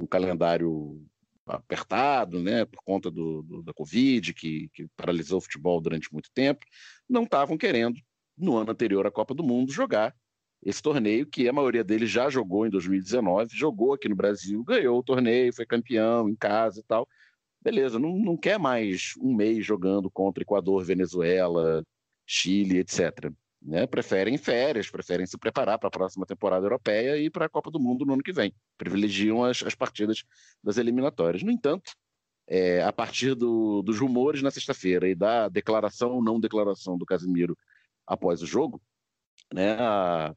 um 0.00 0.06
calendário 0.06 1.04
apertado, 1.46 2.40
né, 2.40 2.64
por 2.64 2.82
conta 2.84 3.10
do, 3.10 3.42
do 3.42 3.62
da 3.62 3.72
Covid, 3.72 4.32
que, 4.34 4.68
que, 4.72 4.86
paralisou 4.96 5.38
o 5.38 5.40
futebol 5.40 5.80
durante 5.80 6.12
muito 6.12 6.30
tempo, 6.32 6.64
não 7.08 7.24
estavam 7.24 7.58
querendo, 7.58 7.98
no 8.36 8.56
ano 8.56 8.70
anterior 8.70 9.06
à 9.06 9.10
Copa 9.10 9.34
do 9.34 9.42
Mundo, 9.42 9.72
jogar 9.72 10.14
esse 10.62 10.82
torneio, 10.82 11.26
que 11.26 11.48
a 11.48 11.52
maioria 11.52 11.82
deles 11.82 12.10
já 12.10 12.28
jogou 12.28 12.66
em 12.66 12.70
2019, 12.70 13.56
jogou 13.56 13.94
aqui 13.94 14.08
no 14.08 14.16
Brasil, 14.16 14.62
ganhou 14.62 14.98
o 14.98 15.02
torneio, 15.02 15.54
foi 15.54 15.64
campeão 15.64 16.28
em 16.28 16.36
casa 16.36 16.80
e 16.80 16.82
tal, 16.82 17.08
beleza, 17.60 17.98
não, 17.98 18.16
não 18.18 18.36
quer 18.36 18.58
mais 18.58 19.14
um 19.20 19.34
mês 19.34 19.64
jogando 19.64 20.10
contra 20.10 20.42
Equador, 20.42 20.84
Venezuela, 20.84 21.84
Chile, 22.26 22.78
etc. 22.78 23.30
Né? 23.60 23.86
Preferem 23.86 24.38
férias, 24.38 24.90
preferem 24.90 25.26
se 25.26 25.36
preparar 25.36 25.78
para 25.78 25.88
a 25.88 25.90
próxima 25.90 26.24
temporada 26.24 26.64
europeia 26.64 27.18
e 27.18 27.28
para 27.28 27.46
a 27.46 27.48
Copa 27.48 27.70
do 27.70 27.80
Mundo 27.80 28.06
no 28.06 28.14
ano 28.14 28.22
que 28.22 28.32
vem. 28.32 28.54
Privilegiam 28.78 29.44
as, 29.44 29.62
as 29.62 29.74
partidas 29.74 30.24
das 30.62 30.78
eliminatórias. 30.78 31.42
No 31.42 31.50
entanto, 31.50 31.92
é, 32.46 32.82
a 32.82 32.92
partir 32.92 33.34
do, 33.34 33.82
dos 33.82 33.98
rumores 33.98 34.42
na 34.42 34.50
sexta-feira 34.50 35.08
e 35.08 35.14
da 35.14 35.48
declaração 35.48 36.12
ou 36.12 36.22
não 36.22 36.40
declaração 36.40 36.96
do 36.96 37.06
Casimiro 37.06 37.56
após 38.06 38.42
o 38.42 38.46
jogo, 38.46 38.80
né, 39.52 39.72
a, 39.78 40.34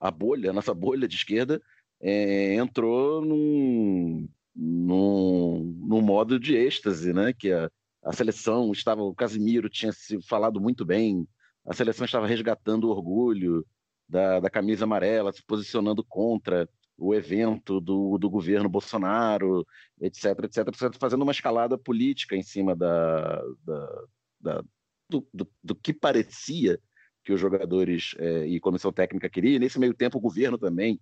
a 0.00 0.10
bolha, 0.10 0.50
a 0.50 0.52
nossa 0.52 0.74
bolha 0.74 1.08
de 1.08 1.16
esquerda, 1.16 1.62
é, 2.00 2.54
entrou 2.56 3.24
num, 3.24 4.28
num, 4.54 5.74
num 5.86 6.00
modo 6.00 6.38
de 6.38 6.56
êxtase, 6.56 7.12
né? 7.12 7.32
Que 7.32 7.52
a, 7.52 7.70
a 8.02 8.12
seleção 8.12 8.70
estava, 8.72 9.02
o 9.02 9.14
Casimiro 9.14 9.68
tinha 9.68 9.92
se 9.92 10.20
falado 10.22 10.60
muito 10.60 10.84
bem, 10.84 11.26
a 11.66 11.72
seleção 11.72 12.04
estava 12.04 12.26
resgatando 12.26 12.84
o 12.84 12.90
orgulho 12.90 13.66
da, 14.08 14.40
da 14.40 14.50
camisa 14.50 14.84
amarela, 14.84 15.32
se 15.32 15.42
posicionando 15.44 16.04
contra 16.04 16.68
o 16.96 17.14
evento 17.14 17.80
do, 17.80 18.18
do 18.18 18.30
governo 18.30 18.68
Bolsonaro, 18.68 19.66
etc, 20.00 20.44
etc, 20.44 20.68
etc, 20.68 20.96
fazendo 20.98 21.22
uma 21.22 21.32
escalada 21.32 21.76
política 21.76 22.36
em 22.36 22.42
cima 22.42 22.76
da, 22.76 23.42
da, 23.64 24.04
da 24.40 24.64
do, 25.08 25.26
do, 25.32 25.50
do, 25.62 25.74
que 25.74 25.92
parecia 25.92 26.78
que 27.24 27.32
os 27.32 27.40
jogadores 27.40 28.14
é, 28.18 28.46
e 28.46 28.60
comissão 28.60 28.92
técnica 28.92 29.28
queriam. 29.28 29.58
Nesse 29.58 29.78
meio 29.78 29.94
tempo, 29.94 30.18
o 30.18 30.20
governo 30.20 30.58
também 30.58 31.00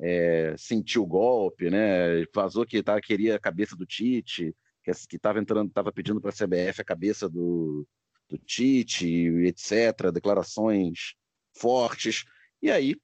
é, 0.00 0.54
sentiu 0.56 1.02
o 1.02 1.06
golpe, 1.06 1.70
né? 1.70 2.24
Vazou 2.34 2.66
que 2.66 2.82
tá, 2.82 3.00
queria 3.00 3.36
a 3.36 3.40
cabeça 3.40 3.76
do 3.76 3.86
Tite, 3.86 4.54
que 4.82 5.16
estava 5.16 5.38
entrando, 5.38 5.68
estava 5.68 5.92
pedindo 5.92 6.20
para 6.20 6.30
a 6.30 6.32
CBF 6.32 6.80
a 6.80 6.84
cabeça 6.84 7.28
do, 7.28 7.86
do 8.28 8.38
Tite, 8.38 9.06
etc. 9.46 10.10
Declarações 10.12 11.14
fortes. 11.56 12.24
E 12.60 12.70
aí, 12.70 12.96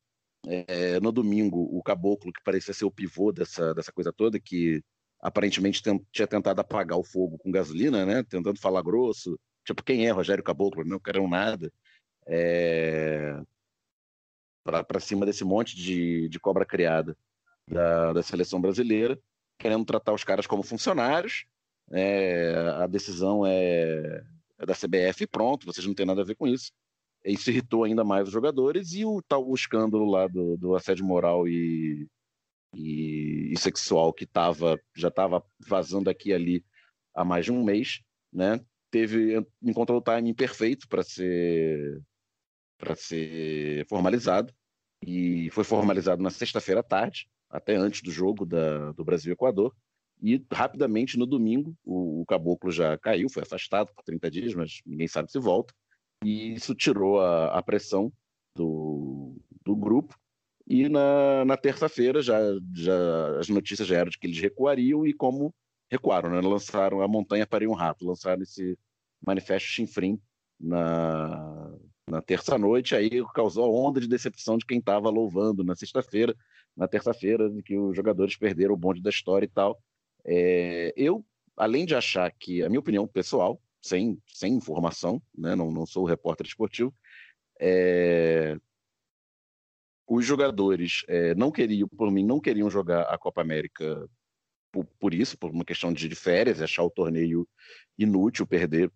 é, 0.47 0.99
no 1.01 1.12
domingo, 1.12 1.69
o 1.77 1.83
caboclo, 1.83 2.33
que 2.33 2.43
parecia 2.43 2.75
ser 2.75 2.85
o 2.85 2.91
pivô 2.91 3.33
dessa, 3.33 3.75
dessa 3.75 3.93
coisa 3.93 4.12
toda, 4.12 4.41
que 4.41 4.83
aparentemente 5.21 5.83
tem, 5.83 6.05
tinha 6.12 6.27
tentado 6.27 6.61
apagar 6.61 6.99
o 6.99 7.05
fogo 7.05 7.39
com 7.39 7.51
gasolina, 7.51 8.05
né? 8.05 8.23
Tentando 8.23 8.59
falar 8.59 8.83
grosso. 8.83 9.39
Tipo, 9.65 9.83
quem 9.85 10.07
é 10.07 10.11
Rogério 10.11 10.43
Caboclo? 10.43 10.85
Não 10.85 10.99
querem 10.99 11.29
nada. 11.29 11.73
É, 12.27 13.41
para 14.86 15.01
cima 15.01 15.26
desse 15.26 15.44
monte 15.44 15.76
de, 15.76 16.28
de 16.28 16.40
cobra 16.40 16.64
criada 16.64 17.16
da, 17.70 18.12
da 18.12 18.22
seleção 18.22 18.60
brasileira, 18.60 19.18
querendo 19.59 19.84
tratar 19.84 20.12
os 20.12 20.24
caras 20.24 20.47
como 20.47 20.62
funcionários. 20.62 21.44
É, 21.92 22.55
a 22.76 22.86
decisão 22.86 23.44
é, 23.44 24.24
é, 24.59 24.66
da 24.66 24.74
CBF 24.74 25.24
e 25.24 25.26
pronto, 25.26 25.66
vocês 25.66 25.86
não 25.86 25.94
têm 25.94 26.06
nada 26.06 26.22
a 26.22 26.24
ver 26.24 26.36
com 26.36 26.47
isso. 26.47 26.72
Isso 27.24 27.51
irritou 27.51 27.84
ainda 27.84 28.05
mais 28.05 28.28
os 28.28 28.32
jogadores 28.32 28.92
e 28.92 29.05
o 29.05 29.20
tal 29.22 29.52
escândalo 29.55 30.09
lá 30.09 30.26
do, 30.26 30.56
do 30.56 30.74
assédio 30.74 31.05
moral 31.05 31.47
e, 31.47 32.09
e, 32.74 33.52
e 33.52 33.59
sexual 33.59 34.12
que 34.12 34.24
tava, 34.24 34.80
já 34.97 35.09
estava 35.09 35.44
vazando 35.59 36.09
aqui 36.09 36.30
e 36.30 36.34
ali 36.34 36.64
há 37.14 37.24
mais 37.24 37.44
de 37.44 37.52
um 37.52 37.62
mês, 37.62 38.01
né? 38.32 38.60
Teve 38.90 39.44
encontrou 39.62 39.98
o 39.98 40.02
timing 40.02 40.34
perfeito 40.34 40.88
para 40.88 41.02
ser 41.02 42.01
para 42.78 42.97
ser 42.97 43.86
formalizado 43.88 44.52
e 45.06 45.51
foi 45.51 45.64
formalizado 45.64 46.22
na 46.22 46.31
sexta-feira 46.31 46.81
à 46.81 46.82
tarde, 46.82 47.28
até 47.48 47.74
antes 47.74 48.02
do 48.02 48.10
jogo 48.10 48.44
da, 48.44 48.93
do 48.93 49.05
Brasil-Equador. 49.05 49.74
E 50.22 50.44
rapidamente 50.52 51.18
no 51.18 51.24
domingo 51.24 51.74
o, 51.82 52.20
o, 52.20 52.27
caboclo 52.27 52.70
já 52.70 52.97
caiu, 52.98 53.28
foi 53.31 53.43
afastado 53.43 53.90
por 53.94 54.05
30 54.05 54.31
dias, 54.31 54.55
mas 54.55 54.81
ninguém 54.85 55.09
sabe 55.09 55.32
se 55.32 55.39
volta. 55.39 55.74
E 56.22 56.52
isso 56.55 56.74
tirou 56.74 57.20
a, 57.20 57.59
a 57.59 57.62
pressão 57.62 58.12
do, 58.55 59.40
do 59.64 59.74
grupo 59.74 60.14
E 60.66 60.89
na, 60.89 61.44
na 61.47 61.56
terça-feira 61.56 62.20
já, 62.20 62.39
já 62.74 63.39
as 63.39 63.48
notícias 63.48 63.89
já 63.89 63.97
eram 63.97 64.10
de 64.10 64.18
que 64.18 64.27
eles 64.27 64.39
recuariam 64.39 65.06
e 65.06 65.14
como 65.14 65.55
recuaram, 65.90 66.31
né? 66.31 66.40
Lançaram 66.40 67.01
a 67.01 67.09
montanha 67.09 67.47
para 67.47 67.68
um 67.68 67.72
rato, 67.72 68.06
lançaram 68.06 68.43
esse 68.43 68.78
manifesto 69.24 69.68
chinfrim 69.68 70.20
na, 70.59 71.60
na 72.11 72.23
terça-noite, 72.23 72.95
aí 72.95 73.11
causou 73.35 73.74
onda 73.74 74.01
de 74.01 74.09
decepção 74.09 74.59
de 74.59 74.66
quem 74.66 74.78
estava 74.78 75.09
louvando 75.11 75.65
na 75.65 75.74
sexta-feira, 75.74 76.35
na 76.77 76.89
terça-feira, 76.89 77.49
de 77.51 77.62
que 77.62 77.78
os 77.78 77.97
jogadores 77.97 78.37
perderam 78.37 78.74
o 78.74 78.77
bonde 78.77 79.03
da 79.03 79.11
história 79.11 79.47
e 79.47 79.49
tal. 79.49 79.81
É, 80.24 80.93
eu, 80.97 81.24
além 81.57 81.85
de 81.85 81.95
achar 81.95 82.31
que, 82.32 82.62
a 82.62 82.69
minha 82.69 82.81
opinião 82.81 83.07
pessoal, 83.07 83.61
sem, 83.81 84.20
sem 84.27 84.55
informação, 84.55 85.23
né? 85.37 85.55
não, 85.55 85.70
não 85.70 85.87
sou 85.87 86.05
repórter 86.05 86.47
esportivo, 86.47 86.95
é, 87.61 88.57
os 90.07 90.24
jogadores 90.24 91.03
é, 91.09 91.35
não 91.35 91.53
queriam, 91.53 91.89
por 91.89 92.11
mim, 92.11 92.24
não 92.24 92.41
queriam 92.41 92.69
jogar 92.69 93.03
a 93.03 93.16
Copa 93.16 93.41
América 93.41 94.09
por, 94.73 94.85
por 94.99 95.15
isso, 95.15 95.37
por 95.39 95.51
uma 95.51 95.65
questão 95.65 95.93
de, 95.93 96.15
férias, 96.15 96.61
achar 96.61 96.82
o 96.82 96.91
torneio 96.91 97.47
inútil, 97.99 98.47
perder 98.47 98.91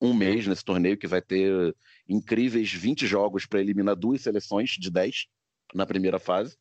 um 0.00 0.14
mês 0.14 0.46
nesse 0.46 0.64
torneio 0.64 0.96
que 0.96 1.06
vai 1.06 1.20
ter 1.20 1.74
incríveis 2.08 2.72
20 2.72 3.06
jogos 3.06 3.46
para 3.46 3.60
eliminar 3.60 3.94
duas 3.94 4.22
seleções 4.22 4.70
de 4.70 4.90
10 4.90 5.26
na 5.74 5.86
primeira 5.86 6.18
fase. 6.18 6.56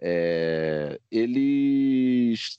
É, 0.00 1.00
eles, 1.10 2.58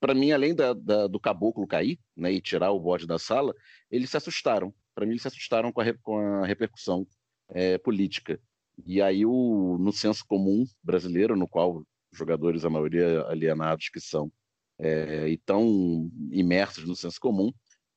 para 0.00 0.14
mim, 0.14 0.30
além 0.30 0.54
da, 0.54 0.72
da, 0.72 1.06
do 1.06 1.18
caboclo 1.18 1.66
cair 1.66 1.98
né, 2.16 2.32
e 2.32 2.40
tirar 2.40 2.70
o 2.70 2.80
bode 2.80 3.06
da 3.06 3.18
sala, 3.18 3.54
eles 3.90 4.10
se 4.10 4.16
assustaram. 4.16 4.72
Para 4.94 5.04
mim, 5.04 5.12
eles 5.12 5.22
se 5.22 5.28
assustaram 5.28 5.72
com 5.72 5.80
a, 5.80 5.94
com 6.02 6.18
a 6.18 6.46
repercussão 6.46 7.06
é, 7.50 7.76
política. 7.76 8.40
E 8.86 9.02
aí, 9.02 9.26
o, 9.26 9.76
no 9.80 9.92
senso 9.92 10.24
comum 10.26 10.64
brasileiro, 10.82 11.36
no 11.36 11.48
qual 11.48 11.84
jogadores, 12.12 12.64
a 12.64 12.70
maioria 12.70 13.22
alienados 13.26 13.88
que 13.88 14.00
são, 14.00 14.30
é, 14.78 15.28
e 15.28 15.36
tão 15.38 16.10
imersos 16.30 16.84
no 16.84 16.94
senso 16.94 17.20
comum, 17.20 17.52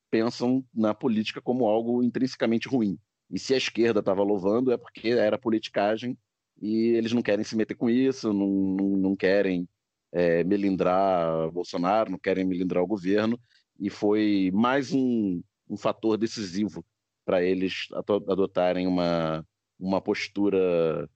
pensam 0.09 0.63
na 0.73 0.93
política 0.93 1.41
como 1.41 1.67
algo 1.67 2.03
intrinsecamente 2.03 2.67
ruim. 2.67 2.97
E 3.29 3.37
se 3.37 3.53
a 3.53 3.57
esquerda 3.57 3.99
estava 3.99 4.23
louvando, 4.23 4.71
é 4.71 4.77
porque 4.77 5.09
era 5.09 5.37
politicagem 5.37 6.17
e 6.61 6.89
eles 6.89 7.13
não 7.13 7.21
querem 7.21 7.45
se 7.45 7.55
meter 7.55 7.75
com 7.75 7.89
isso, 7.89 8.33
não, 8.33 8.47
não, 8.47 8.97
não 8.97 9.15
querem 9.15 9.67
é, 10.11 10.43
melindrar 10.43 11.49
Bolsonaro, 11.51 12.11
não 12.11 12.19
querem 12.19 12.45
melindrar 12.45 12.83
o 12.83 12.87
governo, 12.87 13.39
e 13.79 13.89
foi 13.89 14.51
mais 14.53 14.91
um, 14.91 15.41
um 15.69 15.77
fator 15.77 16.17
decisivo 16.17 16.83
para 17.23 17.43
eles 17.43 17.87
adotarem 18.27 18.87
uma, 18.87 19.45
uma 19.79 20.01
postura 20.01 21.07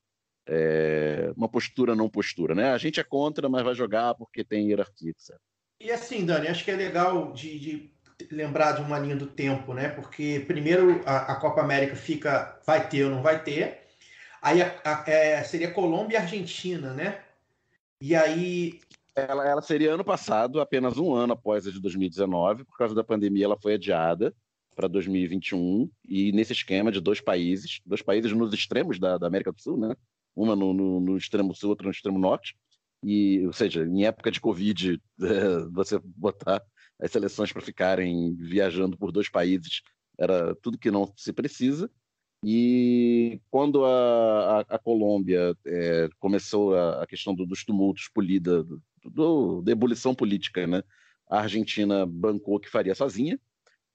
é, 0.48 1.32
uma 1.36 1.50
postura 1.50 1.96
não 1.96 2.10
postura, 2.10 2.54
né? 2.54 2.72
A 2.72 2.78
gente 2.78 3.00
é 3.00 3.04
contra, 3.04 3.50
mas 3.50 3.64
vai 3.64 3.74
jogar 3.74 4.14
porque 4.16 4.44
tem 4.44 4.68
hierarquia, 4.68 5.12
etc. 5.12 5.36
E 5.80 5.92
assim, 5.92 6.26
Dani, 6.26 6.48
acho 6.48 6.64
que 6.64 6.72
é 6.72 6.76
legal 6.76 7.32
de, 7.34 7.60
de 7.60 7.94
lembrar 8.32 8.74
de 8.74 8.82
uma 8.82 9.00
linha 9.00 9.16
do 9.16 9.28
tempo, 9.28 9.74
né? 9.74 9.90
Porque 9.90 10.44
primeiro 10.48 11.02
a, 11.06 11.34
a, 11.34 11.36
Copa 11.36 11.62
América 11.62 11.96
fica, 11.96 12.60
vai 12.66 12.88
ter 12.88 13.06
ou 13.06 13.12
não 13.12 13.22
vai 13.22 13.44
ter. 13.44 13.82
Aí 14.42 14.62
a, 14.62 14.76
a, 14.84 15.04
é, 15.10 15.44
seria 15.44 15.72
Colômbia 15.72 16.18
e 16.18 16.22
Argentina, 16.22 16.94
né? 16.94 17.22
E 18.02 18.16
aí. 18.16 18.80
Ela, 19.16 19.48
ela 19.48 19.62
seria 19.62 19.94
ano 19.94 20.04
passado, 20.04 20.60
apenas 20.60 20.98
um 20.98 21.14
ano 21.14 21.34
após 21.34 21.68
a 21.68 21.72
de 21.72 21.80
2019, 21.80 22.66
por 22.66 22.78
causa 22.78 22.96
da 22.96 23.04
pandemia, 23.04 23.46
ela 23.46 23.60
foi 23.62 23.76
adiada 23.76 24.34
para 24.76 24.88
2021 24.88 25.90
e 26.04 26.32
nesse 26.32 26.52
esquema 26.52 26.92
de 26.92 27.00
dois 27.00 27.22
países, 27.22 27.80
dois 27.86 28.02
países 28.02 28.32
nos 28.34 28.54
extremos 28.54 29.00
da, 29.00 29.18
da 29.18 29.28
América 29.28 29.52
do 29.52 29.62
Sul, 29.62 29.78
né? 29.78 29.96
Uma 30.36 30.56
no, 30.56 30.74
no, 30.74 31.00
no, 31.00 31.16
extremo 31.16 31.54
sul, 31.54 31.70
outra 31.70 31.86
no 31.86 31.92
extremo 31.92 32.18
norte. 32.18 32.56
E, 33.04 33.46
ou 33.46 33.54
seja, 33.54 33.86
em 33.86 34.06
época 34.06 34.32
de 34.32 34.42
Covid, 34.42 35.00
é, 35.22 35.70
você 35.72 36.00
botar 36.04 36.62
as 37.00 37.12
seleções 37.12 37.52
para 37.52 37.62
ficarem 37.62 38.36
viajando 38.36 38.98
por 38.98 39.12
dois 39.12 39.30
países 39.30 39.82
era 40.18 40.56
tudo 40.56 40.78
que 40.78 40.92
não 40.92 41.12
se 41.16 41.34
precisa. 41.34 41.90
E 42.46 43.40
quando 43.50 43.86
a, 43.86 44.60
a, 44.60 44.60
a 44.76 44.80
Colômbia 44.80 45.56
é, 45.66 46.10
começou 46.20 46.76
a, 46.76 47.04
a, 47.04 47.08
questão 47.08 47.34
do, 47.34 47.46
dos 47.46 47.64
tumultos 47.64 48.10
polida, 48.14 48.64
do, 48.64 48.82
do, 49.06 49.62
da 49.62 49.72
ebulição 49.72 50.14
política, 50.14 50.68
né? 50.68 50.84
a 51.30 51.40
Argentina 51.40 52.06
bancou 52.06 52.60
que 52.60 52.70
faria 52.70 52.94
sozinha, 52.94 53.40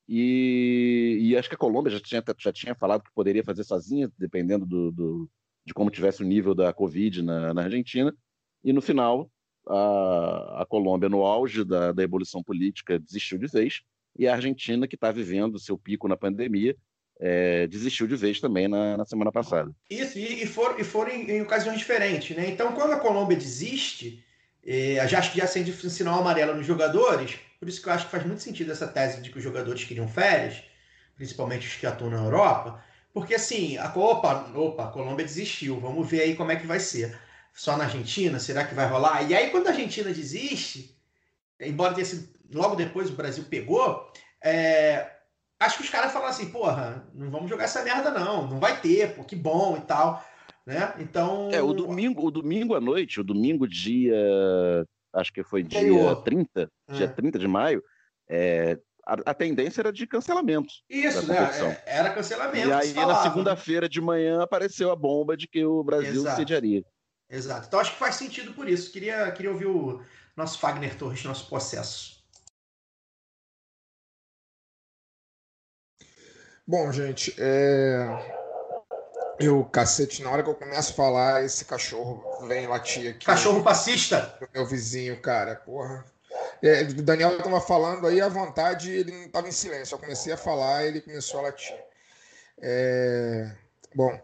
e, 0.08 1.18
e, 1.20 1.36
acho 1.36 1.50
que 1.50 1.54
a 1.54 1.58
Colômbia 1.58 1.92
já 1.92 2.00
tinha, 2.00 2.24
já 2.38 2.50
tinha 2.50 2.74
falado 2.74 3.04
que 3.04 3.12
poderia 3.14 3.44
fazer 3.44 3.62
sozinha, 3.62 4.10
dependendo 4.16 4.64
do, 4.64 4.90
do 4.90 5.30
de 5.66 5.74
como 5.74 5.90
tivesse 5.90 6.22
o 6.22 6.26
nível 6.26 6.54
da 6.54 6.72
Covid 6.72 7.20
na, 7.20 7.52
na 7.52 7.64
Argentina. 7.64 8.16
E 8.64 8.72
no 8.72 8.80
final, 8.80 9.30
a, 9.68 10.62
a 10.62 10.66
Colômbia, 10.66 11.08
no 11.08 11.24
auge 11.24 11.64
da, 11.64 11.92
da 11.92 12.02
evolução 12.02 12.42
política, 12.42 12.98
desistiu 12.98 13.38
de 13.38 13.46
vez, 13.46 13.82
e 14.18 14.26
a 14.26 14.34
Argentina, 14.34 14.88
que 14.88 14.96
está 14.96 15.12
vivendo 15.12 15.58
seu 15.58 15.78
pico 15.78 16.08
na 16.08 16.16
pandemia, 16.16 16.76
é, 17.20 17.66
desistiu 17.66 18.06
de 18.06 18.16
vez 18.16 18.40
também 18.40 18.68
na, 18.68 18.96
na 18.96 19.04
semana 19.04 19.32
passada. 19.32 19.72
Isso, 19.90 20.18
e, 20.18 20.42
e 20.42 20.46
foram, 20.46 20.78
e 20.78 20.84
foram 20.84 21.10
em, 21.10 21.30
em, 21.30 21.42
ocasiões 21.42 21.78
diferentes. 21.78 22.36
Né? 22.36 22.48
Então, 22.48 22.72
quando 22.72 22.92
a 22.92 23.00
Colômbia 23.00 23.36
desiste, 23.36 24.24
é, 24.64 25.06
já 25.08 25.20
já 25.20 25.44
acende 25.44 25.70
o 25.70 25.90
sinal 25.90 26.20
amarelo 26.20 26.56
nos 26.56 26.66
jogadores, 26.66 27.38
por 27.58 27.68
isso 27.68 27.82
que 27.82 27.88
eu 27.88 27.92
acho 27.92 28.06
que 28.06 28.10
faz 28.10 28.24
muito 28.24 28.42
sentido 28.42 28.70
essa 28.70 28.86
tese 28.86 29.20
de 29.20 29.30
que 29.30 29.38
os 29.38 29.44
jogadores 29.44 29.84
queriam 29.84 30.08
férias, 30.08 30.62
principalmente 31.16 31.66
os 31.66 31.74
que 31.74 31.86
atuam 31.86 32.10
na 32.10 32.24
Europa, 32.24 32.82
porque 33.12 33.34
assim, 33.34 33.76
a, 33.78 33.92
opa, 33.96 34.52
opa, 34.54 34.84
a 34.84 34.90
Colômbia 34.92 35.24
desistiu, 35.24 35.80
vamos 35.80 36.08
ver 36.08 36.20
aí 36.20 36.36
como 36.36 36.52
é 36.52 36.56
que 36.56 36.66
vai 36.66 36.78
ser 36.78 37.18
só 37.54 37.76
na 37.76 37.84
Argentina? 37.84 38.38
Será 38.38 38.64
que 38.64 38.74
vai 38.74 38.86
rolar? 38.86 39.22
E 39.28 39.34
aí, 39.34 39.50
quando 39.50 39.66
a 39.66 39.70
Argentina 39.70 40.12
desiste, 40.12 40.96
embora 41.60 41.94
tenha 41.94 42.04
sido, 42.04 42.28
logo 42.52 42.76
depois 42.76 43.10
o 43.10 43.14
Brasil 43.14 43.44
pegou, 43.48 44.10
é, 44.42 45.10
acho 45.60 45.78
que 45.78 45.84
os 45.84 45.90
caras 45.90 46.12
falam 46.12 46.28
assim, 46.28 46.50
porra, 46.50 47.06
não 47.14 47.30
vamos 47.30 47.50
jogar 47.50 47.64
essa 47.64 47.82
merda 47.82 48.10
não, 48.10 48.46
não 48.46 48.60
vai 48.60 48.80
ter, 48.80 49.14
pô, 49.14 49.24
que 49.24 49.36
bom 49.36 49.76
e 49.76 49.80
tal, 49.80 50.24
né? 50.64 50.94
Então... 50.98 51.50
É, 51.52 51.60
o 51.60 51.72
domingo, 51.72 52.26
o 52.26 52.30
domingo 52.30 52.74
à 52.74 52.80
noite, 52.80 53.20
o 53.20 53.24
domingo 53.24 53.66
dia, 53.66 54.16
acho 55.12 55.32
que 55.32 55.42
foi 55.42 55.62
dia 55.62 56.16
30, 56.24 56.70
é. 56.88 56.92
dia 56.92 57.08
30 57.08 57.38
de 57.38 57.48
maio, 57.48 57.82
é, 58.28 58.78
a, 59.04 59.30
a, 59.30 59.34
tendência 59.34 59.80
era 59.80 59.92
de 59.92 60.06
cancelamento. 60.06 60.68
Isso, 60.88 61.26
né? 61.26 61.36
É, 61.86 61.98
era 61.98 62.10
cancelamento. 62.10 62.68
E 62.68 62.72
aí, 62.72 62.92
na 62.92 63.22
segunda-feira 63.22 63.88
de 63.88 64.00
manhã, 64.00 64.42
apareceu 64.42 64.90
a 64.90 64.96
bomba 64.96 65.36
de 65.36 65.48
que 65.48 65.64
o 65.64 65.82
Brasil 65.82 66.20
Exato. 66.20 66.36
sediaria. 66.36 66.82
Exato. 67.30 67.66
Então 67.66 67.78
acho 67.78 67.92
que 67.92 67.98
faz 67.98 68.16
sentido 68.16 68.54
por 68.54 68.68
isso. 68.68 68.90
Queria, 68.90 69.30
queria 69.32 69.50
ouvir 69.50 69.66
o 69.66 70.02
nosso 70.36 70.58
Fagner 70.58 70.96
Torres, 70.96 71.24
nosso 71.24 71.48
processo. 71.48 72.18
Bom, 76.66 76.92
gente, 76.92 77.34
é... 77.38 78.06
eu, 79.40 79.64
cacete, 79.64 80.22
na 80.22 80.30
hora 80.30 80.42
que 80.42 80.50
eu 80.50 80.54
começo 80.54 80.92
a 80.92 80.94
falar, 80.94 81.42
esse 81.42 81.64
cachorro 81.64 82.46
vem 82.46 82.66
latir 82.66 83.10
aqui. 83.10 83.24
Cachorro 83.24 83.62
fascista? 83.62 84.38
Meu 84.52 84.66
vizinho, 84.66 85.20
cara, 85.22 85.56
porra. 85.56 86.04
É, 86.62 86.82
o 86.82 87.02
Daniel 87.02 87.38
estava 87.38 87.60
falando 87.60 88.06
aí 88.06 88.20
à 88.20 88.28
vontade, 88.28 88.90
ele 88.90 89.12
não 89.12 89.26
estava 89.26 89.48
em 89.48 89.52
silêncio. 89.52 89.94
Eu 89.94 89.98
comecei 89.98 90.32
a 90.32 90.36
falar, 90.36 90.84
ele 90.84 91.00
começou 91.00 91.40
a 91.40 91.44
latir. 91.44 91.76
É... 92.60 93.50
Bom, 93.94 94.20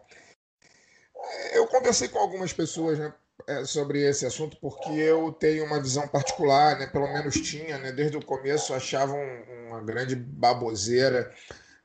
eu 1.53 1.67
conversei 1.67 2.07
com 2.07 2.19
algumas 2.19 2.53
pessoas 2.53 2.99
né, 2.99 3.13
é, 3.47 3.65
sobre 3.65 4.01
esse 4.01 4.25
assunto 4.25 4.57
porque 4.59 4.91
eu 4.91 5.31
tenho 5.31 5.65
uma 5.65 5.81
visão 5.81 6.07
particular, 6.07 6.79
né, 6.79 6.87
pelo 6.87 7.07
menos 7.11 7.35
tinha, 7.35 7.77
né, 7.77 7.91
desde 7.91 8.17
o 8.17 8.25
começo 8.25 8.73
achavam 8.73 9.19
uma 9.67 9.81
grande 9.81 10.15
baboseira 10.15 11.31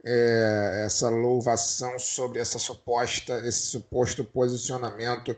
é, 0.04 0.84
essa 0.86 1.08
louvação 1.08 1.98
sobre 1.98 2.38
essa 2.38 2.58
suposta, 2.58 3.40
esse 3.46 3.62
suposto 3.62 4.24
posicionamento 4.24 5.36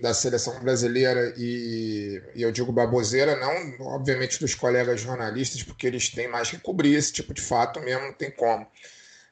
da 0.00 0.14
seleção 0.14 0.58
brasileira 0.60 1.34
e, 1.36 2.20
e, 2.34 2.42
eu 2.42 2.50
digo 2.50 2.72
baboseira 2.72 3.36
não, 3.36 3.86
obviamente 3.86 4.40
dos 4.40 4.54
colegas 4.54 5.00
jornalistas 5.00 5.62
porque 5.62 5.86
eles 5.86 6.08
têm 6.08 6.28
mais 6.28 6.50
que 6.50 6.58
cobrir 6.58 6.94
esse 6.94 7.12
tipo 7.12 7.34
de 7.34 7.42
fato 7.42 7.80
mesmo, 7.80 8.06
não 8.06 8.12
tem 8.12 8.30
como, 8.30 8.66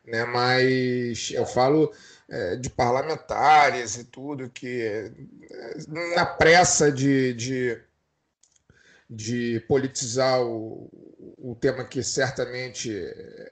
né? 0.05 0.25
Mas 0.27 1.31
eu 1.33 1.47
falo 1.47 1.93
de 2.61 2.71
parlamentares 2.71 3.97
e 3.97 4.05
tudo, 4.05 4.49
que 4.49 4.83
é, 4.83 5.11
na 6.15 6.25
pressa 6.25 6.91
de, 6.91 7.35
de, 7.35 7.79
de 9.09 9.61
politizar 9.67 10.41
o, 10.41 10.89
o 11.37 11.57
tema 11.57 11.85
que 11.85 12.03
certamente 12.03 12.93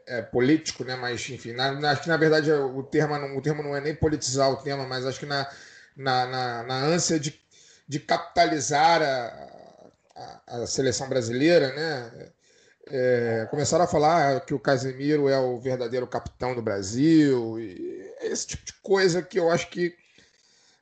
é 0.07 0.23
político, 0.23 0.85
né? 0.85 0.95
mas 0.95 1.29
enfim, 1.29 1.53
na, 1.53 1.91
acho 1.91 2.03
que 2.03 2.09
na 2.09 2.17
verdade 2.17 2.53
o 2.53 2.83
termo, 2.85 3.15
o 3.37 3.43
termo 3.43 3.63
não 3.63 3.75
é 3.75 3.81
nem 3.81 3.95
politizar 3.95 4.51
o 4.51 4.57
tema, 4.57 4.87
mas 4.87 5.05
acho 5.05 5.19
que 5.19 5.27
na, 5.27 5.49
na, 5.97 6.27
na, 6.27 6.63
na 6.63 6.85
ânsia 6.85 7.19
de, 7.19 7.39
de 7.89 7.99
capitalizar 7.99 9.03
a, 9.03 9.49
a, 10.15 10.63
a 10.63 10.67
seleção 10.67 11.09
brasileira, 11.09 11.73
né? 11.75 12.31
É, 12.91 13.47
começaram 13.51 13.85
a 13.85 13.89
falar 13.89 14.41
que 14.47 14.55
o 14.55 14.59
Casemiro 14.59 15.29
é 15.29 15.39
o 15.39 15.59
verdadeiro 15.61 16.07
capitão 16.07 16.55
do 16.55 16.63
Brasil, 16.63 17.61
e 17.61 17.98
esse 18.23 18.47
tipo 18.49 18.65
de 18.65 18.73
coisa 18.83 19.23
que 19.23 19.39
eu 19.39 19.51
acho 19.51 19.69
que 19.71 19.95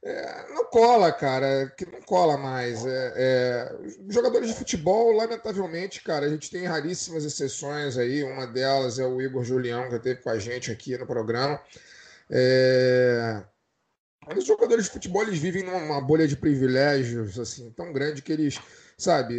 É, 0.02 0.52
não 0.54 0.64
cola, 0.70 1.10
cara, 1.10 1.68
que 1.76 1.84
não 1.84 2.00
cola 2.02 2.36
mais. 2.36 2.84
É, 2.86 3.12
é, 3.16 3.76
jogadores 4.08 4.48
de 4.48 4.54
futebol, 4.54 5.10
lamentavelmente, 5.12 6.00
cara, 6.02 6.26
a 6.26 6.28
gente 6.28 6.48
tem 6.50 6.64
raríssimas 6.64 7.24
exceções 7.24 7.98
aí. 7.98 8.22
Uma 8.22 8.46
delas 8.46 8.98
é 9.00 9.04
o 9.04 9.20
Igor 9.20 9.42
Julião, 9.42 9.88
que 9.88 9.96
esteve 9.96 10.22
com 10.22 10.30
a 10.30 10.38
gente 10.38 10.70
aqui 10.70 10.96
no 10.96 11.06
programa. 11.06 11.60
É, 12.30 13.42
os 14.36 14.44
jogadores 14.44 14.84
de 14.84 14.90
futebol 14.92 15.22
eles 15.22 15.38
vivem 15.40 15.64
numa 15.64 16.00
bolha 16.00 16.26
de 16.28 16.36
privilégios 16.36 17.38
assim 17.38 17.70
tão 17.72 17.92
grande 17.92 18.22
que 18.22 18.32
eles, 18.32 18.58
sabe, 18.96 19.34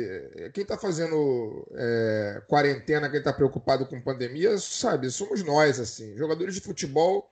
quem 0.53 0.63
está 0.63 0.77
fazendo 0.77 1.65
é, 1.75 2.41
quarentena, 2.47 3.09
quem 3.09 3.19
está 3.19 3.31
preocupado 3.33 3.85
com 3.85 4.01
pandemia, 4.01 4.57
sabe, 4.57 5.09
somos 5.11 5.43
nós 5.43 5.79
assim. 5.79 6.15
Jogadores 6.17 6.55
de 6.55 6.61
futebol 6.61 7.29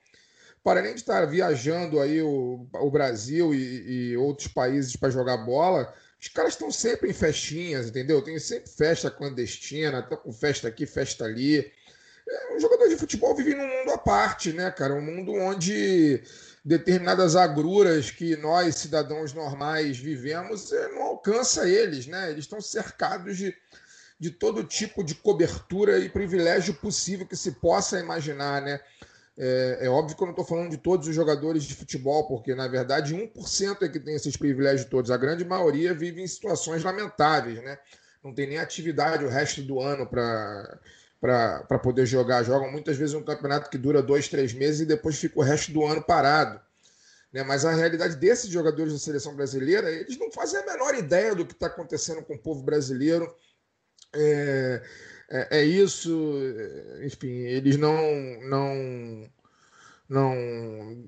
para 0.66 0.80
além 0.80 0.94
de 0.94 1.00
estar 1.02 1.24
viajando 1.26 2.00
aí 2.00 2.20
o, 2.20 2.66
o 2.72 2.90
Brasil 2.90 3.54
e, 3.54 4.10
e 4.10 4.16
outros 4.16 4.48
países 4.48 4.96
para 4.96 5.10
jogar 5.10 5.36
bola, 5.36 5.94
os 6.20 6.26
caras 6.26 6.54
estão 6.54 6.72
sempre 6.72 7.08
em 7.08 7.12
festinhas, 7.12 7.86
entendeu? 7.86 8.20
Tem 8.20 8.36
sempre 8.40 8.68
festa 8.68 9.08
clandestina, 9.08 10.00
estão 10.00 10.18
com 10.18 10.32
festa 10.32 10.66
aqui, 10.66 10.84
festa 10.84 11.24
ali. 11.24 11.58
É, 12.28 12.56
um 12.56 12.58
jogador 12.58 12.88
de 12.88 12.96
futebol 12.96 13.32
vive 13.32 13.54
num 13.54 13.64
mundo 13.64 13.92
à 13.92 13.98
parte, 13.98 14.52
né, 14.52 14.68
cara? 14.72 14.92
Um 14.92 15.00
mundo 15.00 15.34
onde 15.34 16.20
determinadas 16.64 17.36
agruras 17.36 18.10
que 18.10 18.34
nós, 18.34 18.74
cidadãos 18.74 19.32
normais, 19.32 19.96
vivemos, 19.96 20.72
é, 20.72 20.88
não 20.88 21.02
alcança 21.02 21.68
eles, 21.68 22.08
né? 22.08 22.32
Eles 22.32 22.44
estão 22.44 22.60
cercados 22.60 23.36
de, 23.36 23.54
de 24.18 24.32
todo 24.32 24.64
tipo 24.64 25.04
de 25.04 25.14
cobertura 25.14 26.00
e 26.00 26.08
privilégio 26.08 26.74
possível 26.74 27.24
que 27.24 27.36
se 27.36 27.52
possa 27.52 28.00
imaginar, 28.00 28.60
né? 28.60 28.80
É, 29.38 29.80
é, 29.82 29.88
óbvio 29.88 30.16
que 30.16 30.22
eu 30.22 30.26
não 30.26 30.32
estou 30.32 30.46
falando 30.46 30.70
de 30.70 30.78
todos 30.78 31.06
os 31.06 31.14
jogadores 31.14 31.64
de 31.64 31.74
futebol, 31.74 32.26
porque 32.26 32.54
na 32.54 32.66
verdade 32.66 33.14
1% 33.14 33.82
é 33.82 33.88
que 33.88 34.00
tem 34.00 34.14
esses 34.14 34.36
privilégios 34.36 34.88
todos. 34.88 35.10
A 35.10 35.16
grande 35.16 35.44
maioria 35.44 35.92
vive 35.92 36.22
em 36.22 36.26
situações 36.26 36.82
lamentáveis, 36.82 37.62
né? 37.62 37.78
Não 38.24 38.34
tem 38.34 38.48
nem 38.48 38.58
atividade 38.58 39.24
o 39.24 39.28
resto 39.28 39.62
do 39.62 39.78
ano 39.80 40.06
para 40.06 41.78
poder 41.82 42.06
jogar. 42.06 42.42
Jogam 42.42 42.72
muitas 42.72 42.96
vezes 42.96 43.14
um 43.14 43.22
campeonato 43.22 43.68
que 43.70 43.76
dura 43.76 44.02
dois, 44.02 44.26
três 44.28 44.52
meses 44.54 44.80
e 44.80 44.86
depois 44.86 45.18
fica 45.18 45.38
o 45.38 45.42
resto 45.42 45.70
do 45.70 45.84
ano 45.84 46.02
parado. 46.02 46.58
Né? 47.32 47.42
Mas 47.42 47.64
a 47.66 47.72
realidade 47.72 48.16
desses 48.16 48.48
jogadores 48.48 48.94
da 48.94 48.98
seleção 48.98 49.36
brasileira, 49.36 49.90
eles 49.90 50.18
não 50.18 50.32
fazem 50.32 50.58
a 50.60 50.66
menor 50.66 50.94
ideia 50.94 51.34
do 51.34 51.44
que 51.44 51.52
está 51.52 51.66
acontecendo 51.66 52.22
com 52.22 52.34
o 52.34 52.38
povo 52.38 52.62
brasileiro. 52.62 53.32
É, 54.14 54.82
é, 55.28 55.58
é, 55.58 55.64
isso, 55.64 56.38
enfim, 57.02 57.28
eles 57.28 57.76
não, 57.76 57.96
não, 58.42 59.28
não, 60.08 61.06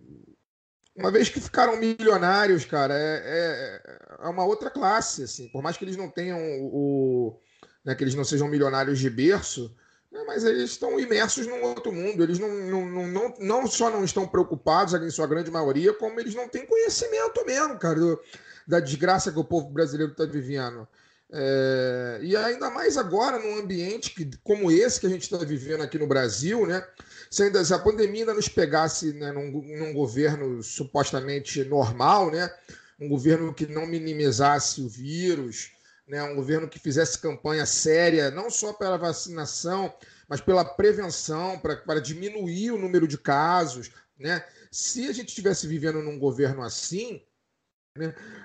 uma 0.96 1.10
vez 1.12 1.28
que 1.28 1.40
ficaram 1.40 1.76
milionários, 1.76 2.64
cara, 2.64 2.94
é, 2.94 3.22
é, 3.24 3.98
é 4.24 4.28
uma 4.28 4.44
outra 4.44 4.70
classe, 4.70 5.22
assim, 5.22 5.48
por 5.48 5.62
mais 5.62 5.76
que 5.76 5.84
eles 5.84 5.96
não 5.96 6.10
tenham 6.10 6.38
o, 6.62 7.38
né, 7.84 7.94
que 7.94 8.02
eles 8.02 8.16
não 8.16 8.24
sejam 8.24 8.48
milionários 8.48 8.98
de 8.98 9.08
berço, 9.08 9.72
né, 10.10 10.24
mas 10.26 10.42
eles 10.42 10.70
estão 10.70 10.98
imersos 10.98 11.46
num 11.46 11.62
outro 11.62 11.92
mundo, 11.92 12.20
eles 12.20 12.40
não, 12.40 12.48
não, 12.48 12.86
não, 12.86 13.06
não, 13.06 13.34
não 13.38 13.66
só 13.68 13.88
não 13.88 14.02
estão 14.02 14.26
preocupados, 14.26 14.94
em 14.94 15.10
sua 15.10 15.28
grande 15.28 15.50
maioria, 15.50 15.94
como 15.94 16.18
eles 16.18 16.34
não 16.34 16.48
têm 16.48 16.66
conhecimento 16.66 17.46
mesmo, 17.46 17.78
cara, 17.78 18.00
do, 18.00 18.20
da 18.66 18.80
desgraça 18.80 19.30
que 19.30 19.38
o 19.38 19.44
povo 19.44 19.70
brasileiro 19.70 20.10
está 20.10 20.24
vivendo. 20.24 20.88
É, 21.30 22.20
e 22.22 22.34
ainda 22.34 22.70
mais 22.70 22.96
agora 22.96 23.38
num 23.38 23.58
ambiente 23.58 24.14
que, 24.14 24.30
como 24.42 24.70
esse 24.70 24.98
que 24.98 25.06
a 25.06 25.10
gente 25.10 25.22
está 25.22 25.36
vivendo 25.38 25.82
aqui 25.82 25.98
no 25.98 26.06
Brasil, 26.06 26.66
né? 26.66 26.86
Se, 27.30 27.42
ainda, 27.42 27.62
se 27.62 27.74
a 27.74 27.78
pandemia 27.78 28.22
ainda 28.22 28.32
nos 28.32 28.48
pegasse 28.48 29.12
né, 29.12 29.30
num, 29.30 29.50
num, 29.50 29.92
governo 29.92 30.62
supostamente 30.62 31.62
normal, 31.64 32.30
né? 32.30 32.50
Um 32.98 33.08
governo 33.08 33.52
que 33.52 33.66
não 33.66 33.86
minimizasse 33.86 34.80
o 34.80 34.88
vírus, 34.88 35.70
né? 36.06 36.22
Um 36.22 36.34
governo 36.34 36.66
que 36.66 36.78
fizesse 36.78 37.18
campanha 37.18 37.66
séria, 37.66 38.30
não 38.30 38.48
só 38.48 38.72
pela 38.72 38.96
vacinação, 38.96 39.92
mas 40.26 40.40
pela 40.40 40.64
prevenção, 40.64 41.58
para 41.58 42.00
diminuir 42.00 42.70
o 42.70 42.78
número 42.78 43.06
de 43.06 43.18
casos, 43.18 43.90
né? 44.18 44.42
Se 44.70 45.06
a 45.08 45.12
gente 45.12 45.28
estivesse 45.28 45.66
vivendo 45.66 46.02
num 46.02 46.18
governo 46.18 46.62
assim, 46.62 47.22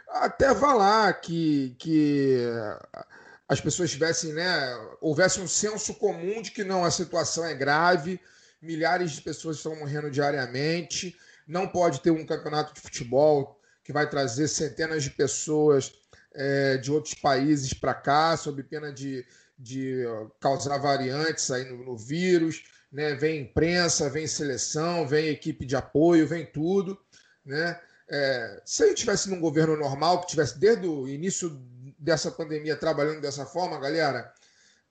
Até 0.08 0.54
vá 0.54 0.74
lá 0.74 1.14
que, 1.14 1.76
que 1.80 2.38
as 3.48 3.60
pessoas 3.60 3.92
tivessem, 3.92 4.34
né, 4.34 4.76
houvesse 5.02 5.40
um 5.40 5.48
senso 5.48 5.94
comum 5.96 6.42
de 6.42 6.52
que 6.52 6.64
não, 6.64 6.84
a 6.84 6.92
situação 6.92 7.46
é 7.46 7.54
grave, 7.54 8.20
milhares 8.62 9.12
de 9.12 9.22
pessoas 9.22 9.58
estão 9.58 9.76
morrendo 9.76 10.10
diariamente, 10.10 11.16
não 11.48 11.68
pode 11.68 12.02
ter 12.02 12.12
um 12.12 12.26
campeonato 12.26 12.74
de 12.74 12.82
futebol 12.82 13.60
que 13.84 13.92
vai 13.92 14.10
trazer 14.10 14.48
centenas 14.48 15.04
de 15.04 15.10
pessoas 15.10 15.94
é, 16.34 16.78
de 16.78 16.92
outros 16.92 17.14
países 17.14 17.74
para 17.74 17.94
cá, 17.94 18.38
sob 18.38 18.64
pena 18.64 18.92
de, 18.92 19.26
de 19.58 20.04
causar 20.40 20.78
variantes 20.78 21.52
aí 21.52 21.66
no, 21.66 21.84
no 21.84 21.98
vírus. 21.98 22.64
Né? 22.92 23.16
Vem 23.16 23.42
imprensa, 23.42 24.10
vem 24.10 24.26
seleção, 24.26 25.08
vem 25.08 25.28
equipe 25.28 25.66
de 25.66 25.76
apoio, 25.76 26.28
vem 26.28 26.46
tudo. 26.46 26.98
Né? 27.46 27.80
É, 28.10 28.62
se 28.66 28.86
gente 28.88 29.00
tivesse 29.00 29.30
num 29.30 29.40
governo 29.40 29.78
normal, 29.78 30.22
que 30.22 30.28
tivesse 30.28 30.60
desde 30.60 30.86
o 30.86 31.08
início 31.08 31.50
dessa 31.98 32.30
pandemia 32.30 32.76
trabalhando 32.76 33.22
dessa 33.22 33.46
forma, 33.46 33.80
galera, 33.80 34.34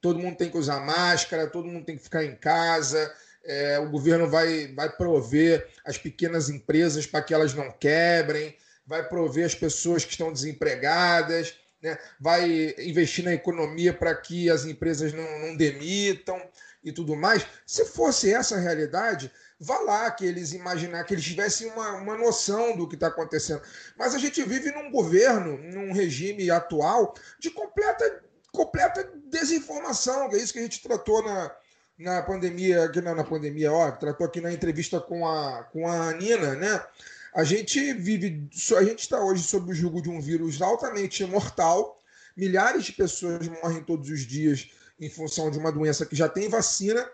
todo 0.01 0.19
mundo 0.19 0.37
tem 0.37 0.51
que 0.51 0.59
usar 0.59 0.81
máscara, 0.81 1.47
todo 1.47 1.69
mundo 1.69 1.85
tem 1.85 1.97
que 1.97 2.03
ficar 2.03 2.25
em 2.25 2.35
casa, 2.35 3.13
é, 3.45 3.79
o 3.79 3.91
governo 3.91 4.29
vai, 4.29 4.73
vai 4.75 4.91
prover 4.91 5.69
as 5.85 5.99
pequenas 5.99 6.49
empresas 6.49 7.07
para 7.07 7.23
que 7.23 7.35
elas 7.35 7.55
não 7.55 7.71
quebrem, 7.71 8.57
vai 8.87 9.07
prover 9.09 9.47
as 9.47 9.55
pessoas 9.55 10.05
que 10.05 10.13
estão 10.13 10.33
desempregadas, 10.33 11.55
né, 11.83 11.99
vai 12.21 12.75
investir 12.79 13.25
na 13.25 13.33
economia 13.33 13.93
para 13.93 14.15
que 14.15 14.49
as 14.49 14.65
empresas 14.65 15.13
não, 15.13 15.39
não 15.41 15.57
demitam 15.57 16.41
e 16.83 16.93
tudo 16.93 17.17
mais. 17.17 17.47
Se 17.67 17.85
fosse 17.85 18.33
essa 18.33 18.57
a 18.57 18.61
realidade, 18.61 19.31
vá 19.63 19.79
lá 19.79 20.11
que 20.11 20.27
eles 20.27 20.53
imaginar 20.53 21.05
que 21.05 21.15
eles 21.15 21.25
tivessem 21.25 21.71
uma, 21.71 21.93
uma 21.93 22.19
noção 22.19 22.77
do 22.77 22.89
que 22.89 22.97
está 22.97 23.07
acontecendo. 23.07 23.63
Mas 23.97 24.13
a 24.15 24.19
gente 24.19 24.43
vive 24.43 24.73
num 24.73 24.91
governo, 24.91 25.57
num 25.57 25.93
regime 25.93 26.51
atual 26.51 27.15
de 27.39 27.49
completa, 27.51 28.23
completa 28.51 29.09
desinformação, 29.27 30.29
que 30.29 30.37
é 30.37 30.39
isso 30.41 30.53
que 30.53 30.59
a 30.59 30.63
gente 30.63 30.83
tratou 30.83 31.23
na, 31.23 31.55
na 31.97 32.23
pandemia, 32.23 32.85
aqui 32.85 33.01
na, 33.01 33.15
na 33.15 33.23
pandemia, 33.23 33.73
ó, 33.73 33.91
tratou 33.93 34.27
aqui 34.27 34.41
na 34.41 34.53
entrevista 34.53 35.01
com 35.01 35.27
a, 35.27 35.63
com 35.65 35.89
a 35.89 36.13
Nina, 36.13 36.57
né? 36.57 36.85
A 37.33 37.45
gente 37.45 37.95
vive, 37.95 38.47
a 38.77 38.85
gente 38.85 38.99
está 38.99 39.25
hoje 39.25 39.45
sob 39.45 39.71
o 39.71 39.75
jugo 39.75 40.03
de 40.03 40.11
um 40.11 40.21
vírus 40.21 40.61
altamente 40.61 41.25
mortal. 41.25 41.99
Milhares 42.37 42.85
de 42.85 42.93
pessoas 42.93 43.47
morrem 43.49 43.83
todos 43.83 44.11
os 44.11 44.27
dias 44.27 44.69
em 45.01 45.09
função 45.09 45.51
de 45.51 45.59
uma 45.59 45.73
doença 45.73 46.05
que 46.05 46.17
já 46.17 46.29
tem 46.29 46.49
vacina. 46.49 47.09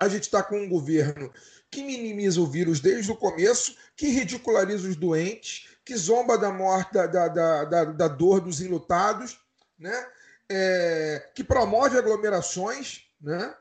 A 0.00 0.08
gente 0.08 0.22
está 0.22 0.42
com 0.42 0.58
um 0.58 0.68
governo 0.68 1.30
que 1.70 1.84
minimiza 1.84 2.40
o 2.40 2.46
vírus 2.46 2.80
desde 2.80 3.12
o 3.12 3.16
começo, 3.16 3.76
que 3.94 4.08
ridiculariza 4.08 4.88
os 4.88 4.96
doentes, 4.96 5.68
que 5.84 5.94
zomba 5.94 6.38
da 6.38 6.50
morte, 6.50 6.94
da, 6.94 7.06
da, 7.06 7.64
da, 7.64 7.84
da 7.84 8.08
dor 8.08 8.40
dos 8.40 8.60
enlutados, 8.60 9.38
né? 9.78 10.06
É, 10.50 11.30
que 11.34 11.44
promove 11.44 11.96
aglomerações, 11.96 13.02
né? 13.20 13.54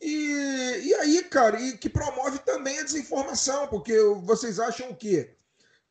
E, 0.00 0.82
e 0.84 0.94
aí, 0.94 1.24
cara, 1.24 1.58
e 1.60 1.76
que 1.78 1.88
promove 1.88 2.38
também 2.40 2.78
a 2.78 2.84
desinformação, 2.84 3.66
porque 3.68 3.98
vocês 4.22 4.60
acham 4.60 4.90
o 4.90 4.96
quê? 4.96 5.34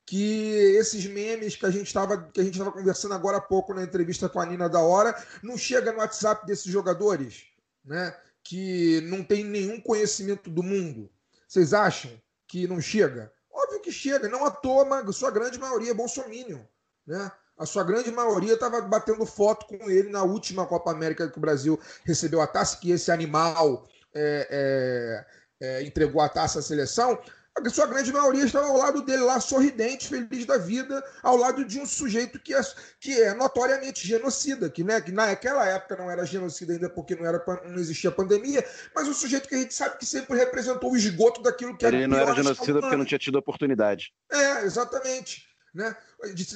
Que 0.06 0.76
esses 0.78 1.06
memes 1.08 1.56
que 1.56 1.66
a 1.66 1.72
gente 1.72 1.88
estava 1.88 2.30
que 2.32 2.40
a 2.40 2.44
gente 2.44 2.54
estava 2.54 2.72
conversando 2.72 3.16
agora 3.16 3.38
há 3.38 3.42
pouco 3.42 3.74
na 3.74 3.82
entrevista 3.82 4.30
com 4.30 4.40
a 4.40 4.46
Nina 4.46 4.70
da 4.70 4.80
hora 4.80 5.16
não 5.42 5.58
chega 5.58 5.92
no 5.92 5.98
WhatsApp 5.98 6.46
desses 6.46 6.72
jogadores, 6.72 7.48
né? 7.84 8.16
Que 8.46 9.02
não 9.02 9.24
tem 9.24 9.44
nenhum 9.44 9.82
conhecimento 9.82 10.50
do 10.50 10.64
mundo, 10.64 11.10
vocês 11.48 11.74
acham 11.74 12.12
que 12.48 12.68
não 12.68 12.80
chega? 12.80 13.32
Óbvio 13.52 13.82
que 13.82 13.92
chega, 13.92 14.30
não 14.30 14.46
à 14.46 14.52
toa, 14.52 14.86
mas 14.86 15.08
a 15.08 15.12
sua 15.12 15.32
grande 15.32 15.58
maioria 15.58 15.92
é 15.92 15.94
bolsominion, 15.94 16.60
né? 17.06 17.32
A 17.58 17.66
sua 17.66 17.84
grande 17.84 18.12
maioria 18.12 18.54
estava 18.54 18.82
batendo 18.82 19.26
foto 19.26 19.66
com 19.66 19.90
ele 19.90 20.10
na 20.10 20.24
última 20.24 20.66
Copa 20.66 20.92
América 20.92 21.30
que 21.30 21.38
o 21.38 21.42
Brasil 21.42 21.80
recebeu 22.04 22.42
a 22.42 22.48
taça, 22.48 22.78
que 22.78 22.92
esse 22.92 23.12
animal 23.12 23.88
é, 24.14 25.26
é, 25.62 25.68
é, 25.68 25.84
entregou 25.84 26.22
a 26.22 26.28
taça 26.30 26.60
à 26.60 26.62
seleção 26.62 27.18
a 27.64 27.70
sua 27.70 27.88
grande 27.88 28.12
maioria 28.12 28.44
estava 28.44 28.68
ao 28.68 28.78
lado 28.78 29.02
dele 29.02 29.24
lá, 29.24 29.40
sorridente, 29.40 30.10
feliz 30.10 30.46
da 30.46 30.58
vida, 30.58 31.04
ao 31.24 31.38
lado 31.38 31.64
de 31.64 31.80
um 31.80 31.86
sujeito 31.86 32.38
que 32.40 32.54
é, 32.54 32.62
que 33.00 33.22
é 33.22 33.34
notoriamente 33.34 34.06
genocida, 34.06 34.70
que, 34.70 34.84
né, 34.84 35.00
que 35.00 35.12
naquela 35.12 35.66
época 35.66 35.96
não 35.96 36.12
era 36.12 36.26
genocida 36.26 36.74
ainda 36.74 36.90
porque 36.90 37.16
não, 37.16 37.26
era, 37.26 37.44
não 37.66 37.80
existia 37.80 38.12
pandemia, 38.12 38.66
mas 38.94 39.08
um 39.08 39.14
sujeito 39.14 39.48
que 39.48 39.56
a 39.56 39.60
gente 39.60 39.74
sabe 39.74 39.98
que 39.98 40.06
sempre 40.06 40.38
representou 40.38 40.92
o 40.92 40.98
esgoto 40.98 41.42
daquilo 41.42 41.78
que 41.78 41.86
Ele 41.86 41.96
era. 41.96 42.06
Ele 42.06 42.14
não 42.14 42.20
era 42.20 42.36
genocida 42.36 42.82
porque 42.82 42.98
não 42.98 43.06
tinha 43.06 43.20
tido 43.20 43.38
oportunidade. 43.38 44.14
É, 44.32 44.64
exatamente. 44.64 45.48
Né? 45.74 45.96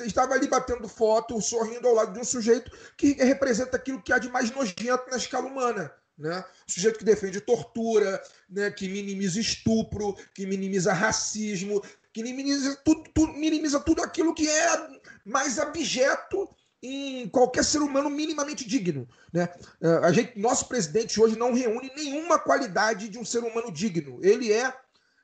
Estava 0.05 0.33
ali 0.33 0.47
batendo 0.47 0.87
foto, 0.87 1.41
sorrindo 1.41 1.87
ao 1.87 1.93
lado 1.93 2.13
de 2.13 2.19
um 2.19 2.23
sujeito 2.23 2.71
que 2.97 3.13
representa 3.13 3.77
aquilo 3.77 4.01
que 4.01 4.13
há 4.13 4.17
de 4.17 4.29
mais 4.29 4.51
nojento 4.51 5.09
na 5.09 5.17
escala 5.17 5.47
humana 5.47 5.93
né? 6.19 6.43
Sujeito 6.67 6.99
que 6.99 7.05
defende 7.05 7.39
tortura, 7.39 8.21
né? 8.49 8.69
que 8.69 8.89
minimiza 8.89 9.39
estupro, 9.39 10.15
que 10.35 10.45
minimiza 10.45 10.91
racismo, 10.91 11.81
que 12.11 12.21
minimiza 12.21 12.75
tudo, 12.83 13.09
tudo, 13.13 13.33
minimiza 13.33 13.79
tudo 13.79 14.03
aquilo 14.03 14.35
que 14.35 14.47
é 14.47 14.99
mais 15.23 15.57
abjeto 15.57 16.49
em 16.83 17.27
qualquer 17.29 17.63
ser 17.63 17.79
humano 17.81 18.09
minimamente 18.09 18.67
digno. 18.67 19.07
Né? 19.31 19.47
Eh, 19.81 19.99
a 20.03 20.11
gente, 20.11 20.37
nosso 20.37 20.67
presidente 20.67 21.19
hoje 21.19 21.37
não 21.37 21.53
reúne 21.53 21.91
nenhuma 21.95 22.37
qualidade 22.37 23.07
de 23.07 23.17
um 23.17 23.25
ser 23.25 23.39
humano 23.39 23.71
digno. 23.71 24.19
Ele 24.21 24.51
é, 24.51 24.73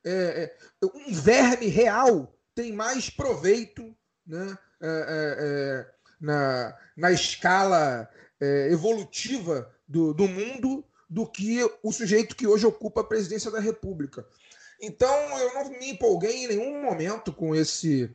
é, 0.06 0.56
é 0.82 0.86
um 0.86 1.14
verme 1.14 1.68
real, 1.68 2.34
tem 2.54 2.72
mais 2.72 3.10
proveito 3.10 3.96
né? 4.26 4.58
É, 4.82 5.88
na, 6.20 6.78
na 6.96 7.12
escala 7.12 8.10
evolutiva 8.70 9.75
do, 9.88 10.14
do 10.14 10.28
mundo 10.28 10.84
do 11.10 11.26
que 11.26 11.60
o 11.84 11.92
sujeito 11.92 12.36
que 12.36 12.48
hoje 12.48 12.66
ocupa 12.66 13.02
a 13.02 13.06
presidência 13.06 13.52
da 13.52 13.60
República. 13.60 14.26
Então, 14.82 15.14
eu 15.40 15.54
não 15.54 15.70
me 15.70 15.92
empolguei 15.92 16.44
em 16.44 16.48
nenhum 16.48 16.82
momento 16.82 17.32
com 17.32 17.56
esse 17.56 18.10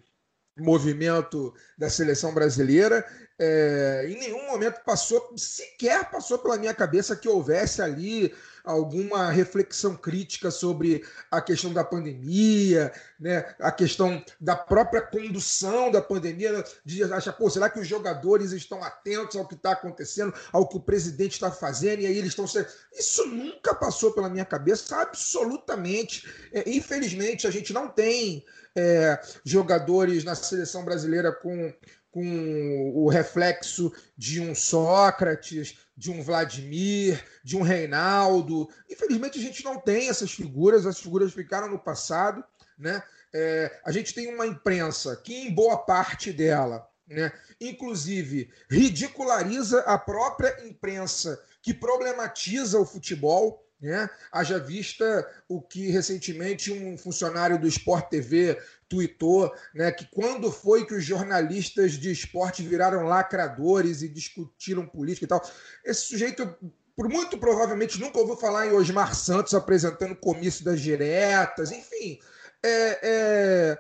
movimento 0.59 1.55
da 1.79 1.89
seleção 1.89 2.35
brasileira. 2.35 3.07
É, 3.43 4.05
em 4.07 4.19
nenhum 4.19 4.47
momento 4.49 4.83
passou, 4.85 5.33
sequer 5.35 6.11
passou 6.11 6.39
pela 6.39 6.59
minha 6.59 6.75
cabeça 6.75 7.17
que 7.17 7.27
houvesse 7.27 7.81
ali 7.81 8.35
alguma 8.63 9.31
reflexão 9.31 9.97
crítica 9.97 10.51
sobre 10.51 11.03
a 11.31 11.41
questão 11.41 11.73
da 11.73 11.83
pandemia, 11.83 12.93
né, 13.19 13.55
a 13.59 13.73
questão 13.73 14.23
da 14.39 14.55
própria 14.55 15.01
condução 15.01 15.91
da 15.91 16.03
pandemia, 16.03 16.63
de 16.85 17.03
achar, 17.05 17.33
pô, 17.33 17.49
será 17.49 17.71
que 17.71 17.81
os 17.81 17.89
jogadores 17.89 18.53
estão 18.53 18.85
atentos 18.85 19.37
ao 19.37 19.49
que 19.49 19.55
está 19.55 19.73
acontecendo, 19.73 20.35
ao 20.53 20.69
que 20.69 20.77
o 20.77 20.81
presidente 20.81 21.33
está 21.33 21.51
fazendo, 21.51 22.03
e 22.03 22.07
aí 22.07 22.19
eles 22.19 22.33
estão 22.33 22.47
sendo. 22.47 22.67
Isso 22.93 23.27
nunca 23.27 23.75
passou 23.75 24.13
pela 24.13 24.29
minha 24.29 24.45
cabeça, 24.45 25.01
absolutamente. 25.01 26.29
É, 26.53 26.69
infelizmente, 26.69 27.47
a 27.47 27.51
gente 27.51 27.73
não 27.73 27.89
tem 27.89 28.45
é, 28.77 29.19
jogadores 29.45 30.25
na 30.25 30.35
seleção 30.35 30.85
brasileira 30.85 31.33
com 31.33 31.73
com 32.11 32.93
o 32.95 33.09
reflexo 33.09 33.93
de 34.17 34.41
um 34.41 34.55
Sócrates, 34.55 35.79
de 35.97 36.11
um 36.11 36.23
Vladimir, 36.23 37.23
de 37.45 37.57
um 37.57 37.63
Reinaldo. 37.63 38.69
Infelizmente, 38.89 39.39
a 39.39 39.43
gente 39.43 39.65
não 39.65 39.79
tem 39.79 40.09
essas 40.09 40.33
figuras, 40.33 40.87
as 40.87 40.99
figuras 40.99 41.33
ficaram 41.33 41.69
no 41.69 41.79
passado. 41.79 42.43
Né? 42.79 43.03
É, 43.33 43.81
a 43.85 43.93
gente 43.93 44.15
tem 44.15 44.33
uma 44.33 44.47
imprensa 44.47 45.17
que, 45.17 45.35
em 45.35 45.55
boa 45.55 45.79
parte 45.79 46.33
dela, 46.33 46.89
né, 47.07 47.33
inclusive, 47.61 48.51
ridiculariza 48.71 49.81
a 49.81 49.99
própria 49.99 50.67
imprensa 50.67 51.41
que 51.63 51.75
problematiza 51.75 52.79
o 52.79 52.87
futebol. 52.87 53.65
Né? 53.81 54.09
Haja 54.33 54.59
vista 54.59 55.29
o 55.49 55.61
que 55.61 55.91
recentemente 55.91 56.73
um 56.73 56.99
funcionário 56.99 57.59
do 57.59 57.67
Sport 57.67 58.09
TV 58.11 58.59
tuitou, 58.91 59.55
né, 59.73 59.93
que 59.93 60.05
quando 60.11 60.51
foi 60.51 60.85
que 60.85 60.95
os 60.95 61.05
jornalistas 61.05 61.93
de 61.93 62.11
esporte 62.11 62.61
viraram 62.61 63.05
lacradores 63.05 64.03
e 64.03 64.09
discutiram 64.09 64.85
política 64.85 65.25
e 65.25 65.29
tal. 65.29 65.51
Esse 65.85 66.07
sujeito, 66.07 66.53
por 66.97 67.09
muito 67.09 67.39
provavelmente, 67.39 68.01
nunca 68.01 68.19
ouviu 68.19 68.37
falar 68.37 68.67
em 68.67 68.73
Osmar 68.73 69.15
Santos 69.15 69.55
apresentando 69.55 70.17
comício 70.17 70.65
das 70.65 70.81
diretas, 70.81 71.71
enfim. 71.71 72.19
É, 72.63 72.99
é, 73.03 73.79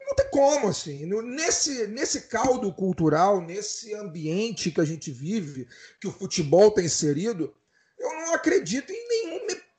não 0.00 0.16
tem 0.16 0.28
como, 0.30 0.68
assim. 0.68 1.06
Nesse, 1.22 1.86
nesse 1.86 2.22
caldo 2.22 2.72
cultural, 2.72 3.40
nesse 3.40 3.94
ambiente 3.94 4.72
que 4.72 4.80
a 4.80 4.84
gente 4.84 5.12
vive, 5.12 5.68
que 6.00 6.08
o 6.08 6.12
futebol 6.12 6.68
está 6.68 6.82
inserido, 6.82 7.54
eu 7.96 8.12
não 8.14 8.34
acredito 8.34 8.90
em 8.90 9.08
nenhum, 9.08 9.29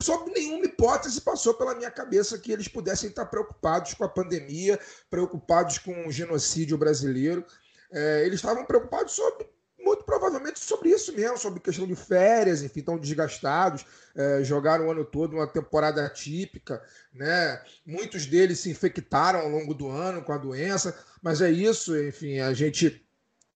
sob 0.02 0.30
nenhuma 0.30 0.64
hipótese 0.64 1.20
passou 1.20 1.54
pela 1.54 1.74
minha 1.74 1.90
cabeça 1.90 2.38
que 2.38 2.52
eles 2.52 2.68
pudessem 2.68 3.08
estar 3.08 3.26
preocupados 3.26 3.94
com 3.94 4.04
a 4.04 4.08
pandemia, 4.08 4.78
preocupados 5.08 5.78
com 5.78 6.06
o 6.06 6.12
genocídio 6.12 6.76
brasileiro. 6.76 7.44
É, 7.90 8.24
eles 8.24 8.36
estavam 8.36 8.64
preocupados 8.64 9.12
sobre, 9.12 9.46
muito 9.78 10.04
provavelmente 10.04 10.60
sobre 10.60 10.90
isso 10.90 11.12
mesmo, 11.14 11.36
sobre 11.36 11.60
questão 11.60 11.86
de 11.86 11.94
férias, 11.94 12.62
enfim, 12.62 12.80
estão 12.80 12.98
desgastados, 12.98 13.84
é, 14.14 14.42
jogaram 14.42 14.86
o 14.86 14.90
ano 14.90 15.04
todo 15.04 15.34
uma 15.34 15.46
temporada 15.46 16.04
atípica, 16.04 16.82
né? 17.12 17.62
Muitos 17.84 18.26
deles 18.26 18.60
se 18.60 18.70
infectaram 18.70 19.40
ao 19.40 19.48
longo 19.48 19.74
do 19.74 19.88
ano 19.88 20.22
com 20.22 20.32
a 20.32 20.38
doença, 20.38 20.98
mas 21.22 21.40
é 21.40 21.50
isso, 21.50 21.96
enfim, 21.98 22.40
a 22.40 22.52
gente. 22.52 23.04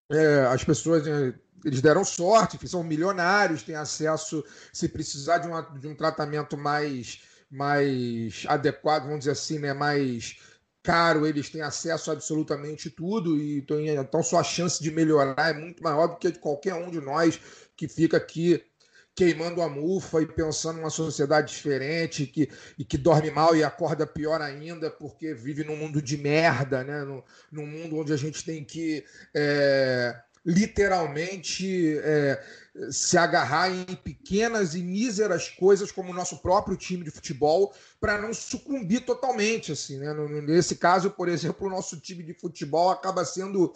É, 0.08 0.46
as 0.46 0.62
pessoas 0.62 1.04
né, 1.04 1.34
eles 1.66 1.82
deram 1.82 2.04
sorte, 2.04 2.56
são 2.68 2.84
milionários, 2.84 3.64
têm 3.64 3.74
acesso, 3.74 4.44
se 4.72 4.88
precisar 4.88 5.38
de, 5.38 5.48
uma, 5.48 5.62
de 5.62 5.88
um 5.88 5.96
tratamento 5.96 6.56
mais, 6.56 7.20
mais 7.50 8.44
adequado, 8.46 9.02
vamos 9.02 9.20
dizer 9.20 9.32
assim, 9.32 9.58
né, 9.58 9.74
mais 9.74 10.38
caro, 10.80 11.26
eles 11.26 11.50
têm 11.50 11.62
acesso 11.62 12.10
a 12.10 12.14
absolutamente 12.14 12.88
tudo, 12.88 13.36
e 13.36 13.58
então, 13.58 13.80
então 13.80 14.22
sua 14.22 14.44
chance 14.44 14.80
de 14.80 14.92
melhorar 14.92 15.50
é 15.50 15.52
muito 15.52 15.82
maior 15.82 16.06
do 16.06 16.16
que 16.16 16.30
de 16.30 16.38
qualquer 16.38 16.74
um 16.74 16.88
de 16.88 17.00
nós 17.00 17.40
que 17.76 17.88
fica 17.88 18.16
aqui 18.16 18.64
queimando 19.16 19.62
a 19.62 19.68
mufa 19.68 20.20
e 20.20 20.26
pensando 20.26 20.76
numa 20.76 20.90
sociedade 20.90 21.52
diferente 21.52 22.26
que, 22.26 22.50
e 22.78 22.84
que 22.84 22.98
dorme 22.98 23.30
mal 23.30 23.56
e 23.56 23.64
acorda 23.64 24.06
pior 24.06 24.42
ainda 24.42 24.90
porque 24.90 25.32
vive 25.32 25.64
num 25.64 25.74
mundo 25.74 26.02
de 26.02 26.18
merda, 26.18 26.84
né? 26.84 27.02
num, 27.02 27.22
num 27.50 27.66
mundo 27.66 27.96
onde 27.96 28.12
a 28.12 28.16
gente 28.16 28.44
tem 28.44 28.62
que 28.62 29.02
é, 29.34 30.14
literalmente 30.46 31.98
é, 31.98 32.40
se 32.90 33.18
agarrar 33.18 33.68
em 33.68 33.84
pequenas 33.96 34.76
e 34.76 34.78
míseras 34.78 35.48
coisas 35.48 35.90
como 35.90 36.12
o 36.12 36.14
nosso 36.14 36.38
próprio 36.38 36.76
time 36.76 37.02
de 37.02 37.10
futebol 37.10 37.74
para 38.00 38.16
não 38.22 38.32
sucumbir 38.32 39.00
totalmente 39.04 39.72
assim 39.72 39.98
né? 39.98 40.14
nesse 40.42 40.76
caso 40.76 41.10
por 41.10 41.28
exemplo 41.28 41.66
o 41.66 41.70
nosso 41.70 41.98
time 41.98 42.22
de 42.22 42.32
futebol 42.32 42.90
acaba 42.90 43.24
sendo 43.24 43.72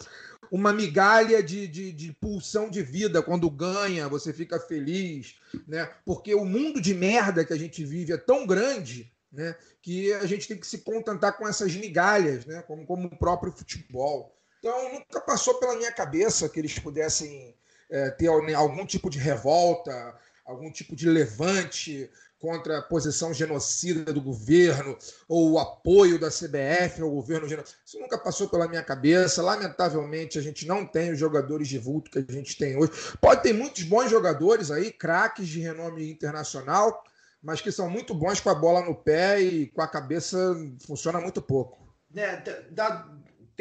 uma 0.51 0.73
migalha 0.73 1.41
de, 1.41 1.65
de, 1.65 1.93
de 1.93 2.11
pulsão 2.11 2.69
de 2.69 2.83
vida. 2.83 3.21
Quando 3.21 3.49
ganha 3.49 4.09
você 4.09 4.33
fica 4.33 4.59
feliz 4.59 5.35
né? 5.65 5.89
Porque 6.05 6.35
o 6.35 6.43
mundo 6.43 6.81
de 6.81 6.93
merda 6.93 7.45
que 7.45 7.53
a 7.53 7.57
gente 7.57 7.85
vive 7.85 8.11
é 8.11 8.17
tão 8.17 8.45
grande 8.45 9.11
né? 9.31 9.55
Que 9.81 10.13
a 10.13 10.25
gente 10.25 10.47
tem 10.47 10.57
que 10.57 10.67
se 10.67 10.79
contentar 10.79 11.37
com 11.37 11.47
essas 11.47 11.73
migalhas 11.73 12.45
né? 12.45 12.61
Como, 12.63 12.85
como 12.85 13.07
o 13.07 13.17
próprio 13.17 13.51
futebol 13.51 14.35
então, 14.61 14.93
nunca 14.93 15.19
passou 15.19 15.55
pela 15.55 15.75
minha 15.75 15.91
cabeça 15.91 16.47
que 16.47 16.59
eles 16.59 16.77
pudessem 16.77 17.55
é, 17.89 18.11
ter 18.11 18.27
algum 18.27 18.85
tipo 18.85 19.09
de 19.09 19.17
revolta, 19.17 20.15
algum 20.45 20.71
tipo 20.71 20.95
de 20.95 21.09
levante 21.09 22.07
contra 22.39 22.77
a 22.77 22.81
posição 22.83 23.33
genocida 23.33 24.13
do 24.13 24.21
governo 24.21 24.95
ou 25.27 25.51
o 25.51 25.59
apoio 25.59 26.19
da 26.19 26.29
CBF 26.29 27.01
ao 27.01 27.09
governo 27.09 27.47
genocida. 27.47 27.77
Isso 27.83 27.99
nunca 27.99 28.19
passou 28.19 28.47
pela 28.49 28.67
minha 28.67 28.83
cabeça. 28.83 29.41
Lamentavelmente, 29.41 30.37
a 30.37 30.41
gente 30.43 30.67
não 30.67 30.85
tem 30.85 31.11
os 31.11 31.17
jogadores 31.17 31.67
de 31.67 31.79
vulto 31.79 32.11
que 32.11 32.19
a 32.19 32.33
gente 32.33 32.55
tem 32.55 32.77
hoje. 32.77 32.91
Pode 33.19 33.41
ter 33.41 33.53
muitos 33.53 33.81
bons 33.81 34.11
jogadores 34.11 34.69
aí, 34.69 34.91
craques 34.91 35.47
de 35.47 35.59
renome 35.59 36.11
internacional, 36.11 37.03
mas 37.41 37.61
que 37.61 37.71
são 37.71 37.89
muito 37.89 38.13
bons 38.13 38.39
com 38.39 38.51
a 38.51 38.55
bola 38.55 38.85
no 38.85 38.93
pé 38.93 39.41
e 39.41 39.65
com 39.67 39.81
a 39.81 39.87
cabeça 39.87 40.37
funciona 40.85 41.19
muito 41.19 41.41
pouco. 41.41 41.81
É, 42.15 42.35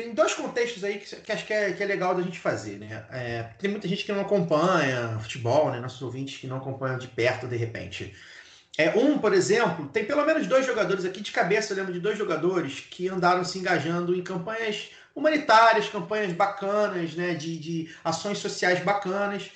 tem 0.01 0.15
dois 0.15 0.33
contextos 0.33 0.83
aí 0.83 0.99
que, 0.99 1.17
que 1.17 1.33
acho 1.33 1.47
que 1.47 1.53
é, 1.53 1.73
que 1.73 1.83
é, 1.83 1.87
legal 1.87 2.15
da 2.15 2.23
gente 2.23 2.39
fazer, 2.39 2.79
né? 2.79 3.05
É, 3.11 3.43
tem 3.59 3.71
muita 3.71 3.87
gente 3.87 4.05
que 4.05 4.13
não 4.13 4.23
acompanha 4.23 5.19
futebol, 5.21 5.71
né? 5.71 5.79
Nossos 5.79 6.01
ouvintes 6.01 6.41
que 6.41 6.47
não 6.47 6.57
acompanham 6.57 6.99
de 6.99 7.09
perto 7.09 7.47
de 7.47 7.57
repente. 7.57 8.15
É, 8.79 8.91
um, 8.97 9.19
por 9.19 9.35
exemplo, 9.35 9.89
tem 9.89 10.05
pelo 10.05 10.25
menos 10.25 10.47
dois 10.47 10.65
jogadores 10.65 11.05
aqui 11.05 11.21
de 11.21 11.33
cabeça, 11.33 11.73
eu 11.73 11.77
lembro 11.77 11.93
de 11.93 12.01
dois 12.01 12.17
jogadores 12.17 12.81
que 12.91 13.09
andaram 13.09 13.45
se 13.45 13.59
engajando 13.59 14.15
em 14.15 14.23
campanhas 14.23 14.91
humanitárias, 15.15 15.89
campanhas 15.89 16.33
bacanas, 16.33 17.15
né? 17.15 17.35
De, 17.35 17.59
de 17.59 17.95
ações 18.03 18.39
sociais 18.39 18.83
bacanas 18.83 19.51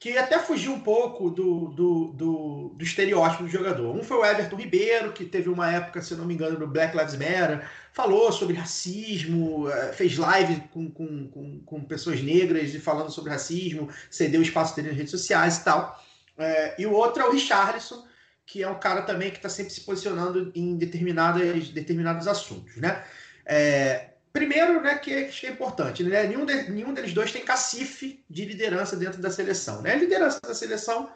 que 0.00 0.16
até 0.16 0.38
fugiu 0.38 0.72
um 0.72 0.80
pouco 0.80 1.28
do, 1.28 1.68
do, 1.68 2.04
do, 2.14 2.74
do, 2.74 2.82
estereótipo 2.82 3.42
do 3.42 3.50
jogador. 3.50 3.94
Um 3.94 4.02
foi 4.02 4.16
o 4.16 4.24
Everton 4.24 4.56
Ribeiro, 4.56 5.12
que 5.12 5.26
teve 5.26 5.50
uma 5.50 5.70
época, 5.70 6.00
se 6.00 6.14
não 6.14 6.24
me 6.24 6.32
engano, 6.32 6.58
no 6.58 6.66
Black 6.66 6.96
Lives 6.96 7.16
Matter, 7.16 7.68
falou 7.92 8.32
sobre 8.32 8.56
racismo, 8.56 9.68
eh, 9.68 9.92
fez 9.92 10.16
live 10.16 10.62
com, 10.72 10.90
com, 10.90 11.28
com, 11.28 11.60
com 11.60 11.84
pessoas 11.84 12.22
negras 12.22 12.74
e 12.74 12.80
falando 12.80 13.10
sobre 13.10 13.30
racismo, 13.30 13.90
cedeu 14.10 14.40
espaço 14.40 14.74
dele 14.74 14.88
nas 14.88 14.96
redes 14.96 15.10
sociais 15.10 15.58
e 15.58 15.64
tal. 15.64 16.02
É, 16.38 16.80
e 16.80 16.86
o 16.86 16.92
outro 16.92 17.22
é 17.22 17.26
o 17.26 17.32
Richarlison, 17.32 18.02
que 18.46 18.62
é 18.62 18.68
um 18.70 18.78
cara 18.78 19.02
também 19.02 19.30
que 19.30 19.36
está 19.36 19.50
sempre 19.50 19.70
se 19.70 19.82
posicionando 19.82 20.50
em 20.54 20.78
determinadas, 20.78 21.68
determinados 21.68 22.26
assuntos. 22.26 22.74
Né? 22.76 23.04
É, 23.44 24.09
Primeiro, 24.32 24.80
né, 24.80 24.96
que 24.96 25.12
acho 25.24 25.40
que 25.40 25.46
é 25.46 25.50
importante, 25.50 26.04
né? 26.04 26.24
Nenhum, 26.24 26.46
de, 26.46 26.70
nenhum 26.70 26.94
deles 26.94 27.12
dois 27.12 27.32
tem 27.32 27.44
cacife 27.44 28.24
de 28.30 28.44
liderança 28.44 28.96
dentro 28.96 29.20
da 29.20 29.30
seleção. 29.30 29.82
Né? 29.82 29.92
A 29.92 29.96
liderança 29.96 30.40
da 30.40 30.54
seleção 30.54 31.10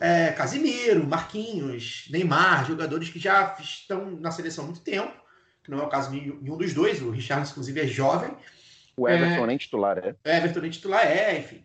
é 0.00 0.32
Casimiro, 0.32 1.06
Marquinhos, 1.06 2.06
Neymar, 2.10 2.66
jogadores 2.66 3.10
que 3.10 3.18
já 3.18 3.54
estão 3.60 4.12
na 4.12 4.30
seleção 4.30 4.64
há 4.64 4.66
muito 4.68 4.80
tempo, 4.80 5.12
que 5.62 5.70
não 5.70 5.80
é 5.80 5.82
o 5.82 5.88
caso 5.88 6.10
de 6.10 6.20
nenhum 6.40 6.56
dos 6.56 6.72
dois, 6.72 7.02
o 7.02 7.10
Richard, 7.10 7.48
inclusive, 7.50 7.80
é 7.80 7.86
jovem. 7.86 8.34
O 8.96 9.08
Everton 9.08 9.44
é, 9.44 9.46
nem 9.46 9.56
titular 9.58 9.98
é. 9.98 10.14
O 10.24 10.28
Everton 10.28 10.60
nem 10.60 10.70
titular 10.70 11.06
é, 11.06 11.38
enfim. 11.38 11.64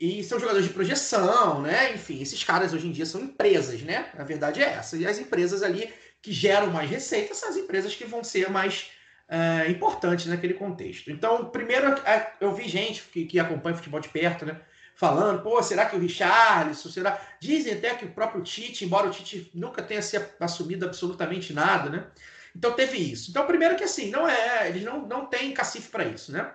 E 0.00 0.22
são 0.24 0.40
jogadores 0.40 0.66
de 0.66 0.72
projeção, 0.72 1.62
né? 1.62 1.94
Enfim, 1.94 2.20
esses 2.20 2.42
caras 2.42 2.74
hoje 2.74 2.86
em 2.86 2.92
dia 2.92 3.06
são 3.06 3.22
empresas, 3.22 3.80
né? 3.82 4.10
A 4.18 4.24
verdade 4.24 4.62
é 4.62 4.66
essa. 4.66 4.96
E 4.96 5.06
as 5.06 5.18
empresas 5.18 5.62
ali 5.62 5.92
que 6.20 6.32
geram 6.32 6.70
mais 6.70 6.90
receita 6.90 7.34
são 7.34 7.48
as 7.48 7.56
empresas 7.56 7.94
que 7.94 8.04
vão 8.04 8.24
ser 8.24 8.50
mais 8.50 8.90
é, 9.28 9.70
importantes 9.70 10.26
naquele 10.26 10.54
contexto. 10.54 11.10
Então, 11.10 11.46
primeiro, 11.46 11.88
é, 12.06 12.32
eu 12.40 12.54
vi 12.54 12.68
gente 12.68 13.02
que, 13.02 13.24
que 13.24 13.38
acompanha 13.38 13.76
futebol 13.76 14.00
de 14.00 14.08
perto, 14.08 14.44
né? 14.44 14.60
Falando, 14.96 15.42
pô, 15.42 15.60
será 15.62 15.86
que 15.86 15.96
o 15.96 15.98
Richarlison, 15.98 16.88
será... 16.88 17.20
Dizem 17.40 17.74
até 17.74 17.94
que 17.94 18.04
o 18.04 18.12
próprio 18.12 18.42
Tite, 18.42 18.84
embora 18.84 19.08
o 19.08 19.10
Tite 19.10 19.50
nunca 19.54 19.82
tenha 19.82 20.00
se 20.00 20.16
assumido 20.38 20.86
absolutamente 20.86 21.52
nada, 21.52 21.90
né? 21.90 22.06
Então 22.54 22.72
teve 22.72 22.98
isso. 22.98 23.30
Então, 23.30 23.46
primeiro 23.46 23.76
que 23.76 23.82
assim, 23.82 24.10
não 24.10 24.28
é, 24.28 24.68
eles 24.68 24.84
não, 24.84 25.04
não 25.06 25.26
têm 25.26 25.52
cacife 25.52 25.90
para 25.90 26.04
isso, 26.04 26.30
né? 26.30 26.52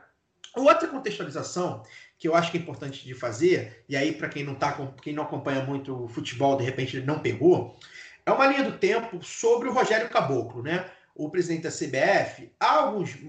Outra 0.55 0.87
contextualização 0.87 1.83
que 2.17 2.27
eu 2.27 2.35
acho 2.35 2.51
que 2.51 2.57
é 2.57 2.61
importante 2.61 3.05
de 3.05 3.13
fazer, 3.13 3.83
e 3.87 3.95
aí 3.95 4.11
para 4.11 4.27
quem 4.27 4.43
não 4.43 4.53
tá, 4.53 4.77
quem 5.01 5.13
não 5.13 5.23
acompanha 5.23 5.63
muito 5.63 6.03
o 6.03 6.07
futebol, 6.07 6.57
de 6.57 6.65
repente 6.65 6.99
não 6.99 7.19
pegou, 7.19 7.77
é 8.25 8.31
uma 8.31 8.45
linha 8.45 8.63
do 8.63 8.77
tempo 8.77 9.23
sobre 9.23 9.69
o 9.69 9.73
Rogério 9.73 10.09
Caboclo, 10.09 10.61
né? 10.61 10.85
O 11.19 11.29
presidente 11.29 11.63
da 11.63 11.69
CBF, 11.69 12.49
há 12.57 12.75
alguns, 12.75 13.21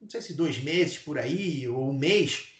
não 0.00 0.08
sei 0.08 0.20
se 0.20 0.32
dois 0.32 0.62
meses 0.62 0.96
por 0.96 1.18
aí, 1.18 1.66
ou 1.66 1.90
um 1.90 1.92
mês, 1.92 2.52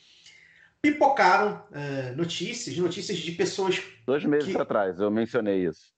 pipocaram 0.83 1.63
uh, 1.71 2.17
notícias, 2.17 2.77
notícias 2.77 3.19
de 3.19 3.31
pessoas. 3.31 3.81
Dois 4.05 4.25
meses 4.25 4.53
que... 4.53 4.61
atrás, 4.61 4.99
eu 4.99 5.09
mencionei 5.09 5.65
isso. 5.67 5.95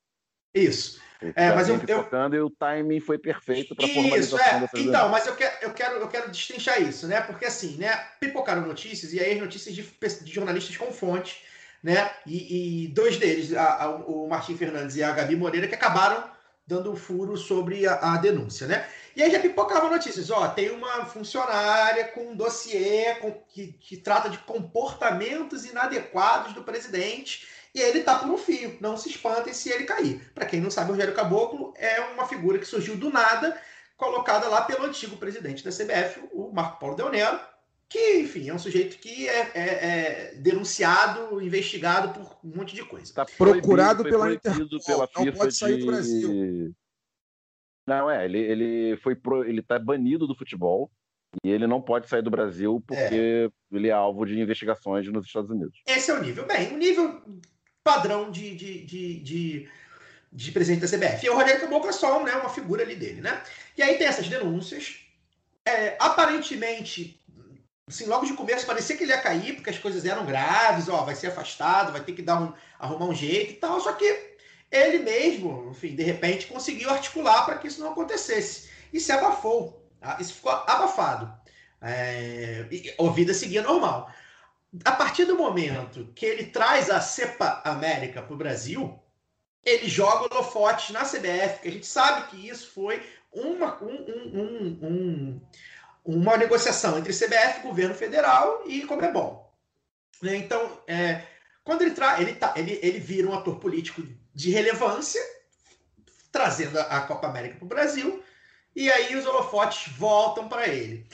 Isso. 0.55 1.01
É, 1.35 1.53
mas 1.53 1.69
eu, 1.69 1.81
eu... 1.89 2.35
e 2.35 2.41
o 2.41 2.51
timing 2.51 3.01
foi 3.01 3.19
perfeito 3.19 3.75
para 3.75 3.89
formalização 3.89 4.39
isso, 4.39 4.57
é. 4.57 4.61
dessa 4.61 4.79
Então, 4.79 5.09
mas 5.09 5.27
eu 5.27 5.35
quero, 5.35 5.57
eu 5.63 5.71
quero, 5.73 5.95
eu 5.97 6.09
quero 6.09 6.31
destrinchar 6.31 6.81
isso, 6.81 7.09
né? 7.09 7.23
Porque 7.23 7.47
assim, 7.47 7.77
né? 7.79 7.97
Pipocaram 8.21 8.67
notícias 8.67 9.15
e 9.15 9.19
aí 9.19 9.33
as 9.33 9.41
notícias 9.41 9.75
de, 9.75 9.83
de 9.83 10.33
jornalistas 10.33 10.77
com 10.77 10.93
fonte, 10.93 11.43
né? 11.83 12.11
E, 12.27 12.85
e 12.85 12.89
dois 12.89 13.17
deles, 13.17 13.53
a, 13.55 13.85
a, 13.85 13.91
o 13.97 14.29
Martim 14.29 14.57
Fernandes 14.57 14.95
e 14.95 15.03
a 15.03 15.11
Gabi 15.11 15.35
Moreira, 15.35 15.67
que 15.67 15.75
acabaram 15.75 16.38
dando 16.69 16.93
um 16.93 16.97
furo 16.97 17.35
sobre 17.35 17.87
a, 17.87 17.95
a 17.95 18.17
denúncia, 18.19 18.67
né? 18.67 18.87
E 19.17 19.23
aí 19.23 19.31
já 19.31 19.41
pipocavam 19.41 19.91
notícias, 19.91 20.31
ó, 20.31 20.47
tem 20.49 20.71
uma 20.71 21.07
funcionária 21.07 22.09
com 22.09 22.31
um 22.31 22.37
dossiê 22.37 23.15
com, 23.17 23.33
que, 23.49 23.73
que 23.73 23.97
trata 23.97 24.29
de 24.29 24.37
comportamentos 24.39 25.65
inadequados 25.65 26.53
do 26.53 26.63
presidente 26.63 27.49
e 27.75 27.81
ele 27.81 28.03
tá 28.03 28.19
por 28.19 28.29
um 28.29 28.37
fio. 28.37 28.77
Não 28.81 28.99
se 28.99 29.09
espantem 29.09 29.55
se 29.55 29.71
ele 29.71 29.85
cair. 29.85 30.31
Para 30.35 30.45
quem 30.45 30.61
não 30.61 30.71
sabe, 30.71 30.91
o 30.91 30.93
Rogério 30.93 31.15
Caboclo 31.15 31.73
é 31.77 32.01
uma 32.01 32.29
figura 32.29 32.59
que 32.59 32.67
surgiu 32.67 32.97
do 32.97 33.11
nada, 33.11 33.59
colocada 33.97 34.47
lá 34.49 34.61
pelo 34.61 34.85
antigo 34.85 35.17
presidente 35.17 35.65
da 35.65 35.71
CBF, 35.71 36.29
o 36.33 36.53
Marco 36.53 36.79
Paulo 36.79 36.95
Del 36.95 37.11
Nero, 37.11 37.41
que, 37.89 38.19
enfim, 38.19 38.49
é 38.51 38.55
um 38.55 38.59
sujeito 38.59 38.99
que 38.99 39.29
é, 39.29 39.51
é, 39.55 39.61
é 39.61 40.35
denunciado, 40.37 41.41
investigado 41.41 42.13
por 42.13 42.39
um 42.45 42.57
monte 42.57 42.75
de 42.75 42.85
coisa. 42.85 43.15
Tá 43.15 43.25
procurado 43.25 44.05
pela 44.05 44.33
Interpol, 44.33 44.79
pela 44.85 45.09
não 45.17 45.33
pode 45.33 45.57
sair 45.57 45.77
de... 45.77 45.81
do 45.81 45.87
Brasil. 45.87 46.75
Não, 47.87 48.11
é, 48.11 48.27
ele, 48.27 48.39
ele 48.39 48.97
foi 48.99 49.17
pro, 49.17 49.43
ele 49.45 49.63
tá 49.63 49.79
banido 49.79 50.27
do 50.27 50.37
futebol 50.37 50.91
e 51.43 51.51
ele 51.51 51.67
não 51.67 51.81
pode 51.81 52.09
sair 52.09 52.21
do 52.21 52.31
Brasil 52.31 52.83
porque 52.87 53.05
é. 53.05 53.49
ele 53.73 53.89
é 53.89 53.93
alvo 53.93 54.27
de 54.27 54.39
investigações 54.39 55.11
nos 55.11 55.27
Estados 55.27 55.51
Unidos. 55.51 55.81
Esse 55.87 56.11
é 56.11 56.15
o 56.15 56.23
nível. 56.23 56.47
Bem, 56.47 56.75
o 56.75 56.77
nível 56.77 57.23
padrão 57.83 58.31
de, 58.31 58.55
de, 58.55 58.85
de, 58.85 59.21
de, 59.21 59.69
de 60.31 60.53
presidente 60.53 60.83
da 60.83 60.87
CBF. 60.87 61.25
E 61.25 61.31
o 61.31 61.35
Rogério 61.35 61.63
Caboclo 61.63 61.89
é 61.89 61.93
só 61.93 62.23
né, 62.23 62.35
uma 62.35 62.51
figura 62.51 62.83
ali 62.83 62.95
dele, 62.95 63.23
né? 63.23 63.43
E 63.77 63.83
aí 63.83 63.97
tem 63.97 64.07
essas 64.07 64.29
denúncias. 64.29 65.01
É, 65.65 65.97
aparentemente, 65.99 67.18
assim, 67.89 68.07
logo 68.07 68.27
de 68.27 68.35
começo 68.35 68.67
parecia 68.67 68.97
que 68.97 69.05
ele 69.05 69.13
ia 69.13 69.21
cair, 69.21 69.55
porque 69.55 69.71
as 69.71 69.79
coisas 69.79 70.05
eram 70.05 70.27
graves, 70.27 70.89
ó, 70.89 71.03
vai 71.05 71.15
ser 71.15 71.29
afastado, 71.29 71.93
vai 71.93 72.03
ter 72.03 72.13
que 72.13 72.23
dar 72.23 72.41
um, 72.41 72.53
arrumar 72.79 73.07
um 73.07 73.15
jeito 73.15 73.53
e 73.53 73.57
tal, 73.57 73.81
só 73.81 73.93
que 73.93 74.37
ele 74.71 74.99
mesmo, 74.99 75.71
enfim, 75.71 75.95
de 75.95 76.03
repente 76.03 76.47
conseguiu 76.47 76.91
articular 76.91 77.45
para 77.45 77.57
que 77.57 77.67
isso 77.67 77.81
não 77.81 77.93
acontecesse. 77.93 78.69
E 78.93 79.01
se 79.01 79.11
abafou. 79.13 79.83
Tá? 80.01 80.19
Isso 80.21 80.35
ficou 80.35 80.53
abafado. 80.53 81.33
É, 81.81 82.67
a 82.99 83.11
vida 83.11 83.33
seguia 83.33 83.63
normal 83.63 84.13
a 84.85 84.93
partir 84.93 85.25
do 85.25 85.37
momento 85.37 86.11
que 86.15 86.27
ele 86.27 86.45
traz 86.45 86.91
a 86.91 87.01
Cepa 87.01 87.63
América 87.65 88.23
para 88.23 88.35
o 88.35 88.39
Brasil, 88.39 88.99
ele 89.65 89.89
joga 89.89 90.33
holofotes 90.35 90.91
na 90.91 91.05
CBF, 91.05 91.61
que 91.63 91.69
a 91.69 91.73
gente 91.73 91.87
sabe 91.87 92.29
que 92.29 92.49
isso 92.49 92.71
foi 92.71 93.03
uma, 93.33 93.83
um, 93.83 93.95
um, 93.95 94.79
um, 94.83 95.41
uma 96.05 96.37
negociação 96.37 96.99
entre 96.99 97.13
CBF, 97.13 97.63
governo 97.63 97.95
federal 97.95 98.63
e 98.67 98.83
Comebol. 98.85 99.53
Né, 100.23 100.37
então, 100.37 100.81
é, 100.87 101.23
quando 101.63 101.83
ele, 101.83 101.93
tra 101.93 102.21
ele, 102.21 102.35
tá, 102.35 102.55
ele, 102.57 102.79
ele 102.83 102.99
vira 102.99 103.29
um 103.29 103.35
ator 103.35 103.59
político 103.59 104.03
de 104.35 104.51
relevância, 104.51 105.21
trazendo 106.33 106.79
a 106.79 107.01
Copa 107.03 107.27
América 107.27 107.57
para 107.57 107.65
o 107.65 107.69
Brasil, 107.69 108.23
e 108.75 108.91
aí 108.91 109.17
os 109.17 109.27
holofotes 109.27 109.93
voltam 109.95 110.49
para 110.49 110.69
ele. 110.69 111.07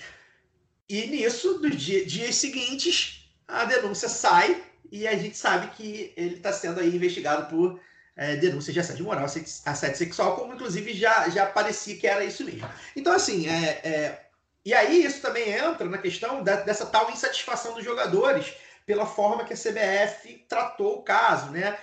E 0.89 1.07
nisso, 1.07 1.61
nos 1.61 1.77
dia, 1.77 2.05
dias 2.05 2.37
seguintes, 2.37 3.29
a 3.49 3.65
denúncia 3.65 4.09
sai 4.09 4.63
e 4.93 5.07
a 5.09 5.17
gente 5.17 5.37
sabe 5.37 5.69
que 5.75 6.13
ele 6.17 6.37
está 6.37 6.53
sendo 6.53 6.81
aí 6.81 6.95
investigado 6.95 7.49
por 7.49 7.81
é, 8.17 8.37
denúncia 8.37 8.73
de 8.73 8.81
assédio 8.81 9.05
moral, 9.05 9.25
assédio 9.25 9.97
sexual, 9.97 10.37
como 10.37 10.55
inclusive 10.55 10.95
já, 10.95 11.29
já 11.31 11.47
parecia 11.47 11.97
que 11.97 12.07
era 12.07 12.25
isso 12.25 12.45
mesmo. 12.45 12.69
Então, 12.95 13.13
assim, 13.13 13.49
é, 13.49 13.81
é, 13.83 14.27
e 14.65 14.73
aí 14.73 15.05
isso 15.05 15.21
também 15.21 15.51
entra 15.51 15.89
na 15.89 15.99
questão 15.99 16.43
da, 16.43 16.57
dessa 16.57 16.87
tal 16.87 17.11
insatisfação 17.11 17.75
dos 17.75 17.85
jogadores 17.85 18.55
pela 18.87 19.07
forma 19.07 19.45
que 19.45 19.53
a 19.53 19.57
CBF 19.57 20.45
tratou 20.49 20.99
o 20.99 21.03
caso, 21.03 21.51
né? 21.51 21.77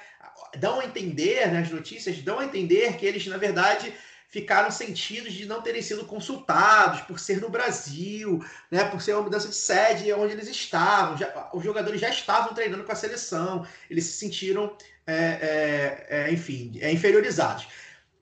Dão 0.57 0.79
a 0.79 0.85
entender, 0.85 1.47
né, 1.51 1.59
as 1.59 1.69
notícias 1.69 2.17
dão 2.19 2.39
a 2.39 2.45
entender 2.45 2.97
que 2.97 3.05
eles, 3.05 3.25
na 3.27 3.37
verdade, 3.37 3.93
ficaram 4.27 4.71
sentidos 4.71 5.33
de 5.33 5.45
não 5.45 5.61
terem 5.61 5.81
sido 5.81 6.05
consultados 6.05 7.01
por 7.01 7.19
ser 7.19 7.39
no 7.41 7.49
Brasil, 7.49 8.43
né, 8.69 8.85
por 8.85 9.01
ser 9.01 9.13
uma 9.13 9.23
mudança 9.23 9.47
de 9.47 9.55
sede 9.55 10.11
onde 10.13 10.33
eles 10.33 10.47
estavam. 10.47 11.17
Já, 11.17 11.49
os 11.53 11.63
jogadores 11.63 11.99
já 11.99 12.09
estavam 12.09 12.53
treinando 12.53 12.83
com 12.83 12.91
a 12.91 12.95
seleção, 12.95 13.67
eles 13.89 14.05
se 14.05 14.13
sentiram, 14.13 14.75
é, 15.05 15.15
é, 15.15 16.07
é, 16.09 16.31
enfim, 16.31 16.79
é, 16.81 16.91
inferiorizados. 16.91 17.67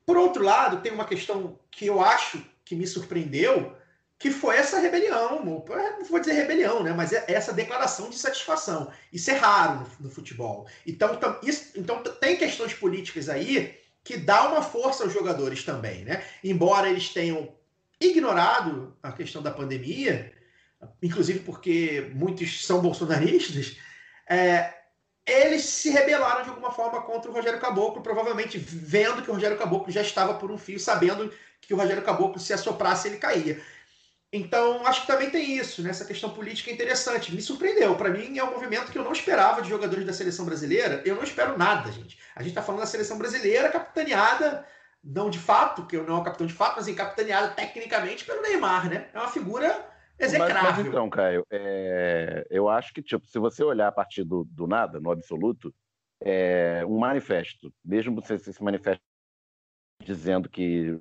Por 0.05 0.17
outro 0.17 0.43
lado, 0.43 0.81
tem 0.81 0.91
uma 0.91 1.05
questão 1.05 1.59
que 1.69 1.85
eu 1.85 2.01
acho 2.01 2.43
que 2.65 2.75
me 2.75 2.87
surpreendeu, 2.87 3.75
que 4.19 4.29
foi 4.29 4.57
essa 4.57 4.79
rebelião, 4.79 5.43
não 5.45 5.63
vou 6.09 6.19
dizer 6.19 6.33
rebelião, 6.33 6.83
né, 6.83 6.91
mas 6.91 7.13
é 7.13 7.23
essa 7.29 7.53
declaração 7.53 8.09
de 8.09 8.17
satisfação. 8.17 8.91
Isso 9.13 9.31
é 9.31 9.35
raro 9.35 9.79
no, 9.79 10.07
no 10.07 10.11
futebol. 10.13 10.67
Então, 10.85 11.17
isso, 11.41 11.71
então 11.79 12.03
tem 12.03 12.35
questões 12.35 12.73
políticas 12.73 13.29
aí 13.29 13.79
que 14.03 14.17
dá 14.17 14.49
uma 14.49 14.61
força 14.61 15.03
aos 15.03 15.13
jogadores 15.13 15.63
também, 15.63 16.03
né? 16.03 16.23
Embora 16.43 16.89
eles 16.89 17.09
tenham 17.09 17.47
ignorado 17.99 18.93
a 19.01 19.11
questão 19.11 19.41
da 19.41 19.51
pandemia, 19.51 20.33
inclusive 21.01 21.39
porque 21.39 22.11
muitos 22.13 22.65
são 22.65 22.81
bolsonaristas, 22.81 23.77
é, 24.27 24.73
eles 25.25 25.63
se 25.63 25.91
rebelaram 25.91 26.43
de 26.43 26.49
alguma 26.49 26.71
forma 26.71 27.01
contra 27.03 27.29
o 27.29 27.33
Rogério 27.33 27.59
Caboclo, 27.59 28.01
provavelmente 28.01 28.57
vendo 28.57 29.21
que 29.21 29.29
o 29.29 29.33
Rogério 29.33 29.57
Caboclo 29.57 29.91
já 29.91 30.01
estava 30.01 30.33
por 30.33 30.51
um 30.51 30.57
fio, 30.57 30.79
sabendo 30.79 31.31
que 31.61 31.73
o 31.73 31.77
Rogério 31.77 32.03
Caboclo, 32.03 32.39
se 32.39 32.51
assoprasse, 32.51 33.07
ele 33.07 33.17
caía. 33.17 33.61
Então, 34.31 34.85
acho 34.85 35.01
que 35.01 35.07
também 35.07 35.31
tem 35.31 35.57
isso, 35.57 35.81
né? 35.81 35.89
Essa 35.89 36.05
questão 36.05 36.29
política 36.29 36.69
é 36.69 36.73
interessante. 36.73 37.33
Me 37.33 37.41
surpreendeu. 37.41 37.95
Para 37.95 38.09
mim, 38.09 38.37
é 38.37 38.43
um 38.43 38.51
movimento 38.51 38.91
que 38.91 38.97
eu 38.97 39.03
não 39.03 39.11
esperava 39.11 39.61
de 39.61 39.69
jogadores 39.69 40.05
da 40.05 40.13
seleção 40.13 40.45
brasileira. 40.45 41.01
Eu 41.03 41.15
não 41.15 41.23
espero 41.23 41.57
nada, 41.57 41.91
gente. 41.91 42.19
A 42.35 42.41
gente 42.43 42.51
está 42.51 42.61
falando 42.61 42.81
da 42.81 42.87
seleção 42.87 43.17
brasileira 43.17 43.69
capitaneada, 43.69 44.65
não 45.03 45.31
de 45.31 45.39
fato, 45.39 45.87
que 45.87 45.97
eu 45.97 46.05
não 46.05 46.17
é 46.17 46.19
o 46.19 46.23
capitão 46.23 46.45
de 46.45 46.53
fato, 46.53 46.75
mas 46.75 46.83
assim, 46.85 46.93
capitaneada 46.93 47.49
tecnicamente 47.49 48.23
pelo 48.23 48.41
Neymar, 48.43 48.87
né? 48.87 49.09
É 49.11 49.17
uma 49.17 49.29
figura 49.29 49.89
execrável. 50.19 50.61
Mas, 50.61 50.77
mas 50.77 50.87
então, 50.87 51.09
Caio, 51.09 51.43
é... 51.49 52.45
eu 52.51 52.69
acho 52.69 52.93
que, 52.93 53.01
tipo, 53.01 53.25
se 53.25 53.39
você 53.39 53.63
olhar 53.63 53.87
a 53.87 53.91
partir 53.91 54.23
do, 54.23 54.43
do 54.43 54.67
nada, 54.67 54.99
no 54.99 55.09
absoluto, 55.09 55.73
é 56.21 56.83
um 56.85 56.99
manifesto, 56.99 57.73
mesmo 57.83 58.21
você 58.21 58.37
se 58.37 58.63
manifesto 58.63 59.01
dizendo 60.03 60.47
que 60.47 60.99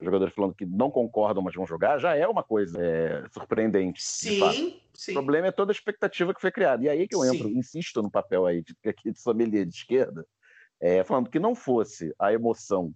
jogadores 0.00 0.34
falando 0.34 0.54
que 0.54 0.66
não 0.66 0.90
concordam, 0.90 1.42
mas 1.42 1.54
vão 1.54 1.66
jogar, 1.66 1.98
já 1.98 2.16
é 2.16 2.26
uma 2.26 2.42
coisa 2.42 2.78
é, 2.82 3.24
surpreendente. 3.32 4.02
Sim, 4.02 4.80
sim. 4.94 5.12
O 5.12 5.14
problema 5.14 5.48
é 5.48 5.52
toda 5.52 5.70
a 5.70 5.74
expectativa 5.74 6.34
que 6.34 6.40
foi 6.40 6.50
criada. 6.50 6.84
E 6.84 6.88
aí 6.88 7.06
que 7.06 7.14
eu 7.14 7.24
entro, 7.24 7.48
sim. 7.48 7.58
insisto 7.58 8.02
no 8.02 8.10
papel 8.10 8.46
aí 8.46 8.62
de, 8.62 8.74
aqui 8.88 9.12
de 9.12 9.20
sommelier 9.20 9.66
de 9.66 9.74
esquerda, 9.74 10.26
é, 10.80 11.04
falando 11.04 11.28
que 11.28 11.38
não 11.38 11.54
fosse 11.54 12.14
a 12.18 12.32
emoção 12.32 12.94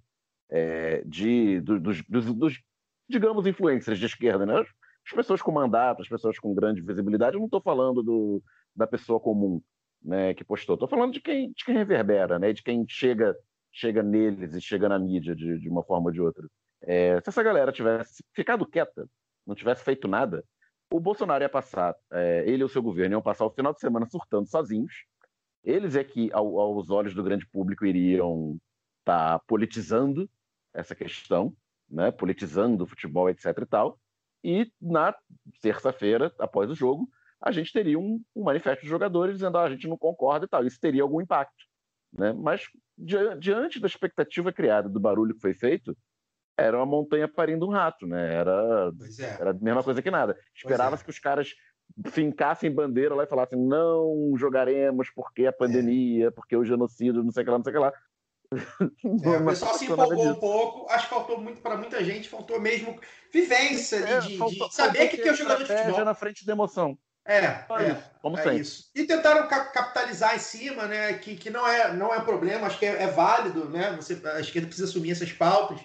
é, 0.50 1.02
de, 1.04 1.60
do, 1.60 1.78
dos, 1.78 2.02
dos, 2.08 2.34
dos, 2.34 2.62
digamos, 3.08 3.46
influencers 3.46 3.98
de 3.98 4.06
esquerda, 4.06 4.46
né? 4.46 4.64
As 5.06 5.12
pessoas 5.12 5.42
com 5.42 5.52
mandato, 5.52 6.00
as 6.00 6.08
pessoas 6.08 6.38
com 6.38 6.54
grande 6.54 6.80
visibilidade, 6.80 7.36
eu 7.36 7.40
não 7.40 7.46
estou 7.46 7.60
falando 7.60 8.02
do, 8.02 8.42
da 8.74 8.86
pessoa 8.86 9.20
comum 9.20 9.60
né, 10.04 10.34
que 10.34 10.44
postou, 10.44 10.74
estou 10.74 10.88
falando 10.88 11.12
de 11.12 11.20
quem, 11.20 11.50
de 11.52 11.64
quem 11.64 11.74
reverbera, 11.74 12.38
né, 12.38 12.52
de 12.52 12.62
quem 12.62 12.84
chega, 12.86 13.34
chega 13.72 14.02
neles 14.02 14.54
e 14.54 14.60
chega 14.60 14.88
na 14.88 14.98
mídia 14.98 15.34
de, 15.34 15.58
de 15.58 15.68
uma 15.68 15.82
forma 15.82 16.06
ou 16.06 16.12
de 16.12 16.20
outra. 16.20 16.46
É, 16.86 17.20
se 17.20 17.28
essa 17.28 17.42
galera 17.42 17.72
tivesse 17.72 18.22
ficado 18.32 18.66
quieta, 18.66 19.08
não 19.46 19.54
tivesse 19.54 19.84
feito 19.84 20.08
nada, 20.08 20.44
o 20.90 21.00
Bolsonaro 21.00 21.42
ia 21.42 21.48
passar, 21.48 21.94
é, 22.12 22.44
ele 22.46 22.62
e 22.62 22.64
o 22.64 22.68
seu 22.68 22.82
governo 22.82 23.14
iam 23.14 23.22
passar 23.22 23.44
o 23.44 23.50
final 23.50 23.72
de 23.72 23.80
semana 23.80 24.06
surtando 24.06 24.46
sozinhos. 24.46 25.04
Eles 25.62 25.96
é 25.96 26.04
que, 26.04 26.30
ao, 26.32 26.58
aos 26.58 26.90
olhos 26.90 27.14
do 27.14 27.22
grande 27.22 27.46
público, 27.46 27.86
iriam 27.86 28.58
estar 29.00 29.38
tá 29.38 29.44
politizando 29.46 30.28
essa 30.72 30.94
questão, 30.94 31.56
né, 31.88 32.10
politizando 32.10 32.84
o 32.84 32.86
futebol, 32.86 33.30
etc. 33.30 33.46
e 33.46 33.66
tal. 33.66 33.98
E 34.42 34.72
na 34.80 35.14
terça-feira, 35.62 36.32
após 36.38 36.70
o 36.70 36.74
jogo, 36.74 37.08
a 37.40 37.50
gente 37.50 37.72
teria 37.72 37.98
um, 37.98 38.22
um 38.36 38.44
manifesto 38.44 38.82
de 38.82 38.88
jogadores 38.88 39.36
dizendo 39.36 39.58
ah, 39.58 39.64
a 39.64 39.70
gente 39.70 39.88
não 39.88 39.96
concorda 39.96 40.46
e 40.46 40.48
tal. 40.48 40.66
Isso 40.66 40.78
teria 40.78 41.02
algum 41.02 41.20
impacto. 41.20 41.64
Né? 42.12 42.32
Mas, 42.32 42.62
diante 42.96 43.80
da 43.80 43.86
expectativa 43.86 44.52
criada 44.52 44.88
do 44.88 45.00
barulho 45.00 45.34
que 45.34 45.40
foi 45.40 45.54
feito, 45.54 45.96
era 46.56 46.76
uma 46.76 46.86
montanha 46.86 47.28
parindo 47.28 47.66
um 47.66 47.70
rato, 47.70 48.06
né? 48.06 48.34
Era, 48.34 48.92
é. 49.18 49.24
era 49.40 49.50
a 49.50 49.54
mesma 49.54 49.82
coisa 49.82 50.02
que 50.02 50.10
nada. 50.10 50.36
Esperava-se 50.54 51.02
é. 51.02 51.04
que 51.04 51.10
os 51.10 51.18
caras 51.18 51.54
fincassem 52.08 52.70
bandeira 52.70 53.14
lá 53.14 53.24
e 53.24 53.28
falassem 53.28 53.58
não 53.58 54.32
jogaremos 54.36 55.10
porque 55.14 55.46
a 55.46 55.52
pandemia, 55.52 56.28
é. 56.28 56.30
porque 56.30 56.56
o 56.56 56.64
genocídio, 56.64 57.22
não 57.22 57.30
sei 57.30 57.42
o 57.42 57.44
que 57.44 57.50
lá, 57.50 57.58
não 57.58 57.64
sei 57.64 57.72
o 57.72 57.74
que 57.74 57.80
lá. 57.80 57.92
É, 59.24 59.36
o 59.38 59.46
pessoal 59.46 59.74
se 59.74 59.86
empolgou 59.86 60.28
um 60.28 60.34
pouco, 60.34 60.92
acho 60.92 61.08
que 61.08 61.14
faltou 61.14 61.40
muito 61.40 61.60
para 61.60 61.76
muita 61.76 62.04
gente, 62.04 62.28
faltou 62.28 62.60
mesmo 62.60 62.98
vivência 63.32 63.96
é, 63.96 64.20
de, 64.20 64.36
faltou, 64.36 64.68
de, 64.68 64.74
saber 64.74 65.06
o 65.06 65.08
que, 65.08 65.16
que 65.16 65.28
é 65.28 65.32
o 65.32 65.34
jogador 65.34 65.64
de 65.64 65.72
futebol. 65.72 66.04
na 66.04 66.14
frente 66.14 66.46
da 66.46 66.52
emoção. 66.52 66.96
É, 67.26 67.38
é, 67.38 67.64
como 68.20 68.38
é 68.38 68.54
isso. 68.56 68.90
E 68.94 69.04
tentaram 69.04 69.48
capitalizar 69.48 70.36
em 70.36 70.38
cima, 70.38 70.86
né? 70.86 71.14
Que, 71.14 71.36
que 71.36 71.48
não, 71.48 71.66
é, 71.66 71.92
não 71.94 72.14
é 72.14 72.20
problema, 72.20 72.66
acho 72.66 72.78
que 72.78 72.84
é, 72.84 73.02
é 73.02 73.06
válido, 73.06 73.68
né? 73.70 73.96
Você, 73.96 74.20
a 74.26 74.40
esquerda 74.40 74.68
precisa 74.68 74.88
assumir 74.88 75.12
essas 75.12 75.32
pautas, 75.32 75.80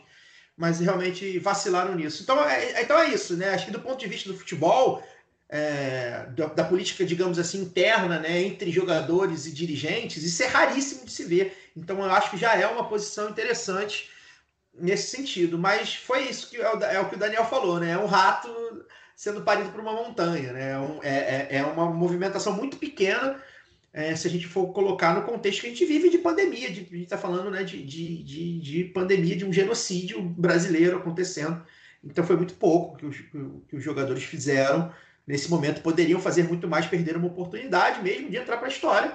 mas 0.60 0.82
realmente 0.82 1.40
vacilaram 1.40 1.96
nisso. 1.96 2.22
Então 2.22 2.38
é, 2.44 2.82
então 2.82 3.00
é 3.00 3.08
isso, 3.08 3.38
né? 3.38 3.52
Acho 3.52 3.68
que 3.68 3.72
do 3.72 3.80
ponto 3.80 3.98
de 3.98 4.08
vista 4.08 4.28
do 4.30 4.38
futebol, 4.38 5.02
é, 5.48 6.26
da, 6.36 6.48
da, 6.48 6.66
política, 6.66 7.06
digamos 7.06 7.40
assim, 7.40 7.62
interna, 7.62 8.20
né, 8.20 8.42
entre 8.42 8.70
jogadores 8.70 9.46
e 9.46 9.54
dirigentes, 9.54 10.22
isso 10.22 10.44
é 10.44 10.48
raríssimo 10.48 11.06
de 11.06 11.14
se 11.14 11.24
ver. 11.24 11.72
Então 11.78 11.98
eu 12.00 12.12
acho 12.12 12.30
que 12.30 12.38
já 12.38 12.56
é 12.56 12.68
uma 12.68 12.90
posição 12.90 13.30
interessante 13.30 14.10
nesse 14.78 15.16
sentido. 15.16 15.58
Mas 15.58 15.96
foi 15.96 16.24
isso 16.24 16.50
que 16.50 16.58
é 16.58 16.76
o, 16.76 16.84
é 16.84 17.00
o 17.00 17.08
que 17.08 17.16
o 17.16 17.20
Daniel 17.20 17.46
falou, 17.46 17.80
né? 17.80 17.92
É 17.92 17.98
um 17.98 18.06
rato 18.06 18.50
sendo 19.16 19.42
parido 19.42 19.70
por 19.70 19.80
uma 19.80 19.94
montanha, 19.94 20.52
né? 20.52 20.74
É, 21.04 21.10
é, 21.10 21.48
é, 21.52 21.60
é 21.60 21.64
uma 21.64 21.86
movimentação 21.86 22.52
muito 22.52 22.76
pequena 22.76 23.42
é, 23.92 24.16
se 24.16 24.28
a 24.28 24.30
gente 24.30 24.48
for 24.48 24.68
colocar 24.68 25.16
no 25.16 25.24
contexto 25.24 25.62
que 25.62 25.68
a 25.68 25.70
gente 25.70 25.86
vive 25.86 26.10
de 26.10 26.20
pandemia, 26.20 26.72
de, 26.72 26.82
a 26.82 26.96
gente 26.96 27.04
está 27.04 27.18
falando 27.18 27.50
né, 27.50 27.64
de, 27.64 27.84
de, 27.84 28.24
de, 28.24 28.60
de, 28.60 28.84
pandemia, 28.86 29.36
de 29.36 29.46
um 29.46 29.52
genocídio 29.52 30.22
brasileiro 30.22 30.98
acontecendo. 30.98 31.64
Então 32.04 32.24
foi 32.24 32.38
muito 32.38 32.54
pouco 32.54 32.98
que 32.98 33.06
os, 33.06 33.18
que 33.68 33.76
os 33.76 33.84
jogadores 33.84 34.24
fizeram 34.24 34.94
nesse 35.26 35.50
momento. 35.50 35.82
Poderiam 35.82 36.20
fazer 36.20 36.44
muito 36.44 36.68
mais, 36.68 36.86
perderam 36.86 37.20
uma 37.20 37.30
oportunidade 37.30 38.02
mesmo 38.02 38.30
de 38.30 38.38
entrar 38.38 38.58
para 38.58 38.68
a 38.68 38.72
história. 38.72 39.14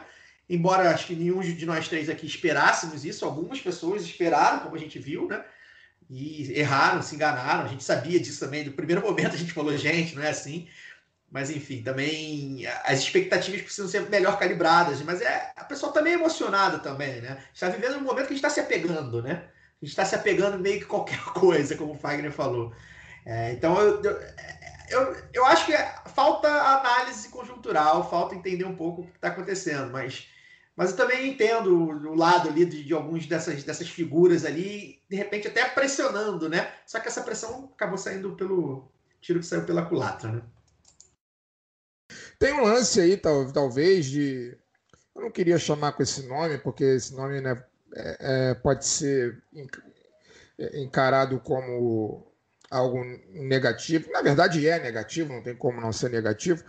Embora 0.51 0.91
acho 0.91 1.07
que 1.07 1.15
nenhum 1.15 1.41
de 1.41 1.65
nós 1.65 1.89
três 1.89 2.11
aqui 2.11 2.27
esperássemos 2.27 3.05
isso, 3.05 3.25
algumas 3.25 3.61
pessoas 3.61 4.03
esperaram, 4.03 4.61
como 4.61 4.75
a 4.75 4.79
gente 4.79 4.99
viu, 4.99 5.27
né? 5.27 5.43
E 6.11 6.53
erraram, 6.59 7.01
se 7.01 7.15
enganaram. 7.15 7.65
A 7.65 7.69
gente 7.69 7.83
sabia 7.83 8.21
disso 8.21 8.41
também. 8.41 8.65
Do 8.65 8.73
primeiro 8.73 9.01
momento 9.01 9.35
a 9.35 9.39
gente 9.39 9.53
falou, 9.53 9.75
gente, 9.79 10.15
não 10.15 10.23
é 10.23 10.29
assim. 10.29 10.69
Mas 11.35 11.51
enfim, 11.51 11.82
também 11.82 12.65
as 12.85 13.01
expectativas 13.01 13.61
precisam 13.61 13.89
ser 13.89 14.09
melhor 14.09 14.39
calibradas. 14.39 15.02
Mas 15.02 15.20
é, 15.20 15.51
a 15.56 15.65
pessoa 15.65 15.90
também 15.90 16.12
é 16.12 16.15
emocionada 16.15 16.78
também, 16.78 17.20
né? 17.20 17.43
Está 17.52 17.69
vivendo 17.69 17.97
um 17.97 18.02
momento 18.02 18.28
que 18.28 18.35
a 18.35 18.36
gente 18.36 18.44
está 18.44 18.51
se 18.51 18.61
apegando, 18.61 19.20
né? 19.20 19.32
A 19.32 19.85
gente 19.85 19.90
está 19.90 20.05
se 20.05 20.15
apegando 20.15 20.61
meio 20.61 20.78
que 20.78 20.85
qualquer 20.85 21.19
coisa, 21.35 21.77
como 21.77 21.94
o 21.94 21.98
Fagner 21.98 22.31
falou. 22.31 22.73
É, 23.27 23.51
então 23.51 23.77
eu, 23.81 24.01
eu, 24.89 25.16
eu, 25.32 25.44
acho 25.47 25.66
que 25.66 25.73
falta 26.15 26.48
análise 26.48 27.28
conjuntural, 27.31 28.09
falta 28.09 28.36
entender 28.36 28.65
um 28.65 28.77
pouco 28.77 29.02
o 29.02 29.05
que 29.06 29.16
está 29.16 29.27
acontecendo, 29.27 29.90
mas, 29.90 30.28
mas 30.77 30.93
eu 30.93 30.97
também 30.97 31.31
entendo 31.31 31.74
o 31.74 32.15
lado 32.15 32.48
ali 32.48 32.65
de, 32.65 32.85
de 32.85 32.94
alguns 32.94 33.27
dessas, 33.27 33.65
dessas 33.65 33.89
figuras 33.89 34.44
ali, 34.44 35.02
de 35.11 35.16
repente 35.16 35.48
até 35.48 35.65
pressionando, 35.65 36.48
né? 36.48 36.70
Só 36.86 37.01
que 37.01 37.09
essa 37.09 37.23
pressão 37.23 37.73
acabou 37.74 37.98
saindo 37.98 38.36
pelo 38.36 38.89
tiro 39.20 39.40
que 39.40 39.47
saiu 39.47 39.65
pela 39.65 39.85
culatra, 39.85 40.31
né? 40.31 40.43
Tem 42.45 42.53
um 42.53 42.62
lance 42.62 43.01
aí, 43.01 43.16
tal, 43.16 43.51
talvez, 43.51 44.05
de. 44.05 44.55
Eu 45.16 45.23
não 45.23 45.31
queria 45.31 45.57
chamar 45.57 45.93
com 45.93 46.03
esse 46.03 46.27
nome, 46.27 46.59
porque 46.59 46.85
esse 46.85 47.15
nome 47.15 47.41
né, 47.41 47.65
é, 47.97 48.16
é, 48.51 48.55
pode 48.55 48.85
ser 48.85 49.43
encarado 50.75 51.41
como 51.41 52.31
algo 52.71 53.03
negativo. 53.31 54.12
Na 54.12 54.21
verdade, 54.21 54.69
é 54.69 54.79
negativo, 54.79 55.33
não 55.33 55.43
tem 55.43 55.57
como 55.57 55.81
não 55.81 55.91
ser 55.91 56.11
negativo. 56.11 56.62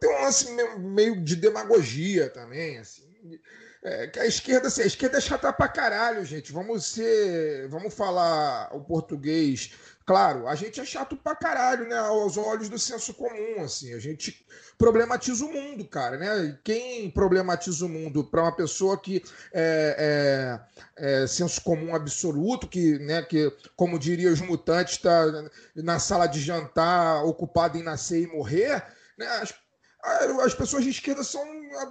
Tem 0.00 0.08
um 0.08 0.22
lance 0.22 0.48
meio 0.78 1.22
de 1.22 1.36
demagogia 1.36 2.30
também, 2.30 2.78
assim. 2.78 3.38
É, 3.84 4.10
a 4.20 4.26
esquerda, 4.26 4.68
assim, 4.68 4.80
a 4.80 4.86
esquerda 4.86 5.18
é 5.18 5.20
chata 5.20 5.52
pra 5.52 5.68
caralho, 5.68 6.24
gente. 6.24 6.50
Vamos 6.52 6.86
ser. 6.86 7.68
Vamos 7.68 7.92
falar 7.92 8.74
o 8.74 8.80
português. 8.80 9.74
Claro, 10.08 10.48
a 10.48 10.54
gente 10.54 10.80
é 10.80 10.86
chato 10.86 11.14
pra 11.18 11.36
caralho, 11.36 11.86
né? 11.86 11.98
Aos 11.98 12.38
olhos 12.38 12.70
do 12.70 12.78
senso 12.78 13.12
comum, 13.12 13.62
assim. 13.62 13.92
A 13.92 13.98
gente 13.98 14.42
problematiza 14.78 15.44
o 15.44 15.52
mundo, 15.52 15.84
cara, 15.84 16.16
né? 16.16 16.58
Quem 16.64 17.10
problematiza 17.10 17.84
o 17.84 17.90
mundo 17.90 18.24
para 18.24 18.40
uma 18.40 18.56
pessoa 18.56 18.98
que 18.98 19.22
é, 19.52 20.58
é, 20.96 21.22
é, 21.22 21.26
senso 21.26 21.60
comum 21.60 21.94
absoluto, 21.94 22.66
que, 22.66 22.98
né, 23.00 23.20
que 23.20 23.52
como 23.76 23.98
diria 23.98 24.32
os 24.32 24.40
mutantes, 24.40 24.94
está 24.94 25.26
na 25.76 25.98
sala 25.98 26.26
de 26.26 26.40
jantar 26.40 27.22
ocupado 27.26 27.76
em 27.76 27.82
nascer 27.82 28.22
e 28.22 28.26
morrer, 28.28 28.82
né? 29.18 29.26
As 30.00 30.54
pessoas 30.54 30.84
de 30.84 30.90
esquerda 30.90 31.24
são, 31.24 31.44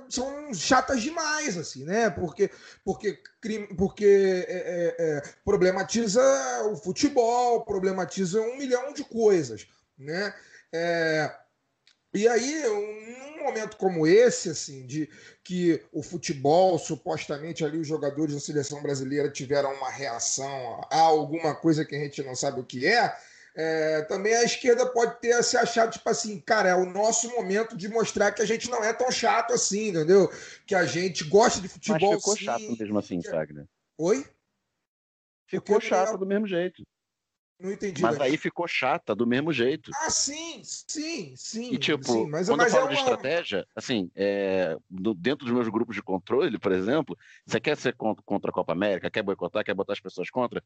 são 0.10 0.54
chatas 0.54 1.02
demais, 1.02 1.58
assim, 1.58 1.84
né? 1.84 2.10
Porque, 2.10 2.50
porque, 2.84 3.20
porque 3.78 4.46
é, 4.48 4.56
é, 4.58 4.96
é, 5.00 5.22
problematiza 5.44 6.22
o 6.72 6.76
futebol, 6.78 7.66
problematiza 7.66 8.42
um 8.42 8.58
milhão 8.58 8.94
de 8.94 9.04
coisas, 9.04 9.68
né? 9.98 10.34
É, 10.72 11.36
e 12.14 12.28
aí, 12.28 12.64
num 12.64 13.44
momento 13.44 13.78
como 13.78 14.08
esse, 14.08 14.50
assim, 14.50 14.86
de 14.86 15.10
que 15.44 15.84
o 15.92 16.02
futebol, 16.02 16.80
supostamente 16.80 17.64
ali 17.64 17.78
os 17.78 17.88
jogadores 17.88 18.34
da 18.34 18.40
seleção 18.40 18.82
brasileira 18.82 19.30
tiveram 19.30 19.74
uma 19.74 19.90
reação 19.90 20.82
a 20.90 21.00
alguma 21.00 21.54
coisa 21.54 21.86
que 21.86 21.96
a 21.96 22.00
gente 22.00 22.24
não 22.24 22.36
sabe 22.36 22.60
o 22.60 22.66
que 22.66 22.88
é, 22.88 23.16
é, 23.60 24.04
também 24.04 24.36
a 24.36 24.44
esquerda 24.44 24.86
pode 24.86 25.20
ter 25.20 25.44
se 25.44 25.58
achado, 25.58 25.92
tipo 25.92 26.08
assim, 26.08 26.40
cara, 26.40 26.70
é 26.70 26.76
o 26.76 26.86
nosso 26.86 27.28
momento 27.32 27.76
de 27.76 27.90
mostrar 27.90 28.32
que 28.32 28.44
a 28.44 28.46
gente 28.46 28.70
não 28.70 28.84
é 28.84 28.94
tão 28.94 29.12
chato 29.12 29.52
assim, 29.52 29.88
entendeu? 29.88 30.32
Que 30.68 30.76
a 30.76 30.86
gente 30.86 31.24
gosta 31.24 31.60
de 31.60 31.68
futebol. 31.68 32.12
Mas 32.12 32.20
ficou 32.20 32.38
sim, 32.38 32.46
chato 32.46 32.78
mesmo 32.78 33.00
assim, 33.00 33.20
que... 33.20 33.32
Wagner. 33.32 33.66
Oi? 33.98 34.24
Ficou 35.48 35.82
chato 35.82 36.20
do 36.20 36.26
mesmo 36.26 36.46
jeito. 36.46 36.84
Não 37.60 37.72
entendi. 37.72 38.00
Mas 38.00 38.20
aí 38.22 38.38
ficou 38.38 38.68
chata 38.68 39.16
do 39.16 39.26
mesmo 39.26 39.52
jeito. 39.52 39.90
Ah, 39.96 40.12
sim, 40.12 40.62
sim, 40.64 41.34
sim. 41.36 41.74
E 41.74 41.80
tipo, 41.80 42.06
sim, 42.06 42.28
mas, 42.28 42.48
quando 42.48 42.60
mas 42.60 42.72
eu 42.72 42.80
falo 42.80 42.92
é 42.92 42.94
de 42.94 43.00
estratégia, 43.00 43.68
assim, 43.76 44.12
é, 44.16 44.78
no, 44.88 45.16
dentro 45.16 45.46
dos 45.48 45.56
meus 45.56 45.68
grupos 45.68 45.96
de 45.96 46.04
controle, 46.04 46.60
por 46.60 46.72
exemplo, 46.72 47.18
você 47.44 47.60
quer 47.60 47.76
ser 47.76 47.96
contra, 47.96 48.24
contra 48.24 48.52
a 48.52 48.54
Copa 48.54 48.74
América, 48.74 49.10
quer 49.10 49.24
boicotar, 49.24 49.64
quer 49.64 49.74
botar 49.74 49.94
as 49.94 50.00
pessoas 50.00 50.30
contra, 50.30 50.64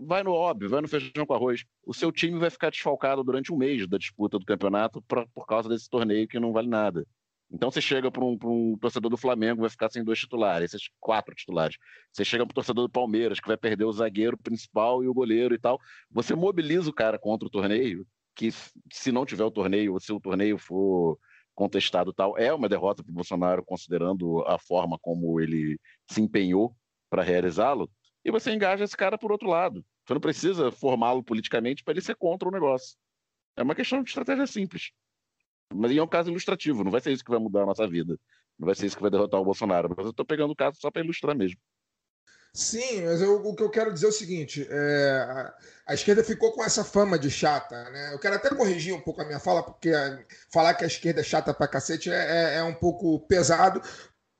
vai 0.00 0.22
no 0.22 0.32
óbvio, 0.32 0.68
vai 0.68 0.80
no 0.80 0.88
feijão 0.88 1.26
com 1.26 1.34
arroz. 1.34 1.64
O 1.84 1.94
seu 1.94 2.10
time 2.10 2.38
vai 2.38 2.50
ficar 2.50 2.70
desfalcado 2.70 3.22
durante 3.22 3.52
um 3.52 3.56
mês 3.56 3.86
da 3.86 3.98
disputa 3.98 4.38
do 4.38 4.44
campeonato 4.44 5.02
pra, 5.02 5.26
por 5.28 5.46
causa 5.46 5.68
desse 5.68 5.88
torneio 5.88 6.28
que 6.28 6.40
não 6.40 6.52
vale 6.52 6.68
nada. 6.68 7.06
Então 7.52 7.70
você 7.70 7.80
chega 7.80 8.10
para 8.10 8.24
um, 8.24 8.38
um, 8.44 8.78
torcedor 8.78 9.10
do 9.10 9.16
Flamengo, 9.16 9.62
vai 9.62 9.70
ficar 9.70 9.90
sem 9.90 10.04
dois 10.04 10.20
titulares, 10.20 10.72
esses 10.72 10.88
quatro 11.00 11.34
titulares. 11.34 11.76
Você 12.12 12.24
chega 12.24 12.46
para 12.46 12.52
o 12.52 12.54
torcedor 12.54 12.86
do 12.86 12.92
Palmeiras, 12.92 13.40
que 13.40 13.48
vai 13.48 13.56
perder 13.56 13.84
o 13.84 13.92
zagueiro 13.92 14.38
principal 14.38 15.02
e 15.02 15.08
o 15.08 15.14
goleiro 15.14 15.54
e 15.54 15.58
tal. 15.58 15.78
Você 16.10 16.34
mobiliza 16.34 16.88
o 16.88 16.94
cara 16.94 17.18
contra 17.18 17.48
o 17.48 17.50
torneio, 17.50 18.06
que 18.36 18.50
se 18.92 19.10
não 19.10 19.26
tiver 19.26 19.44
o 19.44 19.50
torneio, 19.50 19.94
ou 19.94 20.00
se 20.00 20.12
o 20.12 20.20
torneio 20.20 20.58
for 20.58 21.18
contestado 21.54 22.12
tal, 22.12 22.38
é 22.38 22.54
uma 22.54 22.68
derrota 22.68 23.02
para 23.02 23.10
o 23.10 23.14
Bolsonaro, 23.14 23.64
considerando 23.64 24.42
a 24.46 24.58
forma 24.58 24.96
como 25.00 25.40
ele 25.40 25.78
se 26.08 26.22
empenhou 26.22 26.74
para 27.10 27.22
realizá-lo. 27.22 27.90
E 28.24 28.30
você 28.30 28.52
engaja 28.52 28.84
esse 28.84 28.96
cara 28.96 29.16
por 29.16 29.32
outro 29.32 29.48
lado. 29.48 29.84
Você 30.04 30.14
não 30.14 30.20
precisa 30.20 30.70
formá-lo 30.70 31.22
politicamente 31.22 31.82
para 31.82 31.92
ele 31.92 32.00
ser 32.00 32.16
contra 32.16 32.48
o 32.48 32.52
negócio. 32.52 32.96
É 33.56 33.62
uma 33.62 33.74
questão 33.74 34.02
de 34.02 34.08
estratégia 34.08 34.46
simples. 34.46 34.90
Mas 35.72 35.96
é 35.96 36.02
um 36.02 36.08
caso 36.08 36.30
ilustrativo, 36.30 36.82
não 36.82 36.90
vai 36.90 37.00
ser 37.00 37.12
isso 37.12 37.24
que 37.24 37.30
vai 37.30 37.38
mudar 37.38 37.62
a 37.62 37.66
nossa 37.66 37.86
vida. 37.86 38.18
Não 38.58 38.66
vai 38.66 38.74
ser 38.74 38.86
isso 38.86 38.96
que 38.96 39.02
vai 39.02 39.10
derrotar 39.10 39.40
o 39.40 39.44
Bolsonaro. 39.44 39.88
Mas 39.96 40.04
eu 40.04 40.10
estou 40.10 40.26
pegando 40.26 40.50
o 40.50 40.56
caso 40.56 40.78
só 40.80 40.90
para 40.90 41.02
ilustrar 41.02 41.36
mesmo. 41.36 41.58
Sim, 42.52 43.02
mas 43.02 43.22
eu, 43.22 43.46
o 43.46 43.54
que 43.54 43.62
eu 43.62 43.70
quero 43.70 43.92
dizer 43.92 44.06
é 44.06 44.08
o 44.08 44.12
seguinte: 44.12 44.66
é, 44.68 45.26
a, 45.28 45.54
a, 45.86 45.94
esquerda 45.94 46.24
ficou 46.24 46.52
com 46.52 46.64
essa 46.64 46.82
fama 46.82 47.16
de 47.16 47.30
chata, 47.30 47.88
né? 47.90 48.12
Eu 48.12 48.18
quero 48.18 48.34
até 48.34 48.52
corrigir 48.52 48.92
um 48.92 49.00
pouco 49.00 49.22
a 49.22 49.24
minha 49.24 49.38
fala, 49.38 49.62
porque 49.62 49.90
a, 49.90 50.18
falar 50.52 50.74
que 50.74 50.82
a 50.82 50.88
esquerda 50.88 51.20
é 51.20 51.24
chata 51.24 51.54
pra 51.54 51.68
cacete 51.68 52.10
é, 52.10 52.16
é, 52.16 52.56
é 52.56 52.62
um 52.64 52.74
pouco 52.74 53.20
pesado, 53.28 53.80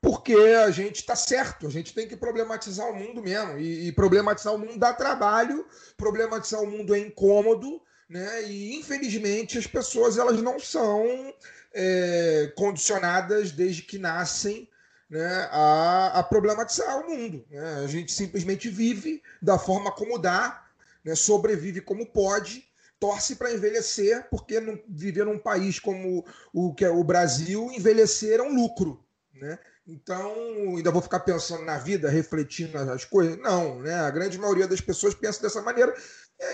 porque 0.01 0.35
a 0.35 0.70
gente 0.70 0.97
está 0.97 1.14
certo, 1.14 1.66
a 1.66 1.70
gente 1.70 1.93
tem 1.93 2.09
que 2.09 2.16
problematizar 2.16 2.89
o 2.89 2.94
mundo 2.94 3.22
mesmo. 3.22 3.59
E, 3.59 3.89
e, 3.89 3.93
problematizar 3.93 4.55
o 4.55 4.59
mundo 4.59 4.78
dá 4.78 4.93
trabalho, 4.93 5.66
problematizar 5.97 6.62
o 6.62 6.66
mundo 6.66 6.94
é 6.94 6.98
incômodo, 6.98 7.81
né? 8.09 8.44
E 8.44 8.77
infelizmente 8.77 9.59
as 9.59 9.66
pessoas 9.66 10.16
elas 10.16 10.40
não 10.40 10.59
são 10.59 11.32
é, 11.72 12.52
condicionadas 12.56 13.52
desde 13.52 13.82
que 13.82 13.98
nascem 13.98 14.68
né, 15.09 15.48
a, 15.51 16.20
a, 16.20 16.22
problematizar 16.22 16.98
o 17.01 17.10
mundo. 17.10 17.44
Né? 17.51 17.82
A 17.85 17.86
gente 17.86 18.12
simplesmente 18.12 18.68
vive 18.68 19.22
da 19.43 19.59
forma 19.59 19.90
como 19.93 20.18
dá, 20.18 20.66
né, 21.05 21.14
sobrevive 21.14 21.81
como 21.81 22.06
pode, 22.06 22.64
torce 22.98 23.36
para 23.36 23.52
envelhecer, 23.52 24.28
porque 24.31 24.60
não, 24.60 24.78
viver 24.89 25.24
num 25.24 25.39
país 25.39 25.81
como 25.81 26.24
o 26.52 26.74
que 26.74 26.85
é 26.85 26.90
o 26.90 27.02
Brasil, 27.02 27.70
envelhecer 27.72 28.39
é 28.39 28.43
um 28.43 28.55
lucro. 28.55 29.05
Né? 29.35 29.59
Então, 29.90 30.32
ainda 30.76 30.92
vou 30.92 31.02
ficar 31.02 31.18
pensando 31.18 31.64
na 31.64 31.76
vida, 31.76 32.08
refletindo 32.08 32.78
as 32.78 33.04
coisas? 33.04 33.36
Não, 33.38 33.80
né? 33.80 33.94
A 33.94 34.10
grande 34.10 34.38
maioria 34.38 34.68
das 34.68 34.80
pessoas 34.80 35.14
pensa 35.14 35.42
dessa 35.42 35.60
maneira. 35.62 35.92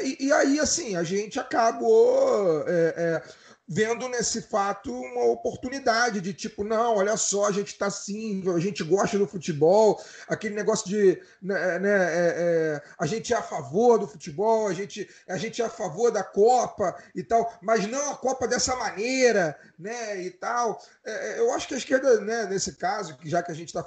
E, 0.02 0.26
e 0.26 0.32
aí, 0.32 0.58
assim, 0.58 0.96
a 0.96 1.02
gente 1.02 1.38
acabou. 1.38 2.64
É, 2.66 2.94
é, 2.96 3.22
vendo 3.68 4.09
nesse 4.09 4.43
fato 4.43 4.93
uma 4.93 5.24
oportunidade 5.24 6.20
de 6.20 6.32
tipo, 6.32 6.62
não, 6.62 6.97
olha 6.97 7.16
só, 7.16 7.47
a 7.47 7.52
gente 7.52 7.68
está 7.68 7.86
assim, 7.86 8.43
a 8.55 8.60
gente 8.60 8.84
gosta 8.84 9.18
do 9.18 9.26
futebol, 9.26 10.01
aquele 10.28 10.55
negócio 10.55 10.88
de 10.88 11.20
né, 11.43 11.78
né, 11.78 11.90
é, 11.90 12.34
é, 12.36 12.82
a 12.98 13.06
gente 13.06 13.32
é 13.32 13.36
a 13.36 13.43
favor 13.43 13.98
do 13.98 14.06
futebol, 14.06 14.68
a 14.68 14.72
gente, 14.72 15.09
a 15.28 15.36
gente 15.36 15.60
é 15.60 15.64
a 15.64 15.70
favor 15.70 16.10
da 16.10 16.22
Copa 16.22 16.97
e 17.14 17.22
tal, 17.22 17.52
mas 17.60 17.86
não 17.86 18.12
a 18.12 18.16
Copa 18.16 18.47
dessa 18.47 18.76
maneira, 18.76 19.59
né? 19.78 20.22
E 20.22 20.30
tal. 20.30 20.80
É, 21.05 21.34
é 21.34 21.40
eu 21.40 21.52
acho 21.52 21.68
que 21.68 21.74
a 21.74 21.78
esquerda, 21.78 22.20
né, 22.20 22.47
nesse 22.47 22.76
caso, 22.76 23.16
já 23.24 23.43
que 23.43 23.51
a 23.51 23.55
gente 23.55 23.68
está 23.68 23.84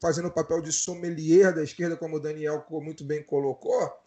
fazendo 0.00 0.28
o 0.28 0.32
papel 0.32 0.60
de 0.60 0.72
sommelier 0.72 1.54
da 1.54 1.62
esquerda, 1.62 1.96
como 1.96 2.16
o 2.16 2.20
Daniel 2.20 2.64
muito 2.70 3.04
bem 3.04 3.22
colocou, 3.22 4.01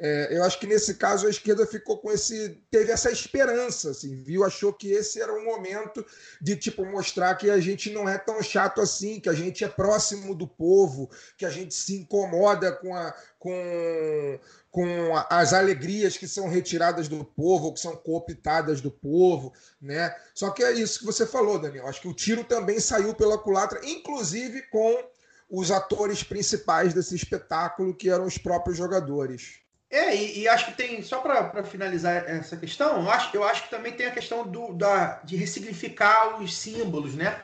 é, 0.00 0.36
eu 0.36 0.44
acho 0.44 0.60
que 0.60 0.66
nesse 0.66 0.94
caso 0.94 1.26
a 1.26 1.30
esquerda 1.30 1.66
ficou 1.66 1.98
com 1.98 2.12
esse. 2.12 2.62
teve 2.70 2.92
essa 2.92 3.10
esperança, 3.10 3.90
assim, 3.90 4.14
viu? 4.14 4.44
Achou 4.44 4.72
que 4.72 4.92
esse 4.92 5.20
era 5.20 5.32
o 5.32 5.44
momento 5.44 6.06
de 6.40 6.54
tipo 6.54 6.86
mostrar 6.86 7.34
que 7.34 7.50
a 7.50 7.58
gente 7.58 7.90
não 7.90 8.08
é 8.08 8.16
tão 8.16 8.40
chato 8.40 8.80
assim, 8.80 9.18
que 9.18 9.28
a 9.28 9.32
gente 9.32 9.64
é 9.64 9.68
próximo 9.68 10.36
do 10.36 10.46
povo, 10.46 11.10
que 11.36 11.44
a 11.44 11.50
gente 11.50 11.74
se 11.74 11.96
incomoda 11.96 12.70
com, 12.70 12.94
a, 12.94 13.12
com, 13.40 14.38
com 14.70 15.16
as 15.28 15.52
alegrias 15.52 16.16
que 16.16 16.28
são 16.28 16.48
retiradas 16.48 17.08
do 17.08 17.24
povo, 17.24 17.74
que 17.74 17.80
são 17.80 17.96
cooptadas 17.96 18.80
do 18.80 18.92
povo, 18.92 19.52
né? 19.82 20.14
Só 20.32 20.50
que 20.50 20.62
é 20.62 20.72
isso 20.74 21.00
que 21.00 21.06
você 21.06 21.26
falou, 21.26 21.58
Daniel. 21.58 21.88
Acho 21.88 22.02
que 22.02 22.08
o 22.08 22.14
tiro 22.14 22.44
também 22.44 22.78
saiu 22.78 23.16
pela 23.16 23.36
culatra, 23.36 23.80
inclusive 23.82 24.62
com 24.70 25.04
os 25.50 25.72
atores 25.72 26.22
principais 26.22 26.94
desse 26.94 27.16
espetáculo, 27.16 27.96
que 27.96 28.08
eram 28.08 28.26
os 28.26 28.38
próprios 28.38 28.78
jogadores. 28.78 29.66
É, 29.90 30.14
e, 30.14 30.40
e, 30.40 30.48
acho 30.48 30.66
que 30.66 30.72
tem, 30.72 31.02
só 31.02 31.20
para 31.20 31.64
finalizar 31.64 32.28
essa 32.28 32.56
questão, 32.58 33.02
eu 33.02 33.10
acho, 33.10 33.34
eu 33.34 33.42
acho 33.42 33.62
que 33.64 33.70
também 33.70 33.92
tem 33.92 34.06
a 34.06 34.10
questão 34.10 34.46
do, 34.46 34.74
da, 34.74 35.20
de 35.24 35.34
ressignificar 35.34 36.40
os 36.42 36.54
símbolos, 36.54 37.14
né? 37.14 37.40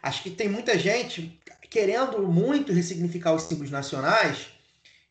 Acho 0.00 0.22
que 0.22 0.30
tem 0.30 0.48
muita 0.48 0.78
gente 0.78 1.40
querendo 1.68 2.22
muito 2.22 2.72
ressignificar 2.72 3.34
os 3.34 3.42
símbolos 3.42 3.70
nacionais 3.70 4.46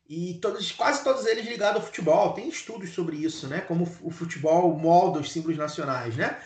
e 0.10 0.36
todos, 0.42 0.72
quase 0.72 1.04
todos 1.04 1.26
eles 1.26 1.46
ligados 1.46 1.82
ao 1.82 1.86
futebol. 1.86 2.32
Tem 2.34 2.48
estudos 2.48 2.92
sobre 2.94 3.18
isso, 3.18 3.48
né? 3.48 3.60
Como 3.60 3.84
o 4.02 4.10
futebol 4.10 4.74
molda 4.78 5.20
os 5.20 5.32
símbolos 5.32 5.58
nacionais, 5.58 6.16
né? 6.16 6.38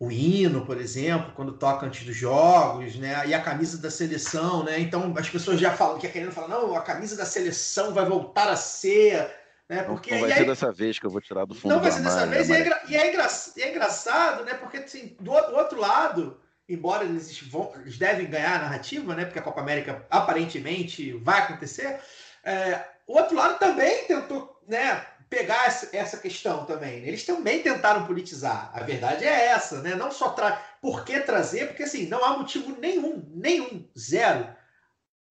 O 0.00 0.10
hino, 0.10 0.64
por 0.64 0.80
exemplo, 0.80 1.32
quando 1.36 1.52
toca 1.52 1.84
antes 1.84 2.06
dos 2.06 2.16
jogos, 2.16 2.96
né? 2.96 3.22
E 3.26 3.34
a 3.34 3.42
camisa 3.42 3.76
da 3.76 3.90
seleção, 3.90 4.64
né? 4.64 4.80
Então 4.80 5.14
as 5.16 5.28
pessoas 5.28 5.60
já 5.60 5.72
falam, 5.72 5.98
que 5.98 6.08
querendo 6.08 6.32
falar, 6.32 6.48
não, 6.48 6.74
a 6.74 6.80
camisa 6.80 7.16
da 7.16 7.26
seleção 7.26 7.92
vai 7.92 8.06
voltar 8.06 8.48
a 8.48 8.56
ser 8.56 9.43
né? 9.68 9.82
Porque, 9.82 10.12
não 10.14 10.20
vai 10.20 10.32
ser 10.32 10.46
dessa 10.46 10.72
vez 10.72 10.98
que 10.98 11.06
eu 11.06 11.10
vou 11.10 11.20
tirar 11.20 11.44
do 11.44 11.54
fundo 11.54 11.74
Não 11.74 11.80
vai 11.80 11.90
ser 11.90 12.02
dessa 12.02 12.26
vez, 12.26 12.48
e 12.48 12.52
é, 12.52 12.60
engra... 12.60 12.82
e, 12.88 12.96
é 12.96 13.10
engra... 13.10 13.28
e 13.56 13.62
é, 13.62 13.70
engraçado, 13.70 14.44
né? 14.44 14.54
Porque 14.54 14.78
assim, 14.78 15.16
do 15.20 15.32
outro 15.32 15.80
lado, 15.80 16.40
embora 16.68 17.04
eles, 17.04 17.40
vão... 17.40 17.72
eles 17.80 17.96
devem 17.96 18.28
ganhar 18.28 18.56
a 18.56 18.62
narrativa, 18.62 19.14
né? 19.14 19.24
Porque 19.24 19.38
a 19.38 19.42
Copa 19.42 19.60
América 19.60 20.06
aparentemente 20.10 21.12
vai 21.14 21.40
acontecer, 21.40 21.98
é... 22.42 22.84
o 23.06 23.16
outro 23.16 23.36
lado 23.36 23.58
também 23.58 24.04
tentou 24.04 24.60
né, 24.68 25.06
pegar 25.30 25.66
essa 25.66 26.18
questão 26.18 26.66
também. 26.66 27.00
Né? 27.00 27.08
Eles 27.08 27.24
também 27.24 27.62
tentaram 27.62 28.06
politizar. 28.06 28.70
A 28.74 28.80
verdade 28.82 29.24
é 29.24 29.46
essa, 29.46 29.80
né? 29.80 29.94
Não 29.94 30.10
só 30.10 30.30
tra... 30.30 30.52
por 30.82 31.04
que 31.04 31.18
trazer, 31.20 31.68
porque 31.68 31.84
assim, 31.84 32.06
não 32.06 32.22
há 32.22 32.36
motivo 32.36 32.76
nenhum, 32.78 33.24
nenhum, 33.34 33.88
zero 33.98 34.53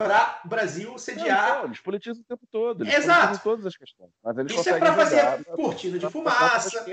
para 0.03 0.41
o 0.45 0.47
Brasil 0.47 0.97
sediar. 0.97 1.59
Não, 1.59 1.65
eles 1.65 1.79
politizam 1.79 2.21
o 2.21 2.25
tempo 2.25 2.45
todo. 2.51 2.87
Exato. 2.87 3.39
todas 3.43 3.65
as 3.65 3.75
questões. 3.75 4.11
Isso 4.49 4.69
é 4.69 4.79
para 4.79 4.93
fazer 4.93 5.45
cortina 5.45 5.99
de 5.99 6.09
fumaça. 6.09 6.85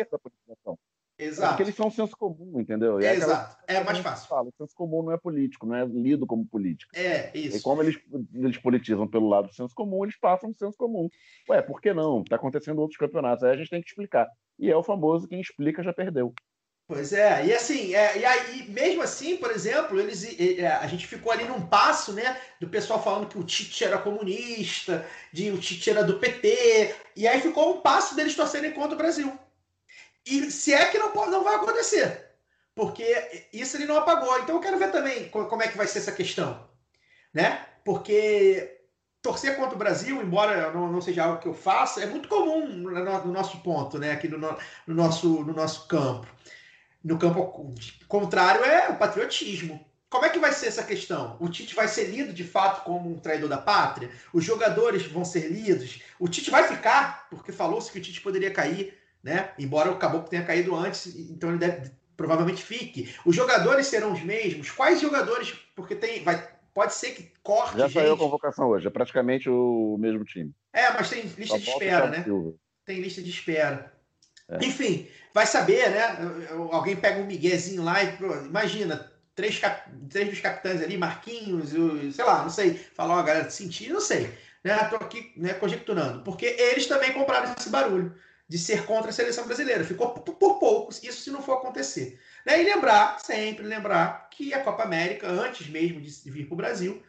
Exato. 1.20 1.44
É 1.44 1.48
porque 1.50 1.62
eles 1.64 1.74
são 1.74 1.88
um 1.88 1.90
senso 1.90 2.16
comum, 2.16 2.58
entendeu? 2.58 2.98
É 2.98 3.14
Exato. 3.14 3.56
É 3.66 3.84
mais 3.84 3.98
fácil. 3.98 4.26
Fala, 4.26 4.48
o 4.48 4.54
senso 4.56 4.74
comum 4.74 5.02
não 5.02 5.12
é 5.12 5.18
político, 5.18 5.66
não 5.66 5.74
é 5.74 5.84
lido 5.84 6.26
como 6.26 6.46
político. 6.46 6.90
É, 6.96 7.30
isso. 7.36 7.58
E 7.58 7.60
como 7.60 7.82
eles, 7.82 7.98
eles 8.34 8.56
politizam 8.56 9.06
pelo 9.06 9.28
lado 9.28 9.48
do 9.48 9.54
senso 9.54 9.74
comum, 9.74 10.02
eles 10.04 10.18
passam 10.18 10.50
o 10.50 10.54
senso 10.54 10.76
comum. 10.78 11.08
Ué, 11.48 11.60
por 11.60 11.80
que 11.80 11.92
não? 11.92 12.22
Está 12.22 12.36
acontecendo 12.36 12.80
outros 12.80 12.98
campeonatos. 12.98 13.44
Aí 13.44 13.52
a 13.52 13.56
gente 13.56 13.68
tem 13.68 13.82
que 13.82 13.88
explicar. 13.88 14.26
E 14.58 14.70
é 14.70 14.76
o 14.76 14.82
famoso 14.82 15.28
quem 15.28 15.40
explica 15.40 15.82
já 15.82 15.92
perdeu. 15.92 16.32
Pois 16.90 17.12
é, 17.12 17.46
e 17.46 17.54
assim, 17.54 17.94
é, 17.94 18.18
e 18.18 18.24
aí, 18.24 18.68
mesmo 18.68 19.00
assim, 19.00 19.36
por 19.36 19.52
exemplo, 19.52 20.00
eles, 20.00 20.24
é, 20.40 20.66
a 20.66 20.88
gente 20.88 21.06
ficou 21.06 21.30
ali 21.30 21.44
num 21.44 21.64
passo, 21.64 22.12
né, 22.12 22.36
do 22.58 22.66
pessoal 22.66 23.00
falando 23.00 23.28
que 23.28 23.38
o 23.38 23.44
Tite 23.44 23.84
era 23.84 23.96
comunista, 23.96 25.06
de 25.32 25.52
o 25.52 25.58
Tite 25.58 25.88
era 25.88 26.02
do 26.02 26.18
PT, 26.18 26.92
e 27.14 27.28
aí 27.28 27.40
ficou 27.40 27.76
um 27.76 27.80
passo 27.80 28.16
deles 28.16 28.34
torcerem 28.34 28.72
contra 28.72 28.96
o 28.96 28.98
Brasil. 28.98 29.38
E 30.26 30.50
se 30.50 30.74
é 30.74 30.84
que 30.86 30.98
não, 30.98 31.12
pode, 31.12 31.30
não 31.30 31.44
vai 31.44 31.54
acontecer, 31.54 32.26
porque 32.74 33.46
isso 33.52 33.76
ele 33.76 33.86
não 33.86 33.98
apagou. 33.98 34.40
Então 34.40 34.56
eu 34.56 34.60
quero 34.60 34.76
ver 34.76 34.90
também 34.90 35.28
como 35.28 35.62
é 35.62 35.68
que 35.68 35.76
vai 35.76 35.86
ser 35.86 36.00
essa 36.00 36.10
questão, 36.10 36.68
né? 37.32 37.66
Porque 37.84 38.80
torcer 39.22 39.54
contra 39.56 39.76
o 39.76 39.78
Brasil, 39.78 40.20
embora 40.20 40.72
não, 40.72 40.90
não 40.90 41.00
seja 41.00 41.22
algo 41.22 41.38
que 41.40 41.46
eu 41.46 41.54
faça, 41.54 42.02
é 42.02 42.06
muito 42.06 42.28
comum 42.28 42.66
no, 42.66 42.90
no 42.90 43.32
nosso 43.32 43.58
ponto, 43.58 43.96
né, 43.96 44.10
aqui 44.10 44.26
no, 44.26 44.38
no, 44.38 44.94
nosso, 44.94 45.44
no 45.44 45.52
nosso 45.52 45.86
campo. 45.86 46.26
No 47.02 47.18
campo 47.18 47.74
contrário 48.06 48.64
é 48.64 48.90
o 48.90 48.96
patriotismo. 48.96 49.84
Como 50.10 50.24
é 50.24 50.28
que 50.28 50.40
vai 50.40 50.52
ser 50.52 50.66
essa 50.66 50.82
questão? 50.82 51.36
O 51.38 51.48
Tite 51.48 51.74
vai 51.74 51.86
ser 51.86 52.06
lido 52.06 52.32
de 52.32 52.42
fato 52.42 52.82
como 52.82 53.08
um 53.08 53.18
traidor 53.18 53.48
da 53.48 53.58
pátria? 53.58 54.10
Os 54.32 54.44
jogadores 54.44 55.06
vão 55.06 55.24
ser 55.24 55.48
lidos? 55.48 56.02
O 56.18 56.28
Tite 56.28 56.50
vai 56.50 56.66
ficar? 56.66 57.28
Porque 57.30 57.52
falou-se 57.52 57.90
que 57.92 57.98
o 57.98 58.02
Tite 58.02 58.20
poderia 58.20 58.50
cair, 58.50 58.98
né? 59.22 59.52
Embora 59.56 59.90
o 59.90 59.98
Caboclo 59.98 60.28
tenha 60.28 60.44
caído 60.44 60.74
antes, 60.74 61.06
então 61.30 61.50
ele 61.50 61.58
deve, 61.58 61.92
provavelmente 62.16 62.60
fique. 62.60 63.14
Os 63.24 63.36
jogadores 63.36 63.86
serão 63.86 64.12
os 64.12 64.20
mesmos? 64.22 64.70
Quais 64.72 65.00
jogadores? 65.00 65.54
Porque 65.76 65.94
tem, 65.94 66.24
vai, 66.24 66.44
pode 66.74 66.92
ser 66.92 67.12
que 67.12 67.32
corte. 67.40 67.78
Já 67.78 67.88
saiu 67.88 68.14
a 68.14 68.18
convocação 68.18 68.66
hoje, 68.66 68.88
é 68.88 68.90
praticamente 68.90 69.48
o 69.48 69.96
mesmo 69.96 70.24
time. 70.24 70.52
É, 70.72 70.90
mas 70.90 71.08
tem 71.08 71.22
lista 71.22 71.46
Só 71.46 71.58
de 71.58 71.70
espera, 71.70 72.10
né? 72.10 72.24
Tem 72.84 73.00
lista 73.00 73.22
de 73.22 73.30
espera. 73.30 73.94
É. 74.50 74.66
Enfim, 74.66 75.08
vai 75.32 75.46
saber, 75.46 75.90
né? 75.90 76.48
Alguém 76.72 76.96
pega 76.96 77.20
um 77.20 77.26
miguezinho 77.26 77.84
lá 77.84 78.02
e, 78.02 78.16
imagina, 78.46 79.10
três, 79.34 79.58
cap... 79.58 79.88
três 80.08 80.28
dos 80.28 80.40
capitães 80.40 80.82
ali, 80.82 80.98
Marquinhos, 80.98 81.70
sei 82.14 82.24
lá, 82.24 82.42
não 82.42 82.50
sei, 82.50 82.74
falar 82.94 83.14
uma 83.14 83.22
galera 83.22 83.50
sentir, 83.50 83.90
não 83.90 84.00
sei. 84.00 84.30
Né? 84.62 84.76
Tô 84.84 84.96
aqui 84.96 85.32
né, 85.36 85.54
conjecturando. 85.54 86.22
Porque 86.22 86.46
eles 86.46 86.86
também 86.86 87.12
compraram 87.12 87.54
esse 87.58 87.70
barulho 87.70 88.14
de 88.48 88.58
ser 88.58 88.84
contra 88.84 89.10
a 89.10 89.12
seleção 89.12 89.46
brasileira. 89.46 89.84
Ficou 89.84 90.10
por 90.10 90.58
poucos, 90.58 91.02
isso 91.02 91.22
se 91.22 91.30
não 91.30 91.40
for 91.40 91.58
acontecer. 91.58 92.18
Né? 92.44 92.60
E 92.60 92.64
lembrar, 92.64 93.20
sempre 93.20 93.64
lembrar, 93.64 94.28
que 94.30 94.52
a 94.52 94.60
Copa 94.60 94.82
América, 94.82 95.28
antes 95.28 95.68
mesmo 95.68 96.00
de 96.00 96.30
vir 96.30 96.46
para 96.46 96.54
o 96.54 96.56
Brasil, 96.56 97.02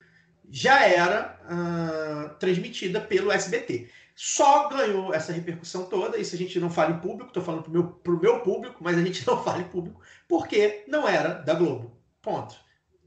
já 0.50 0.86
era 0.86 1.40
uh, 1.46 2.36
transmitida 2.36 3.00
pelo 3.00 3.32
SBT 3.32 3.90
só 4.24 4.70
ganhou 4.70 5.12
essa 5.12 5.34
repercussão 5.34 5.88
toda. 5.88 6.16
Isso 6.16 6.36
a 6.36 6.38
gente 6.38 6.60
não 6.60 6.70
fala 6.70 6.92
em 6.92 7.00
público, 7.00 7.30
estou 7.30 7.42
falando 7.42 7.64
para 7.64 7.72
o 7.72 7.74
meu, 7.74 8.20
meu 8.20 8.40
público, 8.42 8.78
mas 8.80 8.96
a 8.96 9.02
gente 9.02 9.26
não 9.26 9.44
fala 9.44 9.62
em 9.62 9.68
público, 9.68 10.00
porque 10.28 10.86
não 10.88 11.10
era 11.10 11.30
da 11.30 11.56
Globo. 11.56 12.00
Ponto. 12.22 12.56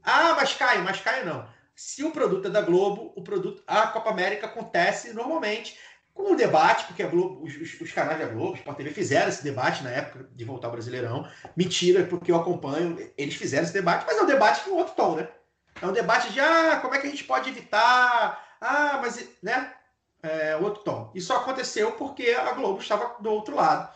Ah, 0.03 0.33
mas 0.35 0.53
Caio, 0.55 0.83
mas 0.83 0.99
Caio 0.99 1.25
não. 1.25 1.47
Se 1.73 2.03
o 2.03 2.11
produto 2.11 2.47
é 2.47 2.51
da 2.51 2.59
Globo, 2.59 3.13
o 3.15 3.21
produto, 3.21 3.63
a 3.65 3.87
Copa 3.87 4.09
América 4.09 4.47
acontece 4.47 5.13
normalmente 5.13 5.79
com 6.13 6.33
um 6.33 6.35
debate, 6.35 6.83
porque 6.83 7.01
Globo, 7.05 7.45
os, 7.45 7.79
os, 7.79 7.91
canais 7.93 8.19
da 8.19 8.25
Globo, 8.25 8.57
Sport 8.57 8.75
TV 8.75 8.91
fizeram 8.91 9.29
esse 9.29 9.41
debate 9.41 9.83
na 9.83 9.91
época 9.91 10.29
de 10.35 10.43
voltar 10.43 10.67
ao 10.67 10.73
Brasileirão. 10.73 11.25
Mentira, 11.55 12.03
porque 12.03 12.29
eu 12.29 12.35
acompanho, 12.35 13.09
eles 13.17 13.35
fizeram 13.35 13.63
esse 13.63 13.73
debate, 13.73 14.03
mas 14.05 14.17
é 14.17 14.21
um 14.21 14.27
debate 14.27 14.65
com 14.65 14.71
outro 14.71 14.93
tom, 14.95 15.15
né? 15.15 15.29
É 15.81 15.87
um 15.87 15.93
debate 15.93 16.33
de 16.33 16.41
ah, 16.41 16.77
como 16.81 16.93
é 16.93 16.97
que 16.97 17.07
a 17.07 17.09
gente 17.09 17.23
pode 17.23 17.49
evitar? 17.49 18.57
Ah, 18.59 18.99
mas 19.01 19.29
né? 19.41 19.73
É, 20.25 20.55
outro 20.57 20.83
tom. 20.83 21.11
Isso 21.13 21.31
aconteceu 21.31 21.91
porque 21.93 22.31
a 22.31 22.51
Globo 22.53 22.81
estava 22.81 23.15
do 23.21 23.29
outro 23.29 23.55
lado. 23.55 23.93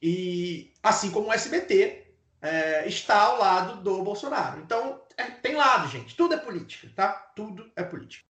E 0.00 0.72
assim 0.82 1.10
como 1.10 1.28
o 1.28 1.32
SBT 1.32 2.06
é, 2.40 2.86
está 2.88 3.20
ao 3.20 3.38
lado 3.38 3.82
do 3.82 4.02
Bolsonaro. 4.02 4.60
Então, 4.60 5.00
é, 5.16 5.24
tem 5.24 5.54
lado, 5.54 5.88
gente. 5.88 6.16
Tudo 6.16 6.34
é 6.34 6.38
política, 6.38 6.88
tá? 6.94 7.12
Tudo 7.34 7.70
é 7.76 7.82
política. 7.82 8.24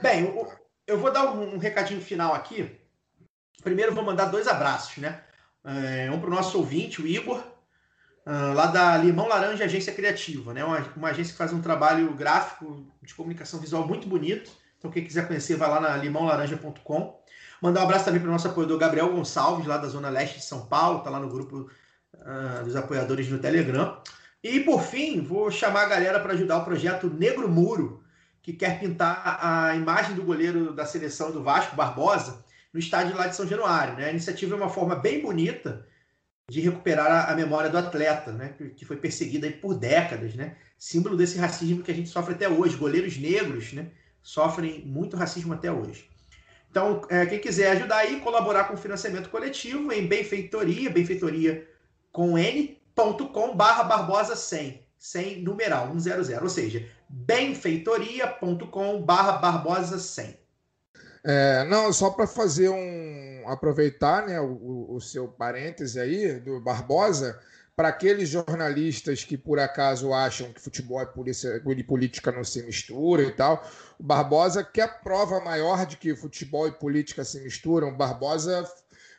Bem, 0.00 0.24
eu, 0.24 0.52
eu 0.86 0.98
vou 0.98 1.12
dar 1.12 1.30
um, 1.32 1.54
um, 1.54 1.58
recadinho 1.58 2.00
final 2.00 2.34
aqui. 2.34 2.78
Primeiro, 3.62 3.94
vou 3.94 4.04
mandar 4.04 4.26
dois 4.26 4.46
abraços, 4.46 4.98
né? 4.98 5.22
É, 5.64 6.10
um 6.10 6.20
para 6.20 6.30
o 6.30 6.34
nosso 6.34 6.58
ouvinte, 6.58 7.02
o 7.02 7.06
Igor, 7.06 7.38
uh, 8.24 8.54
lá 8.54 8.66
da 8.66 8.96
Limão 8.96 9.26
Laranja 9.26 9.64
Agência 9.64 9.92
Criativa, 9.92 10.54
né? 10.54 10.64
Uma, 10.64 10.78
uma 10.96 11.08
agência 11.08 11.32
que 11.32 11.38
faz 11.38 11.52
um 11.52 11.60
trabalho 11.60 12.14
gráfico 12.14 12.86
de 13.02 13.14
comunicação 13.14 13.58
visual 13.58 13.86
muito 13.86 14.06
bonito. 14.06 14.52
Então, 14.78 14.90
quem 14.90 15.04
quiser 15.04 15.26
conhecer, 15.26 15.56
vai 15.56 15.68
lá 15.68 15.80
na 15.80 15.96
limãolaranja.com. 15.96 17.20
Mandar 17.62 17.80
um 17.80 17.84
abraço 17.84 18.04
também 18.04 18.20
para 18.20 18.28
o 18.28 18.32
nosso 18.32 18.48
apoiador 18.48 18.78
Gabriel 18.78 19.12
Gonçalves, 19.12 19.66
lá 19.66 19.78
da 19.78 19.88
Zona 19.88 20.10
Leste 20.10 20.38
de 20.38 20.44
São 20.44 20.66
Paulo, 20.66 20.98
está 20.98 21.10
lá 21.10 21.18
no 21.18 21.28
grupo 21.28 21.70
uh, 22.14 22.64
dos 22.64 22.76
apoiadores 22.76 23.28
no 23.28 23.38
Telegram. 23.38 24.00
E 24.42 24.60
por 24.60 24.82
fim, 24.82 25.20
vou 25.20 25.50
chamar 25.50 25.82
a 25.82 25.88
galera 25.88 26.20
para 26.20 26.34
ajudar 26.34 26.58
o 26.58 26.64
projeto 26.64 27.08
Negro 27.08 27.48
Muro, 27.48 28.04
que 28.42 28.52
quer 28.52 28.78
pintar 28.78 29.22
a 29.42 29.74
imagem 29.74 30.14
do 30.14 30.22
goleiro 30.22 30.72
da 30.72 30.86
seleção 30.86 31.32
do 31.32 31.42
Vasco, 31.42 31.74
Barbosa, 31.74 32.44
no 32.72 32.78
estádio 32.78 33.16
lá 33.16 33.26
de 33.26 33.34
São 33.34 33.46
Januário. 33.46 33.96
Né? 33.96 34.04
A 34.04 34.10
iniciativa 34.10 34.54
é 34.54 34.56
uma 34.56 34.68
forma 34.68 34.94
bem 34.94 35.20
bonita 35.20 35.84
de 36.48 36.60
recuperar 36.60 37.28
a, 37.28 37.34
memória 37.34 37.68
do 37.68 37.76
atleta, 37.76 38.30
né? 38.30 38.54
que 38.76 38.84
foi 38.84 38.96
perseguido 38.98 39.46
aí 39.46 39.52
por 39.52 39.74
décadas, 39.74 40.36
né? 40.36 40.54
símbolo 40.78 41.16
desse 41.16 41.38
racismo 41.38 41.82
que 41.82 41.90
a 41.90 41.94
gente 41.94 42.08
sofre 42.08 42.34
até 42.34 42.48
hoje. 42.48 42.76
Goleiros 42.76 43.16
negros 43.16 43.72
né? 43.72 43.90
Sofrem 44.26 44.82
muito 44.84 45.16
racismo 45.16 45.54
até 45.54 45.70
hoje. 45.70 46.10
Então, 46.68 47.02
é, 47.08 47.24
quem 47.26 47.38
quiser 47.38 47.70
ajudar 47.70 47.98
aí, 47.98 48.18
colaborar 48.18 48.64
com 48.64 48.74
o 48.74 48.76
financiamento 48.76 49.30
coletivo 49.30 49.92
em 49.92 50.04
benfeitoria, 50.04 50.90
benfeitoria 50.90 51.64
com 52.10 52.36
n.com 52.36 53.56
barra 53.56 53.84
barbosa 53.84 54.34
100, 54.34 54.82
100 54.98 55.42
numeral, 55.42 55.92
100, 55.96 56.38
ou 56.42 56.48
seja, 56.48 56.88
benfeitoria.com 57.08 59.00
barra 59.00 59.38
barbosa 59.38 59.96
100. 59.96 60.36
É, 61.24 61.64
não, 61.64 61.92
só 61.92 62.10
para 62.10 62.26
fazer 62.26 62.68
um. 62.68 63.44
aproveitar 63.46 64.26
né, 64.26 64.40
o, 64.40 64.86
o 64.90 65.00
seu 65.00 65.28
parêntese 65.28 66.00
aí, 66.00 66.40
do 66.40 66.60
Barbosa, 66.60 67.40
para 67.76 67.88
aqueles 67.88 68.30
jornalistas 68.30 69.22
que 69.22 69.36
por 69.36 69.60
acaso 69.60 70.14
acham 70.14 70.50
que 70.50 70.60
futebol 70.60 71.02
e, 71.02 71.06
polícia, 71.06 71.62
e 71.64 71.84
política 71.84 72.32
não 72.32 72.42
se 72.42 72.62
mistura 72.62 73.22
e 73.22 73.30
tal, 73.30 73.62
o 73.98 74.02
Barbosa 74.02 74.64
quer 74.64 75.02
prova 75.02 75.40
maior 75.40 75.84
de 75.84 75.98
que 75.98 76.16
futebol 76.16 76.66
e 76.66 76.72
política 76.72 77.22
se 77.22 77.38
misturam. 77.40 77.88
O 77.88 77.96
Barbosa 77.96 78.66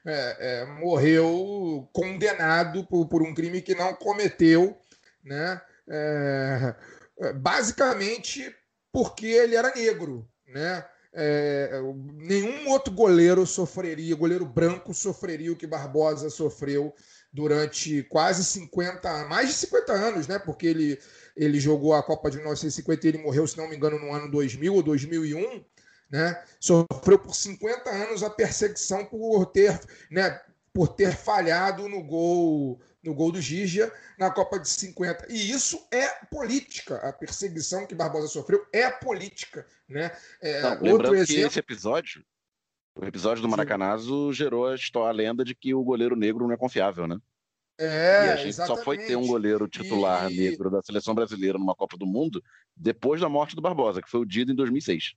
é, 0.04 0.38
é, 0.40 0.66
morreu 0.66 1.88
condenado 1.94 2.84
por, 2.88 3.08
por, 3.08 3.22
um 3.22 3.34
crime 3.36 3.62
que 3.62 3.76
não 3.76 3.94
cometeu, 3.94 4.76
né? 5.24 5.62
É, 5.88 6.76
é 7.20 7.34
basicamente 7.34 8.54
porque 8.92 9.28
ele 9.28 9.56
era 9.56 9.74
negro, 9.76 10.28
né? 10.48 10.84
É, 11.14 11.80
nenhum 12.14 12.70
outro 12.70 12.94
goleiro 12.94 13.46
sofreria, 13.46 14.16
goleiro 14.16 14.46
branco 14.46 14.94
sofreria 14.94 15.52
o 15.52 15.56
que 15.56 15.66
Barbosa 15.66 16.30
sofreu 16.30 16.94
durante 17.32 18.04
quase 18.04 18.44
50, 18.44 19.26
mais 19.26 19.50
de 19.50 19.56
50 19.56 19.94
anos, 19.94 20.28
né? 20.28 20.40
Porque 20.40 20.68
ele, 20.68 21.00
ele 21.36 21.60
jogou 21.60 21.94
a 21.94 22.04
Copa 22.04 22.30
de 22.30 22.38
1950 22.38 23.06
e 23.06 23.10
ele 23.10 23.18
morreu, 23.20 23.46
se 23.48 23.58
não 23.58 23.68
me 23.68 23.76
engano, 23.76 24.00
no 24.00 24.14
ano 24.14 24.32
2000 24.32 24.74
ou 24.74 24.84
2001, 24.84 25.64
né? 26.10 26.44
Sofreu 26.60 27.20
por 27.20 27.36
50 27.36 27.90
anos 27.90 28.24
a 28.24 28.30
perseguição 28.30 29.06
por 29.06 29.46
ter, 29.48 29.80
né, 30.10 30.42
por 30.74 30.88
ter 30.88 31.16
falhado 31.16 31.88
no 31.88 32.04
gol 32.04 32.80
no 33.04 33.14
gol 33.14 33.32
do 33.32 33.42
Gigia 33.42 33.92
na 34.18 34.30
Copa 34.30 34.60
de 34.60 34.68
50. 34.68 35.28
E 35.30 35.50
isso 35.50 35.88
é 35.92 36.08
política. 36.30 36.98
A 36.98 37.14
perseguição 37.14 37.88
que 37.88 37.96
Barbosa 37.96 38.28
sofreu 38.28 38.66
é 38.74 38.90
política. 38.90 39.66
Né? 39.88 40.12
É, 40.42 40.62
Não, 40.62 40.82
lembrando 40.82 41.16
exemplo... 41.16 41.48
esse 41.48 41.60
episódio, 41.60 42.24
o 43.00 43.06
episódio 43.06 43.42
do 43.42 43.50
Maracanazo 43.50 44.34
gerou 44.34 44.68
a, 44.68 44.76
história, 44.76 45.10
a 45.10 45.12
lenda 45.12 45.44
de 45.44 45.56
que 45.56 45.74
o 45.74 45.84
goleiro 45.84 46.16
negro 46.16 46.46
não 46.46 46.54
é 46.54 46.58
confiável, 46.58 47.08
né? 47.08 47.18
É, 47.80 48.26
e 48.26 48.30
a 48.30 48.36
gente 48.38 48.50
exatamente. 48.50 48.80
só 48.80 48.84
foi 48.84 48.98
ter 48.98 49.16
um 49.16 49.28
goleiro 49.28 49.68
titular 49.68 50.32
e... 50.32 50.36
negro 50.36 50.70
da 50.70 50.82
seleção 50.82 51.14
brasileira 51.14 51.60
numa 51.60 51.76
Copa 51.76 51.96
do 51.96 52.08
Mundo 52.08 52.44
depois 52.76 53.22
da 53.22 53.30
morte 53.30 53.56
do 53.56 53.62
Barbosa, 53.62 54.02
que 54.02 54.10
foi 54.10 54.20
o 54.20 54.26
dia 54.26 54.44
em 54.44 54.56
2006. 54.56 55.14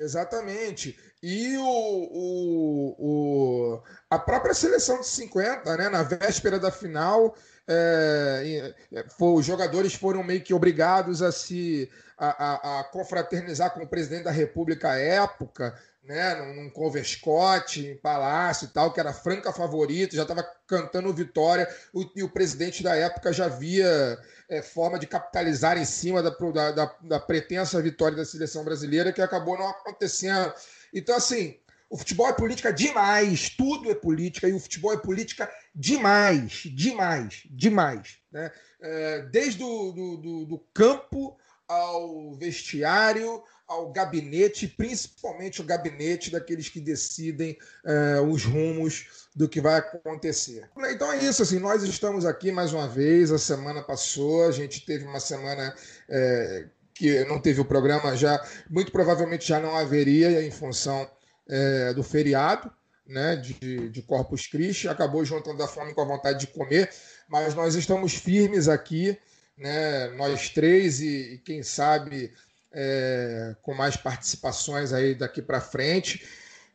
Exatamente. 0.00 0.98
E 1.22 1.56
o, 1.56 1.62
o, 1.62 2.96
o, 2.98 3.82
a 4.10 4.18
própria 4.18 4.52
seleção 4.52 4.98
de 4.98 5.06
50, 5.06 5.76
né, 5.76 5.88
na 5.88 6.02
véspera 6.02 6.58
da 6.58 6.72
final, 6.72 7.36
é, 7.68 8.74
foi, 9.16 9.34
os 9.34 9.46
jogadores 9.46 9.94
foram 9.94 10.22
meio 10.22 10.42
que 10.42 10.54
obrigados 10.54 11.22
a 11.22 11.30
se 11.30 11.90
a, 12.18 12.28
a, 12.28 12.80
a 12.80 12.84
confraternizar 12.84 13.72
com 13.72 13.82
o 13.82 13.88
presidente 13.88 14.24
da 14.24 14.30
República 14.30 14.90
à 14.90 14.98
época, 14.98 15.74
né, 16.04 16.34
num, 16.34 16.64
num 16.64 16.70
converscote, 16.70 17.86
em 17.86 17.96
palácio 17.96 18.66
e 18.66 18.68
tal, 18.68 18.92
que 18.92 18.98
era 18.98 19.12
franca 19.12 19.52
favorito, 19.52 20.16
já 20.16 20.22
estava 20.22 20.42
cantando 20.66 21.12
vitória, 21.12 21.68
o, 21.92 22.04
e 22.16 22.22
o 22.22 22.28
presidente 22.28 22.82
da 22.82 22.96
época 22.96 23.32
já 23.32 23.46
via 23.46 24.18
é, 24.48 24.60
forma 24.60 24.98
de 24.98 25.06
capitalizar 25.06 25.78
em 25.78 25.84
cima 25.84 26.22
da, 26.22 26.30
da, 26.72 26.96
da, 27.00 27.20
pretensa 27.20 27.80
vitória 27.80 28.16
da 28.16 28.24
seleção 28.24 28.64
brasileira, 28.64 29.12
que 29.12 29.22
acabou 29.22 29.56
não 29.56 29.68
acontecendo. 29.68 30.52
Então, 30.92 31.16
assim, 31.16 31.58
o 31.92 31.98
futebol 31.98 32.26
é 32.26 32.32
política 32.32 32.72
demais, 32.72 33.50
tudo 33.50 33.90
é 33.90 33.94
política, 33.94 34.48
e 34.48 34.54
o 34.54 34.58
futebol 34.58 34.94
é 34.94 34.96
política 34.96 35.52
demais, 35.74 36.62
demais, 36.74 37.42
demais. 37.50 38.16
Né? 38.32 38.50
É, 38.80 39.26
desde 39.30 39.62
o 39.62 39.92
do, 39.92 40.16
do, 40.16 40.46
do 40.46 40.58
campo 40.72 41.36
ao 41.68 42.34
vestiário, 42.34 43.42
ao 43.68 43.92
gabinete, 43.92 44.66
principalmente 44.66 45.60
o 45.60 45.64
gabinete 45.64 46.30
daqueles 46.30 46.70
que 46.70 46.80
decidem 46.80 47.58
é, 47.84 48.20
os 48.22 48.42
rumos 48.42 49.28
do 49.36 49.46
que 49.46 49.60
vai 49.60 49.76
acontecer. 49.76 50.70
Então 50.88 51.12
é 51.12 51.22
isso, 51.22 51.42
assim, 51.42 51.58
nós 51.58 51.82
estamos 51.82 52.24
aqui 52.24 52.50
mais 52.50 52.72
uma 52.72 52.88
vez, 52.88 53.30
a 53.30 53.38
semana 53.38 53.82
passou, 53.82 54.46
a 54.46 54.50
gente 54.50 54.86
teve 54.86 55.04
uma 55.04 55.20
semana 55.20 55.74
é, 56.08 56.68
que 56.94 57.22
não 57.26 57.38
teve 57.38 57.60
o 57.60 57.66
programa 57.66 58.16
já, 58.16 58.42
muito 58.70 58.90
provavelmente 58.90 59.46
já 59.46 59.60
não 59.60 59.76
haveria 59.76 60.42
em 60.42 60.50
função 60.50 61.06
é, 61.48 61.92
do 61.94 62.02
feriado, 62.02 62.70
né, 63.06 63.36
de, 63.36 63.88
de 63.88 64.02
Corpus 64.02 64.46
Christi, 64.46 64.88
acabou 64.88 65.24
juntando 65.24 65.62
a 65.62 65.68
fome 65.68 65.92
com 65.94 66.02
a 66.02 66.06
vontade 66.06 66.40
de 66.40 66.46
comer, 66.48 66.90
mas 67.28 67.54
nós 67.54 67.74
estamos 67.74 68.14
firmes 68.14 68.68
aqui, 68.68 69.18
né, 69.56 70.08
nós 70.10 70.48
três 70.50 71.00
e, 71.00 71.34
e 71.34 71.38
quem 71.38 71.62
sabe 71.62 72.32
é, 72.72 73.54
com 73.62 73.74
mais 73.74 73.96
participações 73.96 74.92
aí 74.92 75.14
daqui 75.14 75.42
para 75.42 75.60
frente. 75.60 76.26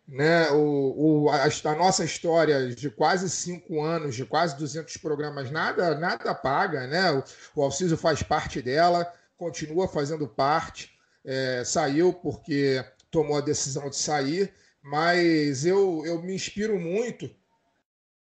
Né? 0.08 0.50
O, 0.52 1.26
o, 1.26 1.30
a, 1.30 1.46
a, 1.46 1.76
nossa 1.76 2.06
história 2.06 2.74
de 2.74 2.90
quase 2.90 3.30
cinco 3.30 3.84
anos, 3.84 4.16
de 4.16 4.26
quase 4.26 4.56
200 4.58 4.96
programas, 4.98 5.52
nada 5.52 5.96
nada 5.96 6.34
paga. 6.34 6.88
Né? 6.88 7.12
O, 7.12 7.24
o 7.56 7.64
Alciso 7.64 7.98
faz 7.98 8.24
parte 8.24 8.62
dela, 8.62 9.12
continua 9.36 9.88
fazendo 9.88 10.28
parte, 10.28 10.92
é, 11.26 11.64
saiu 11.66 12.14
porque 12.14 12.84
tomou 13.18 13.36
a 13.36 13.42
decisão 13.42 13.90
de 13.90 13.96
sair, 13.96 14.54
mas 14.80 15.66
eu, 15.66 16.04
eu 16.06 16.22
me 16.22 16.36
inspiro 16.36 16.80
muito, 16.80 17.28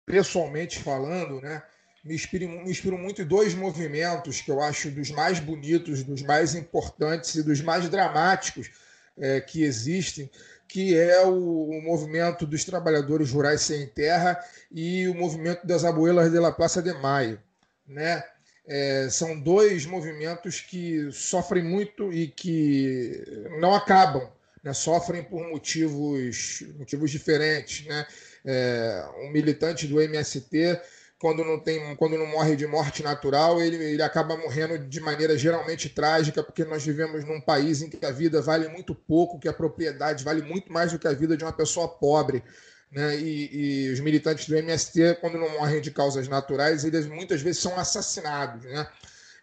pessoalmente 0.06 0.78
falando, 0.78 1.42
né? 1.42 1.62
me 2.02 2.14
inspiro, 2.14 2.48
me 2.48 2.70
inspiro 2.70 2.96
muito 2.96 3.20
em 3.20 3.26
dois 3.26 3.52
movimentos 3.52 4.40
que 4.40 4.50
eu 4.50 4.62
acho 4.62 4.90
dos 4.90 5.10
mais 5.10 5.38
bonitos, 5.40 6.02
dos 6.02 6.22
mais 6.22 6.54
importantes 6.54 7.34
e 7.34 7.42
dos 7.42 7.60
mais 7.60 7.86
dramáticos 7.90 8.70
é, 9.18 9.42
que 9.42 9.62
existem, 9.62 10.30
que 10.66 10.96
é 10.96 11.22
o, 11.26 11.68
o, 11.68 11.82
movimento 11.82 12.46
dos 12.46 12.64
trabalhadores 12.64 13.30
rurais 13.30 13.60
sem 13.60 13.86
terra 13.86 14.42
e 14.72 15.06
o 15.06 15.14
movimento 15.14 15.66
das 15.66 15.84
abuelas 15.84 16.32
de 16.32 16.38
la 16.38 16.50
Plaza 16.50 16.80
de 16.80 16.94
Maio. 16.94 17.38
Né? 17.86 18.24
É, 18.66 19.08
são 19.10 19.38
dois 19.38 19.84
movimentos 19.84 20.62
que 20.62 21.12
sofrem 21.12 21.62
muito 21.62 22.10
e 22.10 22.28
que 22.28 23.22
não 23.60 23.74
acabam, 23.74 24.30
né? 24.62 24.72
sofrem 24.72 25.22
por 25.22 25.46
motivos, 25.48 26.64
motivos 26.76 27.10
diferentes. 27.10 27.86
Né? 27.86 28.06
É, 28.44 29.08
um 29.22 29.30
militante 29.30 29.86
do 29.86 30.00
MST 30.00 30.80
quando 31.18 31.44
não 31.44 31.58
tem, 31.58 31.96
quando 31.96 32.16
não 32.16 32.26
morre 32.26 32.54
de 32.54 32.66
morte 32.66 33.02
natural, 33.02 33.60
ele, 33.60 33.76
ele 33.76 34.02
acaba 34.02 34.36
morrendo 34.36 34.78
de 34.78 35.00
maneira 35.00 35.36
geralmente 35.36 35.88
trágica, 35.88 36.44
porque 36.44 36.64
nós 36.64 36.84
vivemos 36.84 37.24
num 37.24 37.40
país 37.40 37.82
em 37.82 37.90
que 37.90 38.04
a 38.06 38.12
vida 38.12 38.40
vale 38.40 38.68
muito 38.68 38.94
pouco, 38.94 39.38
que 39.38 39.48
a 39.48 39.52
propriedade 39.52 40.22
vale 40.22 40.42
muito 40.42 40.72
mais 40.72 40.92
do 40.92 40.98
que 40.98 41.08
a 41.08 41.12
vida 41.12 41.36
de 41.36 41.42
uma 41.44 41.52
pessoa 41.52 41.88
pobre. 41.88 42.44
Né? 42.90 43.18
E, 43.18 43.86
e 43.86 43.90
os 43.90 43.98
militantes 43.98 44.46
do 44.46 44.56
MST, 44.56 45.16
quando 45.20 45.38
não 45.38 45.50
morrem 45.50 45.80
de 45.80 45.90
causas 45.90 46.28
naturais, 46.28 46.84
eles 46.84 47.06
muitas 47.06 47.42
vezes 47.42 47.60
são 47.60 47.76
assassinados. 47.76 48.64
Né? 48.64 48.86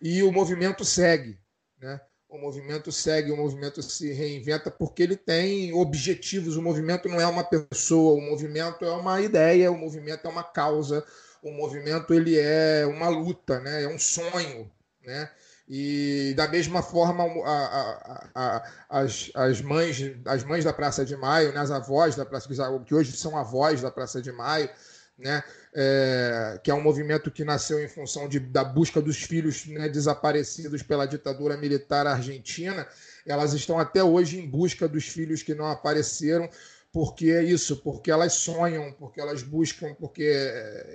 E 0.01 0.23
o 0.23 0.31
movimento 0.31 0.85
segue. 0.85 1.37
Né? 1.81 1.99
O 2.35 2.37
movimento 2.37 2.91
segue, 2.91 3.31
o 3.31 3.37
movimento 3.37 3.81
se 3.81 4.11
reinventa 4.11 4.69
porque 4.69 5.01
ele 5.01 5.15
tem 5.15 5.73
objetivos. 5.73 6.57
O 6.57 6.61
movimento 6.61 7.07
não 7.07 7.19
é 7.19 7.25
uma 7.25 7.45
pessoa, 7.45 8.17
o 8.17 8.21
movimento 8.21 8.83
é 8.83 8.91
uma 8.91 9.21
ideia, 9.21 9.71
o 9.71 9.77
movimento 9.77 10.27
é 10.27 10.29
uma 10.29 10.43
causa, 10.43 11.03
o 11.41 11.49
movimento 11.49 12.13
ele 12.13 12.37
é 12.37 12.85
uma 12.85 13.07
luta, 13.07 13.61
né? 13.61 13.83
é 13.83 13.87
um 13.87 13.97
sonho. 13.97 14.69
Né? 15.01 15.29
E 15.65 16.33
da 16.35 16.45
mesma 16.47 16.83
forma, 16.83 17.23
a, 17.23 17.49
a, 17.55 18.29
a, 18.35 18.63
as, 18.89 19.31
as, 19.33 19.61
mães, 19.61 19.97
as 20.25 20.43
mães 20.43 20.65
da 20.65 20.73
Praça 20.73 21.05
de 21.05 21.15
Maio, 21.15 21.53
né? 21.53 21.59
as 21.61 21.71
avós 21.71 22.17
da 22.17 22.25
Praça 22.25 22.49
de 22.49 22.57
Maio, 22.57 22.83
que 22.83 22.93
hoje 22.93 23.15
são 23.15 23.37
avós 23.37 23.81
da 23.81 23.89
Praça 23.89 24.21
de 24.21 24.31
Maio, 24.33 24.69
né? 25.17 25.41
É, 25.77 26.57
que 26.63 26.71
é 26.71 26.73
um 26.73 26.81
movimento 26.81 27.29
que 27.29 27.43
nasceu 27.43 27.83
em 27.83 27.87
função 27.89 28.29
de, 28.29 28.39
da 28.39 28.63
busca 28.63 29.01
dos 29.01 29.17
filhos 29.17 29.65
né, 29.65 29.89
desaparecidos 29.89 30.81
pela 30.81 31.05
ditadura 31.05 31.57
militar 31.57 32.07
argentina. 32.07 32.87
Elas 33.25 33.53
estão 33.53 33.77
até 33.77 34.01
hoje 34.01 34.39
em 34.39 34.49
busca 34.49 34.87
dos 34.87 35.05
filhos 35.05 35.43
que 35.43 35.53
não 35.53 35.65
apareceram 35.65 36.49
porque 36.95 37.29
é 37.29 37.43
isso, 37.43 37.75
porque 37.83 38.09
elas 38.09 38.35
sonham, 38.35 38.89
porque 38.93 39.19
elas 39.19 39.43
buscam, 39.43 39.93
porque 39.95 40.31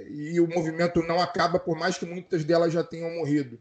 e 0.08 0.40
o 0.40 0.48
movimento 0.48 1.02
não 1.02 1.20
acaba 1.20 1.60
por 1.60 1.76
mais 1.76 1.98
que 1.98 2.06
muitas 2.06 2.42
delas 2.42 2.72
já 2.72 2.82
tenham 2.82 3.10
morrido, 3.16 3.60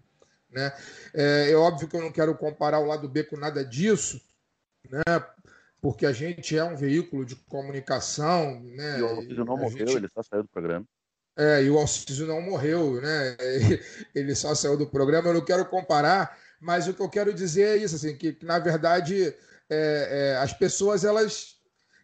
né? 0.50 0.72
É, 1.14 1.52
é 1.52 1.56
óbvio 1.58 1.90
que 1.90 1.98
eu 1.98 2.02
não 2.02 2.14
quero 2.14 2.34
comparar 2.38 2.80
o 2.80 2.86
lado 2.86 3.10
B 3.10 3.26
com 3.26 3.36
nada 3.36 3.66
disso, 3.66 4.22
né? 4.90 5.02
Porque 5.82 6.06
a 6.06 6.14
gente 6.14 6.58
é 6.58 6.64
um 6.64 6.78
veículo 6.78 7.26
de 7.26 7.36
comunicação, 7.36 8.62
né? 8.62 9.00
E 9.00 9.02
o 9.02 9.08
Alciso 9.08 9.44
não 9.44 9.58
morreu, 9.58 9.88
gente... 9.88 9.98
ele 9.98 10.10
só 10.14 10.24
saiu 10.24 10.44
do 10.44 10.50
programa. 10.50 10.86
É, 11.40 11.64
e 11.64 11.70
o 11.70 11.78
Alciso 11.78 12.28
não 12.28 12.42
morreu, 12.42 13.00
né? 13.00 13.38
Ele 14.14 14.36
só 14.36 14.54
saiu 14.54 14.76
do 14.76 14.86
programa. 14.86 15.30
Eu 15.30 15.36
não 15.36 15.46
quero 15.46 15.66
comparar, 15.66 16.38
mas 16.60 16.86
o 16.86 16.94
que 16.94 17.02
eu 17.02 17.08
quero 17.08 17.34
dizer 17.34 17.78
é 17.78 17.78
isso, 17.78 17.96
assim, 17.96 18.14
que, 18.18 18.34
que 18.34 18.46
na 18.46 18.60
verdade 18.60 19.34
é, 19.70 20.34
é, 20.34 20.38
as 20.38 20.52
pessoas 20.52 21.06
elas 21.06 21.58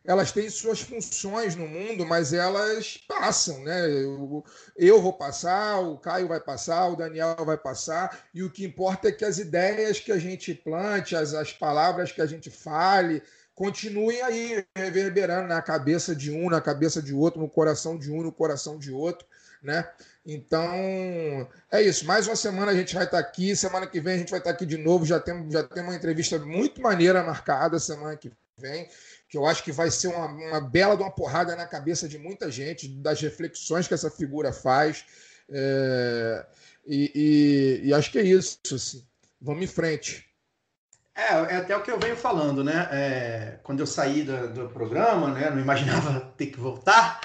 elas 0.05 0.31
têm 0.31 0.49
suas 0.49 0.81
funções 0.81 1.55
no 1.55 1.67
mundo, 1.67 2.05
mas 2.05 2.31
elas 2.31 2.95
passam, 3.07 3.63
né? 3.63 3.89
Eu, 3.89 4.43
eu, 4.77 5.01
vou 5.01 5.11
passar, 5.11 5.79
o 5.79 5.97
Caio 5.97 6.27
vai 6.27 6.39
passar, 6.39 6.87
o 6.87 6.95
Daniel 6.95 7.35
vai 7.43 7.57
passar, 7.57 8.25
e 8.33 8.43
o 8.43 8.51
que 8.51 8.63
importa 8.63 9.09
é 9.09 9.11
que 9.11 9.25
as 9.25 9.39
ideias 9.39 9.99
que 9.99 10.11
a 10.11 10.19
gente 10.19 10.53
plante, 10.53 11.15
as, 11.15 11.33
as 11.33 11.51
palavras 11.51 12.11
que 12.11 12.21
a 12.21 12.25
gente 12.27 12.51
fale, 12.51 13.23
continuem 13.55 14.21
aí 14.21 14.65
reverberando 14.75 15.47
na 15.47 15.61
cabeça 15.61 16.13
de 16.13 16.29
um, 16.29 16.49
na 16.49 16.59
cabeça 16.59 17.01
de 17.01 17.13
outro, 17.13 17.39
no 17.39 17.49
coração 17.49 17.97
de 17.97 18.11
um, 18.11 18.21
no 18.21 18.31
coração 18.31 18.77
de 18.77 18.91
outro, 18.91 19.25
né? 19.63 19.89
Então, 20.25 21.47
é 21.71 21.81
isso. 21.81 22.05
Mais 22.05 22.27
uma 22.27 22.35
semana 22.35 22.71
a 22.71 22.75
gente 22.75 22.93
vai 22.93 23.05
estar 23.05 23.19
aqui. 23.19 23.55
Semana 23.55 23.87
que 23.87 23.99
vem 23.99 24.15
a 24.15 24.17
gente 24.17 24.29
vai 24.29 24.39
estar 24.39 24.51
aqui 24.51 24.65
de 24.65 24.77
novo. 24.77 25.05
Já 25.05 25.19
temos, 25.19 25.53
já 25.53 25.63
temos 25.63 25.91
uma 25.91 25.95
entrevista 25.95 26.37
muito 26.39 26.81
maneira 26.81 27.23
marcada 27.23 27.79
semana 27.79 28.17
que 28.17 28.31
vem, 28.57 28.87
que 29.29 29.37
eu 29.37 29.45
acho 29.45 29.63
que 29.63 29.71
vai 29.71 29.89
ser 29.91 30.07
uma, 30.07 30.25
uma 30.25 30.61
bela 30.61 30.95
de 30.95 31.03
uma 31.03 31.11
porrada 31.11 31.55
na 31.55 31.65
cabeça 31.65 32.07
de 32.07 32.17
muita 32.17 32.49
gente, 32.49 32.87
das 32.87 33.21
reflexões 33.21 33.87
que 33.87 33.93
essa 33.93 34.09
figura 34.09 34.51
faz. 34.51 35.05
É, 35.49 36.45
e, 36.85 37.11
e, 37.83 37.87
e, 37.87 37.93
acho 37.93 38.11
que 38.11 38.19
é 38.19 38.23
isso. 38.23 38.59
Assim. 38.73 39.05
Vamos 39.39 39.63
em 39.63 39.67
frente. 39.67 40.25
É, 41.15 41.53
é 41.53 41.55
até 41.57 41.75
o 41.75 41.81
que 41.81 41.89
eu 41.89 41.97
venho 41.97 42.17
falando, 42.17 42.63
né? 42.63 42.89
É, 42.91 43.59
quando 43.63 43.79
eu 43.79 43.87
saí 43.87 44.23
do, 44.23 44.53
do 44.53 44.69
programa, 44.69 45.29
né? 45.29 45.49
Não 45.49 45.59
imaginava 45.59 46.19
ter 46.35 46.47
que 46.47 46.59
voltar. 46.59 47.21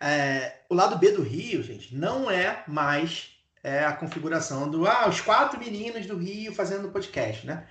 É, 0.00 0.60
o 0.68 0.74
lado 0.74 0.96
B 0.96 1.10
do 1.10 1.22
Rio, 1.22 1.62
gente, 1.62 1.94
não 1.94 2.30
é 2.30 2.64
mais 2.66 3.36
é, 3.62 3.84
a 3.84 3.92
configuração 3.92 4.70
do 4.70 4.86
ah, 4.86 5.08
os 5.08 5.20
quatro 5.20 5.58
meninos 5.60 6.06
do 6.06 6.16
Rio 6.16 6.54
fazendo 6.54 6.90
podcast, 6.90 7.46
né? 7.46 7.66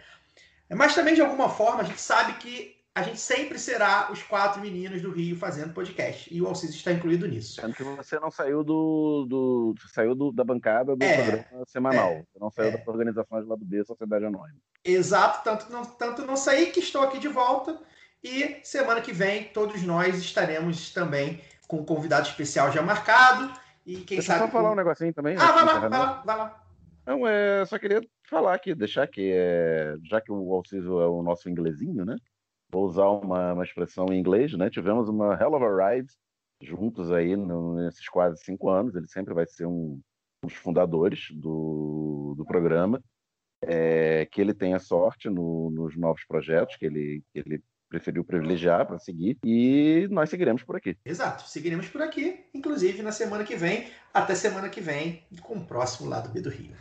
Mas 0.69 0.95
também, 0.95 1.13
de 1.13 1.21
alguma 1.21 1.49
forma, 1.49 1.81
a 1.81 1.85
gente 1.85 2.01
sabe 2.01 2.33
que 2.33 2.72
a 2.95 3.01
gente 3.01 3.19
sempre 3.19 3.57
será 3.57 4.11
os 4.11 4.21
quatro 4.21 4.61
meninos 4.61 5.01
do 5.01 5.11
Rio 5.11 5.35
fazendo 5.35 5.73
podcast. 5.73 6.31
E 6.31 6.39
o 6.41 6.47
Alcides 6.47 6.75
está 6.75 6.91
incluído 6.91 7.27
nisso. 7.27 7.59
Sendo 7.59 7.73
que 7.73 7.83
você 7.83 8.19
não 8.19 8.29
saiu 8.29 8.63
do. 8.63 9.25
do 9.27 9.75
saiu 9.91 10.13
do, 10.13 10.31
da 10.31 10.43
bancada 10.43 10.95
do 10.95 11.03
é, 11.03 11.15
programa 11.15 11.65
semanal. 11.65 12.09
É, 12.11 12.23
você 12.31 12.39
não 12.39 12.51
saiu 12.51 12.69
é. 12.69 12.77
das 12.77 12.87
organizações 12.87 13.47
do 13.47 13.57
B, 13.57 13.83
Sociedade 13.83 14.25
Anônima. 14.25 14.59
Exato, 14.85 15.43
tanto 15.43 15.71
não, 15.71 15.83
tanto 15.83 16.25
não 16.25 16.35
saí 16.35 16.67
que 16.67 16.79
estou 16.79 17.01
aqui 17.01 17.17
de 17.17 17.27
volta. 17.27 17.79
E 18.23 18.59
semana 18.63 19.01
que 19.01 19.11
vem, 19.11 19.45
todos 19.45 19.81
nós 19.81 20.17
estaremos 20.19 20.93
também 20.93 21.41
com 21.67 21.77
um 21.77 21.85
convidado 21.85 22.27
especial 22.27 22.71
já 22.71 22.81
marcado. 22.83 23.51
E 23.85 23.97
quem 23.97 24.17
Deixa 24.17 24.33
sabe. 24.33 24.45
só 24.45 24.51
falar 24.51 24.71
um 24.71 24.75
negocinho 24.75 25.13
também. 25.13 25.35
Ah, 25.35 25.51
vai 25.51 25.65
lá, 25.65 25.79
vai 25.79 25.89
lá, 25.89 26.21
vai 26.23 26.37
lá. 26.37 26.63
Não, 27.05 27.27
é, 27.27 27.65
só 27.65 27.77
queria 27.79 28.01
falar 28.29 28.53
aqui, 28.53 28.73
deixar 28.73 29.07
que, 29.07 29.31
é, 29.33 29.95
já 30.03 30.21
que 30.21 30.31
o 30.31 30.53
Alciso 30.53 31.01
é 31.01 31.07
o 31.07 31.21
nosso 31.21 31.49
inglesinho, 31.49 32.05
né? 32.05 32.15
Vou 32.73 32.85
usar 32.85 33.07
uma, 33.07 33.53
uma 33.53 33.63
expressão 33.63 34.07
em 34.11 34.19
inglês, 34.19 34.51
né? 34.57 34.67
Tivemos 34.67 35.07
uma 35.07 35.39
hell 35.39 35.53
of 35.53 35.63
a 35.63 35.91
ride 35.91 36.11
juntos 36.59 37.11
aí 37.11 37.35
no, 37.35 37.75
nesses 37.75 38.09
quase 38.09 38.43
cinco 38.43 38.67
anos. 38.67 38.95
Ele 38.95 39.07
sempre 39.07 39.31
vai 39.31 39.45
ser 39.45 39.67
um, 39.67 40.01
um 40.43 40.47
dos 40.47 40.55
fundadores 40.55 41.27
do, 41.31 42.33
do 42.35 42.43
programa. 42.43 42.99
É, 43.65 44.25
que 44.25 44.41
ele 44.41 44.53
tenha 44.53 44.79
sorte 44.79 45.29
no, 45.29 45.69
nos 45.69 45.95
novos 45.95 46.25
projetos 46.25 46.75
que 46.75 46.85
ele, 46.85 47.23
que 47.31 47.39
ele 47.39 47.63
preferiu 47.87 48.25
privilegiar 48.25 48.85
para 48.87 48.97
seguir 48.97 49.37
e 49.45 50.07
nós 50.09 50.29
seguiremos 50.29 50.63
por 50.63 50.75
aqui. 50.75 50.97
Exato, 51.05 51.47
seguiremos 51.47 51.87
por 51.87 52.01
aqui, 52.01 52.43
inclusive 52.53 53.01
na 53.03 53.11
semana 53.11 53.43
que 53.43 53.55
vem, 53.55 53.87
até 54.11 54.35
semana 54.35 54.67
que 54.67 54.81
vem, 54.81 55.23
com 55.43 55.59
o 55.59 55.65
próximo 55.65 56.09
lado 56.09 56.29
B 56.29 56.41
do 56.41 56.49
Rio. 56.49 56.75